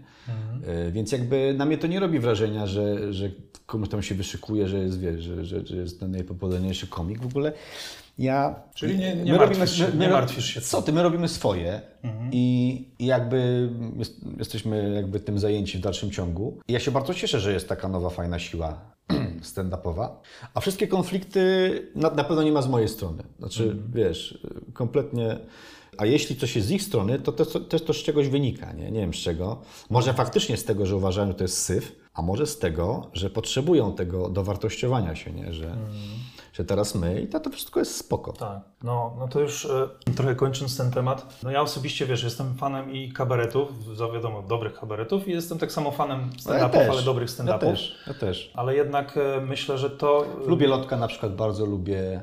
Y, 0.87 0.91
Więc 0.91 1.11
jakby 1.11 1.53
na 1.57 1.65
mnie 1.65 1.77
to 1.77 1.87
nie 1.87 1.99
robi 1.99 2.19
wrażenia, 2.19 2.67
że, 2.67 3.13
że 3.13 3.31
komuś 3.65 3.89
tam 3.89 4.03
się 4.03 4.15
wyszykuje, 4.15 4.67
że 4.67 4.79
jest, 4.79 4.99
wiesz, 4.99 5.23
że, 5.23 5.45
że, 5.45 5.65
że 5.65 5.75
jest 5.75 5.99
ten 5.99 6.11
najpopularniejszy 6.11 6.87
komik. 6.87 7.19
W 7.19 7.25
ogóle 7.25 7.53
ja... 8.23 8.55
Czyli 8.75 8.97
nie- 8.97 9.15
nie 9.15 9.33
martwisz 9.33 9.77
się- 9.77 9.83
nie 9.83 10.07
my- 10.07 10.09
martwisz 10.09 10.45
się 10.45 10.61
Co 10.61 10.81
ty, 10.81 10.93
my 10.93 11.03
robimy 11.03 11.27
swoje 11.27 11.81
i, 12.31 12.87
i 12.99 13.05
jakby 13.05 13.69
jest, 13.97 14.19
jesteśmy 14.37 14.91
jakby 14.95 15.19
tym 15.19 15.39
zajęci 15.39 15.77
w 15.77 15.81
dalszym 15.81 16.11
ciągu. 16.11 16.59
I 16.67 16.73
ja 16.73 16.79
się 16.79 16.91
bardzo 16.91 17.13
cieszę, 17.13 17.39
że 17.39 17.53
jest 17.53 17.69
taka 17.69 17.87
nowa, 17.87 18.09
fajna 18.09 18.39
siła. 18.39 18.77
stand-upowa, 19.53 20.09
a 20.53 20.59
wszystkie 20.59 20.87
konflikty 20.87 21.41
na, 21.95 22.09
na 22.09 22.23
pewno 22.23 22.43
nie 22.43 22.51
ma 22.51 22.61
z 22.61 22.67
mojej 22.69 22.87
strony. 22.87 23.23
Znaczy, 23.39 23.75
wiesz, 23.93 24.47
kompletnie... 24.73 25.37
A 25.97 26.05
jeśli 26.05 26.35
coś 26.35 26.55
jest 26.55 26.67
z 26.67 26.71
ich 26.71 26.83
strony, 26.83 27.19
to 27.19 27.31
też 27.31 27.47
to, 27.47 27.59
też 27.59 27.83
to 27.83 27.93
z 27.93 27.97
czegoś 27.97 28.27
wynika, 28.27 28.73
nie? 28.73 28.91
nie 28.91 28.99
wiem 28.99 29.13
z 29.13 29.17
czego. 29.17 29.61
Może 29.89 30.13
faktycznie 30.13 30.57
z 30.57 30.65
tego, 30.65 30.85
że 30.85 30.95
uważają, 30.95 31.27
że 31.27 31.33
to 31.33 31.43
jest 31.43 31.57
syf, 31.57 31.95
a 32.13 32.21
może 32.21 32.47
z 32.47 32.59
tego, 32.59 33.09
że 33.13 33.29
potrzebują 33.29 33.93
tego 33.95 34.29
dowartościowania 34.29 35.15
się, 35.15 35.31
nie? 35.31 35.53
Że, 35.53 35.77
że 36.53 36.65
teraz 36.65 36.95
my 36.95 37.21
i 37.21 37.27
to, 37.27 37.39
to 37.39 37.49
wszystko 37.49 37.79
jest 37.79 37.95
spoko. 37.97 38.33
Tak, 38.33 38.59
no, 38.83 39.15
no 39.19 39.27
to 39.27 39.39
już 39.39 39.65
e, 39.65 39.89
trochę 40.15 40.35
kończąc 40.35 40.77
ten 40.77 40.91
temat. 40.91 41.39
No 41.43 41.51
ja 41.51 41.61
osobiście, 41.61 42.05
wiesz, 42.05 42.23
jestem 42.23 42.53
fanem 42.55 42.91
i 42.91 43.11
kabaretów, 43.11 43.95
za 43.95 44.07
wiadomo, 44.07 44.41
dobrych 44.41 44.79
kabaretów 44.79 45.27
i 45.27 45.31
jestem 45.31 45.57
tak 45.57 45.71
samo 45.71 45.91
fanem 45.91 46.29
stand-upów, 46.39 46.71
też, 46.71 46.89
ale 46.89 47.01
dobrych 47.01 47.29
Ja 47.29 47.35
stand-upów. 47.35 47.59
też, 47.59 47.97
ja 48.07 48.13
też. 48.13 48.51
Ale 48.55 48.75
jednak 48.75 49.17
e, 49.17 49.41
myślę, 49.41 49.77
że 49.77 49.89
to... 49.89 50.25
e, 50.45 50.47
Lubię 50.49 50.67
Lotka 50.67 50.97
na 50.97 51.07
przykład, 51.07 51.35
bardzo 51.35 51.65
lubię 51.65 52.21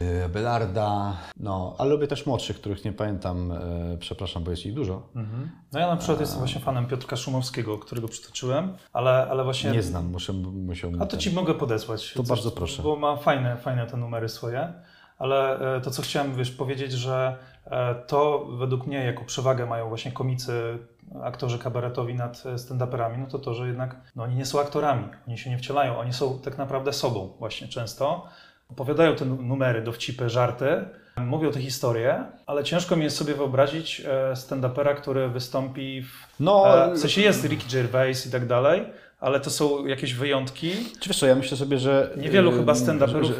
e, 0.00 0.28
Belarda, 0.28 1.16
no, 1.36 1.74
ale 1.78 1.90
lubię 1.90 2.06
też 2.06 2.26
młodszych, 2.26 2.56
których 2.56 2.84
nie 2.84 2.92
pamiętam, 2.92 3.52
przepraszam, 4.00 4.44
bo 4.44 4.50
jest 4.50 4.66
ich 4.66 4.74
dużo. 4.74 5.02
Mhm. 5.16 5.50
No 5.72 5.80
ja 5.80 5.86
na 5.86 5.96
przykład 5.96 6.20
jestem 6.20 6.38
właśnie 6.38 6.60
fanem 6.60 6.86
Piotrka 6.86 7.16
Szumowskiego, 7.16 7.78
którego 7.78 8.08
przytoczyłem, 8.08 8.76
ale, 8.92 9.26
ale 9.30 9.44
właśnie... 9.44 9.70
Nie 9.70 9.82
znam, 9.82 10.10
muszę, 10.10 10.32
musiałbym... 10.32 11.02
A 11.02 11.06
to 11.06 11.16
ci 11.16 11.30
mogę 11.30 11.54
podesłać. 11.54 12.12
To 12.12 12.22
bardzo 12.22 12.50
proszę. 12.50 12.82
Bo 12.82 12.96
ma 12.96 13.16
fajne, 13.16 13.56
fajne 13.58 13.86
te 13.86 13.96
numery 13.96 14.28
swoje. 14.28 14.72
Ale 15.18 15.58
e, 15.76 15.80
to, 15.80 15.90
co 15.90 16.02
chciałem 16.02 16.34
wiesz, 16.34 16.50
powiedzieć, 16.50 16.92
że 16.92 17.36
e, 17.66 17.94
to 17.94 18.46
według 18.58 18.86
mnie 18.86 19.04
jako 19.04 19.24
przewagę 19.24 19.66
mają 19.66 19.88
właśnie 19.88 20.12
komicy, 20.12 20.78
aktorzy 21.22 21.58
kabaretowi 21.58 22.14
nad 22.14 22.36
stand-uperami, 22.36 23.18
no 23.18 23.26
to 23.26 23.38
to, 23.38 23.54
że 23.54 23.66
jednak 23.66 23.96
no, 24.16 24.22
oni 24.22 24.36
nie 24.36 24.46
są 24.46 24.60
aktorami, 24.60 25.08
oni 25.28 25.38
się 25.38 25.50
nie 25.50 25.58
wcielają, 25.58 25.98
oni 25.98 26.12
są 26.12 26.38
tak 26.38 26.58
naprawdę 26.58 26.92
sobą 26.92 27.32
właśnie 27.38 27.68
często. 27.68 28.28
Opowiadają 28.70 29.16
te 29.16 29.24
nu- 29.24 29.42
numery, 29.42 29.82
dowcipy, 29.82 30.30
żarty, 30.30 30.84
mówią 31.16 31.52
te 31.52 31.60
historie, 31.60 32.24
ale 32.46 32.64
ciężko 32.64 32.96
mi 32.96 33.04
jest 33.04 33.16
sobie 33.16 33.34
wyobrazić 33.34 34.00
e, 34.00 34.32
stand-upera, 34.32 34.94
który 34.94 35.28
wystąpi 35.28 36.02
w... 36.02 36.26
No, 36.40 36.74
w 36.94 36.98
sensie 36.98 37.20
jest 37.20 37.44
Ricky 37.44 37.76
Gervais 37.76 38.26
i 38.26 38.30
tak 38.30 38.46
dalej, 38.46 38.86
ale 39.18 39.40
to 39.40 39.50
są 39.50 39.86
jakieś 39.86 40.14
wyjątki. 40.14 40.70
Czy 41.00 41.08
wiesz 41.08 41.18
co, 41.18 41.26
ja 41.26 41.34
myślę 41.34 41.56
sobie, 41.56 41.78
że... 41.78 42.14
Niewielu 42.16 42.52
chyba 42.52 42.72
stand-uperów 42.72 43.22
że- 43.24 43.34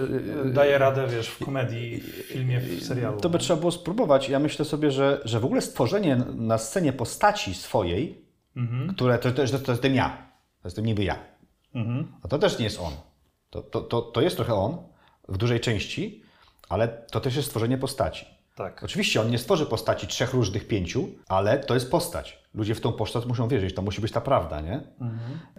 że- 0.44 0.50
daje 0.52 0.78
radę, 0.78 1.06
wiesz, 1.06 1.28
w 1.28 1.44
komedii, 1.44 2.00
w 2.00 2.04
filmie, 2.14 2.60
w 2.60 2.84
serialu. 2.84 3.20
To 3.20 3.30
by 3.30 3.38
trzeba 3.38 3.60
było 3.60 3.72
spróbować. 3.72 4.28
Ja 4.28 4.38
myślę 4.38 4.64
sobie, 4.64 4.90
że, 4.90 5.20
że 5.24 5.40
w 5.40 5.44
ogóle 5.44 5.60
stworzenie 5.62 6.16
na 6.34 6.58
scenie 6.58 6.92
postaci 6.92 7.54
swojej, 7.54 8.24
Mhm. 8.56 8.94
które 8.94 9.18
to, 9.18 9.32
to, 9.32 9.46
to, 9.46 9.58
to 9.58 9.72
jestem 9.72 9.94
ja, 9.94 10.08
to 10.62 10.68
jestem 10.68 10.86
niby 10.86 11.04
ja, 11.04 11.18
Mhm. 11.74 12.12
a 12.22 12.28
to 12.28 12.38
też 12.38 12.58
nie 12.58 12.64
jest 12.64 12.80
on. 12.80 12.92
To, 13.50 13.62
to, 13.62 13.80
to, 13.80 14.02
to 14.02 14.20
jest 14.20 14.36
trochę 14.36 14.54
on 14.54 14.76
w 15.28 15.36
dużej 15.36 15.60
części, 15.60 16.22
ale 16.68 16.88
to 16.88 17.20
też 17.20 17.36
jest 17.36 17.48
stworzenie 17.48 17.78
postaci. 17.78 18.26
Tak. 18.56 18.84
Oczywiście 18.84 19.20
on 19.20 19.30
nie 19.30 19.38
stworzy 19.38 19.66
postaci 19.66 20.06
trzech 20.06 20.32
różnych, 20.34 20.68
pięciu, 20.68 21.08
ale 21.28 21.58
to 21.58 21.74
jest 21.74 21.90
postać. 21.90 22.42
Ludzie 22.58 22.74
w 22.74 22.80
tą 22.80 22.92
postać 22.92 23.26
muszą 23.26 23.48
wierzyć, 23.48 23.74
to 23.74 23.82
musi 23.82 24.00
być 24.00 24.12
ta 24.12 24.20
prawda, 24.20 24.60
nie? 24.60 24.80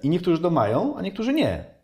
I 0.03 0.09
niektórzy 0.09 0.41
to 0.41 0.49
mają, 0.49 0.95
a 0.97 1.01
niektórzy 1.01 1.33
nie. 1.33 1.79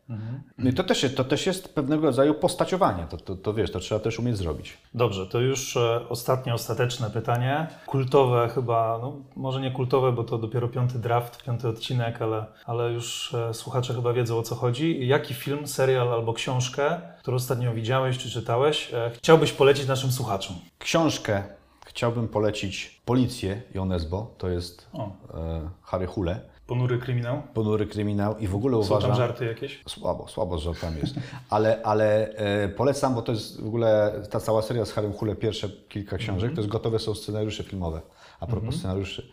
No 0.58 0.70
i 0.70 0.74
to 0.74 0.84
też, 0.84 1.04
jest, 1.04 1.18
to 1.18 1.24
też 1.24 1.46
jest 1.46 1.76
pewnego 1.76 2.08
rodzaju 2.08 2.34
postaciowanie. 2.34 3.08
To, 3.10 3.18
to, 3.18 3.36
to 3.36 3.54
wiesz, 3.54 3.72
to 3.72 3.80
trzeba 3.80 4.02
też 4.02 4.20
umieć 4.20 4.38
zrobić. 4.38 4.78
Dobrze, 4.94 5.28
to 5.28 5.40
już 5.40 5.78
e, 5.78 6.10
ostatnie, 6.10 6.54
ostateczne 6.54 7.10
pytanie. 7.10 7.68
Kultowe 7.86 8.50
chyba, 8.56 9.00
no 9.02 9.22
może 9.36 9.62
nie 9.62 9.72
kultowe, 9.72 10.12
bo 10.12 10.24
to 10.24 10.38
dopiero 10.38 10.68
piąty 10.68 11.00
draft, 11.00 11.44
piąty 11.44 11.68
odcinek, 11.68 12.22
ale, 12.22 12.46
ale 12.66 12.92
już 12.92 13.34
e, 13.34 13.54
słuchacze 13.54 13.94
chyba 13.94 14.14
wiedzą 14.14 14.38
o 14.38 14.44
co 14.44 14.56
chodzi. 14.56 15.08
Jaki 15.08 15.34
film, 15.34 15.68
serial 15.68 16.14
albo 16.14 16.34
książkę, 16.34 17.02
którą 17.20 17.36
ostatnio 17.36 17.74
widziałeś 17.74 18.18
czy 18.18 18.30
czytałeś, 18.30 18.94
e, 18.94 19.12
chciałbyś 19.18 19.52
polecić 19.52 19.88
naszym 19.88 20.12
słuchaczom? 20.12 20.56
Książkę 20.80 21.44
chciałbym 21.86 22.28
polecić 22.28 23.02
Policję 23.06 23.62
Jonesbo, 23.74 24.36
to 24.38 24.50
jest 24.50 24.88
O, 24.94 25.12
e, 25.34 25.70
Harry 25.82 26.08
Hule, 26.08 26.42
ponury 26.68 26.98
kryminał? 27.00 27.42
ponury 27.54 27.88
kryminał 27.88 28.38
i 28.38 28.48
w 28.48 28.56
ogóle 28.56 28.84
Są 28.84 28.90
tam 28.90 28.98
uważam... 28.98 29.16
żarty 29.18 29.46
jakieś? 29.46 29.84
Słabo, 29.88 30.28
słabo 30.28 30.58
z 30.58 30.62
żartami 30.62 31.00
jest. 31.00 31.16
Ale, 31.50 31.82
ale 31.84 32.30
e, 32.30 32.70
polecam, 32.70 33.16
bo 33.16 33.22
to 33.22 33.32
jest 33.32 33.62
w 33.62 33.68
ogóle 33.68 34.22
ta 34.30 34.40
cała 34.40 34.62
seria 34.62 34.86
z 34.86 34.92
Harrym 34.92 35.14
Hule, 35.14 35.36
pierwsze 35.36 35.70
kilka 35.70 36.18
książek, 36.18 36.54
to 36.54 36.62
jest 36.62 36.70
gotowe 36.70 37.00
są 37.00 37.16
scenariusze 37.16 37.64
filmowe. 37.64 38.02
A 38.40 38.48
propos 38.48 38.76
scenariuszy. 38.76 39.32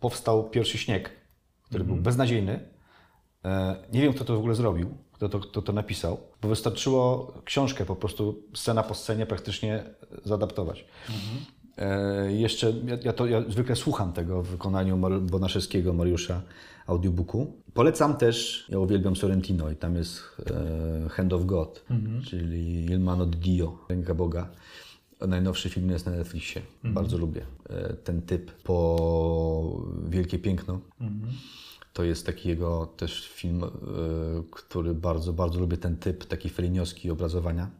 Powstał 0.00 0.50
pierwszy 0.50 0.78
śnieg, 0.78 1.10
który 1.62 1.84
był 1.84 1.96
beznadziejny. 1.96 2.68
E, 3.44 3.76
nie 3.92 4.02
wiem, 4.02 4.12
kto 4.12 4.24
to 4.24 4.34
w 4.34 4.38
ogóle 4.38 4.54
zrobił, 4.54 4.94
kto 5.12 5.28
to, 5.28 5.40
kto 5.40 5.62
to 5.62 5.72
napisał, 5.72 6.20
bo 6.42 6.48
wystarczyło 6.48 7.32
książkę 7.44 7.84
po 7.84 7.96
prostu 7.96 8.42
scena 8.54 8.82
po 8.82 8.94
scenie 8.94 9.26
praktycznie 9.26 9.84
zaadaptować. 10.24 10.80
E, 11.08 11.12
jeszcze, 12.28 12.72
ja, 12.86 12.96
ja, 13.04 13.12
to, 13.12 13.26
ja 13.26 13.42
zwykle 13.48 13.76
słucham 13.76 14.12
tego 14.12 14.42
w 14.42 14.46
wykonaniu 14.48 14.96
Mar- 14.96 15.20
Bonaszewskiego, 15.20 15.92
Mariusza, 15.92 16.42
audiobooku. 16.86 17.52
Polecam 17.74 18.16
też, 18.16 18.66
ja 18.68 18.78
uwielbiam 18.78 19.16
Sorrentino 19.16 19.70
i 19.70 19.76
tam 19.76 19.96
jest 19.96 20.22
e, 20.50 21.08
Hand 21.08 21.32
of 21.32 21.44
God, 21.44 21.84
czyli 22.24 22.84
Il 22.84 23.00
Mano 23.00 23.26
di 23.26 23.38
Dio, 23.38 23.78
Ręka 23.88 24.14
Boga. 24.14 24.50
Najnowszy 25.28 25.68
film 25.68 25.90
jest 25.90 26.06
na 26.06 26.12
Netflixie. 26.12 26.62
Bardzo 26.84 27.18
lubię 27.18 27.42
e, 27.68 27.94
ten 27.94 28.22
typ 28.22 28.52
po 28.62 29.82
Wielkie 30.08 30.38
Piękno. 30.38 30.80
To 31.92 32.04
jest 32.04 32.26
taki 32.26 32.48
jego 32.48 32.86
też 32.86 33.28
film, 33.28 33.64
e, 33.64 33.68
który 34.50 34.94
bardzo, 34.94 35.32
bardzo 35.32 35.60
lubię 35.60 35.76
ten 35.76 35.96
typ, 35.96 36.24
taki 36.24 36.48
felinioski 36.48 37.10
obrazowania. 37.10 37.70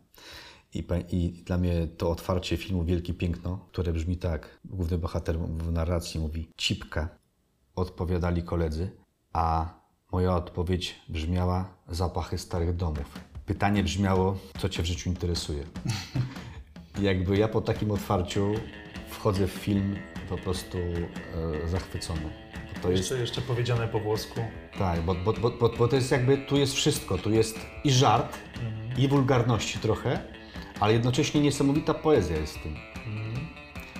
I, 0.75 0.85
I 1.13 1.33
dla 1.45 1.59
mnie 1.59 1.87
to 1.87 2.11
otwarcie 2.11 2.57
filmu 2.57 2.85
Wielkie 2.85 3.15
Piękno, 3.15 3.67
które 3.73 3.93
brzmi 3.93 4.17
tak, 4.17 4.59
główny 4.65 4.99
bohater 4.99 5.39
w 5.39 5.73
narracji 5.73 6.21
mówi 6.21 6.49
cipka, 6.57 7.09
odpowiadali 7.77 8.43
koledzy, 8.43 8.91
a 9.33 9.75
moja 10.13 10.37
odpowiedź 10.37 10.95
brzmiała 11.09 11.75
zapachy 11.89 12.39
starych 12.39 12.77
domów. 12.77 13.19
Pytanie 13.47 13.83
brzmiało, 13.83 14.39
co 14.59 14.69
Cię 14.69 14.83
w 14.83 14.87
życiu 14.87 15.09
interesuje? 15.11 15.65
Jakby 17.03 17.37
ja 17.39 17.49
po 17.49 17.61
takim 17.61 17.91
otwarciu 17.91 18.55
wchodzę 19.09 19.47
w 19.47 19.51
film 19.53 19.97
po 20.29 20.37
prostu 20.37 20.79
e, 21.65 21.69
zachwycony. 21.69 22.31
To 22.83 22.91
jest 22.91 23.01
Jeszcze, 23.03 23.19
jeszcze 23.19 23.41
powiedziane 23.43 23.89
po 23.89 24.01
włosku. 24.01 24.41
tak, 24.79 25.01
bo, 25.03 25.15
bo, 25.15 25.33
bo, 25.33 25.51
bo, 25.51 25.69
bo 25.69 25.89
to 25.89 25.97
jest 25.97 26.11
jakby, 26.11 26.39
tu 26.39 26.57
jest 26.57 26.75
wszystko. 26.75 27.19
Tu 27.19 27.31
jest 27.31 27.59
i 27.85 27.91
żart, 27.91 28.39
i 28.99 29.09
wulgarności 29.09 29.79
trochę, 29.79 30.23
ale 30.81 30.93
jednocześnie 30.93 31.41
niesamowita 31.41 31.95
poezja 31.95 32.37
jest 32.37 32.59
w 32.59 32.63
tym. 32.63 32.75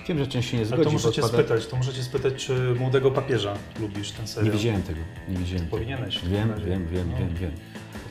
Wiem, 0.07 0.17
że 0.19 0.27
część 0.27 0.49
się 0.49 0.57
nie 0.57 0.61
Ale 0.63 0.67
zgodzi, 0.67 0.83
to 0.83 0.91
muszę 0.91 1.11
cię 1.11 1.21
odpada- 1.21 1.33
spytać, 1.33 1.67
to 1.67 1.75
muszę 1.77 1.93
cię 1.93 2.03
spytać, 2.03 2.45
czy 2.45 2.75
Młodego 2.79 3.11
Papieża 3.11 3.53
lubisz 3.79 4.11
ten 4.11 4.21
Nie 4.21 4.27
serial? 4.27 4.53
widziałem 4.57 4.83
tego, 4.83 4.99
nie 5.29 5.37
widziałem 5.37 5.65
tego. 5.65 5.77
Powinieneś. 5.77 6.19
Wiem, 6.25 6.51
razie. 6.51 6.65
wiem, 6.65 6.87
wiem, 6.87 7.11
No. 7.11 7.17
wiem, 7.17 7.35
wiem. 7.35 7.51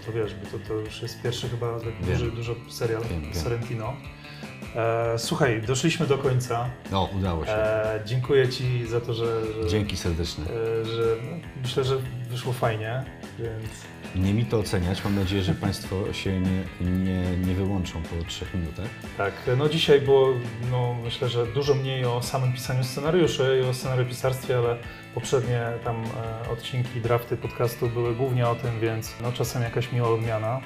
To 0.07 0.13
wiesz, 0.13 0.35
bo 0.35 0.59
to, 0.59 0.69
to 0.69 0.75
już 0.75 1.03
jest 1.03 1.23
pierwszy 1.23 1.49
chyba 1.49 1.79
Wiem. 1.79 1.93
duży, 2.13 2.31
dużo 2.33 2.55
serial 2.71 3.03
Wiem, 3.11 3.23
wiem. 3.23 3.35
Sorrentino. 3.35 3.97
E, 4.77 5.19
słuchaj, 5.19 5.63
doszliśmy 5.63 6.07
do 6.07 6.19
końca. 6.19 6.71
No, 6.93 7.09
udało 7.19 7.47
się. 7.47 7.53
E, 7.53 8.01
dziękuję 8.07 8.49
Ci 8.49 8.87
za 8.87 9.01
to, 9.01 9.15
że, 9.15 9.43
że, 9.63 9.69
Dzięki 9.69 9.97
serdeczne. 9.97 10.45
e, 10.45 10.85
że 10.85 11.03
no, 11.31 11.37
myślę, 11.63 11.85
że 11.85 11.97
wyszło 12.31 12.53
fajnie, 12.53 13.05
więc 13.39 13.71
Nie 14.15 14.35
mi 14.35 14.45
to 14.45 14.59
oceniać. 14.59 15.05
Mam 15.05 15.15
nadzieję, 15.15 15.43
że 15.43 15.55
Państwo 15.55 16.13
się 16.13 16.41
nie, 16.41 16.65
nie, 16.91 17.37
nie 17.47 17.55
wyłączą 17.55 18.03
po 18.03 18.25
trzech 18.25 18.55
minutach. 18.55 18.87
tak. 19.17 19.33
No 19.59 19.69
dzisiaj 19.69 20.01
było, 20.01 20.29
no 20.71 20.95
myślę, 21.05 21.29
że 21.29 21.47
dużo 21.47 21.75
mniej 21.75 22.05
o 22.05 22.23
samym 22.23 22.53
pisaniu 22.53 22.85
scenariuszy 22.85 23.61
i 23.65 23.69
o 23.69 23.75
scenariopisarstwie, 23.75 24.59
ale 24.59 24.77
poprzednie 25.15 25.63
tam 25.85 26.05
e, 26.47 26.51
odcinki, 26.51 27.01
drafty 27.01 27.37
podcastu 27.37 27.89
były 27.89 28.15
głównie 28.15 28.49
o 28.49 28.55
tym, 28.55 28.81
więc 28.81 29.15
no 29.23 29.33
czasem 29.33 29.63
jakaś 29.63 29.93
miła 29.93 30.09
odmiana. 30.09 30.61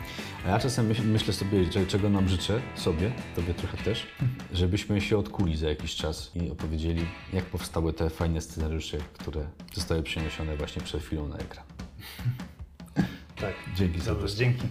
A 0.47 0.49
ja 0.49 0.59
czasem 0.59 0.87
myśl, 0.87 1.03
myślę 1.05 1.33
sobie, 1.33 1.69
czego 1.89 2.09
nam 2.11 2.29
życzę, 2.29 2.61
sobie, 2.75 3.12
tobie 3.37 3.55
trochę 3.55 3.77
też, 3.77 4.07
żebyśmy 4.53 5.01
się 5.01 5.19
odkuli 5.19 5.57
za 5.57 5.69
jakiś 5.69 5.97
czas 5.97 6.31
i 6.35 6.51
opowiedzieli, 6.51 7.07
jak 7.33 7.45
powstały 7.45 7.93
te 7.93 8.11
fajne 8.11 8.41
scenariusze, 8.41 8.99
które 9.12 9.47
zostały 9.75 10.03
przeniesione 10.03 10.57
właśnie 10.57 10.83
przed 10.83 11.03
chwilą 11.03 11.29
na 11.29 11.37
ekran. 11.37 11.65
Tak. 13.45 13.55
Dzięki 13.75 13.99
Dobrze, 13.99 14.11
serdecznie. 14.12 14.37
dzięki. 14.37 14.66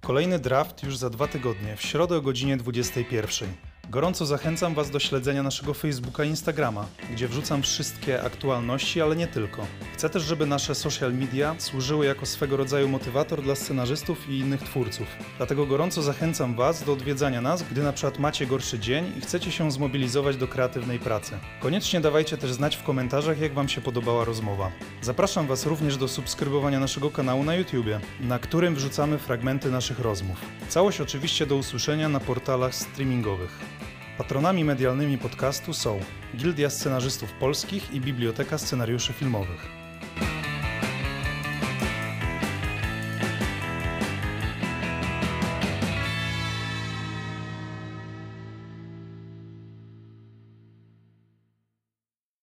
Kolejny 0.00 0.38
draft 0.38 0.82
już 0.82 0.96
za 0.96 1.10
dwa 1.10 1.28
tygodnie, 1.28 1.76
w 1.76 1.82
środę 1.82 2.16
o 2.16 2.20
godzinie 2.20 2.56
21. 2.56 3.48
Gorąco 3.90 4.26
zachęcam 4.26 4.74
Was 4.74 4.90
do 4.90 4.98
śledzenia 4.98 5.42
naszego 5.42 5.74
Facebooka 5.74 6.24
i 6.24 6.28
Instagrama, 6.28 6.86
gdzie 7.12 7.28
wrzucam 7.28 7.62
wszystkie 7.62 8.22
aktualności, 8.22 9.02
ale 9.02 9.16
nie 9.16 9.26
tylko. 9.26 9.66
Chcę 9.94 10.10
też, 10.10 10.22
żeby 10.22 10.46
nasze 10.46 10.74
social 10.74 11.14
media 11.14 11.54
służyły 11.58 12.06
jako 12.06 12.26
swego 12.26 12.56
rodzaju 12.56 12.88
motywator 12.88 13.42
dla 13.42 13.54
scenarzystów 13.54 14.28
i 14.28 14.38
innych 14.38 14.62
twórców. 14.62 15.06
Dlatego 15.36 15.66
gorąco 15.66 16.02
zachęcam 16.02 16.54
Was 16.54 16.84
do 16.84 16.92
odwiedzania 16.92 17.40
nas, 17.40 17.62
gdy 17.62 17.82
na 17.82 17.92
przykład 17.92 18.18
macie 18.18 18.46
gorszy 18.46 18.78
dzień 18.78 19.12
i 19.18 19.20
chcecie 19.20 19.52
się 19.52 19.70
zmobilizować 19.70 20.36
do 20.36 20.48
kreatywnej 20.48 20.98
pracy. 20.98 21.38
Koniecznie 21.60 22.00
dawajcie 22.00 22.36
też 22.36 22.52
znać 22.52 22.76
w 22.76 22.82
komentarzach, 22.82 23.40
jak 23.40 23.54
Wam 23.54 23.68
się 23.68 23.80
podobała 23.80 24.24
rozmowa. 24.24 24.70
Zapraszam 25.02 25.46
Was 25.46 25.66
również 25.66 25.96
do 25.96 26.08
subskrybowania 26.08 26.80
naszego 26.80 27.10
kanału 27.10 27.44
na 27.44 27.54
YouTubie, 27.54 28.00
na 28.20 28.38
którym 28.38 28.74
wrzucamy 28.74 29.18
fragmenty 29.18 29.70
naszych 29.70 29.98
rozmów. 29.98 30.36
Całość 30.68 31.00
oczywiście 31.00 31.46
do 31.46 31.56
usłyszenia 31.56 32.08
na 32.08 32.20
portalach 32.20 32.74
streamingowych. 32.74 33.77
Patronami 34.18 34.64
medialnymi 34.64 35.18
podcastu 35.18 35.72
są 35.72 36.00
Gildia 36.36 36.70
Scenarzystów 36.70 37.32
Polskich 37.32 37.94
i 37.94 38.00
Biblioteka 38.00 38.58
Scenariuszy 38.58 39.12
Filmowych. 39.12 39.77